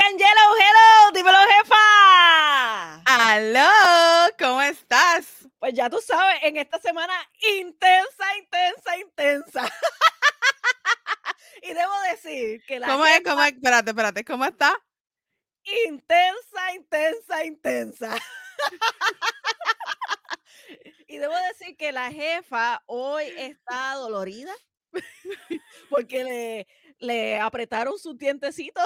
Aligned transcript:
And 0.00 0.18
Yellow, 0.18 0.54
hello, 0.56 1.12
dímelo, 1.12 1.36
jefa. 1.38 3.02
¡Aló! 3.04 3.68
¿Cómo 4.38 4.62
estás? 4.62 5.46
Pues 5.58 5.74
ya 5.74 5.90
tú 5.90 6.00
sabes, 6.00 6.38
en 6.44 6.56
esta 6.56 6.80
semana 6.80 7.12
intensa, 7.58 8.36
intensa, 8.38 8.96
intensa. 8.96 9.68
y 11.62 11.74
debo 11.74 11.92
decir 12.10 12.62
que 12.66 12.80
la 12.80 12.86
¿Cómo 12.86 13.04
es? 13.04 13.18
jefa 13.18 13.30
¿Cómo 13.30 13.42
es? 13.42 13.52
Espérate, 13.52 13.90
espérate. 13.90 14.24
¿Cómo 14.24 14.44
está? 14.46 14.72
intensa, 15.86 16.74
intensa, 16.74 17.44
intensa. 17.44 18.16
y 21.06 21.18
debo 21.18 21.34
decir 21.48 21.76
que 21.76 21.92
la 21.92 22.10
jefa 22.10 22.82
hoy 22.86 23.24
está 23.36 23.94
dolorida 23.96 24.54
porque 25.90 26.24
le, 26.24 26.66
le 26.98 27.38
apretaron 27.38 27.98
sus 27.98 28.16
dientecitos 28.16 28.84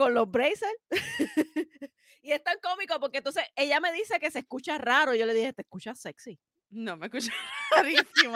con 0.00 0.14
los 0.14 0.30
braces. 0.30 0.72
y 2.22 2.32
es 2.32 2.42
tan 2.42 2.58
cómico 2.62 2.98
porque 2.98 3.18
entonces 3.18 3.44
ella 3.54 3.80
me 3.80 3.92
dice 3.92 4.18
que 4.18 4.30
se 4.30 4.38
escucha 4.38 4.78
raro. 4.78 5.14
Yo 5.14 5.26
le 5.26 5.34
dije, 5.34 5.52
te 5.52 5.60
escuchas 5.60 6.00
sexy. 6.00 6.40
No, 6.70 6.96
me 6.96 7.06
escucho 7.08 7.30
rarísimo. 7.70 8.34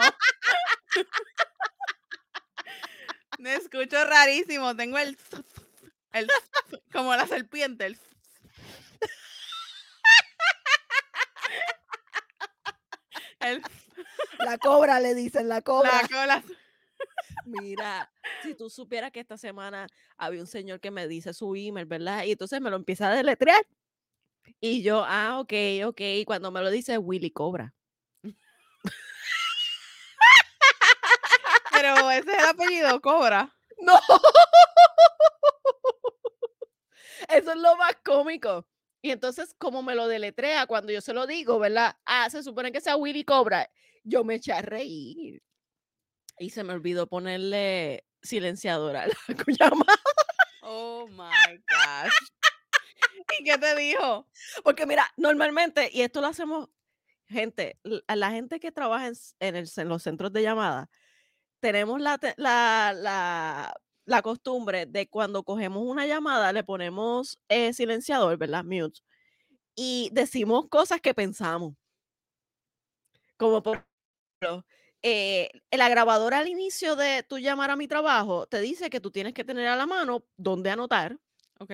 me 3.39 3.55
escucho 3.55 4.05
rarísimo. 4.05 4.75
Tengo 4.75 4.99
el... 4.99 5.17
el 6.13 6.29
como 6.91 7.15
la 7.15 7.25
serpiente. 7.25 7.87
el- 7.87 7.99
el- 13.39 13.63
La 14.37 14.59
cobra, 14.59 14.99
le 14.99 15.15
dicen, 15.15 15.47
la 15.49 15.61
cobra. 15.63 16.01
la 16.03 16.07
cola. 16.07 16.43
Mira, 17.45 18.11
si 18.43 18.55
tú 18.55 18.69
supieras 18.69 19.11
que 19.11 19.19
esta 19.19 19.37
semana 19.37 19.87
había 20.17 20.41
un 20.41 20.47
señor 20.47 20.79
que 20.79 20.91
me 20.91 21.07
dice 21.07 21.33
su 21.33 21.55
email, 21.55 21.85
¿verdad? 21.85 22.23
Y 22.25 22.31
entonces 22.31 22.61
me 22.61 22.69
lo 22.69 22.75
empieza 22.75 23.09
a 23.11 23.15
deletrear. 23.15 23.65
Y 24.59 24.81
yo, 24.83 25.03
ah, 25.05 25.39
ok, 25.39 25.53
ok. 25.85 26.01
Y 26.01 26.25
cuando 26.25 26.51
me 26.51 26.61
lo 26.61 26.69
dice, 26.71 26.97
Willy 26.97 27.31
Cobra. 27.31 27.73
Pero 31.71 32.09
ese 32.11 32.31
es 32.31 32.37
el 32.37 32.45
apellido, 32.45 33.01
Cobra. 33.01 33.51
No. 33.77 33.99
Eso 37.27 37.51
es 37.51 37.57
lo 37.57 37.75
más 37.75 37.95
cómico. 38.05 38.65
Y 39.01 39.11
entonces, 39.11 39.53
como 39.57 39.83
me 39.83 39.95
lo 39.95 40.07
deletrea 40.07 40.65
cuando 40.65 40.91
yo 40.91 41.01
se 41.01 41.13
lo 41.13 41.27
digo, 41.27 41.59
¿verdad? 41.59 41.95
Ah, 42.05 42.29
se 42.29 42.41
supone 42.41 42.71
que 42.71 42.81
sea 42.81 42.95
Willy 42.95 43.23
Cobra. 43.25 43.69
Yo 44.03 44.23
me 44.23 44.35
eché 44.35 44.53
a 44.53 44.61
reír. 44.61 45.43
Y 46.39 46.49
se 46.49 46.63
me 46.63 46.73
olvidó 46.73 47.07
ponerle 47.07 48.05
silenciador 48.21 48.95
a 48.97 49.07
la 49.07 49.13
llamada. 49.59 49.99
Oh 50.61 51.07
my 51.09 51.57
gosh. 51.69 52.13
¿Y 53.39 53.43
qué 53.43 53.57
te 53.57 53.75
dijo? 53.75 54.27
Porque 54.63 54.85
mira, 54.85 55.11
normalmente, 55.17 55.89
y 55.91 56.01
esto 56.01 56.21
lo 56.21 56.27
hacemos, 56.27 56.69
gente, 57.27 57.79
a 58.07 58.15
la 58.15 58.31
gente 58.31 58.59
que 58.59 58.71
trabaja 58.71 59.07
en, 59.07 59.13
en 59.39 59.55
el- 59.55 59.69
en 59.75 59.89
los 59.89 60.03
centros 60.03 60.31
de 60.33 60.41
llamada, 60.43 60.89
tenemos 61.59 62.01
la, 62.01 62.19
la, 62.37 62.93
la, 62.93 63.73
la 64.05 64.21
costumbre 64.21 64.85
de 64.85 65.09
cuando 65.09 65.43
cogemos 65.43 65.83
una 65.83 66.05
llamada, 66.07 66.53
le 66.53 66.63
ponemos 66.63 67.39
eh, 67.49 67.73
silenciador, 67.73 68.37
¿verdad? 68.37 68.63
Mute. 68.63 69.01
Y 69.75 70.09
decimos 70.13 70.67
cosas 70.69 71.01
que 71.01 71.13
pensamos. 71.13 71.75
Como 73.37 73.61
por 73.61 73.85
ejemplo, 74.41 74.65
eh, 75.07 75.51
la 75.69 75.87
grabadora 75.87 76.39
al 76.39 76.47
inicio 76.47 76.95
de 76.95 77.21
tu 77.21 77.37
llamar 77.37 77.69
a 77.69 77.75
mi 77.75 77.87
trabajo 77.87 78.47
te 78.47 78.59
dice 78.59 78.89
que 78.89 78.99
tú 78.99 79.11
tienes 79.11 79.35
que 79.35 79.43
tener 79.43 79.67
a 79.67 79.75
la 79.75 79.85
mano 79.85 80.25
donde 80.35 80.71
anotar 80.71 81.15
Ok. 81.59 81.71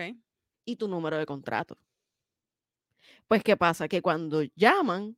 y 0.65 0.75
tu 0.75 0.89
número 0.89 1.17
de 1.17 1.25
contrato. 1.25 1.77
Pues, 3.29 3.41
¿qué 3.41 3.55
pasa? 3.55 3.87
Que 3.87 4.01
cuando 4.01 4.43
llaman, 4.57 5.15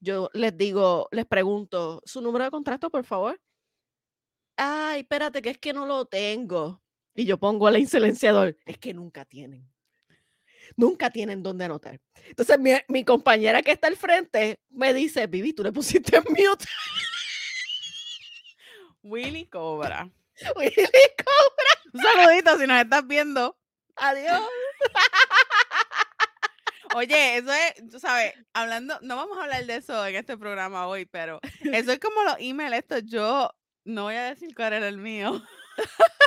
yo 0.00 0.30
les 0.32 0.56
digo, 0.56 1.08
les 1.12 1.26
pregunto, 1.26 2.00
¿su 2.06 2.22
número 2.22 2.46
de 2.46 2.50
contrato, 2.50 2.88
por 2.88 3.04
favor? 3.04 3.38
Ay, 4.56 5.00
espérate, 5.00 5.42
que 5.42 5.50
es 5.50 5.58
que 5.58 5.74
no 5.74 5.84
lo 5.84 6.06
tengo. 6.06 6.82
Y 7.14 7.26
yo 7.26 7.36
pongo 7.36 7.68
el 7.68 7.86
silenciador. 7.86 8.56
Es 8.64 8.78
que 8.78 8.94
nunca 8.94 9.26
tienen. 9.26 9.70
Nunca 10.74 11.10
tienen 11.10 11.42
dónde 11.42 11.66
anotar. 11.66 12.00
Entonces, 12.24 12.58
mi, 12.58 12.72
mi 12.88 13.04
compañera 13.04 13.60
que 13.62 13.72
está 13.72 13.88
al 13.88 13.96
frente 13.96 14.58
me 14.70 14.94
dice, 14.94 15.26
Vivi, 15.26 15.52
tú 15.52 15.62
le 15.62 15.72
pusiste 15.72 16.16
en 16.16 16.24
mute. 16.30 16.64
Willy 19.02 19.46
Cobra. 19.46 20.08
Willy, 20.56 20.74
co- 20.74 21.92
Un 21.94 22.02
saludito 22.02 22.58
si 22.58 22.66
nos 22.66 22.80
estás 22.82 23.06
viendo. 23.06 23.56
Adiós. 23.96 24.42
Oye, 26.94 27.38
eso 27.38 27.50
es, 27.52 27.90
tú 27.90 27.98
sabes, 27.98 28.34
hablando, 28.52 28.98
no 29.00 29.16
vamos 29.16 29.38
a 29.38 29.44
hablar 29.44 29.64
de 29.64 29.76
eso 29.76 30.04
en 30.06 30.14
este 30.16 30.36
programa 30.36 30.86
hoy, 30.86 31.06
pero 31.06 31.40
eso 31.72 31.92
es 31.92 31.98
como 31.98 32.22
los 32.22 32.36
emails 32.38 32.74
estos. 32.76 33.02
Yo 33.04 33.50
no 33.84 34.02
voy 34.04 34.14
a 34.16 34.24
decir 34.24 34.54
cuál 34.54 34.74
era 34.74 34.88
el 34.88 34.98
mío. 34.98 35.42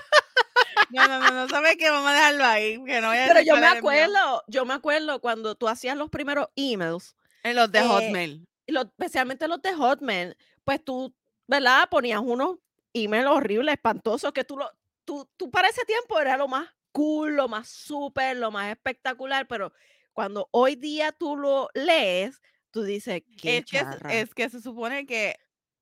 No, 0.91 1.07
no, 1.07 1.19
no, 1.19 1.31
no 1.31 1.49
sabes 1.49 1.77
que 1.77 1.89
vamos 1.89 2.11
a 2.11 2.13
dejarlo 2.13 2.45
ahí, 2.45 2.75
que 2.85 3.01
no 3.01 3.07
voy 3.07 3.17
a 3.17 3.25
Pero 3.27 3.41
yo 3.41 3.57
me 3.57 3.65
acuerdo, 3.65 4.43
yo 4.47 4.65
me 4.65 4.75
acuerdo 4.75 5.19
cuando 5.19 5.55
tú 5.55 5.67
hacías 5.67 5.97
los 5.97 6.09
primeros 6.11 6.47
emails, 6.55 7.15
En 7.43 7.55
los 7.55 7.71
de 7.71 7.79
eh, 7.79 7.87
Hotmail. 7.87 8.47
lo- 8.67 8.81
especialmente 8.83 9.47
los 9.47 9.61
de 9.63 9.73
Hotmail, 9.73 10.37
pues 10.63 10.85
tú, 10.85 11.13
¿verdad? 11.47 11.89
Ponías 11.89 12.21
unos 12.23 12.57
emails 12.95 13.27
horribles, 13.27 13.73
espantosos, 13.75 14.31
que 14.31 14.43
tú, 14.43 14.57
lo, 14.57 14.71
tú, 15.03 15.29
tú 15.37 15.51
para 15.51 15.67
ese 15.67 15.83
tiempo 15.85 16.19
era 16.19 16.37
lo 16.37 16.47
más 16.47 16.67
cool, 16.91 17.35
lo 17.35 17.47
más 17.47 17.67
súper, 17.69 18.37
lo 18.37 18.51
más 18.51 18.71
espectacular, 18.71 19.47
pero 19.47 19.73
cuando 20.13 20.47
hoy 20.51 20.75
día 20.75 21.11
tú 21.11 21.35
lo 21.35 21.69
lees, 21.73 22.41
tú 22.71 22.83
dices, 22.83 23.21
qué 23.41 23.57
Es 23.57 23.65
que, 23.65 23.77
se- 23.79 23.83
charra". 23.83 24.13
es 24.13 24.33
que 24.33 24.49
se 24.49 24.61
supone 24.61 25.05
que 25.05 25.37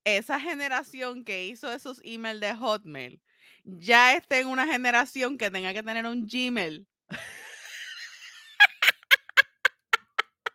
esa 0.06 0.40
generación 0.40 1.24
que 1.24 1.46
hizo 1.46 1.72
esos 1.72 2.02
emails 2.04 2.42
de 2.42 2.56
Hotmail 2.56 3.22
ya 3.64 4.16
está 4.16 4.40
en 4.40 4.48
una 4.48 4.66
generación 4.66 5.38
que 5.38 5.52
tenga 5.52 5.72
que 5.72 5.84
tener 5.84 6.06
un 6.06 6.28
Gmail. 6.28 6.86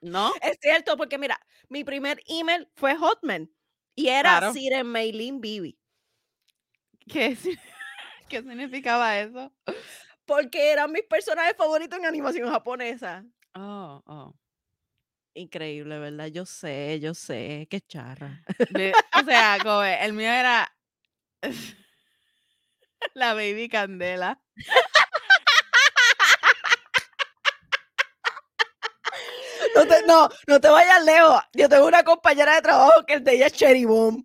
¿No? 0.01 0.33
Es 0.43 0.59
cierto, 0.61 0.97
porque 0.97 1.19
mira, 1.19 1.41
mi 1.69 1.85
primer 1.85 2.21
email 2.27 2.69
fue 2.77 2.97
Hotmail 2.97 3.53
y 3.95 4.09
era 4.09 4.39
Claro. 4.39 4.53
Siren 4.53 4.87
Maylin 4.87 5.41
Bibi, 5.41 5.78
¿Qué, 7.09 7.37
¿Qué 8.29 8.43
significaba 8.43 9.19
eso? 9.19 9.53
porque 10.29 10.71
eran 10.73 10.93
mis 10.93 11.05
personajes 11.05 11.57
favoritos 11.57 11.99
en 11.99 12.05
animación 12.05 12.51
japonesa. 12.51 13.25
Oh, 13.55 14.03
oh. 14.05 14.35
Increíble, 15.33 15.99
¿verdad? 15.99 16.27
Yo 16.27 16.45
sé, 16.45 17.01
yo 17.01 17.15
sé, 17.15 17.67
qué 17.71 17.81
charra. 17.81 18.43
O 19.19 19.25
sea, 19.25 19.59
como 19.63 19.83
el 19.83 20.13
mío 20.13 20.31
era 20.31 20.71
la 23.15 23.33
baby 23.33 23.69
candela. 23.69 24.39
No 29.75 29.87
te, 29.87 30.03
no, 30.07 30.29
no 30.47 30.61
te 30.61 30.69
vayas 30.69 31.05
lejos. 31.05 31.41
Yo 31.55 31.69
tengo 31.69 31.87
una 31.87 32.03
compañera 32.03 32.57
de 32.57 32.63
trabajo 32.63 33.07
que 33.07 33.15
el 33.15 33.25
de 33.25 33.35
ella 33.37 33.47
es 33.47 33.53
Cherry 33.53 33.85
Bomb. 33.85 34.25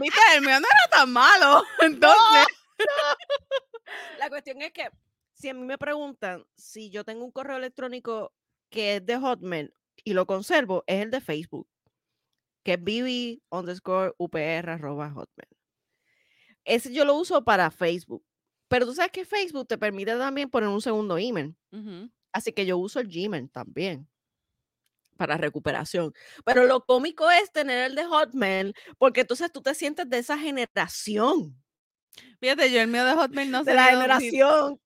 Viste, 0.00 0.20
el 0.36 0.40
mío 0.40 0.60
no 0.60 0.66
era 0.66 0.90
tan 0.90 1.12
malo. 1.12 1.64
Entonces, 1.80 2.46
La 4.18 4.28
cuestión 4.28 4.60
es 4.62 4.72
que 4.72 4.88
si 5.32 5.48
a 5.48 5.54
mí 5.54 5.62
me 5.62 5.78
preguntan 5.78 6.44
si 6.56 6.90
yo 6.90 7.04
tengo 7.04 7.24
un 7.24 7.32
correo 7.32 7.56
electrónico 7.56 8.32
que 8.70 8.96
es 8.96 9.06
de 9.06 9.18
Hotmail 9.18 9.74
y 10.04 10.14
lo 10.14 10.26
conservo, 10.26 10.84
es 10.86 11.02
el 11.02 11.10
de 11.10 11.20
Facebook, 11.20 11.68
que 12.64 12.74
es 12.74 12.82
bibi 12.82 13.42
underscore 13.50 14.14
upr 14.18 14.70
arroba 14.70 15.10
hotmail. 15.10 15.56
Ese 16.64 16.92
yo 16.92 17.04
lo 17.04 17.16
uso 17.16 17.44
para 17.44 17.70
Facebook. 17.70 18.24
Pero 18.68 18.86
tú 18.86 18.94
sabes 18.94 19.12
que 19.12 19.26
Facebook 19.26 19.66
te 19.66 19.76
permite 19.76 20.16
también 20.16 20.48
poner 20.48 20.70
un 20.70 20.80
segundo 20.80 21.18
email. 21.18 21.54
Así 22.32 22.52
que 22.52 22.64
yo 22.64 22.78
uso 22.78 23.00
el 23.00 23.08
Gmail 23.08 23.50
también 23.50 24.08
para 25.22 25.36
recuperación. 25.36 26.12
Pero 26.44 26.66
lo 26.66 26.84
cómico 26.84 27.30
es 27.30 27.52
tener 27.52 27.84
el 27.84 27.94
de 27.94 28.04
Hotmail, 28.04 28.74
porque 28.98 29.20
entonces 29.20 29.52
tú 29.52 29.62
te 29.62 29.72
sientes 29.72 30.10
de 30.10 30.18
esa 30.18 30.36
generación, 30.36 31.56
fíjate, 32.40 32.72
yo 32.72 32.80
el 32.80 32.88
mío 32.88 33.04
de 33.04 33.14
Hotmail 33.14 33.52
no 33.52 33.58
sé 33.64 33.70
de 33.70 33.76
la 33.76 33.84
ni 33.84 33.90
generación. 33.92 34.32
Yo 34.32 34.80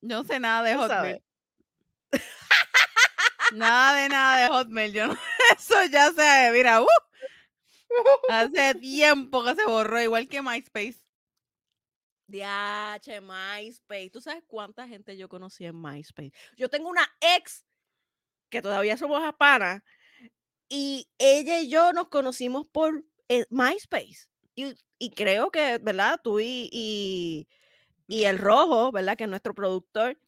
no 0.00 0.24
sé 0.24 0.40
nada 0.40 0.62
de 0.62 0.76
Hotmail. 0.76 1.22
Nada 3.52 4.00
de 4.00 4.08
nada 4.08 4.40
de 4.40 4.48
Hotmail. 4.48 4.92
Yo 4.94 5.08
no, 5.08 5.14
eso 5.58 5.84
ya 5.84 6.10
se, 6.10 6.50
mira, 6.52 6.80
uh, 6.80 6.86
hace 8.30 8.74
tiempo 8.80 9.44
que 9.44 9.54
se 9.56 9.66
borró, 9.66 10.00
igual 10.00 10.26
que 10.26 10.40
MySpace. 10.40 11.02
DH, 12.28 13.20
MySpace. 13.20 14.10
¿Tú 14.10 14.22
sabes 14.22 14.42
cuánta 14.46 14.88
gente 14.88 15.18
yo 15.18 15.28
conocí 15.28 15.66
en 15.66 15.80
MySpace? 15.80 16.32
Yo 16.56 16.70
tengo 16.70 16.88
una 16.88 17.06
ex 17.20 17.66
que 18.56 18.62
todavía 18.62 18.96
somos 18.96 19.22
a 19.22 19.32
pana 19.32 19.84
y 20.68 21.08
ella 21.18 21.60
y 21.60 21.68
yo 21.68 21.92
nos 21.92 22.08
conocimos 22.08 22.66
por 22.66 23.04
eh, 23.28 23.44
MySpace. 23.50 24.28
Y, 24.54 24.74
y 24.98 25.10
creo 25.10 25.50
que, 25.50 25.78
¿verdad? 25.78 26.20
Tú 26.22 26.40
y, 26.40 26.68
y, 26.72 27.48
Y 28.08 28.24
el 28.24 28.38
rojo, 28.38 28.92
¿verdad? 28.92 29.16
Que 29.16 29.24
es 29.24 29.30
nuestro 29.30 29.54
productor, 29.54 30.18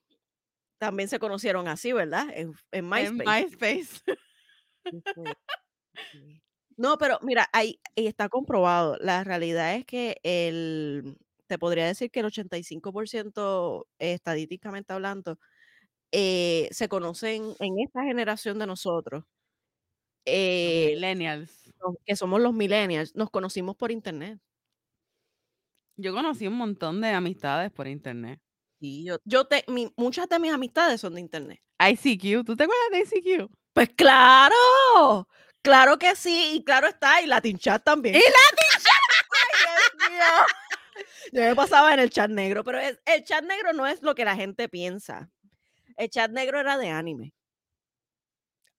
también 0.79 1.09
se 1.09 1.19
conocieron 1.19 1.69
así, 1.69 1.93
¿verdad? 1.93 2.27
En, 2.35 2.55
en 2.73 2.89
MySpace. 2.89 3.19
En 3.25 3.45
MySpace. 3.49 4.03
No, 6.77 6.97
pero 6.99 7.19
mira, 7.23 7.49
ahí, 7.53 7.81
ahí 7.97 8.07
está 8.07 8.29
comprobado. 8.29 8.97
La 9.01 9.25
realidad 9.25 9.75
es 9.75 9.85
que 9.85 10.19
el, 10.23 11.19
te 11.49 11.59
podría 11.59 11.87
decir 11.87 12.11
que 12.11 12.21
el 12.21 12.27
85% 12.27 13.87
estadísticamente 13.99 14.93
hablando, 14.93 15.39
eh, 16.13 16.69
se 16.71 16.89
conocen 16.89 17.55
en 17.59 17.79
esta 17.81 18.03
generación 18.03 18.59
de 18.59 18.67
nosotros. 18.67 19.25
Eh, 20.25 20.93
millennials. 20.95 21.73
que 22.05 22.17
somos 22.17 22.41
los 22.41 22.53
millennials, 22.53 23.15
nos 23.15 23.31
conocimos 23.31 23.77
por 23.77 23.91
internet. 23.91 24.39
Yo 25.97 26.13
conocí 26.13 26.47
un 26.47 26.55
montón 26.55 27.01
de 27.01 27.09
amistades 27.11 27.73
por 27.73 27.89
internet. 27.89 28.41
Y 28.81 29.05
yo, 29.05 29.17
yo 29.25 29.47
te, 29.47 29.65
mi, 29.69 29.93
muchas 29.97 30.29
de 30.29 30.39
mis 30.39 30.53
amistades 30.53 31.01
son 31.01 31.15
de 31.15 31.21
internet. 31.21 31.61
ICQ, 31.81 32.45
¿tú 32.45 32.57
te 32.57 32.65
acuerdas 32.65 32.91
de 32.93 33.19
ICQ? 33.19 33.51
Pues 33.73 33.89
claro, 33.91 34.55
claro 35.63 35.99
que 35.99 36.15
sí, 36.15 36.53
y 36.55 36.65
claro 36.65 36.87
está, 36.87 37.21
y 37.23 37.27
Latin 37.27 37.59
Chat 37.59 37.83
también. 37.83 38.15
¡Y 38.15 38.19
Latin 38.19 38.83
Chat! 38.83 39.27
¡Ay, 39.31 39.99
Dios 39.99 40.11
mío! 40.11 40.25
Yo 41.33 41.43
me 41.43 41.55
pasaba 41.55 41.93
en 41.93 42.01
el 42.01 42.11
chat 42.11 42.31
negro, 42.31 42.65
pero 42.65 42.79
es, 42.79 43.01
el 43.05 43.25
chat 43.25 43.45
negro 43.45 43.73
no 43.73 43.87
es 43.87 44.03
lo 44.03 44.15
que 44.15 44.25
la 44.25 44.37
gente 44.37 44.69
piensa. 44.69 45.31
El 45.99 46.09
chat 46.11 46.31
negro 46.31 46.61
era 46.61 46.79
de 46.79 46.89
anime. 46.91 47.35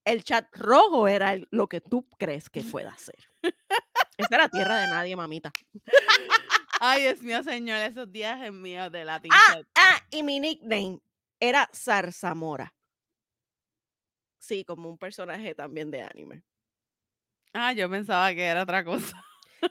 El 0.06 0.24
chat 0.24 0.48
rojo 0.56 1.08
era 1.08 1.34
el- 1.34 1.48
lo 1.52 1.68
que 1.68 1.82
tú 1.82 2.08
crees 2.18 2.50
que 2.50 2.62
pueda 2.94 2.98
ser. 2.98 3.30
Esa 4.18 4.36
era 4.36 4.50
tierra 4.50 4.78
de 4.78 4.88
nadie, 4.88 5.16
mamita. 5.16 5.52
Ay, 6.82 7.04
Dios 7.04 7.22
mío, 7.22 7.44
señor, 7.44 7.78
esos 7.82 8.10
días 8.10 8.42
en 8.42 8.62
míos 8.62 8.90
de 8.92 9.04
Latin 9.04 9.32
Ah, 9.34 9.62
ah, 9.76 10.00
y 10.12 10.24
mi 10.24 10.40
nickname 10.40 11.00
era 11.40 11.70
Zarzamora. 11.74 12.74
Sí, 14.40 14.64
como 14.64 14.90
un 14.90 14.98
personaje 14.98 15.54
también 15.54 15.92
de 15.92 16.02
anime. 16.04 16.42
Ah, 17.54 17.74
yo 17.74 17.90
pensaba 17.90 18.34
que 18.34 18.46
era 18.46 18.64
otra 18.64 18.86
cosa. 18.86 19.22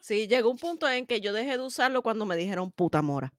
Sí, 0.03 0.29
llegó 0.29 0.51
un 0.51 0.59
punto 0.59 0.87
en 0.87 1.07
que 1.07 1.23
yo 1.23 1.33
dejé 1.33 1.57
de 1.57 1.63
usarlo 1.65 2.03
cuando 2.03 2.27
me 2.27 2.37
dijeron 2.37 2.71
puta 2.71 3.01
mora. 3.01 3.33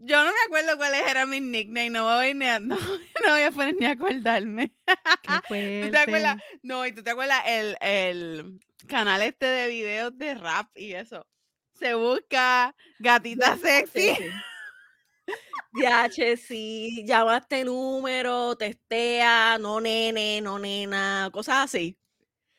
Yo 0.00 0.24
no 0.24 0.30
me 0.30 0.38
acuerdo 0.46 0.76
cuáles 0.76 1.02
eran 1.10 1.28
mis 1.28 1.42
nicknames, 1.42 1.90
no 1.90 2.04
voy, 2.04 2.32
ni 2.32 2.46
a, 2.46 2.60
no, 2.60 2.76
no 2.76 3.32
voy 3.32 3.42
a 3.42 3.50
poner 3.50 3.74
ni 3.74 3.86
a 3.86 3.90
acordarme. 3.90 4.72
Qué 5.22 5.82
¿Tú 5.86 5.90
te 5.90 5.98
acuerdas? 5.98 6.36
No, 6.62 6.86
y 6.86 6.92
tú 6.92 7.02
te 7.02 7.10
acuerdas 7.10 7.42
el, 7.46 7.76
el 7.80 8.60
canal 8.86 9.22
este 9.22 9.46
de 9.46 9.68
videos 9.68 10.16
de 10.16 10.34
rap 10.34 10.70
y 10.76 10.92
eso. 10.92 11.26
Se 11.74 11.94
busca 11.94 12.74
gatita 12.98 13.56
sexy. 13.56 14.16
DH, 15.72 16.36
sí, 16.36 17.04
llama 17.06 17.34
a 17.34 17.38
este 17.38 17.64
número, 17.64 18.56
testea, 18.56 19.58
no 19.58 19.80
nene, 19.80 20.40
no 20.40 20.58
nena, 20.58 21.28
cosas 21.32 21.64
así. 21.64 21.98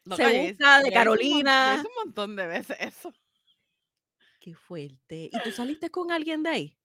Loca, 0.06 0.30
Se 0.30 0.48
busca 0.50 0.80
de 0.80 0.86
un 0.86 0.92
Carolina. 0.92 1.76
hice 1.80 1.88
un 1.88 2.06
montón 2.06 2.36
de 2.36 2.48
veces 2.48 2.78
eso. 2.80 3.14
Qué 4.40 4.56
fuerte. 4.56 5.30
¿Y 5.32 5.40
tú 5.44 5.52
saliste 5.52 5.90
con 5.90 6.12
alguien 6.12 6.44
de 6.44 6.50
ahí? 6.50 6.79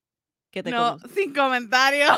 Que 0.55 0.63
te 0.63 0.71
No, 0.71 0.99
conoce? 1.01 1.09
sin 1.15 1.35
comentarios. 1.35 2.17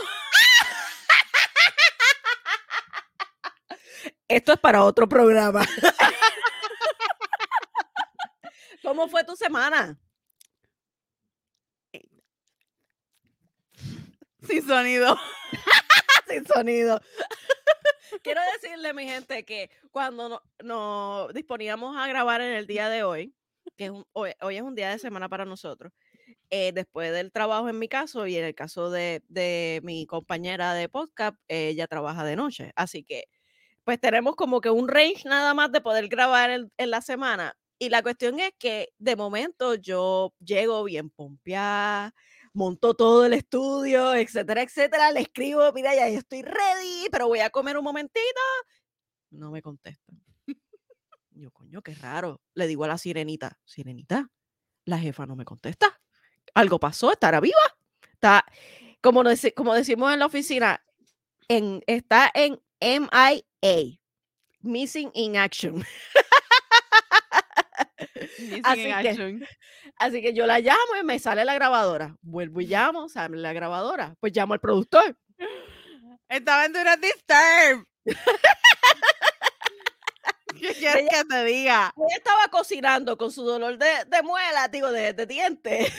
Esto 4.28 4.52
es 4.52 4.60
para 4.60 4.84
otro 4.84 5.08
programa. 5.08 5.64
¿Cómo 8.82 9.08
fue 9.08 9.24
tu 9.24 9.34
semana? 9.36 9.98
Sin 14.46 14.66
sonido. 14.68 15.18
Sin 16.28 16.46
sonido. 16.46 17.00
Quiero 18.22 18.42
decirle, 18.60 18.92
mi 18.92 19.06
gente, 19.06 19.46
que 19.46 19.70
cuando 19.90 20.28
no- 20.28 20.42
nos 20.62 21.32
disponíamos 21.32 21.96
a 21.96 22.06
grabar 22.06 22.42
en 22.42 22.52
el 22.52 22.66
día 22.66 22.90
de 22.90 23.02
hoy, 23.02 23.34
que 23.78 23.86
es 23.86 23.90
un- 23.90 24.06
hoy, 24.12 24.34
hoy 24.42 24.56
es 24.56 24.62
un 24.62 24.74
día 24.74 24.90
de 24.90 24.98
semana 24.98 25.30
para 25.30 25.46
nosotros, 25.46 25.90
eh, 26.50 26.72
después 26.72 27.12
del 27.12 27.32
trabajo 27.32 27.68
en 27.68 27.78
mi 27.78 27.88
caso 27.88 28.26
y 28.26 28.36
en 28.36 28.44
el 28.44 28.54
caso 28.54 28.90
de, 28.90 29.22
de 29.28 29.80
mi 29.82 30.06
compañera 30.06 30.74
de 30.74 30.88
podcast, 30.88 31.36
ella 31.48 31.86
trabaja 31.86 32.24
de 32.24 32.36
noche. 32.36 32.72
Así 32.76 33.02
que, 33.04 33.24
pues 33.86 34.00
tenemos 34.00 34.34
como 34.36 34.60
que 34.60 34.68
un 34.70 34.88
range 34.88 35.28
nada 35.28 35.54
más 35.54 35.70
de 35.72 35.80
poder 35.80 36.08
grabar 36.08 36.50
en, 36.50 36.90
la 36.90 37.00
semana. 37.00 37.56
Y 37.78 37.88
la 37.88 38.02
cuestión 38.02 38.40
es 38.40 38.50
que 38.58 38.88
de 38.98 39.16
momento 39.16 39.74
yo 39.74 40.34
llego 40.40 40.82
bien 40.84 41.10
pompeada, 41.10 42.12
monto 42.52 42.94
todo 42.94 43.26
el 43.26 43.34
estudio, 43.34 44.14
etcétera, 44.14 44.62
etcétera. 44.62 45.12
Le 45.12 45.20
escribo, 45.20 45.72
mira, 45.72 45.94
ya 45.94 46.08
estoy 46.08 46.42
ready, 46.42 47.08
pero 47.12 47.28
voy 47.28 47.40
a 47.40 47.50
comer 47.50 47.78
un 47.78 47.84
momentito. 47.84 48.40
No 49.30 49.52
me 49.52 49.62
contestan. 49.62 50.20
Yo, 51.30 51.50
coño, 51.52 51.80
qué 51.82 51.94
raro. 51.94 52.40
Le 52.54 52.66
digo 52.66 52.84
a 52.84 52.88
la 52.88 52.98
sirenita, 52.98 53.58
sirenita, 53.64 54.30
la 54.84 54.98
jefa 54.98 55.26
no 55.26 55.36
me 55.36 55.44
contesta. 55.44 56.00
Algo 56.56 56.80
pasó, 56.80 57.12
estará 57.12 57.38
viva. 57.40 57.60
Está, 58.12 58.44
como, 59.02 59.22
deci- 59.22 59.52
como 59.54 59.74
decimos 59.74 60.10
en 60.12 60.18
la 60.20 60.26
oficina, 60.26 60.82
en, 61.48 61.82
está 61.86 62.30
en 62.34 62.58
MIA, 62.80 63.98
Missing 64.62 65.10
in 65.14 65.36
Action. 65.36 65.74
Missing 68.38 68.62
Así 68.64 68.80
in 68.80 68.86
que- 68.86 69.08
action. 69.10 69.46
Así 69.98 70.22
que 70.22 70.32
yo 70.34 70.46
la 70.46 70.58
llamo 70.60 70.96
y 71.00 71.04
me 71.04 71.18
sale 71.18 71.44
la 71.44 71.54
grabadora. 71.54 72.16
Vuelvo 72.22 72.60
y 72.62 72.66
llamo, 72.66 73.08
sale 73.08 73.36
la 73.36 73.52
grabadora. 73.52 74.14
Pues 74.20 74.32
llamo 74.34 74.54
al 74.54 74.60
productor. 74.60 75.16
Estaba 76.28 76.64
en 76.64 76.72
Dura 76.72 76.96
Disturb. 76.96 77.86
¿Qué 80.58 80.72
quieres 80.74 81.02
Ella- 81.02 81.08
que 81.10 81.24
te 81.28 81.44
diga? 81.44 81.92
Ella 81.96 82.16
estaba 82.16 82.48
cocinando 82.48 83.16
con 83.18 83.30
su 83.30 83.44
dolor 83.44 83.76
de, 83.78 83.88
de 84.06 84.22
muela, 84.22 84.68
digo, 84.68 84.90
de, 84.90 85.12
de 85.12 85.26
diente. 85.26 85.92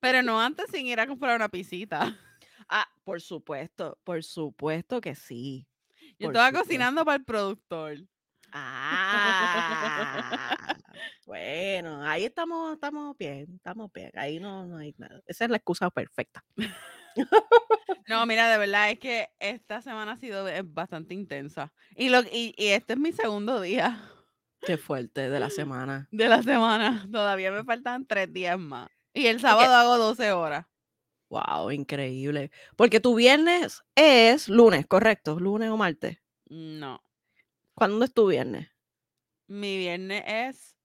Pero 0.00 0.22
no 0.22 0.40
antes 0.40 0.66
sin 0.70 0.86
ir 0.86 1.00
a 1.00 1.06
comprar 1.06 1.36
una 1.36 1.48
pisita. 1.48 2.18
Ah, 2.68 2.88
por 3.04 3.20
supuesto, 3.20 3.98
por 4.04 4.22
supuesto 4.22 5.00
que 5.00 5.14
sí. 5.14 5.66
Yo 6.18 6.28
Por 6.28 6.36
estaba 6.36 6.48
supuesto. 6.48 6.68
cocinando 6.68 7.04
para 7.04 7.16
el 7.16 7.24
productor. 7.24 7.98
Ah, 8.52 10.76
bueno, 11.26 12.02
ahí 12.02 12.24
estamos, 12.24 12.74
estamos 12.74 13.16
bien, 13.16 13.46
estamos 13.56 13.92
bien. 13.92 14.10
Ahí 14.14 14.40
no, 14.40 14.66
no 14.66 14.78
hay 14.78 14.94
nada. 14.98 15.20
Esa 15.26 15.44
es 15.44 15.50
la 15.50 15.56
excusa 15.56 15.90
perfecta. 15.90 16.44
No, 18.08 18.24
mira, 18.24 18.50
de 18.50 18.58
verdad 18.58 18.90
es 18.90 18.98
que 19.00 19.28
esta 19.40 19.82
semana 19.82 20.12
ha 20.12 20.16
sido 20.16 20.46
bastante 20.64 21.14
intensa. 21.14 21.72
Y, 21.96 22.08
lo, 22.08 22.22
y, 22.22 22.54
y 22.56 22.68
este 22.68 22.94
es 22.94 22.98
mi 22.98 23.12
segundo 23.12 23.60
día 23.60 24.00
Qué 24.62 24.76
fuerte 24.76 25.30
de 25.30 25.40
la 25.40 25.50
semana. 25.50 26.06
de 26.12 26.28
la 26.28 26.42
semana. 26.42 27.06
Todavía 27.10 27.50
me 27.50 27.64
faltan 27.64 28.06
tres 28.06 28.32
días 28.32 28.58
más. 28.58 28.88
Y 29.14 29.26
el 29.26 29.40
sábado 29.40 29.74
hago 29.74 29.98
12 29.98 30.32
horas. 30.32 30.66
Wow, 31.28 31.70
increíble. 31.70 32.50
Porque 32.76 33.00
tu 33.00 33.14
viernes 33.14 33.82
es 33.94 34.48
lunes, 34.48 34.86
correcto, 34.86 35.38
lunes 35.38 35.70
o 35.70 35.76
martes. 35.76 36.18
No. 36.48 37.02
¿Cuándo 37.74 38.04
es 38.04 38.12
tu 38.12 38.26
viernes? 38.26 38.68
Mi 39.46 39.78
viernes 39.78 40.22
es 40.26 40.76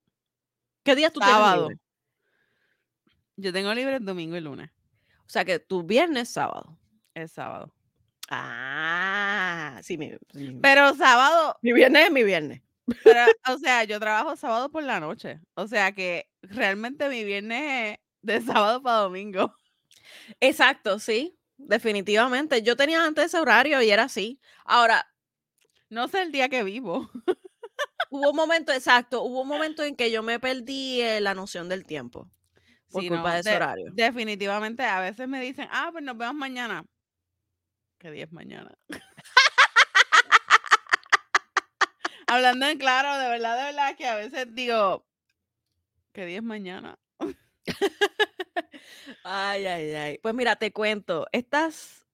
¿Qué 0.83 0.95
día 0.95 1.09
tú 1.11 1.19
sábado. 1.19 1.67
tienes? 1.67 1.83
Yo 3.37 3.51
tengo 3.51 3.73
libre 3.73 3.95
el 3.97 4.05
domingo 4.05 4.35
y 4.37 4.41
lunes. 4.41 4.69
O 5.25 5.29
sea 5.29 5.43
que 5.43 5.59
tu 5.59 5.83
viernes 5.83 6.23
es 6.23 6.29
sábado. 6.33 6.77
Es 7.15 7.31
sábado. 7.31 7.73
Ah, 8.29 9.79
sí, 9.83 9.97
mi, 9.97 10.11
mi- 10.33 10.59
Pero 10.61 10.93
sábado, 10.95 11.57
mi 11.61 11.73
viernes 11.73 12.05
es 12.05 12.11
mi 12.11 12.23
viernes. 12.23 12.61
pero, 13.03 13.19
o 13.49 13.57
sea, 13.57 13.83
yo 13.83 13.99
trabajo 13.99 14.35
sábado 14.35 14.69
por 14.69 14.83
la 14.83 14.99
noche. 14.99 15.39
O 15.55 15.67
sea 15.67 15.91
que 15.91 16.29
realmente 16.43 17.09
mi 17.09 17.23
viernes 17.23 17.93
es 17.93 18.04
de 18.25 18.41
sábado 18.41 18.81
para 18.81 18.97
domingo. 18.99 19.55
Exacto, 20.39 20.99
sí, 20.99 21.37
definitivamente. 21.57 22.61
Yo 22.61 22.75
tenía 22.75 23.03
antes 23.05 23.25
ese 23.25 23.39
horario 23.39 23.81
y 23.81 23.89
era 23.91 24.03
así. 24.03 24.39
Ahora, 24.65 25.07
No 25.89 26.07
sé 26.07 26.21
el 26.23 26.31
día 26.31 26.49
que 26.49 26.63
vivo. 26.63 27.09
hubo 28.09 28.29
un 28.31 28.35
momento, 28.35 28.71
exacto, 28.73 29.23
hubo 29.23 29.41
un 29.41 29.47
momento 29.47 29.83
en 29.83 29.95
que 29.95 30.11
yo 30.11 30.23
me 30.23 30.39
perdí 30.39 31.01
eh, 31.01 31.21
la 31.21 31.33
noción 31.35 31.69
del 31.69 31.85
tiempo 31.85 32.29
por 32.91 33.01
Sí, 33.03 33.09
culpa 33.09 33.29
no, 33.29 33.33
de 33.35 33.39
ese 33.41 33.49
de- 33.51 33.55
horario. 33.57 33.91
Definitivamente, 33.93 34.83
a 34.83 34.99
veces 35.01 35.27
me 35.27 35.39
dicen, 35.41 35.67
ah, 35.71 35.89
pues 35.91 36.03
nos 36.03 36.17
vemos 36.17 36.35
mañana. 36.35 36.83
¿Qué 37.99 38.09
día 38.11 38.25
es 38.25 38.31
mañana? 38.31 38.71
Hablando 42.27 42.65
en 42.67 42.77
claro, 42.77 43.17
de 43.19 43.29
verdad, 43.29 43.57
de 43.57 43.63
verdad, 43.65 43.95
que 43.95 44.07
a 44.07 44.15
veces 44.15 44.47
digo, 44.55 45.05
¿qué 46.13 46.25
día 46.25 46.37
es 46.37 46.43
mañana? 46.43 46.97
Ay, 49.23 49.65
ay, 49.65 49.93
ay. 49.95 50.17
Pues 50.21 50.33
mira, 50.35 50.55
te 50.55 50.71
cuento, 50.71 51.27
estas, 51.31 52.05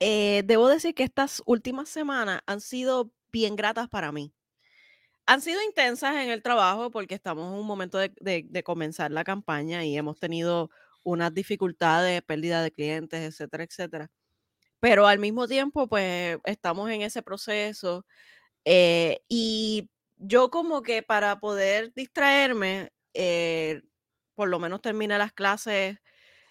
eh, 0.00 0.42
debo 0.46 0.68
decir 0.68 0.94
que 0.94 1.04
estas 1.04 1.42
últimas 1.46 1.88
semanas 1.88 2.42
han 2.46 2.60
sido 2.60 3.12
bien 3.32 3.56
gratas 3.56 3.88
para 3.88 4.12
mí. 4.12 4.34
han 5.26 5.40
sido 5.42 5.62
intensas 5.62 6.16
en 6.16 6.30
el 6.30 6.42
trabajo 6.42 6.90
porque 6.90 7.14
estamos 7.14 7.52
en 7.52 7.58
un 7.60 7.66
momento 7.66 7.98
de, 7.98 8.12
de- 8.20 8.46
de 8.48 8.62
comenzar 8.62 9.10
la 9.12 9.24
campaña 9.24 9.84
y 9.84 9.96
hemos 9.96 10.18
tenido 10.20 10.70
unas 11.04 11.34
dificultades, 11.34 12.22
pérdida 12.22 12.62
de 12.62 12.72
clientes, 12.72 13.20
etcétera, 13.22 13.64
etcétera. 13.64 14.10
Pero 14.80 15.06
al 15.06 15.18
mismo 15.18 15.48
tiempo, 15.48 15.88
pues 15.88 16.38
estamos 16.44 16.90
en 16.90 17.02
ese 17.02 17.22
proceso 17.22 18.04
eh, 18.64 19.20
y 19.28 19.90
yo 20.16 20.50
como 20.50 20.82
que 20.82 21.02
para 21.02 21.40
poder 21.40 21.92
distraerme, 21.94 22.92
eh, 23.14 23.82
por 24.36 24.48
lo 24.48 24.60
menos 24.60 24.80
terminé 24.82 25.18
las 25.18 25.32
clases 25.32 25.98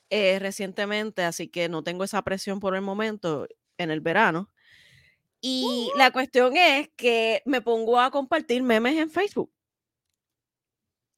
eh, 0.09 0.39
recientemente, 0.39 1.23
así 1.23 1.47
que 1.47 1.69
no 1.69 1.83
tengo 1.83 2.03
esa 2.03 2.21
presión 2.23 2.59
por 2.59 2.75
el 2.75 2.81
momento 2.81 3.47
en 3.77 3.91
el 3.91 4.01
verano. 4.01 4.51
Y 5.41 5.91
la 5.97 6.11
cuestión 6.11 6.57
es 6.57 6.89
que 6.97 7.43
me 7.45 7.61
pongo 7.61 7.99
a 7.99 8.11
compartir 8.11 8.63
memes 8.63 8.97
en 8.97 9.09
Facebook. 9.09 9.51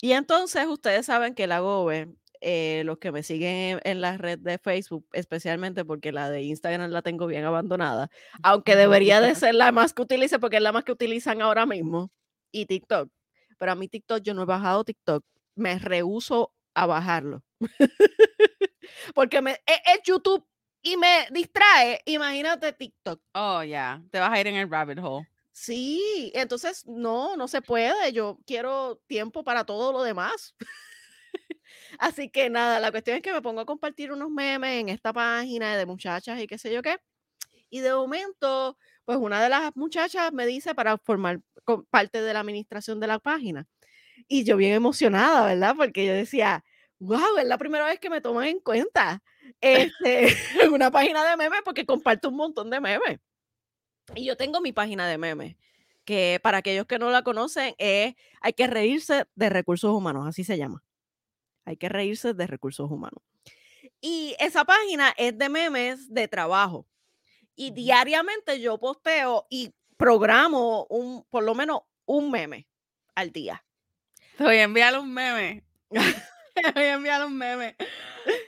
Y 0.02 0.12
entonces 0.12 0.68
ustedes 0.68 1.06
saben 1.08 1.34
que 1.34 1.48
la 1.48 1.60
GOBE, 1.60 2.14
eh, 2.42 2.84
los 2.86 3.00
que 3.00 3.12
me 3.12 3.24
siguen 3.24 3.56
en, 3.56 3.80
en 3.84 4.02
la 4.02 4.18
red 4.18 4.38
de 4.40 4.60
Facebook, 4.60 5.08
especialmente 5.14 5.86
porque 5.86 6.12
la 6.12 6.30
de 6.30 6.44
Instagram 6.44 6.92
la 6.92 7.02
tengo 7.02 7.26
bien 7.26 7.46
abandonada, 7.46 8.10
aunque 8.44 8.76
debería 8.76 9.22
de 9.22 9.34
ser 9.34 9.56
la 9.56 9.72
más 9.72 9.94
que 9.94 10.04
utilice 10.04 10.38
porque 10.40 10.58
es 10.58 10.62
la 10.62 10.72
más 10.72 10.84
que 10.84 10.92
utilizan 10.92 11.42
ahora 11.42 11.66
mismo, 11.66 12.12
y 12.52 12.66
TikTok. 12.66 13.10
Pero 13.58 13.72
a 13.72 13.76
mí 13.76 13.88
TikTok 13.88 14.22
yo 14.22 14.34
no 14.34 14.44
he 14.44 14.46
bajado 14.46 14.84
TikTok, 14.84 15.24
me 15.56 15.80
rehuso 15.80 16.54
a 16.78 16.86
bajarlo. 16.86 17.44
porque 19.16 19.42
me, 19.42 19.52
es, 19.52 19.80
es 19.86 20.02
YouTube 20.06 20.46
y 20.84 20.96
me 20.96 21.28
distrae, 21.32 22.02
imagínate 22.06 22.72
TikTok. 22.72 23.20
Oh, 23.34 23.64
ya. 23.64 24.02
Te 24.12 24.20
vas 24.20 24.32
a 24.32 24.40
ir 24.40 24.48
en 24.48 24.56
el 24.56 24.70
rabbit 24.70 25.00
hole. 25.02 25.28
Sí, 25.52 26.32
entonces 26.36 26.86
no, 26.86 27.36
no 27.36 27.48
se 27.48 27.64
puede. 27.64 28.14
Yo 28.14 28.40
quiero 28.46 29.02
tiempo 29.08 29.44
para 29.44 29.66
todo 29.66 29.92
lo 29.92 30.04
demás. 30.04 30.56
Así 32.00 32.30
que 32.30 32.50
nada, 32.52 32.80
la 32.80 32.92
cuestión 32.92 33.18
es 33.18 33.24
que 33.24 33.34
me 33.34 33.42
pongo 33.42 33.62
a 33.62 33.66
compartir 33.66 34.12
unos 34.12 34.30
memes 34.30 34.82
en 34.82 34.90
esta 34.90 35.12
página 35.12 35.76
de 35.76 35.86
muchachas 35.88 36.40
y 36.40 36.46
qué 36.46 36.60
sé 36.60 36.72
yo 36.72 36.84
qué. 36.84 36.98
Y 37.72 37.80
de 37.80 37.94
momento, 37.94 38.78
pues 39.04 39.18
una 39.18 39.42
de 39.42 39.50
las 39.50 39.76
muchachas 39.76 40.32
me 40.32 40.46
dice 40.46 40.76
para 40.76 40.98
formar 41.00 41.42
parte 41.90 42.22
de 42.22 42.34
la 42.34 42.42
administración 42.42 43.00
de 43.00 43.08
la 43.08 43.20
página. 43.20 43.66
Y 44.28 44.44
yo 44.44 44.58
bien 44.58 44.74
emocionada, 44.74 45.46
¿verdad? 45.46 45.76
Porque 45.78 46.06
yo 46.06 46.14
decía, 46.14 46.64
wow, 47.00 47.38
es 47.38 47.46
la 47.46 47.58
primera 47.58 47.86
vez 47.86 48.00
que 48.00 48.10
me 48.10 48.22
toman 48.22 48.48
en 48.48 48.60
cuenta 48.60 49.24
este, 49.62 50.28
en 50.62 50.74
una 50.74 50.92
página 50.92 51.24
de 51.30 51.38
memes 51.38 51.62
porque 51.64 51.86
comparto 51.86 52.30
un 52.30 52.36
montón 52.36 52.70
de 52.70 52.80
memes. 52.80 53.20
Y 54.16 54.26
yo 54.26 54.38
tengo 54.38 54.62
mi 54.62 54.72
página 54.72 55.08
de 55.08 55.18
memes, 55.18 55.58
que 56.06 56.40
para 56.42 56.60
aquellos 56.60 56.86
que 56.86 56.98
no 56.98 57.10
la 57.10 57.24
conocen 57.24 57.76
es 57.78 58.16
Hay 58.40 58.54
que 58.54 58.68
reírse 58.68 59.26
de 59.36 59.50
recursos 59.50 59.92
humanos, 59.92 60.28
así 60.28 60.44
se 60.44 60.58
llama. 60.58 60.84
Hay 61.66 61.76
que 61.76 61.90
reírse 61.90 62.34
de 62.34 62.48
recursos 62.48 62.90
humanos. 62.90 63.22
Y 64.00 64.36
esa 64.40 64.64
página 64.64 65.14
es 65.18 65.38
de 65.38 65.50
memes 65.50 66.14
de 66.14 66.28
trabajo. 66.28 66.88
Y 67.56 67.72
diariamente 67.72 68.62
yo 68.62 68.78
posteo 68.78 69.48
y 69.50 69.74
programo 69.98 70.86
un, 70.90 71.26
por 71.30 71.44
lo 71.44 71.56
menos 71.56 71.82
un 72.06 72.32
meme 72.32 72.68
al 73.16 73.32
día. 73.32 73.66
Te 74.38 74.44
voy 74.44 74.58
a 74.58 74.64
enviar 74.64 75.00
un 75.00 75.14
meme. 75.14 75.64
Te 76.56 76.72
voy 76.74 76.84
a 76.84 76.94
enviar 76.94 77.26
un 77.26 77.38
meme 77.38 77.76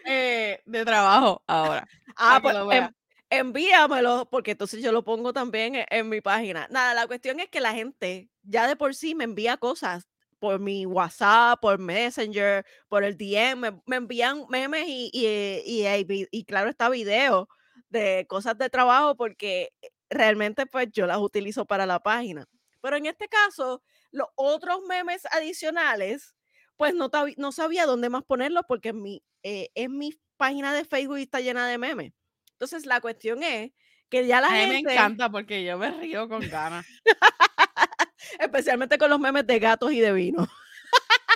eh, 0.05 0.61
de 0.65 0.85
trabajo 0.85 1.43
ahora. 1.47 1.87
Ah, 2.15 2.39
pues 2.41 2.55
en- 2.71 2.95
envíamelo, 3.29 4.27
porque 4.31 4.51
entonces 4.51 4.81
yo 4.81 4.91
lo 4.91 5.03
pongo 5.03 5.31
también 5.33 5.75
en, 5.75 5.85
en 5.89 6.09
mi 6.09 6.19
página. 6.21 6.67
Nada, 6.71 6.93
la 6.93 7.07
cuestión 7.07 7.39
es 7.39 7.49
que 7.49 7.59
la 7.61 7.73
gente 7.73 8.29
ya 8.43 8.67
de 8.67 8.75
por 8.75 8.95
sí 8.95 9.13
me 9.15 9.23
envía 9.25 9.57
cosas 9.57 10.07
por 10.39 10.59
mi 10.59 10.85
WhatsApp, 10.85 11.59
por 11.61 11.77
Messenger, 11.79 12.65
por 12.87 13.03
el 13.03 13.17
DM, 13.17 13.55
me, 13.59 13.81
me 13.85 13.95
envían 13.97 14.45
memes 14.49 14.85
y, 14.87 15.09
y, 15.13 15.25
y, 15.65 15.85
y 15.85 16.27
y 16.31 16.43
claro 16.45 16.69
está 16.69 16.89
video 16.89 17.47
de 17.89 18.25
cosas 18.27 18.57
de 18.57 18.69
trabajo 18.69 19.15
porque 19.15 19.69
realmente 20.09 20.65
pues 20.65 20.87
yo 20.91 21.05
las 21.05 21.17
utilizo 21.19 21.65
para 21.65 21.85
la 21.85 21.99
página. 21.99 22.45
Pero 22.81 22.95
en 22.95 23.05
este 23.07 23.27
caso, 23.27 23.83
los 24.11 24.27
otros 24.35 24.81
memes 24.87 25.25
adicionales, 25.31 26.35
pues 26.77 26.93
no, 26.93 27.51
sabía 27.51 27.85
dónde 27.85 28.09
más 28.09 28.23
ponerlos 28.23 28.63
porque 28.67 28.89
en 28.89 29.01
mi, 29.01 29.23
eh, 29.43 29.69
en 29.75 29.97
mi 29.97 30.13
página 30.37 30.73
de 30.73 30.85
Facebook 30.85 31.17
está 31.17 31.41
llena 31.41 31.67
de 31.67 31.77
memes. 31.77 32.13
Entonces 32.53 32.85
la 32.85 33.01
cuestión 33.01 33.43
es 33.43 33.71
que 34.09 34.25
ya 34.25 34.41
la 34.41 34.47
A 34.47 34.51
mí 34.51 34.57
me 34.57 34.75
gente, 34.75 34.93
encanta 34.93 35.29
porque 35.29 35.63
yo 35.63 35.77
me 35.77 35.91
río 35.91 36.27
con 36.27 36.47
ganas. 36.49 36.85
especialmente 38.39 38.97
con 38.97 39.09
los 39.09 39.19
memes 39.19 39.45
de 39.47 39.59
gatos 39.59 39.91
y 39.91 39.99
de 39.99 40.11
vino 40.13 40.47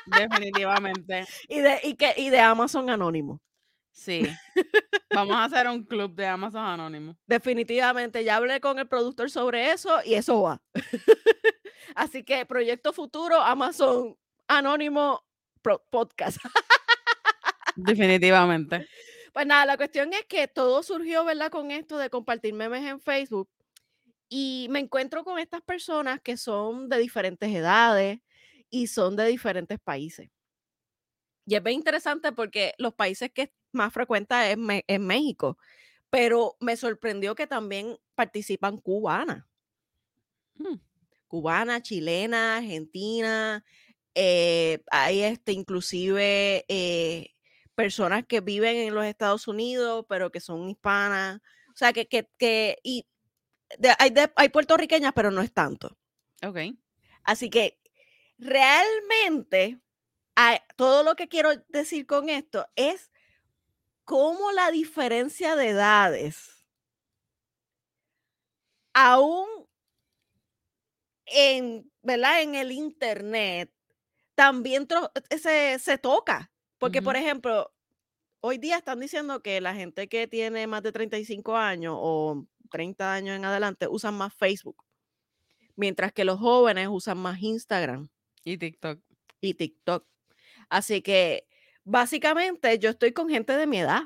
Definitivamente. 0.05 1.25
y 1.49 1.59
de, 1.59 1.79
y 1.83 1.95
que, 1.95 2.13
y 2.17 2.29
de 2.29 2.39
Amazon 2.39 2.89
Anónimo. 2.89 3.41
Sí. 3.91 4.27
Vamos 5.13 5.35
a 5.35 5.45
hacer 5.45 5.67
un 5.67 5.83
club 5.83 6.13
de 6.15 6.27
Amazon 6.27 6.65
Anónimo. 6.65 7.15
Definitivamente, 7.25 8.23
ya 8.23 8.37
hablé 8.37 8.59
con 8.59 8.79
el 8.79 8.87
productor 8.87 9.29
sobre 9.29 9.71
eso 9.71 9.99
y 10.03 10.15
eso 10.15 10.41
va. 10.41 10.61
Así 11.95 12.23
que 12.23 12.45
proyecto 12.45 12.93
futuro, 12.93 13.39
Amazon 13.41 14.17
Anónimo 14.47 15.23
Podcast. 15.89 16.37
Definitivamente. 17.75 18.87
Pues 19.33 19.47
nada, 19.47 19.65
la 19.65 19.77
cuestión 19.77 20.13
es 20.13 20.25
que 20.27 20.47
todo 20.47 20.83
surgió, 20.83 21.25
¿verdad? 21.25 21.49
Con 21.49 21.71
esto 21.71 21.97
de 21.97 22.11
compartir 22.11 22.53
memes 22.53 22.83
en 22.83 23.01
Facebook. 23.01 23.49
Y 24.29 24.67
me 24.69 24.77
encuentro 24.77 25.23
con 25.23 25.39
estas 25.39 25.63
personas 25.63 26.21
que 26.21 26.37
son 26.37 26.87
de 26.87 26.99
diferentes 26.99 27.49
edades 27.49 28.19
y 28.69 28.85
son 28.85 29.15
de 29.15 29.25
diferentes 29.25 29.79
países. 29.79 30.29
Y 31.45 31.55
es 31.55 31.63
bien 31.63 31.77
interesante 31.77 32.31
porque 32.31 32.73
los 32.77 32.93
países 32.93 33.31
que 33.31 33.51
más 33.71 33.91
frecuenta 33.91 34.49
es, 34.49 34.57
México, 34.99 35.57
pero 36.09 36.55
me 36.59 36.77
sorprendió 36.77 37.35
que 37.35 37.47
también 37.47 37.97
participan 38.15 38.77
cubanas. 38.77 39.45
Mm. 40.55 40.75
Cubana, 41.33 41.81
chilena, 41.81 42.57
argentina, 42.57 43.65
eh, 44.13 44.83
hay 44.91 45.21
este, 45.23 45.51
inclusive 45.51 46.63
eh, 46.67 47.31
personas 47.73 48.23
que 48.27 48.39
viven 48.41 48.75
en 48.77 48.93
los 48.93 49.03
Estados 49.05 49.47
Unidos, 49.47 50.05
pero 50.07 50.31
que 50.31 50.39
son 50.39 50.69
hispanas. 50.69 51.37
O 51.73 51.75
sea, 51.75 51.91
que, 51.91 52.07
que, 52.07 52.29
que 52.37 52.77
y 52.83 53.07
de- 53.79 53.95
hay, 53.99 54.11
de- 54.11 54.31
hay 54.35 54.49
puertorriqueñas, 54.49 55.13
pero 55.15 55.31
no 55.31 55.41
es 55.41 55.51
tanto. 55.53 55.97
Ok. 56.45 56.59
Así 57.23 57.49
que 57.49 57.79
realmente 58.37 59.79
a- 60.35 60.61
todo 60.75 61.03
lo 61.03 61.15
que 61.15 61.27
quiero 61.29 61.49
decir 61.69 62.05
con 62.05 62.29
esto 62.29 62.67
es 62.75 63.11
cómo 64.05 64.51
la 64.51 64.71
diferencia 64.71 65.55
de 65.55 65.69
edades, 65.69 66.67
aún 68.93 69.62
en, 71.25 71.91
¿verdad? 72.01 72.41
en 72.41 72.55
el 72.55 72.71
internet, 72.71 73.71
también 74.35 74.87
eh, 75.29 75.37
se, 75.37 75.79
se 75.79 75.97
toca. 75.97 76.51
Porque, 76.79 77.01
por 77.01 77.15
ejemplo, 77.15 77.73
hoy 78.41 78.57
día 78.57 78.77
están 78.77 78.99
diciendo 78.99 79.41
que 79.41 79.61
la 79.61 79.73
gente 79.73 80.09
que 80.09 80.27
tiene 80.27 80.67
más 80.67 80.83
de 80.83 80.91
35 80.91 81.55
años 81.55 81.95
o 81.97 82.45
30 82.71 83.13
años 83.13 83.35
en 83.37 83.45
adelante 83.45 83.87
usan 83.87 84.15
más 84.15 84.33
Facebook, 84.35 84.83
mientras 85.75 86.11
que 86.13 86.25
los 86.25 86.39
jóvenes 86.39 86.89
usan 86.91 87.17
más 87.19 87.41
Instagram 87.41 88.09
Y 88.43 88.57
TikTok. 88.57 88.99
y 89.41 89.53
TikTok. 89.53 90.05
Así 90.69 91.01
que 91.01 91.47
básicamente 91.85 92.79
yo 92.79 92.89
estoy 92.89 93.13
con 93.13 93.29
gente 93.29 93.55
de 93.55 93.67
mi 93.67 93.79
edad. 93.79 94.03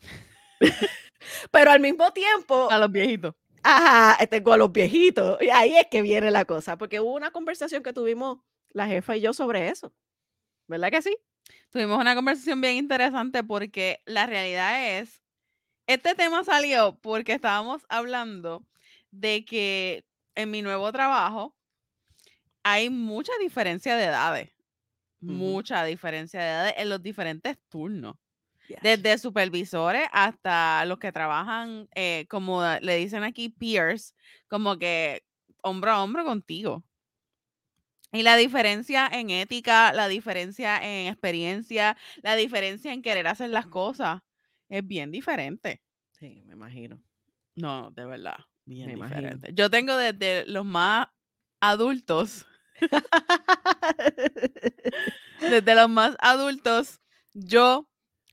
Pero 1.50 1.70
al 1.70 1.80
mismo 1.80 2.12
tiempo, 2.12 2.70
A 2.70 2.78
los 2.78 2.90
viejitos. 2.90 3.34
Ajá, 3.62 4.26
tengo 4.26 4.52
a 4.52 4.56
los 4.56 4.72
viejitos. 4.72 5.40
Y 5.40 5.50
ahí 5.50 5.76
es 5.76 5.86
que 5.90 6.02
viene 6.02 6.30
la 6.30 6.44
cosa, 6.44 6.76
porque 6.78 7.00
hubo 7.00 7.14
una 7.14 7.30
conversación 7.30 7.82
que 7.82 7.92
tuvimos 7.92 8.38
la 8.70 8.86
jefa 8.86 9.16
y 9.16 9.20
yo 9.20 9.32
sobre 9.32 9.68
eso. 9.68 9.92
¿Verdad 10.66 10.90
que 10.90 11.02
sí? 11.02 11.16
Tuvimos 11.70 11.98
una 11.98 12.14
conversación 12.14 12.60
bien 12.60 12.76
interesante 12.76 13.42
porque 13.42 14.00
la 14.06 14.26
realidad 14.26 14.98
es, 14.98 15.22
este 15.86 16.14
tema 16.14 16.44
salió 16.44 16.98
porque 17.00 17.32
estábamos 17.32 17.82
hablando 17.88 18.66
de 19.10 19.44
que 19.44 20.04
en 20.34 20.50
mi 20.50 20.62
nuevo 20.62 20.92
trabajo 20.92 21.56
hay 22.62 22.90
mucha 22.90 23.32
diferencia 23.40 23.96
de 23.96 24.04
edades. 24.04 24.50
Mucha 25.20 25.84
diferencia 25.84 26.40
de 26.40 26.46
edades 26.46 26.74
en 26.76 26.88
los 26.90 27.02
diferentes 27.02 27.58
turnos. 27.68 28.16
Yes. 28.68 28.78
Desde 28.82 29.18
supervisores 29.18 30.06
hasta 30.12 30.84
los 30.84 30.98
que 30.98 31.10
trabajan, 31.10 31.88
eh, 31.94 32.26
como 32.28 32.62
le 32.80 32.96
dicen 32.96 33.24
aquí, 33.24 33.48
peers, 33.48 34.14
como 34.48 34.78
que 34.78 35.22
hombro 35.62 35.90
a 35.92 36.02
hombro 36.04 36.24
contigo. 36.24 36.84
Y 38.12 38.22
la 38.22 38.36
diferencia 38.36 39.08
en 39.12 39.30
ética, 39.30 39.92
la 39.92 40.08
diferencia 40.08 40.78
en 40.78 41.08
experiencia, 41.08 41.96
la 42.22 42.36
diferencia 42.36 42.92
en 42.92 43.02
querer 43.02 43.26
hacer 43.26 43.50
las 43.50 43.66
cosas 43.66 44.20
es 44.68 44.86
bien 44.86 45.10
diferente. 45.10 45.82
Sí, 46.12 46.42
me 46.46 46.54
imagino. 46.54 47.02
No, 47.54 47.90
de 47.90 48.06
verdad, 48.06 48.36
bien 48.64 48.86
Me 48.86 48.92
imagino. 48.94 49.20
diferente. 49.20 49.54
Yo 49.54 49.70
tengo 49.70 49.96
desde 49.96 50.46
los 50.46 50.64
más 50.64 51.08
adultos 51.60 52.46
Desde 55.40 55.74
los 55.74 55.88
más 55.88 56.16
adultos, 56.20 57.00
yo, 57.34 57.87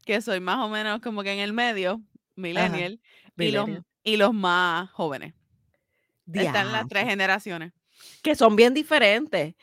que 0.06 0.22
soy 0.22 0.40
más 0.40 0.60
o 0.60 0.70
menos 0.70 1.02
como 1.02 1.24
que 1.24 1.34
en 1.34 1.40
el 1.40 1.52
medio, 1.52 2.02
millennial, 2.36 3.02
y 3.38 3.52
los, 3.52 3.70
y 4.04 4.18
los 4.18 4.34
más 4.34 4.90
jóvenes. 4.92 5.34
Están 6.32 6.72
las 6.72 6.88
tres 6.88 7.06
generaciones. 7.06 7.74
Que 8.22 8.36
son 8.36 8.56
bien 8.56 8.74
diferentes. 8.74 9.56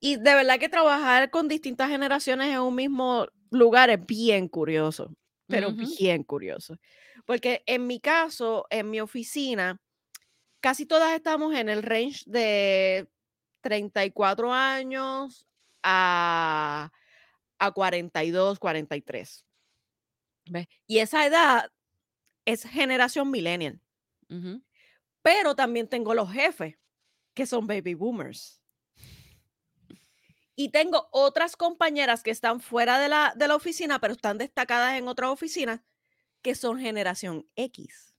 Y 0.00 0.16
de 0.16 0.34
verdad 0.34 0.58
que 0.58 0.68
trabajar 0.68 1.30
con 1.30 1.46
distintas 1.46 1.88
generaciones 1.88 2.48
en 2.48 2.60
un 2.60 2.74
mismo 2.74 3.26
lugar 3.50 3.90
es 3.90 4.04
bien 4.04 4.48
curioso, 4.48 5.14
pero 5.46 5.70
bien 5.72 6.24
curioso. 6.24 6.76
Porque 7.24 7.62
en 7.66 7.86
mi 7.86 8.00
caso, 8.00 8.66
en 8.70 8.90
mi 8.90 9.00
oficina, 9.00 9.80
casi 10.60 10.86
todas 10.86 11.14
estamos 11.14 11.54
en 11.54 11.68
el 11.68 11.82
range 11.82 12.24
de 12.26 13.06
34 13.60 14.52
años 14.52 15.46
a, 15.82 16.90
a 17.58 17.70
42, 17.70 18.58
43. 18.58 19.44
¿Ves? 20.52 20.68
Y 20.86 20.98
esa 20.98 21.24
edad 21.24 21.72
es 22.44 22.64
generación 22.64 23.30
millennial. 23.30 23.80
Pero 25.22 25.54
también 25.54 25.88
tengo 25.88 26.14
los 26.14 26.30
jefes, 26.30 26.76
que 27.34 27.46
son 27.46 27.66
baby 27.66 27.94
boomers. 27.94 28.60
Y 30.54 30.68
tengo 30.68 31.08
otras 31.10 31.56
compañeras 31.56 32.22
que 32.22 32.30
están 32.30 32.60
fuera 32.60 32.98
de 32.98 33.08
la, 33.08 33.32
de 33.34 33.48
la 33.48 33.56
oficina, 33.56 33.98
pero 33.98 34.12
están 34.12 34.36
destacadas 34.36 34.98
en 34.98 35.08
otras 35.08 35.30
oficinas, 35.30 35.80
que 36.42 36.54
son 36.54 36.78
generación 36.78 37.48
X, 37.56 38.14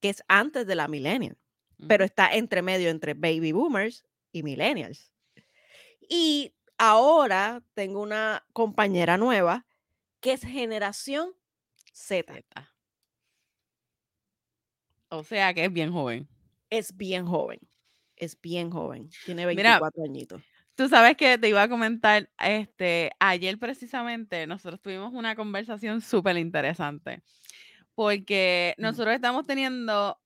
que 0.00 0.08
es 0.08 0.22
antes 0.28 0.66
de 0.66 0.74
la 0.74 0.88
millennial, 0.88 1.36
pero 1.88 2.04
está 2.04 2.34
entre 2.34 2.62
medio 2.62 2.88
entre 2.88 3.12
baby 3.12 3.52
boomers 3.52 4.04
y 4.32 4.42
millennials. 4.42 5.12
Y 6.08 6.54
ahora 6.78 7.62
tengo 7.74 8.00
una 8.00 8.46
compañera 8.52 9.18
nueva 9.18 9.66
que 10.20 10.32
es 10.32 10.42
generación 10.42 11.32
Z. 11.92 12.32
Zeta. 12.32 12.74
O 15.08 15.24
sea 15.24 15.52
que 15.54 15.64
es 15.64 15.72
bien 15.72 15.92
joven. 15.92 16.28
Es 16.70 16.96
bien 16.96 17.26
joven, 17.26 17.58
es 18.16 18.40
bien 18.40 18.70
joven, 18.70 19.10
tiene 19.26 19.44
Mira, 19.44 19.80
24 19.80 20.04
añitos. 20.04 20.42
Tú 20.76 20.88
sabes 20.88 21.16
que 21.16 21.36
te 21.36 21.48
iba 21.48 21.62
a 21.62 21.68
comentar, 21.68 22.30
este, 22.38 23.10
ayer 23.18 23.58
precisamente 23.58 24.46
nosotros 24.46 24.80
tuvimos 24.80 25.12
una 25.12 25.34
conversación 25.34 26.00
súper 26.00 26.36
interesante, 26.36 27.22
porque 27.96 28.76
nosotros 28.78 29.14
estamos 29.14 29.46
teniendo 29.46 30.16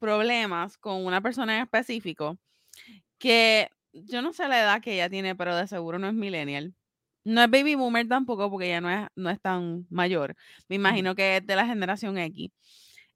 problemas 0.00 0.76
con 0.76 1.06
una 1.06 1.20
persona 1.20 1.56
en 1.56 1.62
específico 1.62 2.36
que 3.18 3.70
yo 3.92 4.22
no 4.22 4.32
sé 4.32 4.48
la 4.48 4.60
edad 4.60 4.80
que 4.80 4.94
ella 4.94 5.08
tiene, 5.08 5.36
pero 5.36 5.54
de 5.54 5.68
seguro 5.68 6.00
no 6.00 6.08
es 6.08 6.14
millennial. 6.14 6.74
No 7.24 7.42
es 7.42 7.50
baby 7.50 7.74
boomer 7.76 8.08
tampoco, 8.08 8.50
porque 8.50 8.66
ella 8.66 8.80
no 8.80 8.90
es, 8.90 9.06
no 9.14 9.30
es 9.30 9.40
tan 9.40 9.86
mayor. 9.90 10.34
Me 10.68 10.76
imagino 10.76 11.14
que 11.14 11.36
es 11.38 11.46
de 11.46 11.56
la 11.56 11.66
generación 11.66 12.18
X. 12.18 12.50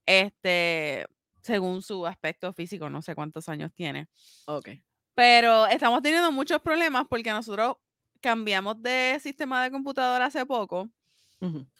Este, 0.06 1.06
según 1.42 1.82
su 1.82 2.06
aspecto 2.06 2.52
físico, 2.52 2.88
no 2.90 3.02
sé 3.02 3.14
cuántos 3.14 3.48
años 3.48 3.72
tiene. 3.74 4.08
Ok. 4.46 4.68
Pero 5.14 5.66
estamos 5.66 6.02
teniendo 6.02 6.30
muchos 6.30 6.60
problemas 6.60 7.06
porque 7.08 7.30
nosotros 7.30 7.76
cambiamos 8.20 8.80
de 8.82 9.18
sistema 9.20 9.62
de 9.64 9.70
computadora 9.70 10.26
hace 10.26 10.44
poco 10.46 10.88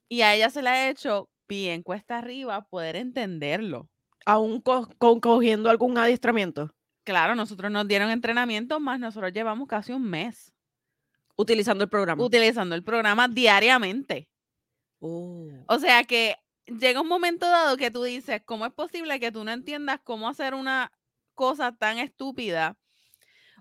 y 0.08 0.22
a 0.22 0.34
ella 0.34 0.50
se 0.50 0.62
le 0.62 0.68
ha 0.70 0.90
hecho 0.90 1.30
bien 1.48 1.82
cuesta 1.82 2.18
arriba 2.18 2.62
poder 2.68 2.96
entenderlo. 2.96 3.88
¿Aún 4.24 4.60
co- 4.60 4.88
co- 4.98 5.20
cogiendo 5.20 5.70
algún 5.70 5.98
adiestramiento? 5.98 6.72
Claro, 7.04 7.34
nosotros 7.36 7.70
nos 7.70 7.86
dieron 7.86 8.10
entrenamiento, 8.10 8.80
más 8.80 8.98
nosotros 8.98 9.32
llevamos 9.32 9.68
casi 9.68 9.92
un 9.92 10.02
mes 10.02 10.52
Utilizando 11.36 11.84
el 11.84 11.90
programa. 11.90 12.22
utilizando 12.24 12.74
el 12.74 12.82
programa 12.82 13.28
diariamente. 13.28 14.28
Oh. 15.00 15.48
O 15.68 15.78
sea 15.78 16.04
que 16.04 16.36
llega 16.66 17.00
un 17.00 17.08
momento 17.08 17.46
dado 17.46 17.76
que 17.76 17.90
tú 17.90 18.02
dices, 18.02 18.42
¿cómo 18.44 18.66
es 18.66 18.72
posible 18.72 19.20
que 19.20 19.30
tú 19.30 19.44
no 19.44 19.50
entiendas 19.52 20.00
cómo 20.02 20.28
hacer 20.28 20.54
una 20.54 20.90
cosa 21.34 21.72
tan 21.76 21.98
estúpida? 21.98 22.76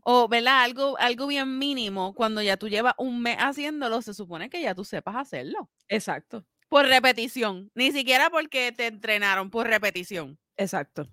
O, 0.04 0.28
¿verdad? 0.28 0.64
Algo, 0.64 0.98
algo 1.00 1.28
bien 1.28 1.58
mínimo, 1.58 2.14
cuando 2.14 2.42
ya 2.42 2.58
tú 2.58 2.70
llevas 2.70 2.94
un 2.98 3.22
mes 3.22 3.38
haciéndolo, 3.40 4.02
se 4.02 4.14
supone 4.14 4.50
que 4.50 4.62
ya 4.62 4.76
tú 4.76 4.84
sepas 4.86 5.16
hacerlo. 5.16 5.70
Exacto, 5.88 6.46
Por 6.70 6.86
repetición. 6.86 7.72
Ni 7.76 7.92
siquiera 7.92 8.30
porque 8.30 8.72
te 8.72 8.88
entrenaron, 8.88 9.50
por 9.50 9.68
repetición. 9.68 10.38
exacto, 10.58 11.08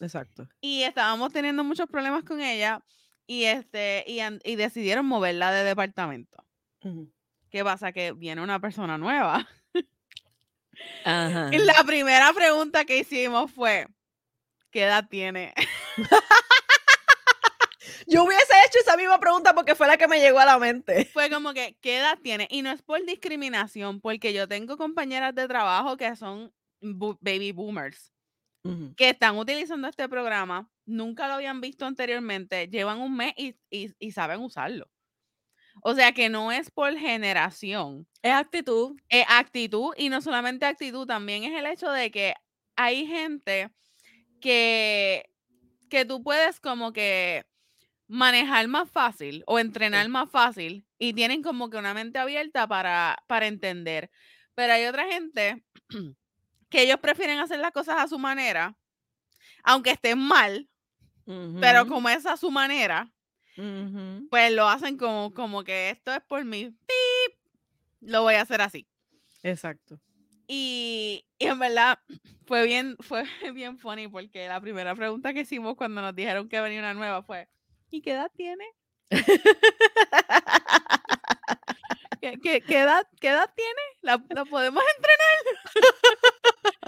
exacto. 0.00 0.48
Y 0.60 0.82
estábamos 0.82 1.32
teniendo 1.32 1.62
muchos 1.64 1.86
problemas 1.86 2.24
con 2.24 2.40
ella 2.40 2.84
y, 3.26 3.44
este, 3.44 4.04
y, 4.06 4.20
y 4.44 4.56
decidieron 4.56 5.06
moverla 5.06 5.52
de 5.52 5.64
departamento. 5.64 6.44
¿Qué 7.50 7.64
pasa? 7.64 7.92
Que 7.92 8.12
viene 8.12 8.42
una 8.42 8.60
persona 8.60 8.98
nueva. 8.98 9.48
Ajá. 11.04 11.50
Y 11.52 11.58
la 11.58 11.84
primera 11.84 12.32
pregunta 12.32 12.84
que 12.84 12.98
hicimos 12.98 13.50
fue, 13.52 13.86
¿qué 14.70 14.84
edad 14.84 15.08
tiene? 15.08 15.54
Yo 18.06 18.24
hubiese 18.24 18.52
hecho 18.66 18.78
esa 18.80 18.96
misma 18.96 19.18
pregunta 19.18 19.54
porque 19.54 19.74
fue 19.74 19.86
la 19.86 19.96
que 19.96 20.08
me 20.08 20.20
llegó 20.20 20.38
a 20.38 20.44
la 20.44 20.58
mente. 20.58 21.06
Fue 21.12 21.30
como 21.30 21.54
que, 21.54 21.76
¿qué 21.80 21.98
edad 21.98 22.18
tiene? 22.22 22.48
Y 22.50 22.62
no 22.62 22.70
es 22.70 22.82
por 22.82 23.04
discriminación, 23.04 24.00
porque 24.00 24.32
yo 24.32 24.46
tengo 24.46 24.76
compañeras 24.76 25.34
de 25.34 25.48
trabajo 25.48 25.96
que 25.96 26.14
son 26.16 26.52
baby 26.80 27.52
boomers, 27.52 28.12
Ujú. 28.64 28.94
que 28.96 29.10
están 29.10 29.36
utilizando 29.38 29.88
este 29.88 30.08
programa, 30.08 30.70
nunca 30.86 31.28
lo 31.28 31.34
habían 31.34 31.60
visto 31.60 31.86
anteriormente, 31.86 32.68
llevan 32.68 33.00
un 33.00 33.16
mes 33.16 33.34
y, 33.36 33.56
y- 33.70 33.92
y 33.98 34.12
saben 34.12 34.40
usarlo. 34.40 34.88
O 35.82 35.94
sea 35.94 36.12
que 36.12 36.28
no 36.28 36.52
es 36.52 36.70
por 36.70 36.96
generación, 36.96 38.06
Es 38.22 38.32
actitud. 38.32 38.96
es 39.08 39.24
actitud 39.28 39.94
y 39.96 40.08
no 40.08 40.20
solamente 40.22 40.66
actitud, 40.66 41.06
también 41.06 41.44
es 41.44 41.58
el 41.58 41.66
hecho 41.66 41.90
de 41.90 42.10
que 42.10 42.34
hay 42.76 43.06
gente 43.06 43.70
que, 44.40 45.30
que 45.90 46.04
tú 46.04 46.22
puedes 46.22 46.60
como 46.60 46.92
que 46.92 47.44
manejar 48.08 48.68
más 48.68 48.90
fácil 48.90 49.44
o 49.46 49.58
entrenar 49.60 50.08
más 50.08 50.30
fácil 50.30 50.86
y 50.98 51.14
tienen 51.14 51.42
como 51.42 51.70
que 51.70 51.78
una 51.78 51.94
mente 51.94 52.18
abierta 52.18 52.68
para, 52.68 53.18
para 53.28 53.46
entender. 53.48 54.10
Pero 54.54 54.74
hay 54.74 54.86
otra 54.86 55.06
gente 55.06 55.64
que 56.74 56.82
ellos 56.82 56.98
prefieren 56.98 57.38
hacer 57.38 57.60
las 57.60 57.70
cosas 57.70 57.98
a 58.00 58.08
su 58.08 58.18
manera, 58.18 58.76
aunque 59.62 59.92
estén 59.92 60.18
mal, 60.18 60.68
pero 61.60 61.86
como 61.86 62.08
es 62.08 62.26
a 62.26 62.36
su 62.36 62.50
manera, 62.50 63.12
pues 64.28 64.52
lo 64.52 64.68
hacen 64.68 64.96
como, 64.98 65.32
como 65.32 65.62
que 65.62 65.90
esto 65.90 66.12
es 66.12 66.20
por 66.22 66.44
mí, 66.44 66.70
¡pip! 66.70 67.38
lo 68.00 68.22
voy 68.22 68.34
a 68.34 68.40
hacer 68.40 68.60
así. 68.60 68.88
Exacto. 69.44 70.00
Y, 70.48 71.24
y 71.38 71.46
en 71.46 71.60
verdad 71.60 72.00
fue 72.44 72.64
bien, 72.66 72.96
fue 72.98 73.22
bien 73.54 73.78
funny 73.78 74.08
porque 74.08 74.48
la 74.48 74.60
primera 74.60 74.96
pregunta 74.96 75.32
que 75.32 75.42
hicimos 75.42 75.76
cuando 75.76 76.02
nos 76.02 76.16
dijeron 76.16 76.48
que 76.48 76.60
venía 76.60 76.80
una 76.80 76.94
nueva 76.94 77.22
fue, 77.22 77.48
¿y 77.88 78.02
qué 78.02 78.10
edad 78.14 78.32
tiene? 78.34 78.64
¿Qué, 82.20 82.40
qué- 82.42 82.62
qué 82.62 82.78
edad, 82.80 83.06
qué 83.20 83.28
edad 83.28 83.48
tiene? 83.54 83.80
¿La, 84.00 84.20
la 84.30 84.44
podemos 84.44 84.82
entrenar? 84.96 86.33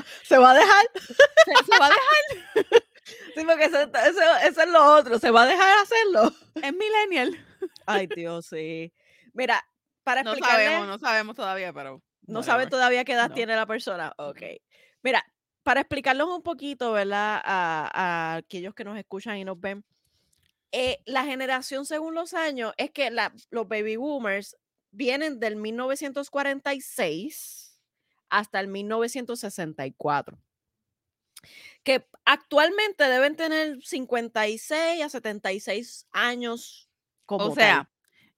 ¿Se 0.25 0.39
va 0.39 0.53
a 0.53 0.55
dejar? 0.55 0.87
¿Se, 0.95 1.65
se 1.73 1.79
va 1.79 1.87
a 1.87 1.91
dejar? 1.91 2.83
Sí, 3.37 3.45
porque 3.45 3.65
eso, 3.67 3.81
eso- 3.83 4.37
eso 4.43 4.63
es 4.63 4.69
lo 4.69 4.85
otro. 4.97 5.19
¿Se 5.21 5.31
va 5.31 5.43
a 5.43 5.47
dejar 5.47 5.79
hacerlo? 5.79 6.35
Es 6.57 6.73
millennial. 6.73 7.39
Ay, 7.87 8.09
Dios, 8.09 8.47
sí. 8.47 8.93
Mira, 9.33 9.65
para 10.03 10.25
No 10.25 10.33
explicarle... 10.33 10.65
sabemos, 10.65 10.89
no 10.89 10.99
sabemos 10.99 11.37
todavía, 11.37 11.73
pero. 11.73 12.03
No 12.23 12.43
sabe 12.43 12.65
whatever. 12.65 12.71
todavía 12.71 13.05
qué 13.05 13.13
edad 13.13 13.29
No. 13.29 13.35
tiene 13.37 13.55
la 13.55 13.67
persona. 13.67 14.13
Ok. 14.19 14.41
Mira, 15.03 15.25
para 15.63 15.83
explicarlos 15.83 16.29
un 16.29 16.43
poquito, 16.43 16.91
¿verdad? 16.93 17.41
A, 17.45 17.91
a 17.93 18.35
aquellos 18.37 18.75
que 18.75 18.83
nos 18.85 18.99
escuchan 18.99 19.37
y 19.37 19.45
nos 19.45 19.61
ven. 19.61 19.85
eh, 20.73 20.99
la 21.07 21.23
generación 21.25 21.87
según 21.87 22.15
los 22.15 22.35
años 22.35 22.73
es 22.77 22.91
que 22.91 23.11
la- 23.13 23.33
los 23.51 23.69
baby 23.69 23.95
boomers 23.97 24.57
vienen 24.91 25.39
del 25.39 25.55
1946 25.57 27.66
hasta 28.31 28.61
el 28.61 28.69
1964. 28.69 30.39
Que 31.85 32.07
actualmente 32.25 33.05
deben 33.09 33.37
tener 33.37 33.79
56 33.83 35.03
a 35.05 35.09
76 35.09 36.07
años 36.13 36.89
como 37.25 37.47
O 37.47 37.49
tal. 37.49 37.55
sea, 37.55 37.91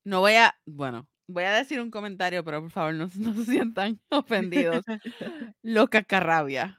no 0.05 0.21
voy 0.21 0.35
a. 0.35 0.55
Bueno, 0.67 1.09
voy 1.27 1.45
a 1.45 1.53
decir 1.53 1.81
un 1.81 1.91
comentario, 1.91 2.45
pero 2.45 2.61
por 2.61 2.71
favor 2.71 2.95
no, 2.95 3.09
no 3.17 3.35
se 3.35 3.45
sientan 3.51 4.01
ofendidos. 4.11 4.85
Los 5.63 5.89
cascarrabias. 5.89 6.77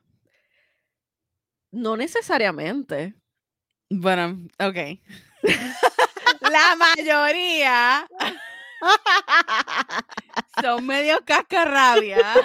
no 1.71 1.95
necesariamente. 1.97 3.15
Bueno, 3.89 4.37
ok. 4.59 4.99
La 6.41 6.75
mayoría 6.77 8.07
son 10.61 10.85
medio 10.85 11.23
cascarrabias. 11.25 12.37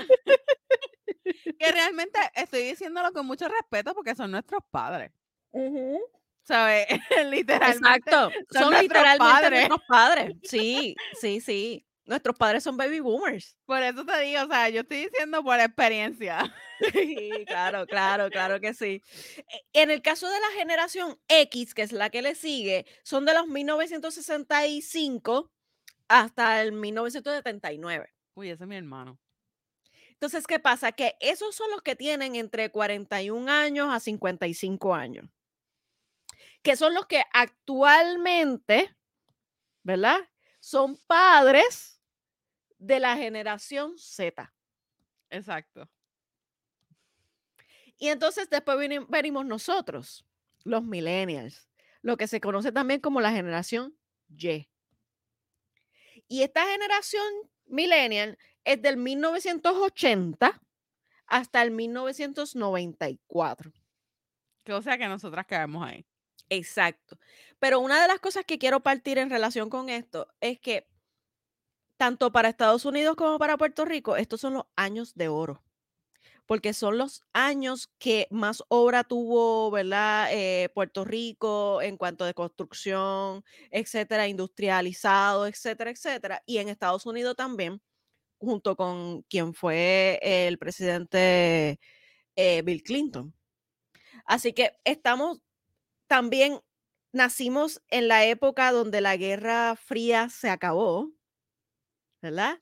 que 1.59 1.73
realmente 1.73 2.19
estoy 2.35 2.63
diciéndolo 2.63 3.13
con 3.13 3.27
mucho 3.27 3.49
respeto 3.49 3.95
porque 3.95 4.15
son 4.15 4.31
nuestros 4.31 4.63
padres. 4.71 5.13
¿sabes? 6.45 6.87
Literalmente 7.31 7.79
Exacto, 7.79 8.31
son 8.31 8.63
son 8.63 8.71
nuestros 8.71 8.83
literalmente 8.83 9.19
padres. 9.19 9.69
nuestros 9.69 9.89
padres. 9.89 10.37
Sí, 10.43 10.95
sí, 11.21 11.41
sí. 11.41 11.87
Nuestros 12.07 12.37
padres 12.37 12.63
son 12.63 12.77
baby 12.77 13.01
boomers. 13.01 13.57
Por 13.65 13.83
eso 13.83 14.05
te 14.05 14.21
digo, 14.21 14.43
o 14.43 14.47
sea, 14.47 14.69
yo 14.69 14.83
estoy 14.83 15.07
diciendo 15.07 15.43
por 15.43 15.59
experiencia. 15.59 16.55
Sí, 16.93 17.31
claro, 17.47 17.87
claro, 17.87 18.29
claro 18.29 18.61
que 18.61 18.75
sí. 18.75 19.03
E 19.73 19.83
en 19.83 19.91
el 19.91 20.03
caso 20.03 20.29
de 20.29 20.39
la 20.39 20.51
generación 20.59 21.19
X, 21.29 21.73
que 21.73 21.81
es 21.81 21.93
la 21.93 22.11
que 22.11 22.21
le 22.21 22.35
sigue, 22.35 22.85
son 23.05 23.25
de 23.25 23.33
los 23.33 23.47
1965 23.47 25.51
hasta 26.09 26.63
el 26.63 26.73
1979. 26.73 28.13
Uy, 28.35 28.51
ese 28.51 28.65
es 28.65 28.69
mi 28.69 28.77
hermano. 28.77 29.19
Entonces, 30.13 30.47
¿qué 30.47 30.59
pasa? 30.59 30.93
Que 30.93 31.17
esos 31.21 31.55
son 31.55 31.71
los 31.71 31.83
que 31.83 31.97
tienen 31.97 32.35
entre 32.37 32.71
41 32.71 33.49
años 33.49 33.89
a 33.93 34.01
55 34.01 34.95
años. 34.95 35.29
Que 36.63 36.77
son 36.77 36.95
los 36.95 37.07
que 37.07 37.23
actualmente, 37.33 38.97
¿verdad? 39.83 40.19
Son 40.61 40.97
padres 41.07 42.01
de 42.79 43.01
la 43.01 43.17
generación 43.17 43.99
Z. 43.99 44.53
Exacto. 45.31 45.91
Y 47.99 48.09
entonces 48.09 48.49
después 48.51 48.79
veni- 48.79 49.07
venimos 49.09 49.47
nosotros, 49.47 50.25
los 50.65 50.83
millennials, 50.83 51.69
lo 52.03 52.17
que 52.17 52.27
se 52.29 52.41
conoce 52.41 52.73
también 52.73 53.01
como 53.01 53.21
la 53.21 53.33
generación 53.33 53.97
Y. 54.37 54.69
Y 56.29 56.43
esta 56.43 56.67
generación 56.67 57.25
millennial 57.67 58.39
es 58.65 58.81
del 58.81 58.97
1980 58.97 60.61
hasta 61.27 61.63
el 61.63 61.71
1994. 61.71 63.73
Que 64.65 64.73
o 64.73 64.83
sea 64.83 64.99
que 64.99 65.09
nosotras 65.09 65.47
caemos 65.47 65.87
ahí. 65.87 66.07
Exacto. 66.49 67.19
Pero 67.59 67.81
una 67.81 68.01
de 68.01 68.09
las 68.09 68.21
cosas 68.21 68.45
que 68.45 68.59
quiero 68.59 68.81
partir 68.81 69.19
en 69.19 69.31
relación 69.31 69.71
con 69.71 69.89
esto 69.89 70.29
es 70.41 70.61
que 70.61 70.87
tanto 71.97 72.33
para 72.33 72.49
Estados 72.49 72.85
Unidos 72.85 73.17
como 73.17 73.39
para 73.39 73.57
Puerto 73.57 73.85
Rico, 73.85 74.17
estos 74.17 74.41
son 74.41 74.55
los 74.55 74.65
años 74.77 75.15
de 75.15 75.29
oro. 75.29 75.63
Porque 76.47 76.75
son 76.75 76.99
los 76.99 77.23
años 77.33 77.89
que 77.99 78.27
más 78.31 78.63
obra 78.69 79.05
tuvo, 79.05 79.71
¿verdad? 79.71 80.29
Eh, 80.33 80.69
Puerto 80.75 81.05
Rico 81.05 81.81
en 81.81 81.97
cuanto 81.97 82.25
de 82.25 82.35
construcción, 82.35 83.45
etcétera, 83.71 84.29
industrializado, 84.29 85.47
etcétera, 85.47 85.91
etcétera. 85.91 86.43
Y 86.47 86.59
en 86.59 86.69
Estados 86.69 87.07
Unidos 87.07 87.37
también, 87.37 87.81
junto 88.39 88.77
con 88.77 89.23
quien 89.23 89.55
fue 89.55 90.21
el 90.23 90.59
presidente 90.59 91.81
eh, 92.37 92.63
Bill 92.63 92.83
Clinton. 92.83 93.35
Así 94.27 94.53
que 94.53 94.73
estamos 94.85 95.41
también 96.07 96.61
nacimos 97.13 97.83
en 97.91 98.09
la 98.09 98.27
época 98.27 98.73
donde 98.73 99.01
la 99.01 99.17
Guerra 99.17 99.77
Fría 99.77 100.29
se 100.29 100.51
acabó, 100.51 101.13
¿verdad? 102.21 102.61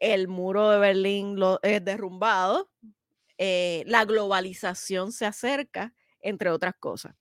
El 0.00 0.28
muro 0.28 0.70
de 0.70 0.78
Berlín 0.78 1.38
lo, 1.38 1.60
es 1.62 1.84
derrumbado, 1.84 2.70
eh, 3.44 3.82
la 3.88 4.04
globalización 4.04 5.10
se 5.10 5.26
acerca, 5.26 5.92
entre 6.20 6.50
otras 6.50 6.76
cosas. 6.78 7.16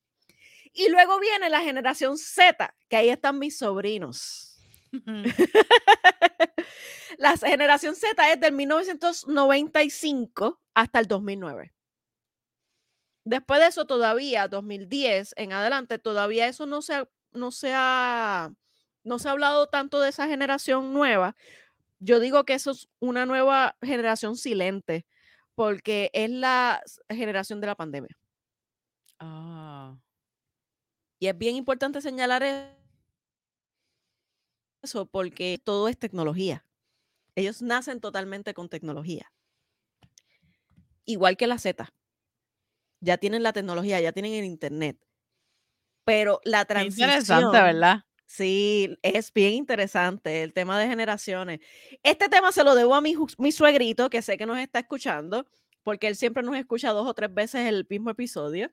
Y 0.72 0.88
luego 0.90 1.20
viene 1.20 1.50
la 1.50 1.62
generación 1.62 2.20
Z, 2.20 2.76
que 2.88 2.96
ahí 2.96 3.10
están 3.10 3.40
mis 3.40 3.58
sobrinos. 3.58 4.62
la 7.18 7.36
generación 7.38 7.96
Z 7.96 8.34
es 8.34 8.40
del 8.40 8.54
1995 8.54 10.62
hasta 10.76 11.00
el 11.00 11.08
2009. 11.08 11.74
Después 13.24 13.60
de 13.60 13.66
eso, 13.66 13.86
todavía, 13.86 14.48
2010 14.48 15.34
en 15.38 15.54
adelante, 15.54 15.98
todavía 15.98 16.46
eso 16.46 16.68
no 16.68 16.84
se 16.84 16.94
ha, 16.94 17.10
no 17.32 17.50
se 17.50 17.74
ha, 17.74 18.54
no 19.04 19.18
se 19.18 19.28
ha 19.28 19.32
hablado 19.32 19.70
tanto 19.70 20.00
de 20.00 20.10
esa 20.10 20.28
generación 20.28 20.94
nueva. 20.94 21.36
Yo 21.98 22.20
digo 22.20 22.46
que 22.46 22.54
eso 22.54 22.70
es 22.70 22.90
una 23.00 23.26
nueva 23.26 23.76
generación 23.82 24.38
silente, 24.38 25.08
porque 25.56 26.10
es 26.14 26.30
la 26.30 26.82
generación 27.10 27.62
de 27.62 27.68
la 27.68 27.76
pandemia. 27.76 28.18
Ah. 29.20 29.96
Y 31.20 31.28
es 31.28 31.38
bien 31.38 31.56
importante 31.56 32.02
señalar 32.02 32.44
e- 32.44 32.76
eso, 34.82 35.06
porque 35.06 35.60
todo 35.64 35.88
es 35.88 35.98
tecnología. 35.98 36.66
Ellos 37.36 37.62
nacen 37.62 38.02
totalmente 38.02 38.54
con 38.54 38.70
tecnología. 38.70 39.32
Igual 41.06 41.38
que 41.38 41.48
la 41.48 41.58
Z. 41.58 41.94
Ya 43.02 43.18
tienen 43.18 43.44
la 43.44 43.54
tecnología, 43.54 44.00
ya 44.00 44.12
tienen 44.12 44.34
el 44.34 44.46
internet. 44.46 44.98
Pero 46.06 46.40
la 46.44 46.66
Qué 46.66 46.74
transición. 46.74 47.10
interesante, 47.10 47.62
¿verdad? 47.62 48.06
Sí, 48.34 48.98
es 49.02 49.34
bien 49.34 49.56
interesante 49.56 50.42
el 50.42 50.54
tema 50.54 50.80
de 50.80 50.88
generaciones. 50.88 51.60
Este 52.02 52.30
tema 52.30 52.54
se 52.54 52.64
lo 52.64 52.76
debo 52.76 52.96
a 52.96 53.02
mi, 53.02 53.14
mi 53.38 53.52
suegrito, 53.52 54.10
que 54.10 54.22
sé 54.22 54.38
que 54.38 54.46
nos 54.46 54.58
está 54.58 54.80
escuchando, 54.80 55.46
porque 55.84 56.08
él 56.08 56.16
siempre 56.16 56.42
nos 56.42 56.56
escucha 56.56 56.92
dos 56.92 57.06
o 57.06 57.14
tres 57.14 57.34
veces 57.34 57.68
el 57.68 57.86
mismo 57.90 58.10
episodio. 58.10 58.72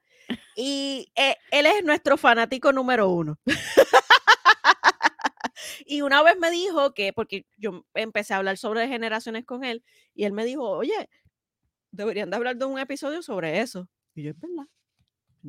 Y 0.54 1.10
eh, 1.16 1.34
él 1.50 1.66
es 1.66 1.82
nuestro 1.82 2.16
fanático 2.16 2.72
número 2.72 3.08
uno. 3.08 3.36
y 5.86 6.02
una 6.02 6.22
vez 6.22 6.38
me 6.38 6.52
dijo 6.52 6.94
que, 6.94 7.12
porque 7.12 7.44
yo 7.56 7.84
empecé 7.94 8.34
a 8.34 8.36
hablar 8.36 8.58
sobre 8.58 8.86
generaciones 8.86 9.44
con 9.44 9.64
él, 9.64 9.82
y 10.14 10.22
él 10.22 10.34
me 10.34 10.44
dijo, 10.44 10.70
oye, 10.70 11.10
deberían 11.90 12.30
de 12.30 12.36
hablar 12.36 12.56
de 12.56 12.64
un 12.64 12.78
episodio 12.78 13.22
sobre 13.22 13.58
eso. 13.58 13.88
Y 14.14 14.22
yo, 14.22 14.30
es 14.30 14.38
verdad, 14.38 14.68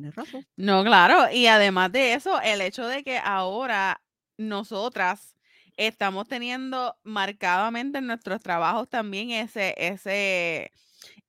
tienes 0.00 0.14
razón. 0.14 0.46
No, 0.56 0.82
claro. 0.84 1.30
Y 1.32 1.46
además 1.46 1.92
de 1.92 2.14
eso, 2.14 2.40
el 2.40 2.60
hecho 2.60 2.86
de 2.86 3.04
que 3.04 3.18
ahora 3.18 4.02
nosotras 4.38 5.36
estamos 5.76 6.26
teniendo 6.28 6.96
marcadamente 7.02 7.98
en 7.98 8.06
nuestros 8.06 8.40
trabajos 8.42 8.88
también 8.88 9.30
ese, 9.30 9.74
ese 9.76 10.72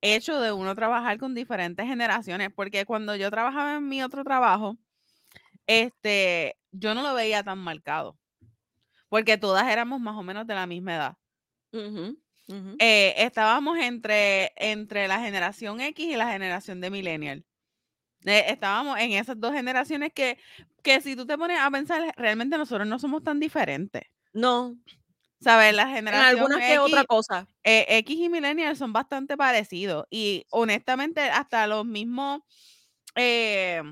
hecho 0.00 0.40
de 0.40 0.52
uno 0.52 0.74
trabajar 0.74 1.18
con 1.18 1.34
diferentes 1.34 1.86
generaciones. 1.86 2.50
Porque 2.54 2.84
cuando 2.86 3.14
yo 3.16 3.30
trabajaba 3.30 3.76
en 3.76 3.88
mi 3.88 4.02
otro 4.02 4.24
trabajo, 4.24 4.76
este, 5.66 6.56
yo 6.70 6.94
no 6.94 7.02
lo 7.02 7.14
veía 7.14 7.42
tan 7.42 7.58
marcado. 7.58 8.18
Porque 9.08 9.36
todas 9.36 9.70
éramos 9.70 10.00
más 10.00 10.16
o 10.16 10.22
menos 10.22 10.46
de 10.46 10.54
la 10.54 10.66
misma 10.66 10.94
edad. 10.96 11.16
Eh, 12.78 13.14
estábamos 13.18 13.78
entre, 13.78 14.52
entre 14.56 15.08
la 15.08 15.20
generación 15.20 15.80
X 15.80 16.06
y 16.06 16.16
la 16.16 16.32
generación 16.32 16.80
de 16.80 16.90
millennial. 16.90 17.44
Eh, 18.24 18.44
estábamos 18.48 18.98
en 18.98 19.12
esas 19.12 19.38
dos 19.40 19.52
generaciones 19.52 20.12
que, 20.12 20.38
que 20.82 21.00
si 21.00 21.16
tú 21.16 21.26
te 21.26 21.36
pones 21.38 21.58
a 21.60 21.70
pensar, 21.70 22.14
realmente 22.16 22.56
nosotros 22.58 22.86
no 22.86 22.98
somos 22.98 23.22
tan 23.24 23.40
diferentes. 23.40 24.02
No, 24.34 24.76
¿Sabes? 25.40 25.74
La 25.74 25.84
en 25.88 25.94
generación 25.94 26.22
algunas 26.38 26.58
que 26.64 26.78
otra 26.78 27.04
cosa. 27.04 27.46
eh, 27.64 27.86
X 27.98 28.16
y 28.18 28.28
millennial 28.28 28.76
son 28.76 28.92
bastante 28.92 29.36
parecidos. 29.36 30.06
Y 30.10 30.46
honestamente, 30.50 31.20
hasta 31.22 31.66
los 31.66 31.84
mismos, 31.84 32.42
eh, 33.16 33.82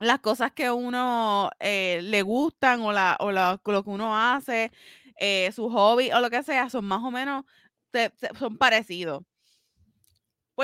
las 0.00 0.20
cosas 0.20 0.52
que 0.52 0.70
uno 0.70 1.50
eh, 1.60 2.00
le 2.02 2.22
gustan 2.22 2.80
o, 2.82 2.92
la, 2.92 3.16
o 3.20 3.32
la- 3.32 3.60
lo 3.64 3.84
que 3.84 3.90
uno 3.90 4.16
hace, 4.16 4.72
eh, 5.18 5.52
su 5.52 5.68
hobby 5.70 6.10
o 6.12 6.20
lo 6.20 6.30
que 6.30 6.42
sea, 6.42 6.70
son 6.70 6.84
más 6.86 7.02
o 7.04 7.10
menos, 7.10 7.44
te- 7.92 8.10
te- 8.10 8.34
son 8.38 8.58
parecidos. 8.58 9.22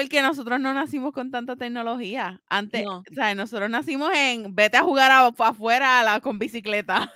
Porque 0.00 0.22
nosotros 0.22 0.60
no 0.60 0.72
nacimos 0.74 1.12
con 1.12 1.30
tanta 1.30 1.56
tecnología. 1.56 2.40
Antes, 2.48 2.84
No. 2.84 2.98
o 2.98 3.14
sea, 3.14 3.34
nosotros 3.34 3.68
nacimos 3.68 4.12
en 4.14 4.54
vete 4.54 4.76
a 4.76 4.82
jugar 4.82 5.10
a- 5.10 5.26
afuera 5.26 6.00
a 6.00 6.04
la- 6.04 6.20
con 6.20 6.38
bicicleta. 6.38 7.12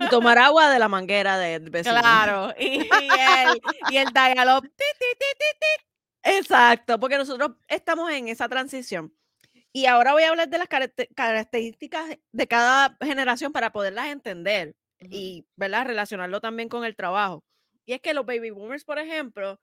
Y 0.00 0.08
tomar 0.08 0.38
agua 0.38 0.68
de 0.70 0.78
la 0.78 0.88
manguera 0.88 1.38
del 1.38 1.70
vecino. 1.70 1.96
Claro. 2.00 2.52
Y, 2.58 2.64
y 2.64 2.78
el, 2.80 3.60
y 3.90 3.96
el 3.98 4.12
ti, 4.12 4.84
ti, 4.98 5.26
ti. 5.60 5.84
Exacto, 6.22 6.98
porque 6.98 7.16
nosotros 7.16 7.52
estamos 7.68 8.10
en 8.10 8.28
esa 8.28 8.48
transición. 8.48 9.12
Y 9.72 9.86
ahora 9.86 10.12
voy 10.12 10.24
a 10.24 10.30
hablar 10.30 10.48
de 10.48 10.58
las 10.58 10.68
caracte- 10.68 11.08
características 11.14 12.16
de 12.32 12.46
cada 12.48 12.96
generación 13.00 13.52
para 13.52 13.70
poderlas 13.72 14.08
entender 14.08 14.74
y 15.00 15.46
¿verdad? 15.54 15.86
relacionarlo 15.86 16.40
también 16.40 16.68
con 16.68 16.84
el 16.84 16.96
trabajo. 16.96 17.44
Y 17.84 17.92
es 17.92 18.00
que 18.00 18.14
los 18.14 18.26
baby 18.26 18.50
boomers, 18.50 18.84
por 18.84 18.98
ejemplo, 18.98 19.60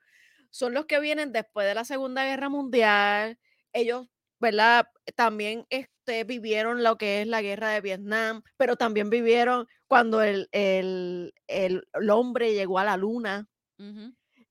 son 0.53 0.73
los 0.75 0.85
que 0.85 0.99
vienen 0.99 1.31
después 1.31 1.65
de 1.67 1.73
la 1.75 1.83
Segunda 1.85 2.25
Guerra 2.25 2.47
Mundial. 2.49 3.39
Ellos, 3.73 4.07
¿verdad? 4.39 4.87
También 5.15 5.65
este, 5.71 6.23
vivieron 6.25 6.83
lo 6.83 6.97
que 6.97 7.21
es 7.21 7.27
la 7.27 7.41
guerra 7.41 7.71
de 7.71 7.81
Vietnam, 7.81 8.43
pero 8.57 8.75
también 8.77 9.09
vivieron 9.09 9.67
cuando 9.87 10.21
el, 10.21 10.47
el- 10.51 11.33
el- 11.47 11.87
el 11.93 12.09
hombre 12.11 12.53
llegó 12.53 12.77
a 12.79 12.83
la 12.85 12.97
luna. 12.97 13.47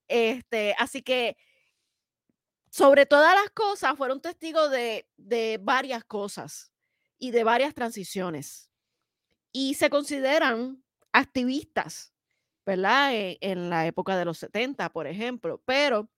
Este, 0.09 0.75
así 0.77 1.01
que 1.01 1.37
sobre 2.69 3.05
todas 3.05 3.35
las 3.35 3.51
cosas 3.51 3.95
fueron 3.97 4.21
testigos 4.21 4.71
de, 4.71 5.07
de 5.17 5.59
varias 5.61 6.03
cosas 6.03 6.71
y 7.19 7.31
de 7.31 7.43
varias 7.43 7.73
transiciones. 7.73 8.69
Y 9.51 9.75
se 9.75 9.89
consideran 9.89 10.83
activistas, 11.13 12.12
¿verdad? 12.65 13.13
E- 13.15 13.37
En, 13.41 13.69
la 13.69 13.87
época 13.87 14.17
de 14.17 14.25
los 14.25 14.37
70, 14.39 14.89
por 14.91 15.07
ejemplo. 15.07 15.61
Pero 15.65 16.09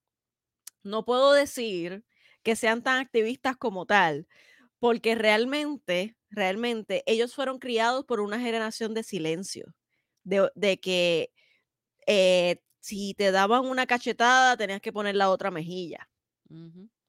no 0.83 1.05
puedo 1.05 1.33
decir 1.33 2.03
que 2.43 2.55
sean 2.55 2.83
tan 2.83 2.99
activistas 3.01 3.57
como 3.57 3.85
tal, 3.85 4.27
Porque 4.79 5.15
realmente, 5.15 6.17
realmente, 6.31 7.03
ellos 7.07 7.35
fueron 7.35 7.59
criados 7.59 8.05
por 8.05 8.21
una 8.21 8.39
generación 8.39 8.93
de 8.95 9.03
silencio, 9.03 9.75
de 10.23 10.51
de 10.55 10.79
que, 10.79 11.31
eh, 12.07 12.61
si 12.81 13.13
te 13.15 13.31
daban 13.31 13.65
una 13.67 13.87
cachetada, 13.87 14.57
tenías 14.57 14.81
que 14.81 14.93
poner 14.93 15.15
la 15.15 15.29
otra 15.31 15.51
mejilla. 15.51 16.09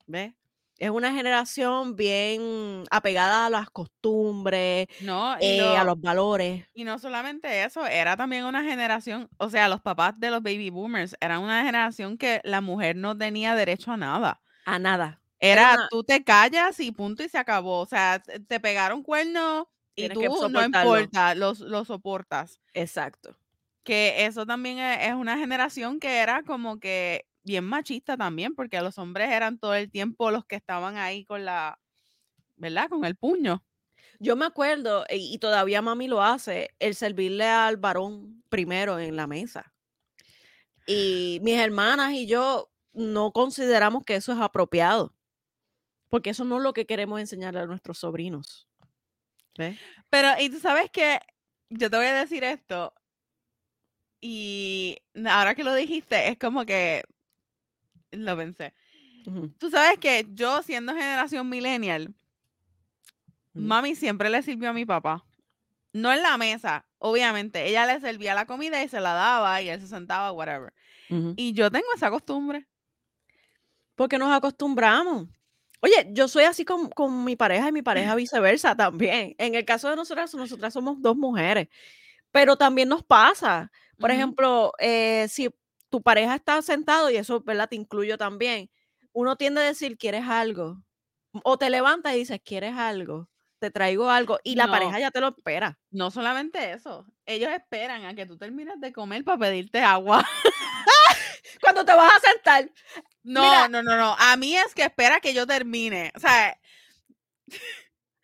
¿Ves? 0.06 0.34
Es 0.78 0.90
una 0.90 1.12
generación 1.12 1.96
bien 1.96 2.84
apegada 2.90 3.46
a 3.46 3.50
las 3.50 3.70
costumbres, 3.70 4.88
No, 4.98 5.36
eh, 5.40 5.74
a 5.74 5.84
lo 5.84 5.92
los 5.92 6.00
valores. 6.00 6.66
y 6.74 6.84
no 6.84 6.98
solamente 6.98 7.64
eso, 7.64 7.86
era 7.86 8.16
también 8.16 8.44
una 8.44 8.62
generación, 8.62 9.30
o 9.38 9.48
sea, 9.48 9.68
los 9.68 9.80
papás 9.80 10.18
de 10.20 10.30
los 10.30 10.42
baby 10.42 10.68
boomers 10.68 11.16
eran 11.20 11.40
una 11.42 11.64
generación 11.64 12.18
que 12.18 12.40
la 12.44 12.60
mujer 12.60 12.96
no 12.96 13.16
tenía 13.16 13.54
derecho 13.54 13.92
a 13.92 13.96
nada. 13.96 14.42
A 14.66 14.78
nada. 14.78 15.20
Era 15.40 15.76
tú 15.90 16.02
te 16.04 16.24
callas 16.24 16.80
y 16.80 16.92
punto 16.92 17.22
y 17.22 17.28
se 17.28 17.38
acabó. 17.38 17.80
O 17.80 17.86
sea, 17.86 18.20
te 18.20 18.60
pegaron 18.60 19.02
cuernos 19.02 19.66
y 19.94 20.08
que 20.08 20.28
tú 20.28 20.48
no 20.48 20.62
importa, 20.64 21.34
los 21.34 21.60
lo 21.60 21.84
soportas. 21.84 22.60
Exacto. 22.74 23.36
Que 23.84 24.26
eso 24.26 24.44
también 24.46 24.78
e 24.78 25.06
es 25.08 25.14
una 25.14 25.38
generación 25.38 26.00
que 26.00 26.18
era 26.18 26.42
como 26.42 26.80
que 26.80 27.24
bien 27.46 27.64
machista 27.64 28.16
también, 28.16 28.54
porque 28.54 28.80
los 28.80 28.98
hombres 28.98 29.30
eran 29.30 29.58
todo 29.58 29.74
el 29.74 29.90
tiempo 29.90 30.30
los 30.30 30.44
que 30.44 30.56
estaban 30.56 30.96
ahí 30.96 31.24
con 31.24 31.44
la 31.44 31.78
¿verdad? 32.56 32.88
Con 32.88 33.04
el 33.04 33.16
puño. 33.16 33.64
Yo 34.18 34.34
me 34.34 34.46
acuerdo, 34.46 35.04
y 35.08 35.34
y 35.34 35.38
todavía 35.38 35.82
mami 35.82 36.08
lo 36.08 36.22
hace, 36.22 36.74
el 36.78 36.94
servirle 36.94 37.46
al 37.46 37.76
varón 37.76 38.42
primero 38.48 38.98
en 38.98 39.14
la 39.16 39.26
mesa. 39.26 39.72
Y 40.86 41.38
mis 41.42 41.58
hermanas 41.58 42.12
y 42.12 42.26
yo 42.26 42.70
no 42.92 43.32
consideramos 43.32 44.04
que 44.04 44.16
eso 44.16 44.32
es 44.32 44.40
apropiado. 44.40 45.14
Porque 46.08 46.30
eso 46.30 46.44
no 46.44 46.58
es 46.58 46.62
lo 46.62 46.72
que 46.72 46.86
queremos 46.86 47.20
enseñarle 47.20 47.60
a 47.60 47.66
nuestros 47.66 47.98
sobrinos. 47.98 48.68
¿Ves? 49.58 49.78
Pero, 50.08 50.28
y 50.40 50.48
tú 50.48 50.60
sabes 50.60 50.90
que 50.90 51.20
yo 51.68 51.90
te 51.90 51.96
voy 51.96 52.06
a 52.06 52.14
decir 52.14 52.44
esto 52.44 52.94
y 54.20 54.98
ahora 55.28 55.54
que 55.54 55.64
lo 55.64 55.74
dijiste, 55.74 56.28
es 56.28 56.38
como 56.38 56.64
que 56.64 57.04
lo 58.12 58.36
pensé. 58.36 58.74
Tú 59.58 59.70
sabes 59.70 59.98
que 59.98 60.24
yo 60.34 60.62
siendo 60.62 60.92
generación 60.92 61.48
millennial, 61.48 62.14
Ujú. 63.54 63.64
mami 63.64 63.94
siempre 63.96 64.30
le 64.30 64.42
sirvió 64.42 64.70
a 64.70 64.72
mi 64.72 64.84
papá. 64.84 65.24
No 65.92 66.12
en 66.12 66.22
la 66.22 66.36
mesa, 66.36 66.86
obviamente. 66.98 67.66
Ella 67.66 67.86
le 67.86 68.00
servía 68.00 68.34
la 68.34 68.46
comida 68.46 68.82
y 68.84 68.88
se 68.88 69.00
la 69.00 69.14
daba 69.14 69.60
y 69.62 69.68
él 69.68 69.80
se 69.80 69.88
sentaba, 69.88 70.30
whatever. 70.30 70.72
Ujú. 71.10 71.34
Y 71.36 71.54
yo 71.54 71.70
tengo 71.70 71.86
esa 71.96 72.10
costumbre. 72.10 72.66
Porque 73.94 74.18
nos 74.18 74.30
acostumbramos. 74.32 75.26
Oye, 75.80 76.08
yo 76.12 76.28
soy 76.28 76.44
así 76.44 76.64
con 76.64 76.88
con 76.90 77.24
mi 77.24 77.34
pareja 77.36 77.68
y 77.68 77.72
mi 77.72 77.82
pareja 77.82 78.14
viceversa 78.16 78.76
también. 78.76 79.34
En 79.38 79.54
el 79.54 79.64
caso 79.64 79.88
de 79.88 79.96
nosotras, 79.96 80.34
nosotras 80.34 80.72
somos 80.72 81.00
2 81.00 81.16
mujeres, 81.16 81.68
pero 82.30 82.56
también 82.56 82.88
nos 82.88 83.02
pasa. 83.02 83.72
Por 83.98 84.10
ejemplo, 84.10 84.72
eh, 84.78 85.26
si 85.28 85.48
tu 85.90 86.02
pareja 86.02 86.34
está 86.36 86.60
sentado, 86.62 87.10
y 87.10 87.16
eso, 87.16 87.40
¿verdad? 87.42 87.68
Te 87.68 87.76
incluyo 87.76 88.18
también, 88.18 88.70
uno 89.12 89.36
tiende 89.36 89.60
a 89.62 89.64
decir: 89.64 89.98
"¿Quieres 89.98 90.24
algo?". 90.28 90.82
O 91.44 91.58
te 91.58 91.70
levantas 91.70 92.14
y 92.14 92.18
dices: 92.20 92.40
"¿Quieres 92.44 92.74
algo? 92.76 93.28
Te 93.60 93.70
traigo 93.70 94.10
algo", 94.10 94.38
y 94.44 94.56
la 94.56 94.66
No. 94.66 94.72
pareja 94.72 95.00
ya 95.00 95.10
te 95.12 95.20
lo 95.20 95.28
espera. 95.28 95.78
No 95.92 96.10
solamente 96.10 96.72
eso, 96.72 97.06
ellos 97.26 97.50
esperan 97.52 98.04
a 98.06 98.14
que 98.14 98.26
tú 98.26 98.36
termines 98.38 98.80
de 98.80 98.92
comer 98.92 99.24
para 99.24 99.38
pedirte 99.38 99.80
agua. 99.80 100.24
Cuando 101.62 101.84
te 101.84 101.94
vas 101.94 102.12
a 102.16 102.20
sentar. 102.28 102.70
No, 103.24 103.40
Mira 103.42 103.68
no, 103.68 103.82
no, 103.82 103.96
no. 103.96 104.16
A 104.18 104.36
mí 104.36 104.56
es 104.56 104.74
que 104.74 104.82
espera 104.84 105.20
que 105.20 105.34
yo 105.34 105.46
termine. 105.46 106.12
O 106.16 106.20
sea, 106.20 106.50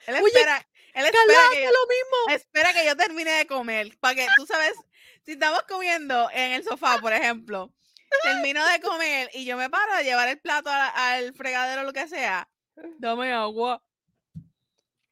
él 0.06 0.16
Oye, 0.22 0.34
espera 0.34 0.58
él 0.94 1.06
espera 1.06 1.42
que 1.52 1.62
yo 1.64 1.70
lo 1.70 1.86
mismo. 1.88 2.36
espera 2.36 2.72
que 2.74 2.86
yo 2.86 2.96
termine 2.96 3.30
de 3.32 3.46
comer, 3.46 3.96
para 4.00 4.14
que 4.16 4.30
tú 4.32 4.46
sabes, 4.46 4.74
si 5.24 5.32
estamos 5.32 5.62
comiendo 5.64 6.28
en 6.32 6.52
el 6.52 6.64
sofá, 6.64 6.98
por 7.00 7.12
ejemplo, 7.12 7.72
termino 8.20 8.64
de 8.66 8.80
comer 8.80 9.30
y 9.34 9.44
yo 9.44 9.56
me 9.56 9.70
paro 9.70 9.92
a 9.94 10.02
llevar 10.02 10.28
el 10.28 10.40
plato 10.40 10.70
al 10.70 11.34
fregadero 11.34 11.82
o 11.82 11.84
lo 11.84 11.92
que 11.92 12.08
sea, 12.08 12.50
dame 12.98 13.32
agua. 13.32 13.82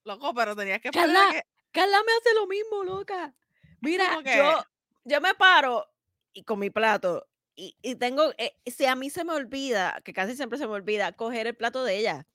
Loco, 0.04 0.32
pero 0.34 0.56
tenías 0.56 0.80
que 0.80 0.92
Carla, 0.92 1.20
que 1.28 1.42
Carla 1.72 1.98
me 2.04 2.12
hace 2.12 2.34
lo 2.34 2.46
mismo, 2.46 2.84
loca. 2.84 3.34
Mira, 3.80 4.18
que 4.22 4.36
yo 4.36 4.62
yo 5.04 5.20
me 5.20 5.34
paro 5.34 5.86
y 6.32 6.44
con 6.44 6.58
mi 6.58 6.70
plato 6.70 7.26
y 7.56 7.76
y 7.82 7.94
tengo, 7.96 8.32
eh, 8.38 8.56
si 8.66 8.86
a 8.86 8.94
mí 8.96 9.10
se 9.10 9.24
me 9.24 9.32
olvida, 9.34 10.00
que 10.04 10.12
casi 10.12 10.36
siempre 10.36 10.58
se 10.58 10.66
me 10.66 10.72
olvida, 10.74 11.12
coger 11.12 11.46
el 11.46 11.56
plato 11.56 11.84
de 11.84 11.96
ella, 11.98 12.26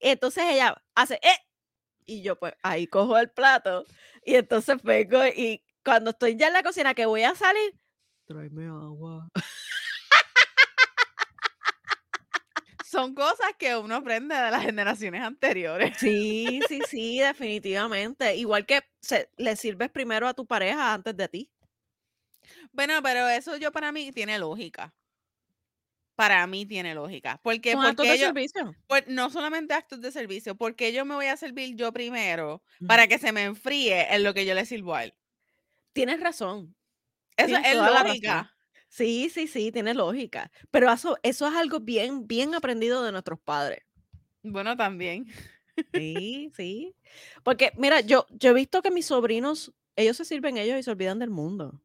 entonces 0.00 0.44
ella 0.48 0.82
hace: 0.96 1.16
"Eh", 1.22 1.36
y 2.06 2.22
yo, 2.22 2.38
pues, 2.38 2.54
ahí 2.62 2.86
cojo 2.88 3.18
el 3.18 3.30
plato 3.30 3.86
y 4.24 4.36
entonces 4.36 4.82
vengo 4.82 5.26
y 5.26 5.64
cuando 5.84 6.10
estoy 6.10 6.36
ya 6.36 6.48
en 6.48 6.52
la 6.54 6.62
cocina 6.62 6.94
que 6.94 7.06
voy 7.06 7.22
a 7.24 7.34
salir: 7.34 7.74
"Tráeme 8.26 8.66
agua". 8.66 9.28
Son 12.82 13.14
cosas 13.14 13.52
que 13.58 13.76
uno 13.76 13.96
aprende 13.96 14.34
de 14.34 14.50
las 14.50 14.62
generaciones 14.62 15.22
anteriores. 15.22 15.96
Sí, 15.96 16.62
sí, 16.66 16.84
sí, 16.84 17.18
definitivamente. 17.20 18.34
Igual 18.36 18.66
que 18.66 18.80
se 19.00 19.30
le 19.36 19.56
sirves 19.56 19.90
primero 19.90 20.26
a 20.28 20.34
tu 20.34 20.46
pareja 20.46 20.92
antes 20.94 21.16
de 21.16 21.28
ti. 21.28 21.52
Bueno, 22.72 22.94
pero 23.02 23.28
eso 23.28 23.56
yo 23.56 23.72
para 23.72 23.92
mí 23.92 24.12
tiene 24.12 24.38
lógica. 24.38 24.94
Para 26.14 26.46
mí 26.46 26.66
tiene 26.66 26.94
lógica. 26.94 27.40
Porque 27.42 27.72
Son 27.72 27.82
actos 27.84 28.06
de 28.06 28.16
servicio. 28.18 28.76
no 29.08 29.30
solamente 29.30 29.74
actos 29.74 30.00
de 30.00 30.12
servicio, 30.12 30.54
porque 30.56 30.92
yo 30.92 31.04
me 31.04 31.14
voy 31.14 31.26
a 31.26 31.36
servir 31.36 31.74
yo 31.76 31.92
primero 31.92 32.62
para 32.86 33.06
que 33.08 33.18
se 33.18 33.32
me 33.32 33.44
enfríe 33.44 34.14
en 34.14 34.22
lo 34.22 34.34
que 34.34 34.44
yo 34.44 34.54
le 34.54 34.66
sirvo 34.66 34.94
a 34.94 35.04
él. 35.04 35.14
Tienes 35.94 36.20
razón. 36.20 36.74
Eso 37.36 37.46
Tienes 37.46 37.66
es 37.66 37.72
toda 37.72 37.90
la 37.90 38.02
razón. 38.02 38.08
lógica. 38.08 38.54
Sí, 38.88 39.30
sí, 39.30 39.46
sí, 39.48 39.72
tiene 39.72 39.94
lógica. 39.94 40.50
Pero 40.70 40.90
eso 40.92 41.16
eso 41.22 41.46
es 41.48 41.54
algo 41.54 41.80
bien 41.80 42.26
bien 42.26 42.54
aprendido 42.54 43.02
de 43.04 43.12
nuestros 43.12 43.40
padres. 43.40 43.80
Bueno, 44.42 44.76
también. 44.76 45.26
Sí, 45.94 46.50
sí. 46.56 46.96
Porque 47.42 47.72
mira, 47.76 48.00
yo 48.00 48.26
yo 48.30 48.50
he 48.50 48.54
visto 48.54 48.82
que 48.82 48.90
mis 48.90 49.06
sobrinos, 49.06 49.72
ellos 49.96 50.16
se 50.16 50.24
sirven 50.24 50.56
ellos 50.56 50.78
y 50.78 50.82
se 50.82 50.90
olvidan 50.90 51.18
del 51.18 51.30
mundo. 51.30 51.82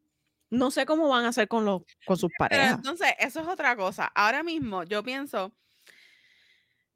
No 0.49 0.71
sé 0.71 0.85
cómo 0.85 1.09
van 1.09 1.25
a 1.25 1.29
hacer 1.29 1.47
con 1.47 1.65
los 1.65 1.83
con 2.05 2.17
sus 2.17 2.31
Pero 2.49 2.65
parejas. 2.65 2.71
entonces, 2.71 3.09
eso 3.19 3.41
es 3.41 3.47
otra 3.47 3.75
cosa. 3.75 4.05
Ahora 4.15 4.43
mismo 4.43 4.83
yo 4.83 5.03
pienso 5.03 5.53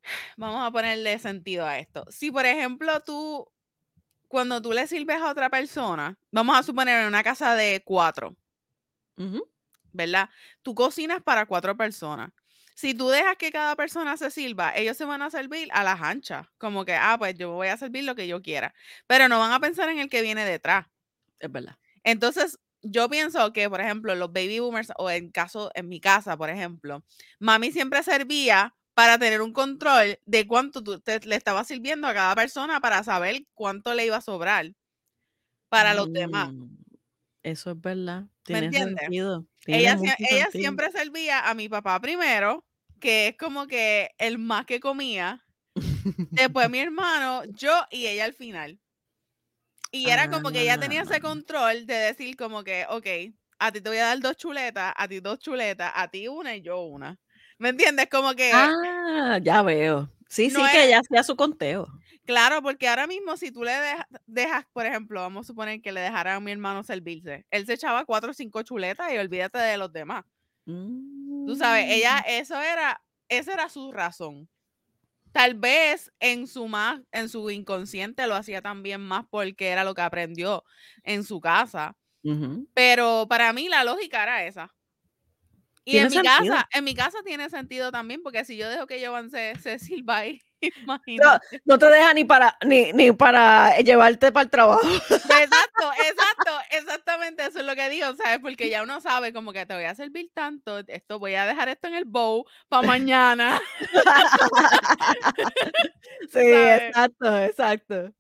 vamos 0.37 0.61
a 0.67 0.71
ponerle 0.71 1.19
sentido 1.19 1.65
a 1.65 1.79
esto. 1.79 2.05
Si, 2.09 2.31
por 2.31 2.45
ejemplo, 2.45 3.01
tú 3.01 3.50
cuando 4.31 4.61
tú 4.61 4.71
le 4.71 4.87
sirves 4.87 5.17
a 5.21 5.29
otra 5.29 5.49
persona, 5.49 6.17
vamos 6.31 6.57
a 6.57 6.63
suponer 6.63 7.01
en 7.01 7.07
una 7.07 7.21
casa 7.23 7.53
de 7.55 7.83
4 7.85 8.35
Ujú. 9.17 9.47
¿verdad? 9.93 10.29
Tú 10.63 10.75
cocinas 10.75 11.21
para 11.21 11.45
4 11.45 11.75
personas. 11.77 12.31
Si 12.75 12.93
tú 12.93 13.09
dejas 13.09 13.35
que 13.37 13.51
cada 13.51 13.75
persona 13.75 14.17
se 14.17 14.31
sirva, 14.31 14.73
ellos 14.75 14.97
se 14.97 15.05
van 15.05 15.21
a 15.21 15.29
servir 15.29 15.67
a 15.73 15.83
las 15.83 16.01
anchas, 16.01 16.47
como 16.57 16.85
que, 16.85 16.95
ah, 16.95 17.17
pues 17.19 17.35
yo 17.37 17.51
voy 17.51 17.67
a 17.67 17.77
servir 17.77 18.05
lo 18.05 18.15
que 18.15 18.27
yo 18.27 18.41
quiera, 18.41 18.73
pero 19.07 19.27
no 19.27 19.39
van 19.39 19.51
a 19.51 19.59
pensar 19.59 19.89
en 19.89 19.99
el 19.99 20.09
que 20.09 20.21
viene 20.21 20.45
detrás. 20.45 20.87
Es 21.39 21.51
verdad. 21.51 21.77
Entonces, 22.03 22.59
yo 22.81 23.09
pienso 23.09 23.53
que, 23.53 23.69
por 23.69 23.81
ejemplo, 23.81 24.15
los 24.15 24.31
baby 24.33 24.59
boomers 24.59 24.91
o 24.97 25.09
en 25.11 25.29
caso 25.31 25.71
en 25.75 25.89
mi 25.89 25.99
casa, 25.99 26.37
por 26.37 26.49
ejemplo, 26.49 27.03
mami 27.39 27.71
siempre 27.71 28.01
servía 28.03 28.73
para 29.01 29.17
tener 29.17 29.41
un 29.41 29.51
control 29.51 30.19
de 30.27 30.45
cuánto 30.47 30.83
tú 30.83 30.99
te 30.99 31.19
le 31.21 31.35
estabas 31.35 31.67
sirviendo 31.67 32.07
a 32.07 32.13
cada 32.13 32.35
persona 32.35 32.79
para 32.79 33.03
saber 33.03 33.47
cuánto 33.55 33.95
le 33.95 34.05
iba 34.05 34.17
a 34.17 34.21
sobrar 34.21 34.73
para 35.69 35.93
los 35.95 36.11
demás. 36.13 36.53
Mm, 36.53 36.77
eso 37.43 37.71
es 37.71 37.81
verdad. 37.81 38.27
¿Me 38.49 38.59
Tiene 38.59 38.73
entiendes? 38.73 39.09
sentido. 39.13 39.47
Tiene 39.63 39.97
Ella 39.99 40.47
sentido. 40.47 40.47
siempre 40.51 40.91
servía 40.91 41.49
a 41.49 41.55
mi 41.55 41.69
papá 41.69 41.99
primero, 42.01 42.65
que 42.99 43.29
es 43.29 43.37
como 43.37 43.67
que 43.67 44.11
el 44.19 44.39
más 44.39 44.65
que 44.65 44.79
comía, 44.81 45.45
después 46.31 46.69
mi 46.69 46.79
hermano, 46.81 47.43
yo 47.47 47.73
y 47.91 48.07
ella 48.07 48.25
al 48.25 48.33
final. 48.35 48.79
Y 49.93 50.09
era 50.09 50.29
como 50.29 50.51
que 50.51 50.61
ella 50.61 50.77
tenía 50.77 51.01
ese 51.01 51.19
Ah. 51.19 51.21
control 51.21 51.85
de 51.85 51.93
decir 51.95 52.35
como 52.37 52.63
que: 52.63 52.85
"Okey, 52.89 53.35
a 53.59 53.71
ti 53.71 53.81
te 53.81 53.89
voy 53.89 53.97
a 53.99 54.05
dar 54.05 54.19
2 54.21 54.37
chuletas, 54.37 54.93
a 54.95 55.07
ti 55.07 55.19
2 55.19 55.39
chuletas, 55.39 55.91
a 55.95 56.07
ti 56.09 56.27
1 56.27 56.55
y 56.55 56.61
yo 56.61 56.79
1". 56.81 57.19
¿Me 57.61 57.69
entiendes? 57.69 58.07
Como 58.09 58.33
que 58.33 58.51
Ah, 58.53 59.37
ya 59.41 59.61
veo. 59.61 60.09
Sí, 60.27 60.49
sí, 60.49 60.61
que 60.71 60.85
ella 60.85 60.99
hacía 60.99 61.21
su 61.23 61.35
conteo. 61.35 61.87
claro, 62.25 62.61
porque 62.63 62.87
ahora 62.87 63.05
mismo 63.05 63.37
si 63.37 63.51
tú 63.51 63.63
le 63.63 63.71
deja 63.73 64.07
dejas, 64.25 64.65
por 64.73 64.85
ejemplo, 64.85 65.21
vamos 65.21 65.45
a 65.45 65.47
suponer 65.47 65.79
que 65.81 65.91
le 65.91 65.99
dejara 66.01 66.35
a 66.35 66.39
mi 66.39 66.51
hermano 66.51 66.83
servirse, 66.83 67.45
él 67.51 67.65
se 67.67 67.73
echaba 67.73 68.03
4 68.05 68.31
o 68.31 68.33
5 68.33 68.63
chuletas 68.63 69.13
y 69.13 69.17
olvídate 69.17 69.59
de 69.59 69.77
los 69.77 69.91
demás. 69.93 70.25
Tú 70.65 71.55
sabes, 71.55 71.85
ella 71.89 72.17
Mm. 72.27 72.29
eso 72.29 72.59
era 72.61 72.99
esa 73.29 73.53
era 73.53 73.69
su 73.69 73.91
razón. 73.91 74.49
Tal 75.31 75.53
vez 75.53 76.11
en 76.19 76.47
su 76.47 76.67
más 76.67 76.99
en 77.11 77.29
su 77.29 77.49
inconsciente 77.51 78.25
lo 78.27 78.35
hacía 78.35 78.61
también 78.61 79.01
más 79.01 79.25
porque 79.29 79.67
era 79.67 79.83
lo 79.83 79.93
que 79.93 80.01
aprendió 80.01 80.63
en 81.03 81.23
su 81.23 81.39
casa, 81.39 81.95
pero 82.73 83.27
para 83.29 83.53
mí 83.53 83.69
la 83.69 83.83
lógica 83.83 84.23
era 84.23 84.45
esa. 84.45 84.73
Y 85.85 85.97
en 85.97 86.11
mi 86.11 86.21
sentido. 86.21 86.55
casa 86.55 86.67
en 86.73 86.83
mi 86.83 86.93
casa 86.95 87.17
tiene 87.25 87.49
sentido 87.49 87.91
también, 87.91 88.21
porque 88.23 88.45
si 88.45 88.57
yo 88.57 88.69
dejo 88.69 88.85
que 88.87 89.03
Jovan 89.05 89.29
se 89.31 89.55
se 89.61 89.79
sirva 89.79 90.17
ahí 90.19 90.39
No, 90.61 90.83
Imagínate. 90.83 91.61
no 91.65 91.79
te 91.79 91.87
deja 91.87 92.13
ni 92.13 92.23
para, 92.23 92.55
ni, 92.65 92.93
ni 92.93 93.11
para 93.11 93.77
llevarte 93.79 94.31
para 94.31 94.43
el 94.43 94.49
trabajo. 94.51 94.81
Exacto, 95.29 95.91
exacto, 96.07 96.51
exactamente 96.71 97.45
eso 97.45 97.59
es 97.59 97.65
lo 97.65 97.75
que 97.75 97.89
digo, 97.89 98.07
¿sabes? 98.15 98.39
Porque 98.41 98.69
ya 98.69 98.83
uno 98.83 99.01
sabe 99.01 99.33
como 99.33 99.53
que 99.53 99.65
te 99.65 99.73
voy 99.73 99.85
a 99.85 99.95
servir 99.95 100.29
tanto, 100.33 100.79
esto 100.87 101.17
voy 101.19 101.35
a 101.35 101.45
dejar 101.47 101.69
esto 101.69 101.87
en 101.87 101.95
el 101.95 102.05
bowl 102.05 102.43
para 102.69 102.85
mañana. 102.87 103.59
Sí, 106.29 106.29
¿Sabes? 106.49 106.81
exacto, 106.89 107.37
exacto. 107.39 108.13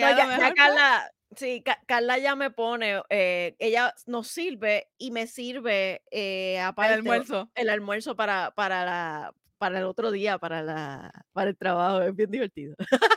No, 0.00 0.10
ya, 0.10 0.38
ya 0.38 0.46
pues, 0.50 0.54
Carla, 0.54 1.10
sí, 1.36 1.62
Ca- 1.62 1.80
Carla 1.86 2.18
ya 2.18 2.34
me 2.36 2.50
pone, 2.50 3.02
eh, 3.10 3.54
ella 3.58 3.94
nos 4.06 4.28
sirve 4.28 4.88
y 4.98 5.10
me 5.10 5.26
sirve 5.26 6.02
eh, 6.10 6.56
el 6.56 6.62
aparte 6.64 6.94
almuerzo. 6.94 7.50
el 7.54 7.70
almuerzo 7.70 8.16
para, 8.16 8.50
para, 8.52 8.84
la, 8.84 9.34
para 9.58 9.78
el 9.78 9.84
otro 9.84 10.10
día, 10.10 10.38
para, 10.38 10.62
la, 10.62 11.10
para 11.32 11.50
el 11.50 11.56
trabajo, 11.56 12.02
es 12.02 12.14
bien 12.14 12.30
divertido. 12.30 12.74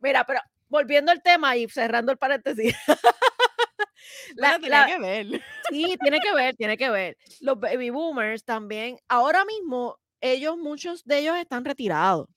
Mira, 0.00 0.24
pero 0.24 0.40
volviendo 0.68 1.10
al 1.12 1.22
tema 1.22 1.56
y 1.56 1.68
cerrando 1.68 2.12
el 2.12 2.18
paréntesis. 2.18 2.74
la- 4.36 4.50
Bueno, 4.58 4.68
la- 4.68 4.86
que 4.86 4.98
ver. 4.98 5.26
Sí, 5.68 5.96
tiene 6.00 6.20
que 6.20 6.34
ver, 6.34 6.56
tiene 6.56 6.76
que 6.76 6.90
ver. 6.90 7.16
Los 7.40 7.58
baby 7.60 7.90
boomers 7.90 8.44
también, 8.44 8.98
ahora 9.08 9.44
mismo, 9.44 9.98
ellos, 10.20 10.56
muchos 10.58 11.04
de 11.04 11.18
ellos 11.18 11.36
están 11.36 11.64
retirados. 11.64 12.28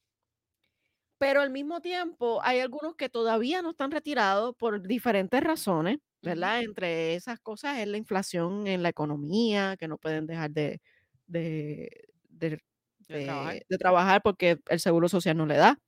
Pero 1.24 1.42
al 1.42 1.52
mismo 1.52 1.80
tiempo, 1.80 2.42
hay 2.44 2.60
algunos 2.60 2.96
que 2.98 3.08
todavía 3.08 3.62
no 3.62 3.70
están 3.72 3.92
retirados 3.92 4.54
por 4.58 4.82
diferentes 4.86 5.42
razones. 5.42 6.00
¿verdad? 6.22 6.62
Entre 6.62 7.16
esas 7.16 7.40
cosas 7.40 7.80
es 7.80 7.88
la 7.88 7.98
inflación 7.98 8.68
en 8.68 8.84
la 8.84 8.90
economía, 8.90 9.76
que 9.78 9.88
no 9.88 9.98
pueden 9.98 10.26
dejar 10.28 10.52
de, 10.52 10.82
de, 11.28 11.90
de- 12.30 12.62
De 13.08 13.24
trabajar. 13.26 13.64
de 13.70 13.78
trabajar 13.78 14.22
porque 14.22 14.60
el 14.68 14.80
seguro 14.80 15.08
social 15.10 15.38
no 15.38 15.46
le 15.46 15.56
da. 15.58 15.80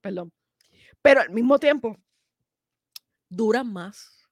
Perdón. 0.00 0.32
Pero 1.02 1.20
al 1.22 1.30
mismo 1.30 1.58
tiempo, 1.58 1.96
duran 3.30 3.72
más. 3.72 4.26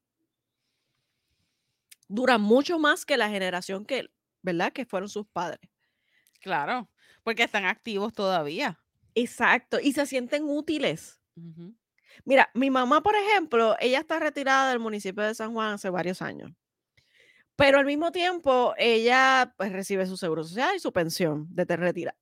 Duran 2.09 2.41
mucho 2.41 2.79
más 2.79 3.05
que 3.05 3.17
la 3.17 3.29
generación 3.29 3.85
que, 3.85 4.07
¿verdad? 4.43 4.73
Que 4.73 4.87
fueron 4.87 5.09
sus 5.09 5.27
padres. 5.27 5.71
Claro, 6.41 6.91
porque 7.25 7.45
están 7.45 7.65
activos 7.67 8.13
todavía. 8.15 8.84
Exacto. 9.15 9.79
Y 9.81 9.93
se 9.93 10.07
sienten 10.07 10.45
útiles. 10.45 11.21
Ujú. 11.37 11.75
Mira, 12.25 12.51
mi 12.55 12.71
mamá, 12.71 13.03
por 13.03 13.17
ejemplo, 13.17 13.77
ella 13.81 13.99
está 14.01 14.19
retirada 14.19 14.71
del 14.71 14.79
municipio 14.79 15.23
de 15.25 15.35
San 15.35 15.53
Juan 15.53 15.75
hace 15.75 15.91
varios 15.91 16.23
años. 16.23 16.53
Pero 17.57 17.79
al 17.79 17.87
mismo 17.87 18.11
tiempo, 18.13 18.75
ella 18.77 19.55
pues, 19.57 19.73
recibe 19.73 20.07
su 20.07 20.17
seguro 20.17 20.43
social 20.45 20.75
y 20.77 20.81
su 20.81 20.93
pensión 20.93 21.47
de 21.51 21.67
ter- 21.67 21.81
retirada. 21.81 22.19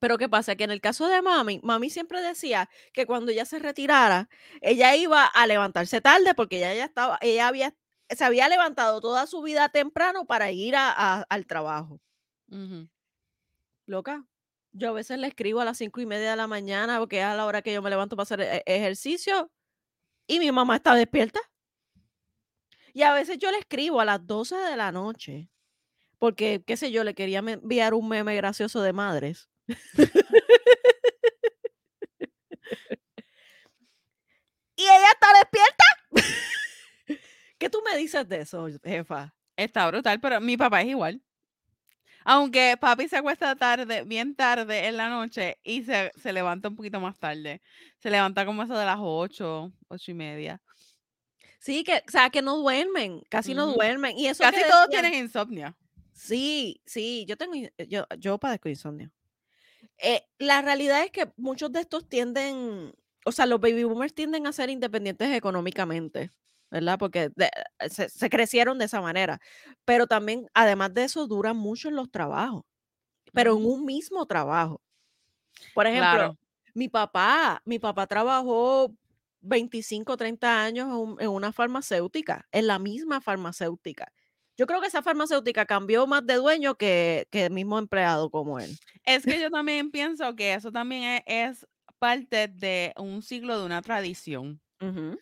Pero 0.00 0.18
¿qué 0.18 0.28
pasa? 0.28 0.54
Que 0.56 0.64
en 0.64 0.70
el 0.70 0.82
caso 0.82 1.08
de 1.08 1.22
mami, 1.22 1.60
mami 1.62 1.88
siempre 1.88 2.20
decía 2.20 2.68
que 2.92 3.06
cuando 3.06 3.32
ella 3.32 3.46
se 3.46 3.58
retirara, 3.58 4.28
ella 4.60 4.94
iba 4.96 5.24
a 5.24 5.46
levantarse 5.46 6.02
tarde 6.02 6.34
porque 6.34 6.58
ella 6.58 6.74
ya 6.74 6.84
estaba, 6.84 7.18
ella 7.22 7.48
había, 7.48 7.74
se 8.10 8.24
había 8.24 8.48
levantado 8.48 9.00
toda 9.00 9.26
su 9.26 9.40
vida 9.40 9.70
temprano 9.70 10.26
para 10.26 10.50
ir 10.50 10.76
a- 10.76 10.90
a- 10.92 11.22
al 11.30 11.46
trabajo. 11.46 12.00
Ujú. 12.50 12.88
Loca, 13.86 14.26
yo 14.74 14.90
a 14.90 14.92
veces 14.92 15.18
le 15.18 15.28
escribo 15.28 15.60
a 15.60 15.64
las 15.64 15.78
cinco 15.78 16.00
y 16.00 16.06
media 16.06 16.30
de 16.32 16.36
la 16.36 16.46
mañana 16.46 16.98
porque 16.98 17.20
es 17.20 17.24
a 17.24 17.34
la 17.34 17.46
hora 17.46 17.62
que 17.62 17.72
yo 17.72 17.80
me 17.80 17.90
levanto 17.90 18.16
para 18.16 18.24
hacer 18.24 18.40
e- 18.40 18.62
ejercicio 18.66 19.50
y 20.26 20.40
mi 20.40 20.52
mamá 20.52 20.76
está 20.76 20.94
despierta. 20.94 21.40
Y 22.92 23.02
a 23.02 23.12
veces 23.12 23.38
yo 23.38 23.50
le 23.50 23.58
escribo 23.58 24.00
a 24.00 24.04
las 24.04 24.26
12 24.26 24.56
de 24.56 24.76
la 24.76 24.92
noche 24.92 25.48
porque, 26.18 26.62
qué 26.66 26.76
sé 26.76 26.90
yo, 26.90 27.04
le 27.04 27.14
quería 27.14 27.40
enviar 27.40 27.94
un 27.94 28.08
meme 28.08 28.34
gracioso 28.36 28.82
de 28.82 28.92
madres. 28.92 29.48
y 34.76 34.82
ella 34.82 35.08
está 35.12 35.28
despierta. 35.38 35.84
¿Qué 37.58 37.70
tú 37.70 37.82
me 37.84 37.96
dices 37.96 38.28
de 38.28 38.40
eso, 38.40 38.66
jefa? 38.82 39.34
Está 39.56 39.86
brutal, 39.88 40.20
pero 40.20 40.40
mi 40.40 40.56
papá 40.56 40.82
es 40.82 40.88
igual. 40.88 41.22
Aunque 42.24 42.76
papi 42.80 43.06
se 43.08 43.18
acuesta 43.18 43.54
tarde, 43.54 44.02
bien 44.04 44.34
tarde 44.34 44.86
en 44.86 44.96
la 44.96 45.08
noche 45.10 45.58
y 45.62 45.82
se, 45.84 46.10
se 46.16 46.32
levanta 46.32 46.68
un 46.68 46.76
poquito 46.76 46.98
más 47.00 47.18
tarde. 47.18 47.60
Se 47.98 48.10
levanta 48.10 48.46
como 48.46 48.62
eso 48.62 48.76
de 48.76 48.86
las 48.86 48.98
8, 49.00 49.72
8 49.88 50.10
y 50.10 50.14
media. 50.14 50.62
Sí, 51.58 51.84
que, 51.84 51.96
o 52.06 52.10
sea, 52.10 52.30
que 52.30 52.42
no 52.42 52.56
duermen, 52.56 53.22
casi 53.28 53.54
no 53.54 53.66
duermen. 53.72 54.16
Y 54.18 54.26
eso 54.26 54.42
Casi 54.42 54.56
que 54.62 54.68
todos 54.68 54.88
decían- 54.88 55.02
tienen 55.02 55.24
insomnio. 55.24 55.76
Sí, 56.12 56.80
sí, 56.86 57.24
yo 57.28 57.36
tengo, 57.36 57.54
in- 57.54 57.72
yo, 57.88 58.06
yo 58.18 58.38
padezco 58.38 58.68
insomnio. 58.68 59.10
Eh, 59.98 60.22
la 60.38 60.62
realidad 60.62 61.02
es 61.04 61.10
que 61.10 61.30
muchos 61.36 61.72
de 61.72 61.80
estos 61.80 62.08
tienden, 62.08 62.92
o 63.24 63.32
sea, 63.32 63.46
los 63.46 63.60
baby 63.60 63.84
boomers 63.84 64.14
tienden 64.14 64.46
a 64.46 64.52
ser 64.52 64.70
independientes 64.70 65.30
económicamente, 65.34 66.30
¿verdad? 66.74 66.98
Porque 66.98 67.30
de- 67.36 67.50
se, 67.88 68.08
se 68.08 68.28
crecieron 68.28 68.78
de 68.80 68.86
esa 68.86 69.00
manera. 69.00 69.40
Pero 69.84 70.08
también, 70.08 70.48
además 70.54 70.92
de 70.92 71.04
eso, 71.04 71.28
duran 71.28 71.56
mucho 71.56 71.88
en 71.88 71.94
los 71.94 72.10
trabajos, 72.10 72.64
pero 73.32 73.56
en 73.56 73.64
un 73.64 73.84
mismo 73.84 74.26
trabajo. 74.26 74.80
Por 75.72 75.86
ejemplo, 75.86 76.10
Claro. 76.10 76.38
mi 76.74 76.88
papá, 76.88 77.62
mi 77.64 77.78
papá 77.78 78.08
trabajó 78.08 78.92
25, 79.40 80.16
30 80.16 80.64
años 80.64 80.88
en, 80.88 80.94
un- 80.94 81.16
en 81.20 81.28
una 81.28 81.52
farmacéutica, 81.52 82.44
en 82.50 82.66
la 82.66 82.80
misma 82.80 83.20
farmacéutica. 83.20 84.12
Yo 84.56 84.66
creo 84.66 84.80
que 84.80 84.88
esa 84.88 85.02
farmacéutica 85.02 85.64
cambió 85.66 86.08
más 86.08 86.26
de 86.26 86.34
dueño 86.34 86.74
que, 86.74 87.28
que 87.30 87.44
el 87.46 87.52
mismo 87.52 87.78
empleado 87.78 88.30
como 88.30 88.58
él. 88.58 88.76
Es 89.04 89.24
que 89.24 89.40
yo 89.40 89.48
también 89.50 89.92
pienso 89.92 90.34
que 90.34 90.54
eso 90.54 90.72
también 90.72 91.22
es, 91.26 91.58
es 91.60 91.66
parte 92.00 92.48
de 92.48 92.92
un 92.96 93.22
ciclo 93.22 93.60
de 93.60 93.66
una 93.66 93.80
tradición. 93.80 94.60
Ujú. 94.80 95.18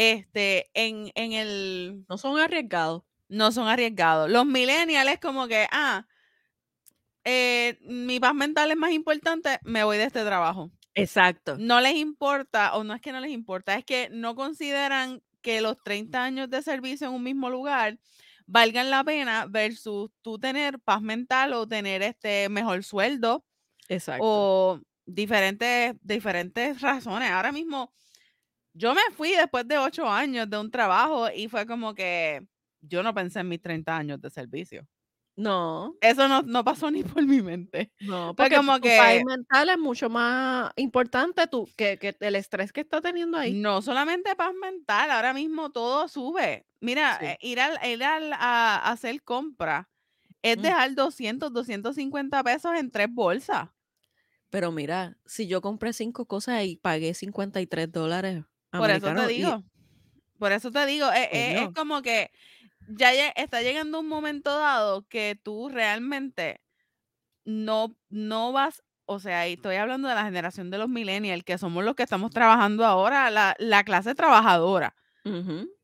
Este, 0.00 0.70
en, 0.72 1.10
en 1.14 1.32
el 1.32 2.06
No 2.08 2.16
son 2.16 2.38
arriesgados. 2.38 3.02
no 3.28 3.52
son 3.52 3.68
arriesgados. 3.68 4.30
Los 4.30 4.46
millennials 4.46 5.12
es 5.12 5.20
como 5.20 5.46
que, 5.46 5.66
ah, 5.70 6.06
eh, 7.24 7.78
mi 7.82 8.18
paz 8.18 8.34
mental 8.34 8.70
es 8.70 8.76
más 8.76 8.92
importante, 8.92 9.58
me 9.62 9.84
voy 9.84 9.98
de 9.98 10.04
este 10.04 10.24
trabajo. 10.24 10.70
Exacto. 10.94 11.56
No 11.58 11.80
les 11.80 11.94
importa, 11.96 12.74
o 12.76 12.82
no 12.84 12.94
es 12.94 13.00
que 13.00 13.12
no 13.12 13.20
les 13.20 13.30
importa, 13.30 13.74
es 13.76 13.84
que 13.84 14.08
no 14.10 14.34
consideran 14.34 15.22
que 15.42 15.60
los 15.60 15.82
30 15.82 16.24
años 16.24 16.50
de 16.50 16.62
servicio 16.62 17.08
en 17.08 17.14
un 17.14 17.22
mismo 17.22 17.50
lugar 17.50 17.98
valgan 18.46 18.90
la 18.90 19.04
pena 19.04 19.46
versus 19.48 20.10
tú 20.22 20.38
tener 20.38 20.80
paz 20.80 21.02
mental 21.02 21.52
o 21.52 21.68
tener 21.68 22.02
este 22.02 22.48
mejor 22.48 22.82
sueldo 22.84 23.44
Exacto. 23.88 24.24
o 24.26 24.80
diferentes, 25.06 25.94
diferentes 26.02 26.80
razones. 26.80 27.30
Ahora 27.30 27.52
mismo, 27.52 27.92
yo 28.72 28.94
me 28.94 29.00
fui 29.16 29.30
después 29.32 29.66
de 29.68 29.78
ocho 29.78 30.08
años 30.08 30.48
de 30.48 30.58
un 30.58 30.70
trabajo 30.70 31.28
y 31.34 31.48
fue 31.48 31.66
como 31.66 31.94
que 31.94 32.46
yo 32.80 33.02
no 33.02 33.14
pensé 33.14 33.40
en 33.40 33.48
mis 33.48 33.60
30 33.60 33.96
años 33.96 34.20
de 34.20 34.30
servicio. 34.30 34.86
No, 35.36 35.94
Eso 36.02 36.28
no, 36.28 36.42
no 36.42 36.64
pasó 36.64 36.90
ni 36.90 37.02
por 37.02 37.24
mi 37.24 37.40
mente. 37.40 37.92
no, 38.00 38.34
porque 38.36 38.56
como 38.56 38.78
tu 38.78 38.88
paz 38.88 39.12
que- 39.18 39.24
mental 39.24 39.68
es 39.70 39.78
mucho 39.78 40.10
más 40.10 40.70
importante 40.76 41.46
tú, 41.46 41.66
que, 41.76 41.96
que 41.98 42.14
el 42.20 42.34
estrés 42.36 42.72
que 42.72 42.82
está 42.82 43.00
teniendo 43.00 43.38
ahí. 43.38 43.54
No 43.54 43.80
solamente 43.80 44.34
paz 44.36 44.52
mental, 44.60 45.10
ahora 45.10 45.32
mismo 45.32 45.70
todo 45.72 46.08
sube. 46.08 46.66
Mira, 46.80 47.18
Sí. 47.20 47.26
eh, 47.26 47.38
ir, 47.40 47.60
al, 47.60 47.78
ir 47.88 48.04
al- 48.04 48.32
a, 48.34 48.76
a 48.76 48.90
hacer 48.92 49.22
compra 49.22 49.88
es 50.42 50.58
Mm. 50.58 50.62
dejar 50.62 50.94
200, 50.94 51.52
250 51.52 52.42
pesos 52.44 52.72
en 52.76 52.90
tres 52.90 53.08
bolsas. 53.10 53.68
Pero 54.50 54.72
mira, 54.72 55.16
si 55.26 55.46
yo 55.46 55.60
compré 55.62 55.92
cinco 55.92 56.26
cosas 56.26 56.64
y 56.64 56.76
pagué 56.76 57.14
53 57.14 57.90
dólares 57.92 58.44
Por 58.70 58.90
eso 58.90 59.14
te 59.14 59.32
y- 59.32 59.36
digo. 59.36 59.64
Por 60.38 60.52
eso 60.52 60.70
te 60.70 60.86
digo, 60.86 61.12
eh, 61.12 61.28
eh, 61.32 61.62
es 61.64 61.68
como 61.74 62.00
que 62.00 62.30
ya 62.88 63.12
está 63.36 63.60
llegando 63.60 64.00
un 64.00 64.08
momento 64.08 64.58
dado 64.58 65.06
que 65.06 65.38
tú 65.42 65.68
realmente 65.68 66.62
no, 67.44 67.94
no 68.08 68.52
vas, 68.52 68.82
o 69.04 69.18
sea, 69.18 69.48
y 69.48 69.54
estoy 69.54 69.76
hablando 69.76 70.08
de 70.08 70.14
la 70.14 70.24
generación 70.24 70.70
de 70.70 70.78
los 70.78 70.88
millennials, 70.88 71.44
que 71.44 71.58
somos 71.58 71.84
los 71.84 71.94
que 71.94 72.04
estamos 72.04 72.30
trabajando 72.30 72.86
ahora, 72.86 73.30
la, 73.30 73.54
la 73.58 73.84
clase 73.84 74.14
trabajadora. 74.14 74.94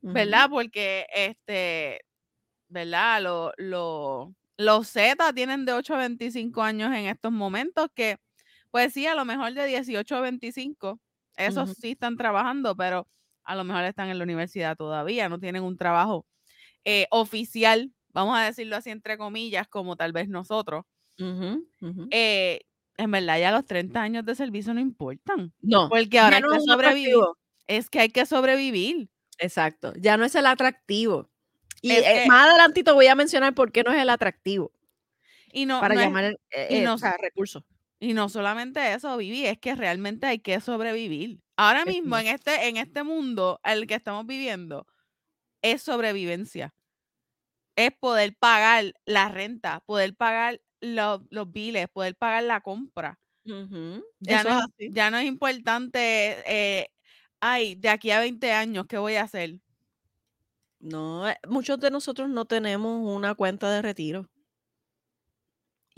¿verdad? 0.01 0.49
Porque, 0.49 1.05
este, 1.13 2.01
¿verdad? 2.67 3.21
Lo- 3.21 3.51
lo- 3.57 4.33
los 4.57 4.87
Z 4.87 5.33
tienen 5.33 5.65
de 5.65 5.73
8 5.73 5.93
a 5.93 5.99
25 5.99 6.63
años 6.63 6.91
en 6.93 7.05
estos 7.05 7.31
momentos, 7.31 7.89
que, 7.93 8.17
pues 8.71 8.93
sí, 8.93 9.05
a 9.05 9.13
lo 9.13 9.23
mejor 9.25 9.53
de 9.53 9.67
18 9.67 10.15
a 10.15 10.21
25, 10.21 10.99
esos 11.37 11.73
sí 11.77 11.91
están 11.91 12.17
trabajando, 12.17 12.75
pero 12.75 13.07
a 13.43 13.55
lo 13.55 13.63
mejor 13.63 13.83
están 13.85 14.09
en 14.09 14.17
la 14.17 14.23
universidad 14.23 14.75
todavía, 14.75 15.29
no 15.29 15.39
tienen 15.39 15.63
un 15.63 15.77
trabajo 15.77 16.25
eh, 16.83 17.07
oficial, 17.11 17.91
vamos 18.13 18.37
a 18.37 18.43
decirlo 18.43 18.75
así 18.75 18.89
entre 18.89 19.17
comillas, 19.17 19.67
como 19.67 19.95
tal 19.95 20.11
vez 20.13 20.27
nosotros. 20.29 20.83
Eh, 22.11 22.61
en 22.97 23.11
verdad 23.11 23.39
ya 23.39 23.51
los 23.51 23.65
30 23.65 24.01
años 24.01 24.25
de 24.25 24.35
servicio 24.35 24.73
no 24.73 24.79
importan, 24.79 25.53
No, 25.61 25.87
porque 25.89 26.19
ahora 26.19 26.37
hay 26.37 26.41
no 26.41 26.49
que 26.49 26.55
es 26.57 26.63
un 26.63 26.69
sobrevivir. 26.69 27.07
atractivo. 27.15 27.37
Es 27.67 27.89
que 27.89 27.99
hay 27.99 28.09
que 28.09 28.25
sobrevivir. 28.25 29.09
Exacto, 29.39 29.93
ya 29.97 30.17
no 30.17 30.25
es 30.25 30.33
el 30.35 30.45
atractivo. 30.47 31.29
Y 31.81 31.91
Es 31.91 31.99
eh, 32.05 32.21
que- 32.23 32.27
más 32.27 32.47
adelantito 32.49 32.95
voy 32.95 33.05
a 33.07 33.13
mencionar 33.15 33.53
por 33.53 33.71
qué 33.71 33.83
no 33.83 33.91
es 33.91 34.01
el 34.01 34.09
atractivo 34.09 34.71
Y 35.51 35.65
no, 35.67 35.79
para 35.79 35.93
no 35.93 36.01
es- 36.01 36.07
llamar 36.07 36.23
el, 36.23 36.37
y 36.69 36.81
no 36.81 36.95
o 36.95 36.97
sea, 36.97 37.15
recursos. 37.21 37.63
Y 37.99 38.13
no 38.13 38.29
solamente 38.29 38.93
eso, 38.93 39.17
Vivi, 39.17 39.45
es 39.47 39.57
que 39.59 39.75
realmente 39.75 40.27
hay 40.27 40.39
que 40.39 40.59
sobrevivir. 40.61 41.39
Ahora 41.55 41.85
mismo 41.85 42.17
en 42.17 42.27
este 42.27 42.67
en 42.69 42.77
este 42.77 43.03
mundo 43.03 43.59
el 43.63 43.87
que 43.87 43.95
estamos 43.95 44.25
viviendo 44.27 44.85
es 45.61 45.83
sobrevivencia. 45.83 46.73
Es 47.77 47.91
poder 47.97 48.35
pagar 48.37 48.93
la 49.05 49.29
renta, 49.29 49.79
poder 49.85 50.15
pagar 50.15 50.61
los 50.81 51.21
los 51.29 51.51
biles, 51.51 51.87
poder 51.87 52.15
pagar 52.15 52.43
la 52.43 52.59
compra. 52.61 53.19
Ya 54.19 54.43
no 54.43 54.67
ya 54.87 55.11
no 55.11 55.17
es 55.17 55.25
importante, 55.25 56.43
eh, 56.47 56.89
ay, 57.39 57.75
de 57.75 57.89
aquí 57.89 58.11
a 58.11 58.19
20 58.19 58.51
años, 58.53 58.85
¿qué 58.87 58.97
voy 58.97 59.15
a 59.15 59.23
hacer? 59.23 59.59
No, 60.79 61.27
eh, 61.29 61.37
muchos 61.47 61.79
de 61.79 61.91
nosotros 61.91 62.29
no 62.29 62.45
tenemos 62.45 62.99
una 63.15 63.35
cuenta 63.35 63.69
de 63.71 63.81
retiro. 63.83 64.27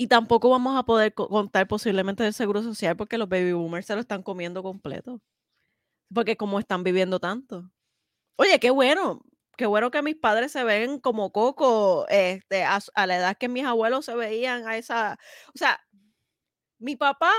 Y 0.01 0.07
tampoco 0.07 0.49
vamos 0.49 0.77
a 0.77 0.83
poder 0.83 1.13
co 1.13 1.27
contar 1.27 1.67
posiblemente 1.67 2.23
del 2.23 2.33
seguro 2.33 2.63
social, 2.63 2.95
porque 2.95 3.17
los 3.17 3.27
baby 3.27 3.51
boomers 3.51 3.85
se 3.85 3.95
lo 3.95 3.99
están 3.99 4.23
comiendo 4.23 4.63
completo. 4.63 5.19
Porque 6.13 6.37
como 6.37 6.59
están 6.59 6.83
viviendo 6.83 7.19
tanto. 7.19 7.71
Oye, 8.37 8.59
qué 8.59 8.71
bueno, 8.71 9.23
qué 9.57 9.65
bueno 9.67 9.91
que 9.91 10.01
mis 10.03 10.15
padres 10.17 10.51
se 10.53 10.63
ven 10.63 10.99
como 10.99 11.31
coco, 11.33 12.07
este, 12.09 12.63
a 12.65 12.79
a 12.95 13.07
la 13.07 13.17
edad 13.17 13.37
que 13.37 13.49
mis 13.49 13.65
abuelos 13.65 14.05
se 14.05 14.15
veían 14.15 14.67
a 14.67 14.77
esa 14.77 15.19
o 15.55 15.57
sea, 15.57 15.79
mi 16.79 16.95
papá 16.97 17.31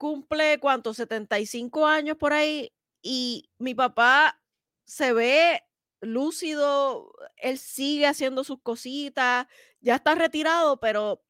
cumple, 0.00 0.58
¿cuánto? 0.60 0.94
75 0.94 1.86
años 1.86 2.16
por 2.16 2.32
ahí, 2.32 2.72
y 3.02 3.48
mi 3.58 3.74
papá 3.74 4.40
se 4.84 5.12
ve 5.12 5.62
lúcido, 6.02 7.12
él 7.36 7.58
sigue 7.58 8.06
haciendo 8.08 8.44
sus 8.44 8.60
cositas, 8.62 9.46
ya 9.80 9.96
está 9.96 10.14
retirado, 10.16 10.80
pero 10.80 11.24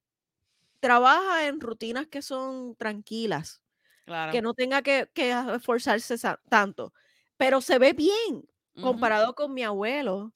trabaja 0.81 1.47
en 1.49 1.61
rutinas 1.61 2.09
que 2.09 2.23
son 2.23 2.77
tranquilas, 2.77 3.62
Claro. 4.07 4.33
que 4.33 4.43
no 4.43 4.55
tenga 4.55 4.83
que 4.83 5.09
esforzarse 5.57 6.16
tanto, 6.51 6.95
pero 7.39 7.61
se 7.62 7.79
ve 7.79 7.93
bien, 7.95 8.49
comparado 8.81 9.35
con 9.35 9.55
mi 9.55 9.64
abuelo, 9.64 10.35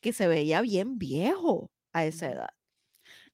que 0.00 0.12
se 0.12 0.28
veía 0.28 0.60
bien 0.62 0.98
viejo 0.98 1.72
a 1.92 2.06
esa 2.06 2.30
edad. 2.32 2.50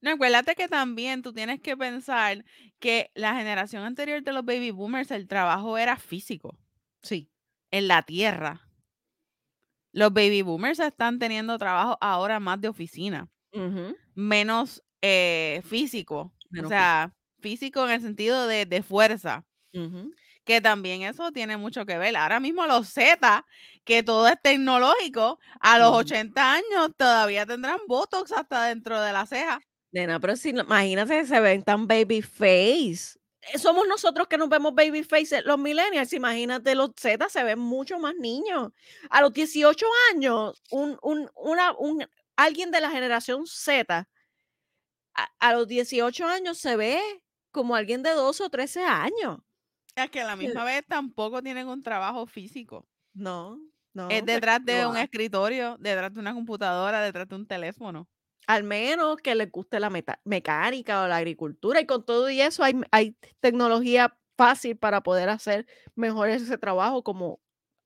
No, 0.01 0.11
acuérdate 0.11 0.55
que 0.55 0.67
también 0.67 1.21
tú 1.21 1.31
tienes 1.33 1.61
que 1.61 1.77
pensar 1.77 2.43
que 2.79 3.11
la 3.13 3.35
generación 3.35 3.83
anterior 3.83 4.23
de 4.23 4.33
los 4.33 4.43
baby 4.45 4.71
boomers, 4.71 5.11
el 5.11 5.27
trabajo 5.27 5.77
era 5.77 5.95
físico, 5.97 6.57
Sí. 7.03 7.29
en 7.71 7.87
la 7.87 8.03
tierra. 8.03 8.70
Los 9.93 10.13
baby 10.13 10.41
boomers 10.41 10.79
están 10.79 11.19
teniendo 11.19 11.57
trabajo 11.57 11.97
ahora 11.99 12.39
más 12.39 12.61
de 12.61 12.69
oficina, 12.69 13.29
Ujú. 13.53 13.97
menos, 14.15 14.83
eh, 15.01 15.61
físico, 15.65 16.33
o 16.55 16.63
Menos 16.63 16.73
sea, 16.73 17.15
físico 17.41 17.85
en 17.85 17.91
el 17.91 18.01
sentido 18.01 18.47
de 18.47 18.65
de 18.65 18.83
fuerza, 18.83 19.45
que 20.45 20.61
también 20.61 21.03
eso 21.03 21.31
tiene 21.31 21.57
mucho 21.57 21.85
que 21.85 21.97
ver. 21.99 22.15
Ahora 22.17 22.39
mismo 22.39 22.65
los 22.67 22.89
Z, 22.89 23.45
que 23.85 24.03
todo 24.03 24.27
es 24.27 24.35
tecnológico, 24.41 25.39
a 25.61 25.79
los 25.79 25.91
Ujú. 25.91 25.93
80 25.93 26.53
años 26.55 26.91
todavía 26.97 27.45
tendrán 27.45 27.79
botox 27.87 28.31
hasta 28.33 28.65
dentro 28.67 29.01
de 29.01 29.13
la 29.13 29.25
ceja. 29.27 29.63
Nena, 29.93 30.19
pero 30.21 30.35
si 30.37 30.49
imagínate, 30.49 31.25
se 31.25 31.39
ven 31.41 31.63
tan 31.63 31.85
baby 31.87 32.21
face. 32.21 33.17
Eh, 33.41 33.57
somos 33.57 33.87
nosotros 33.87 34.27
que 34.27 34.37
nos 34.37 34.49
vemos 34.49 34.73
baby 34.75 35.03
face, 35.03 35.37
eh, 35.39 35.41
los 35.43 35.57
millennials, 35.57 36.13
imagínate, 36.13 36.75
los 36.75 36.91
Z 36.99 37.27
se 37.29 37.43
ven 37.43 37.59
mucho 37.59 37.97
más 37.99 38.15
niños. 38.15 38.71
A 39.09 39.21
los 39.21 39.33
18 39.33 39.87
años, 40.13 40.61
un 40.69 40.97
un 41.01 41.29
una 41.35 41.73
un 41.77 42.05
alguien 42.35 42.71
de 42.71 42.81
la 42.81 42.91
generación 42.91 43.47
Z, 43.47 44.07
a 45.15 45.29
a 45.39 45.53
los 45.53 45.67
18 45.67 46.25
años 46.27 46.57
se 46.57 46.75
ve 46.75 46.99
como 47.51 47.75
alguien 47.75 48.03
de 48.03 48.11
12 48.11 48.43
o 48.43 48.49
13 48.49 48.83
años. 48.83 49.39
Es 49.95 50.09
que 50.11 50.19
a 50.21 50.25
la 50.27 50.35
Eh, 50.39 50.53
misma 50.53 50.63
vez 50.65 50.83
tampoco 50.87 51.41
tienen 51.41 51.67
un 51.69 51.81
trabajo 51.83 52.25
físico. 52.27 52.89
no, 53.13 53.57
Es 54.07 54.23
no, 54.23 54.27
pero 54.31 54.41
detrás 54.41 54.63
no 54.65 54.65
de 54.65 54.85
un 54.85 54.97
escritorio, 54.97 55.77
detrás 55.79 56.13
de 56.13 56.19
una 56.19 56.33
computadora, 56.33 57.01
detrás 57.01 57.27
de 57.29 57.35
un 57.35 57.47
teléfono. 57.47 58.09
Al 58.51 58.63
menos 58.63 59.17
que 59.17 59.35
les 59.35 59.51
guste 59.51 59.79
la 59.79 59.89
meta 59.89 60.19
mecánica 60.25 61.03
o 61.03 61.07
la 61.07 61.17
agricultura, 61.17 61.79
y 61.81 61.85
con 61.85 62.03
todo 62.05 62.29
y 62.29 62.41
eso 62.41 62.63
hay 62.63 62.81
hay 62.91 63.15
tecnología 63.39 64.17
fácil 64.37 64.77
para 64.77 65.01
poder 65.03 65.29
hacer 65.29 65.65
mejor 65.95 66.29
ese 66.29 66.57
trabajo 66.57 67.03
como 67.03 67.39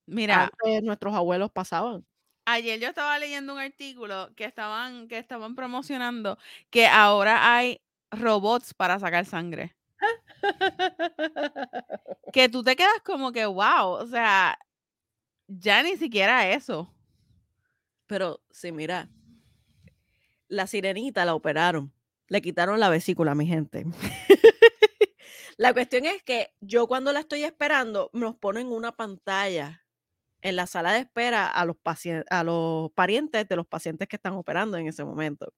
Mira, 0.07 0.51
antes 0.63 0.83
nuestros 0.83 1.13
abuelos 1.15 1.51
pasaban. 1.51 2.05
ayer 2.45 2.79
yo 2.79 2.87
estaba 2.89 3.17
leyendo 3.19 3.53
un 3.53 3.59
artículo 3.59 4.29
que 4.35 4.45
estaban 4.45 5.07
que 5.07 5.17
estaban 5.17 5.55
promocionando 5.55 6.37
que 6.69 6.87
ahora 6.87 7.55
hay 7.55 7.81
robots 8.11 8.73
para 8.73 8.99
sacar 8.99 9.25
sangre. 9.25 9.75
Que 12.31 12.49
tú 12.49 12.63
te 12.63 12.75
quedas 12.75 13.01
como 13.03 13.31
que, 13.31 13.45
guau, 13.45 13.91
o 13.93 14.07
sea, 14.07 14.57
ya 15.47 15.83
ni 15.83 15.97
siquiera 15.97 16.49
eso. 16.51 16.93
Pero 18.07 18.41
sí, 18.51 18.71
mira, 18.71 19.09
la 20.47 20.67
sirenita 20.67 21.25
la 21.25 21.35
operaron, 21.35 21.93
le 22.27 22.41
quitaron 22.41 22.79
la 22.79 22.89
vesícula, 22.89 23.35
mi 23.35 23.47
gente. 23.47 23.85
La 25.57 25.73
cuestión 25.73 26.05
es 26.05 26.21
que 26.21 26.53
yo 26.59 26.87
cuando 26.87 27.13
la 27.13 27.21
estoy 27.21 27.43
esperando, 27.43 28.09
nos 28.13 28.35
ponen 28.35 28.67
una 28.67 28.91
pantalla 28.91 29.85
en 30.41 30.55
la 30.57 30.67
sala 30.67 30.91
de 30.93 30.99
espera 30.99 31.47
a 31.47 31.65
los 31.65 31.77
a 32.29 32.43
los 32.43 32.91
parientes 32.91 33.47
de 33.47 33.55
los 33.55 33.65
pacientes 33.65 34.07
que 34.07 34.17
están 34.17 34.33
operando 34.33 34.77
en 34.77 34.87
ese 34.87 35.05
momento. 35.05 35.53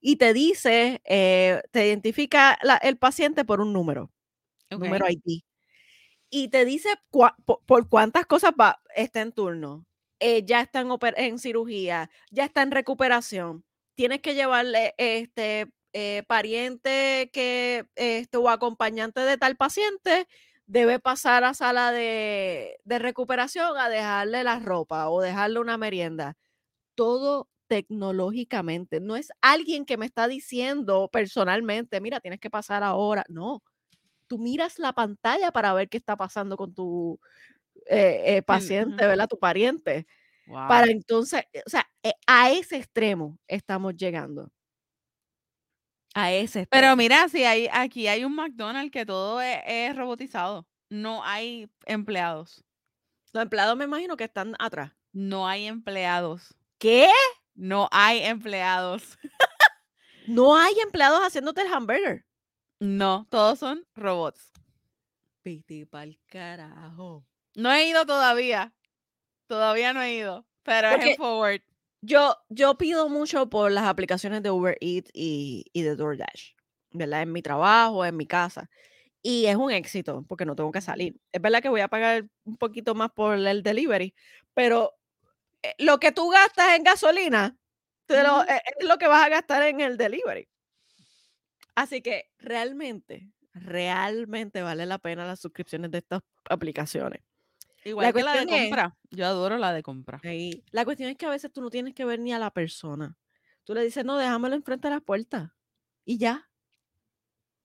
Y 0.00 0.16
te 0.16 0.34
dice, 0.34 1.00
eh, 1.04 1.62
te 1.70 1.86
identifica 1.86 2.58
la 2.62 2.76
el 2.76 2.98
paciente 2.98 3.44
por 3.44 3.60
un 3.60 3.72
número, 3.72 4.10
número. 4.70 5.06
ID. 5.08 5.42
Y 6.28 6.48
te 6.48 6.64
dice 6.64 6.88
cua 7.10 7.36
por 7.44 7.88
cuántas 7.88 8.26
cosas 8.26 8.52
va 8.60 8.82
está 8.96 9.22
en 9.22 9.32
turno, 9.32 9.86
eh, 10.18 10.44
ya 10.44 10.60
está 10.60 10.84
en 11.16 11.38
cirugía, 11.38 12.10
ya 12.30 12.44
está 12.44 12.62
en 12.62 12.72
recuperación, 12.72 13.64
tienes 13.94 14.20
que 14.22 14.34
llevarle, 14.34 14.94
este, 14.98 15.66
eh, 15.92 16.22
pariente 16.28 17.30
que, 17.32 17.86
este, 17.96 18.38
o 18.38 18.48
acompañante 18.50 19.20
de 19.20 19.38
tal 19.38 19.56
paciente, 19.56 20.26
debe 20.66 20.98
pasar 21.00 21.44
a 21.44 21.54
sala 21.54 21.92
de 21.92 22.78
de 22.84 22.98
recuperación 22.98 23.76
a 23.78 23.88
dejarle 23.90 24.44
la 24.44 24.58
ropa 24.60 25.08
o 25.10 25.20
dejarle 25.22 25.60
una 25.60 25.78
merienda. 25.78 26.36
Todo 26.96 27.50
tecnológicamente, 27.68 29.00
no 29.00 29.16
es 29.16 29.30
alguien 29.42 29.86
que 29.86 29.96
me 29.98 30.06
está 30.06 30.28
diciendo 30.28 31.08
personalmente: 31.12 32.00
"Mira, 32.02 32.20
tienes 32.20 32.40
que 32.40 32.50
pasar 32.50 32.82
ahora", 32.84 33.24
no. 33.28 33.62
Tú 34.28 34.38
miras 34.38 34.78
la 34.80 34.92
pantalla 34.94 35.52
para 35.52 35.74
ver 35.74 35.88
qué 35.90 35.98
está 35.98 36.16
pasando 36.16 36.56
con 36.56 36.74
tu, 36.74 37.20
eh 37.86 38.36
eh, 38.38 38.42
paciente, 38.42 39.06
¿verdad? 39.06 39.28
Tu 39.28 39.38
pariente, 39.38 40.06
para 40.66 40.86
entonces, 40.90 41.44
eh, 41.52 41.62
o 41.66 41.70
sea, 41.70 41.86
eh, 42.02 42.12
a 42.26 42.50
ese 42.52 42.76
extremo 42.76 43.38
estamos 43.48 43.96
llegando. 43.96 44.50
A 46.14 46.32
ese 46.32 46.60
Pero 46.70 46.94
extremo. 46.94 46.96
mira, 46.96 47.28
si 47.28 47.44
hay 47.44 47.68
aquí 47.72 48.06
hay 48.08 48.24
un 48.24 48.34
McDonald's 48.34 48.90
que 48.92 49.06
todo 49.06 49.40
es 49.40 49.58
es 49.66 49.96
robotizado, 49.96 50.66
no 50.88 51.22
hay 51.24 51.68
empleados, 51.86 52.64
Los 53.32 53.42
empleados 53.42 53.76
me 53.76 53.84
imagino 53.84 54.16
que 54.16 54.24
están 54.24 54.54
atrás. 54.58 54.92
no 55.12 55.46
hay 55.48 55.66
empleados, 55.66 56.54
¿Qué? 56.78 57.08
no 57.54 57.88
hay 57.92 58.20
empleados. 58.20 59.18
No 60.26 60.56
hay 60.56 60.74
empleados 60.80 61.20
haciéndote 61.20 61.62
el 61.62 61.72
hamburger. 61.72 62.24
No, 62.80 63.26
todos 63.30 63.58
son 63.58 63.84
robots. 63.96 64.52
Vete 65.44 65.86
pa'l 65.86 66.18
carajo. 66.26 67.24
No 67.56 67.72
he 67.72 67.88
ido 67.88 68.04
todavía, 68.06 68.72
todavía 69.54 69.92
no 69.92 70.02
he 70.02 70.14
ido, 70.14 70.46
pero 70.62 70.88
es 70.90 71.00
en 71.02 71.10
Porque 71.10 71.16
Forward. 71.16 71.62
yo 72.02 72.36
yo 72.50 72.76
pido 72.78 73.08
mucho 73.08 73.48
por 73.50 73.72
las 73.72 73.84
aplicaciones 73.86 74.42
de 74.42 74.50
Uber 74.50 74.76
Eats 74.80 75.10
y 75.14 75.66
y 75.72 75.82
de 75.82 75.96
DoorDash, 75.96 76.52
¿verdad? 76.92 77.22
En 77.22 77.32
mi 77.32 77.42
trabajo, 77.42 78.04
en 78.06 78.16
mi 78.16 78.26
casa. 78.26 78.70
Y 79.22 79.46
es 79.46 79.56
un 79.56 79.72
éxito, 79.72 80.24
porque 80.28 80.46
no 80.46 80.56
tengo 80.56 80.72
que 80.72 80.80
salir. 80.82 81.16
Es 81.32 81.42
verdad 81.42 81.62
que 81.62 81.68
voy 81.70 81.82
a 81.82 81.88
pagar 81.88 82.28
un 82.44 82.56
poquito 82.58 82.94
más 82.94 83.10
por 83.12 83.36
el 83.38 83.62
delivery, 83.64 84.14
pero, 84.54 84.94
eh, 85.62 85.74
lo 85.78 86.00
que 86.00 86.12
tú 86.12 86.30
gastas 86.30 86.76
en 86.76 86.84
gasolina, 86.84 87.58
te 88.06 88.22
lo 88.24 88.42
Ujú. 88.42 88.44
e 88.44 88.56
es 88.80 88.86
lo 88.88 88.98
que 88.98 89.08
vas 89.08 89.24
a 89.26 89.30
gastar 89.30 89.62
en 89.64 89.80
el 89.82 89.96
delivery. 89.98 90.46
Así 91.76 92.02
que 92.02 92.30
realmente, 92.38 93.32
realmente 93.52 94.62
vale 94.62 94.86
la 94.86 94.98
pena 94.98 95.26
las 95.26 95.40
suscripciones 95.40 95.90
de 95.90 95.98
estas 95.98 96.20
aplicaciones. 96.48 97.20
La 97.96 98.12
Igual 98.12 98.14
que 98.14 98.22
la 98.22 98.36
de 98.36 98.46
es 98.46 98.46
compra, 98.46 98.96
yo 99.10 99.26
adoro 99.26 99.58
la 99.58 99.72
de 99.72 99.82
compra. 99.82 100.22
ahí, 100.22 100.64
la 100.70 100.84
cuestión 100.84 101.10
es 101.10 101.16
que 101.16 101.26
a 101.26 101.30
veces 101.30 101.52
tú 101.52 101.60
no 101.60 101.70
tienes 101.70 101.94
que 101.94 102.04
ver 102.04 102.18
ni 102.20 102.32
a 102.32 102.38
la 102.38 102.50
persona. 102.52 103.18
Tú 103.64 103.74
le 103.74 103.82
dices: 103.84 104.04
"No, 104.04 104.16
déjamelo 104.18 104.54
enfrente 104.56 104.88
de 104.88 104.94
la 104.94 105.00
puerta", 105.00 105.56
y 106.04 106.18
ya. 106.18 106.50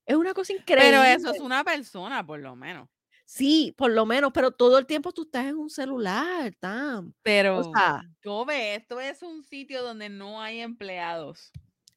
Es 0.05 0.15
una 0.17 0.33
cosa 0.33 0.51
Pero 0.75 1.03
eso 1.03 1.29
increíble. 1.29 1.31
es 1.31 1.39
una 1.39 1.63
persona, 1.63 2.25
por 2.25 2.39
lo 2.39 2.55
menos. 2.55 2.89
Sí, 3.25 3.73
por 3.77 3.91
lo 3.91 4.05
menos, 4.05 4.31
pero 4.33 4.51
todo 4.51 4.77
el 4.79 4.85
tiempo 4.87 5.11
tú 5.11 5.23
estás 5.23 5.45
en 5.45 5.57
un 5.57 5.69
celular, 5.69 6.53
Tam. 6.59 7.13
O 7.53 7.63
Pero, 7.63 7.63
sea, 7.63 8.01
yo 8.23 8.45
ve, 8.45 8.75
esto 8.75 8.99
es 8.99 9.21
un 9.23 9.43
sitio 9.43 9.83
donde 9.83 10.09
no 10.09 10.41
hay 10.41 10.59
empleados. 10.61 11.51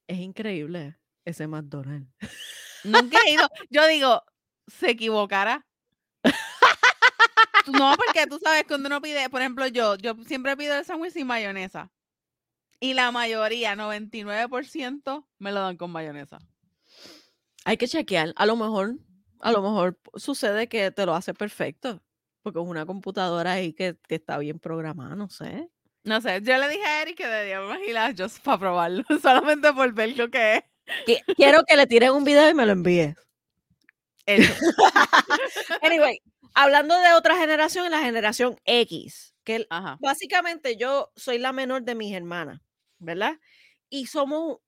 es 0.09 0.19
increíble. 0.19 0.97
Ese 1.25 1.47
McDonald's. 1.47 2.09
Nunca 2.83 3.19
he 3.27 3.33
ido. 3.35 3.49
Yo 3.71 3.87
digo, 3.87 4.23
¿se 4.67 4.91
equivocará? 4.91 5.67
No, 7.67 7.95
porque 7.97 8.27
tú 8.27 8.39
sabes, 8.43 8.65
cuando 8.67 8.89
uno 8.89 9.01
pide, 9.01 9.29
por 9.31 9.41
ejemplo, 9.41 9.67
yo, 9.67 9.97
yo 9.97 10.15
siempre 10.27 10.57
pido 10.57 10.77
el 10.77 10.85
sándwich 10.85 11.13
sin 11.13 11.27
mayonesa. 11.27 11.91
Y 12.81 12.95
la 12.95 13.13
mayoría, 13.13 13.77
99%, 13.77 15.27
me 15.39 15.53
lo 15.53 15.61
dan 15.61 15.77
con 15.77 15.91
mayonesa. 15.91 16.39
Hay 17.65 17.77
que 17.77 17.87
chequear. 17.87 18.33
A 18.37 18.47
lo 18.47 18.57
mejor, 18.57 18.97
a 19.41 19.53
lo 19.53 19.63
mejor 19.63 19.99
sucede 20.17 20.69
que 20.69 20.91
te 20.91 21.07
lo 21.07 21.15
hace 21.15 21.33
perfecto. 21.33 22.03
Porque 22.43 22.59
es 22.59 22.67
una 22.67 22.85
computadora 22.85 23.53
ahí 23.53 23.73
que, 23.73 23.97
que 24.09 24.17
está 24.17 24.37
bien 24.39 24.59
programada, 24.59 25.15
no 25.15 25.29
sé. 25.29 25.71
No 26.05 26.21
sé, 26.21 26.41
yo 26.43 26.59
le 26.59 26.69
dije 26.69 26.85
a 26.85 27.03
Eric 27.03 27.17
que 27.17 27.27
deberíamos 27.27 27.79
ir 27.87 27.97
a 27.97 28.13
Just 28.17 28.43
para 28.43 28.59
probarlo, 28.59 29.05
solamente 29.23 29.73
por 29.73 29.93
ver 29.93 30.17
lo 30.17 30.29
que 30.29 30.57
es. 30.57 30.65
Quiero 31.37 31.63
que 31.65 31.77
le 31.77 31.87
tiren 31.87 32.11
un 32.11 32.25
video 32.25 32.51
y 32.51 32.55
me 32.55 32.67
lo 32.67 32.73
envíe. 32.73 33.15
Hecho. 34.27 34.53
Anyway, 35.83 36.21
hablando 36.55 36.99
de 36.99 37.13
otra 37.15 37.37
generación, 37.37 37.91
la 37.91 38.01
generación 38.03 38.57
X, 38.65 39.35
que 39.45 39.71
Ajá. 39.71 39.99
básicamente 39.99 40.77
yo 40.77 41.13
soy 41.17 41.39
la 41.39 41.53
menor 41.53 41.83
de 41.85 41.95
mis 41.95 42.15
hermanas, 42.15 42.61
¿verdad? 42.99 43.39
Y 43.91 44.07
somos, 44.07 44.59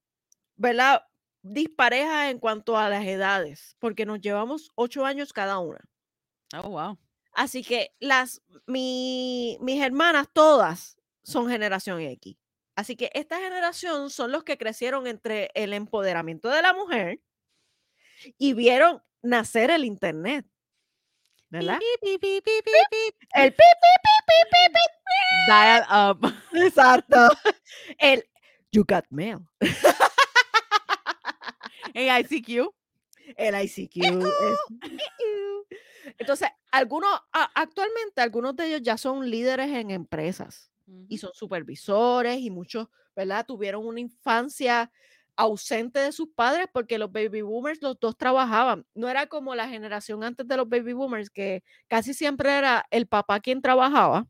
¿verdad? 0.57 1.03
Disparejas 1.43 2.31
en 2.31 2.39
cuanto 2.41 2.79
a 2.79 2.89
las 2.91 3.07
edades, 3.07 3.77
porque 3.81 4.07
nos 4.07 4.21
llevamos 4.21 4.71
ocho 4.77 5.07
años 5.07 5.33
cada 5.33 5.59
una. 5.61 5.81
Oh, 6.55 6.71
wow. 6.71 6.97
Así 7.33 7.65
que 7.65 7.95
las, 8.01 8.43
mi- 8.67 9.59
mis 9.61 9.83
hermanas 9.83 10.29
todas 10.33 10.97
son 11.23 11.49
generación 11.49 12.01
X. 12.01 12.37
Así 12.77 12.97
que 12.97 13.11
esta 13.15 13.39
generación 13.41 14.11
son 14.11 14.33
los 14.33 14.45
que 14.45 14.59
crecieron 14.59 15.07
entre 15.07 15.51
el 15.55 15.73
empoderamiento 15.73 16.49
de 16.49 16.63
la 16.63 16.73
mujer 16.75 17.21
y 18.39 18.55
vieron 18.55 19.03
nacer 19.23 19.71
el 19.71 19.85
Internet. 19.85 20.47
¿Verdad? 21.55 21.79
El 21.81 22.01
pi, 22.01 22.19
pi, 22.19 22.41
pi, 22.41 22.51
pi, 22.65 22.73
Dial 25.47 25.85
up. 26.11 26.19
Exacto. 26.53 27.29
El 27.97 28.25
You 28.73 28.85
Got 28.85 29.05
Mail. 29.11 29.39
En 31.95 32.09
ICQ. 32.25 32.75
El 33.37 33.55
ICQ. 33.65 33.97
es- 34.03 34.59
Entonces, 36.19 36.49
algunos, 36.73 37.21
actualmente, 37.33 38.21
algunos 38.21 38.57
de 38.57 38.67
ellos 38.67 38.81
ya 38.83 38.97
son 38.99 39.31
líderes 39.31 39.69
en 39.71 39.93
empresas. 39.93 40.73
y 41.09 41.19
son 41.19 41.31
supervisores 41.35 42.41
y 42.41 42.51
muchos, 42.51 42.89
¿verdad? 43.15 43.47
Tuvieron 43.47 43.87
una 43.87 44.01
infancia 44.01 44.91
ausente 45.37 45.99
de 46.01 46.13
sus 46.13 46.29
padres 46.35 46.67
porque 46.73 46.99
los 46.99 47.11
baby 47.13 47.43
boomers, 47.43 47.83
los 47.83 47.99
dos 48.01 48.17
trabajaban. 48.17 48.87
No 48.95 49.09
era 49.09 49.27
como 49.27 49.55
la 49.55 49.69
generación 49.69 50.23
antes 50.25 50.47
de 50.47 50.57
los 50.57 50.69
baby 50.69 50.93
boomers, 50.93 51.31
que 51.31 51.63
casi 51.89 52.15
siempre 52.15 52.57
era 52.57 52.85
el 52.91 53.07
papá 53.07 53.41
quien 53.41 53.61
trabajaba 53.63 54.27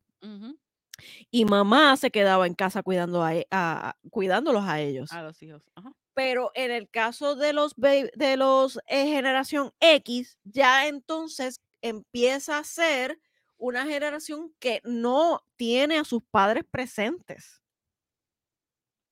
y 1.31 1.45
mamá 1.45 1.97
se 1.97 2.11
quedaba 2.11 2.47
en 2.47 2.55
casa 2.55 2.83
cuidando 2.83 3.23
a, 3.23 3.35
e- 3.35 3.47
a- 3.51 3.97
cuidándolos 4.11 4.65
a 4.65 4.81
ellos. 4.81 5.13
A 5.13 5.23
los 5.23 5.43
hijos. 5.43 5.69
Ajá. 5.75 5.93
Pero 6.15 6.53
en 6.55 6.71
el 6.71 6.89
caso 6.89 7.35
de 7.35 7.53
los, 7.53 7.75
baby- 7.77 8.11
de 8.15 8.37
los 8.37 8.79
eh, 8.87 9.07
generación 9.07 9.73
X, 9.81 10.39
ya 10.45 10.87
entonces 10.87 11.61
empieza 11.83 12.59
a 12.59 12.65
ser 12.65 13.19
una 13.59 13.85
generación 13.85 14.55
que 14.61 14.81
no 14.85 15.43
tiene 15.57 15.99
a 15.99 16.05
sus 16.05 16.23
padres 16.31 16.65
presentes. 16.71 17.61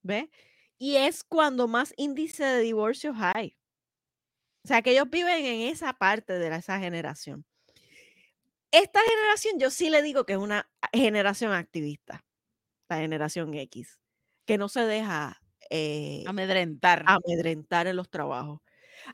¿Ve? 0.03 0.31
Y 0.83 0.97
es 0.97 1.23
cuando 1.25 1.69
más 1.69 1.95
índice 1.97 2.45
de 2.45 2.61
divorcios 2.61 3.15
hay. 3.19 3.57
O 4.65 4.69
sea, 4.69 4.83
que 4.83 4.91
ellos 4.93 5.09
viven 5.11 5.45
en 5.45 5.61
esa 5.73 5.93
parte 5.93 6.33
de 6.39 6.51
la- 6.51 6.57
esa 6.57 6.79
generación. 6.81 7.45
Esta 8.71 9.01
generación, 9.01 9.59
yo 9.59 9.71
sí 9.71 9.91
le 9.91 10.03
digo 10.03 10.25
que 10.25 10.33
es 10.35 10.39
una 10.39 10.71
generación 10.93 11.53
activista, 11.53 12.25
la 12.89 12.99
generación 12.99 13.55
X, 13.55 14.01
que 14.47 14.59
no 14.59 14.69
se 14.69 14.81
deja 14.87 15.43
eh, 15.71 16.25
Amedrentar. 16.27 17.05
amedrentar 17.07 17.87
en 17.89 17.97
los 17.97 18.11
trabajos. 18.11 18.61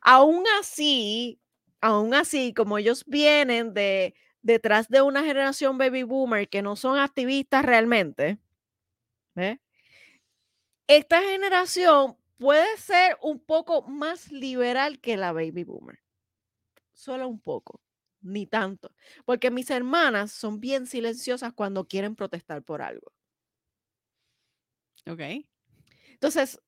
Aún 0.02 0.44
así, 0.60 1.40
aún 1.80 2.14
así, 2.14 2.54
como 2.54 2.78
ellos 2.78 3.04
vienen 3.06 3.74
de 3.74 4.14
detrás 4.42 4.88
de 4.88 5.02
una 5.02 5.24
generación 5.24 5.78
baby 5.78 6.04
boomer 6.04 6.48
que 6.48 6.62
no 6.62 6.76
son 6.76 6.98
activistas 6.98 7.64
realmente, 7.64 8.38
¿ve? 9.34 9.60
Esta 10.88 11.22
generación 11.22 12.16
puede 12.38 12.76
ser 12.78 13.16
un 13.22 13.38
poco 13.38 13.82
más 13.82 14.32
liberal 14.32 15.00
que 15.00 15.16
la 15.16 15.32
baby 15.32 15.64
boomer. 15.64 16.00
Solo 16.92 17.28
un 17.28 17.40
poco, 17.40 17.80
ni 18.20 18.46
tanto. 18.46 18.92
Porque 19.24 19.50
mis 19.50 19.70
hermanas 19.70 20.32
son 20.32 20.60
bien 20.60 20.86
silenciosas 20.86 21.52
cuando 21.52 21.86
quieren 21.86 22.16
protestar 22.16 22.62
por 22.62 22.82
algo. 22.82 23.12
Ok. 25.06 25.20
Entonces, 26.12 26.60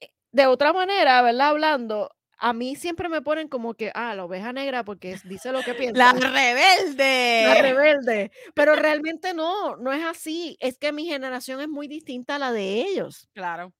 eh, 0.00 0.12
de 0.32 0.46
otra 0.46 0.72
manera, 0.72 1.22
¿verdad? 1.22 1.48
Hablando, 1.50 2.10
a 2.40 2.52
mí 2.52 2.74
siempre 2.76 3.08
me 3.08 3.22
ponen 3.22 3.48
como 3.48 3.74
que, 3.74 3.90
ah, 3.94 4.14
la 4.14 4.24
oveja 4.24 4.52
negra 4.52 4.84
porque 4.84 5.18
dice 5.24 5.52
lo 5.52 5.62
que 5.62 5.74
piensa. 5.94 5.98
La 5.98 6.12
La 6.12 6.20
rebelde. 6.20 7.62
rebelde. 7.62 8.30
Pero 8.54 8.74
realmente 8.76 9.34
no, 9.34 9.76
no 9.76 9.92
es 9.92 10.04
así. 10.04 10.56
Es 10.60 10.78
que 10.78 10.92
mi 10.92 11.06
generación 11.06 11.60
es 11.60 11.68
muy 11.68 11.86
distinta 11.88 12.36
a 12.36 12.38
la 12.38 12.52
de 12.52 12.82
ellos. 12.82 13.28
Claro. 13.34 13.72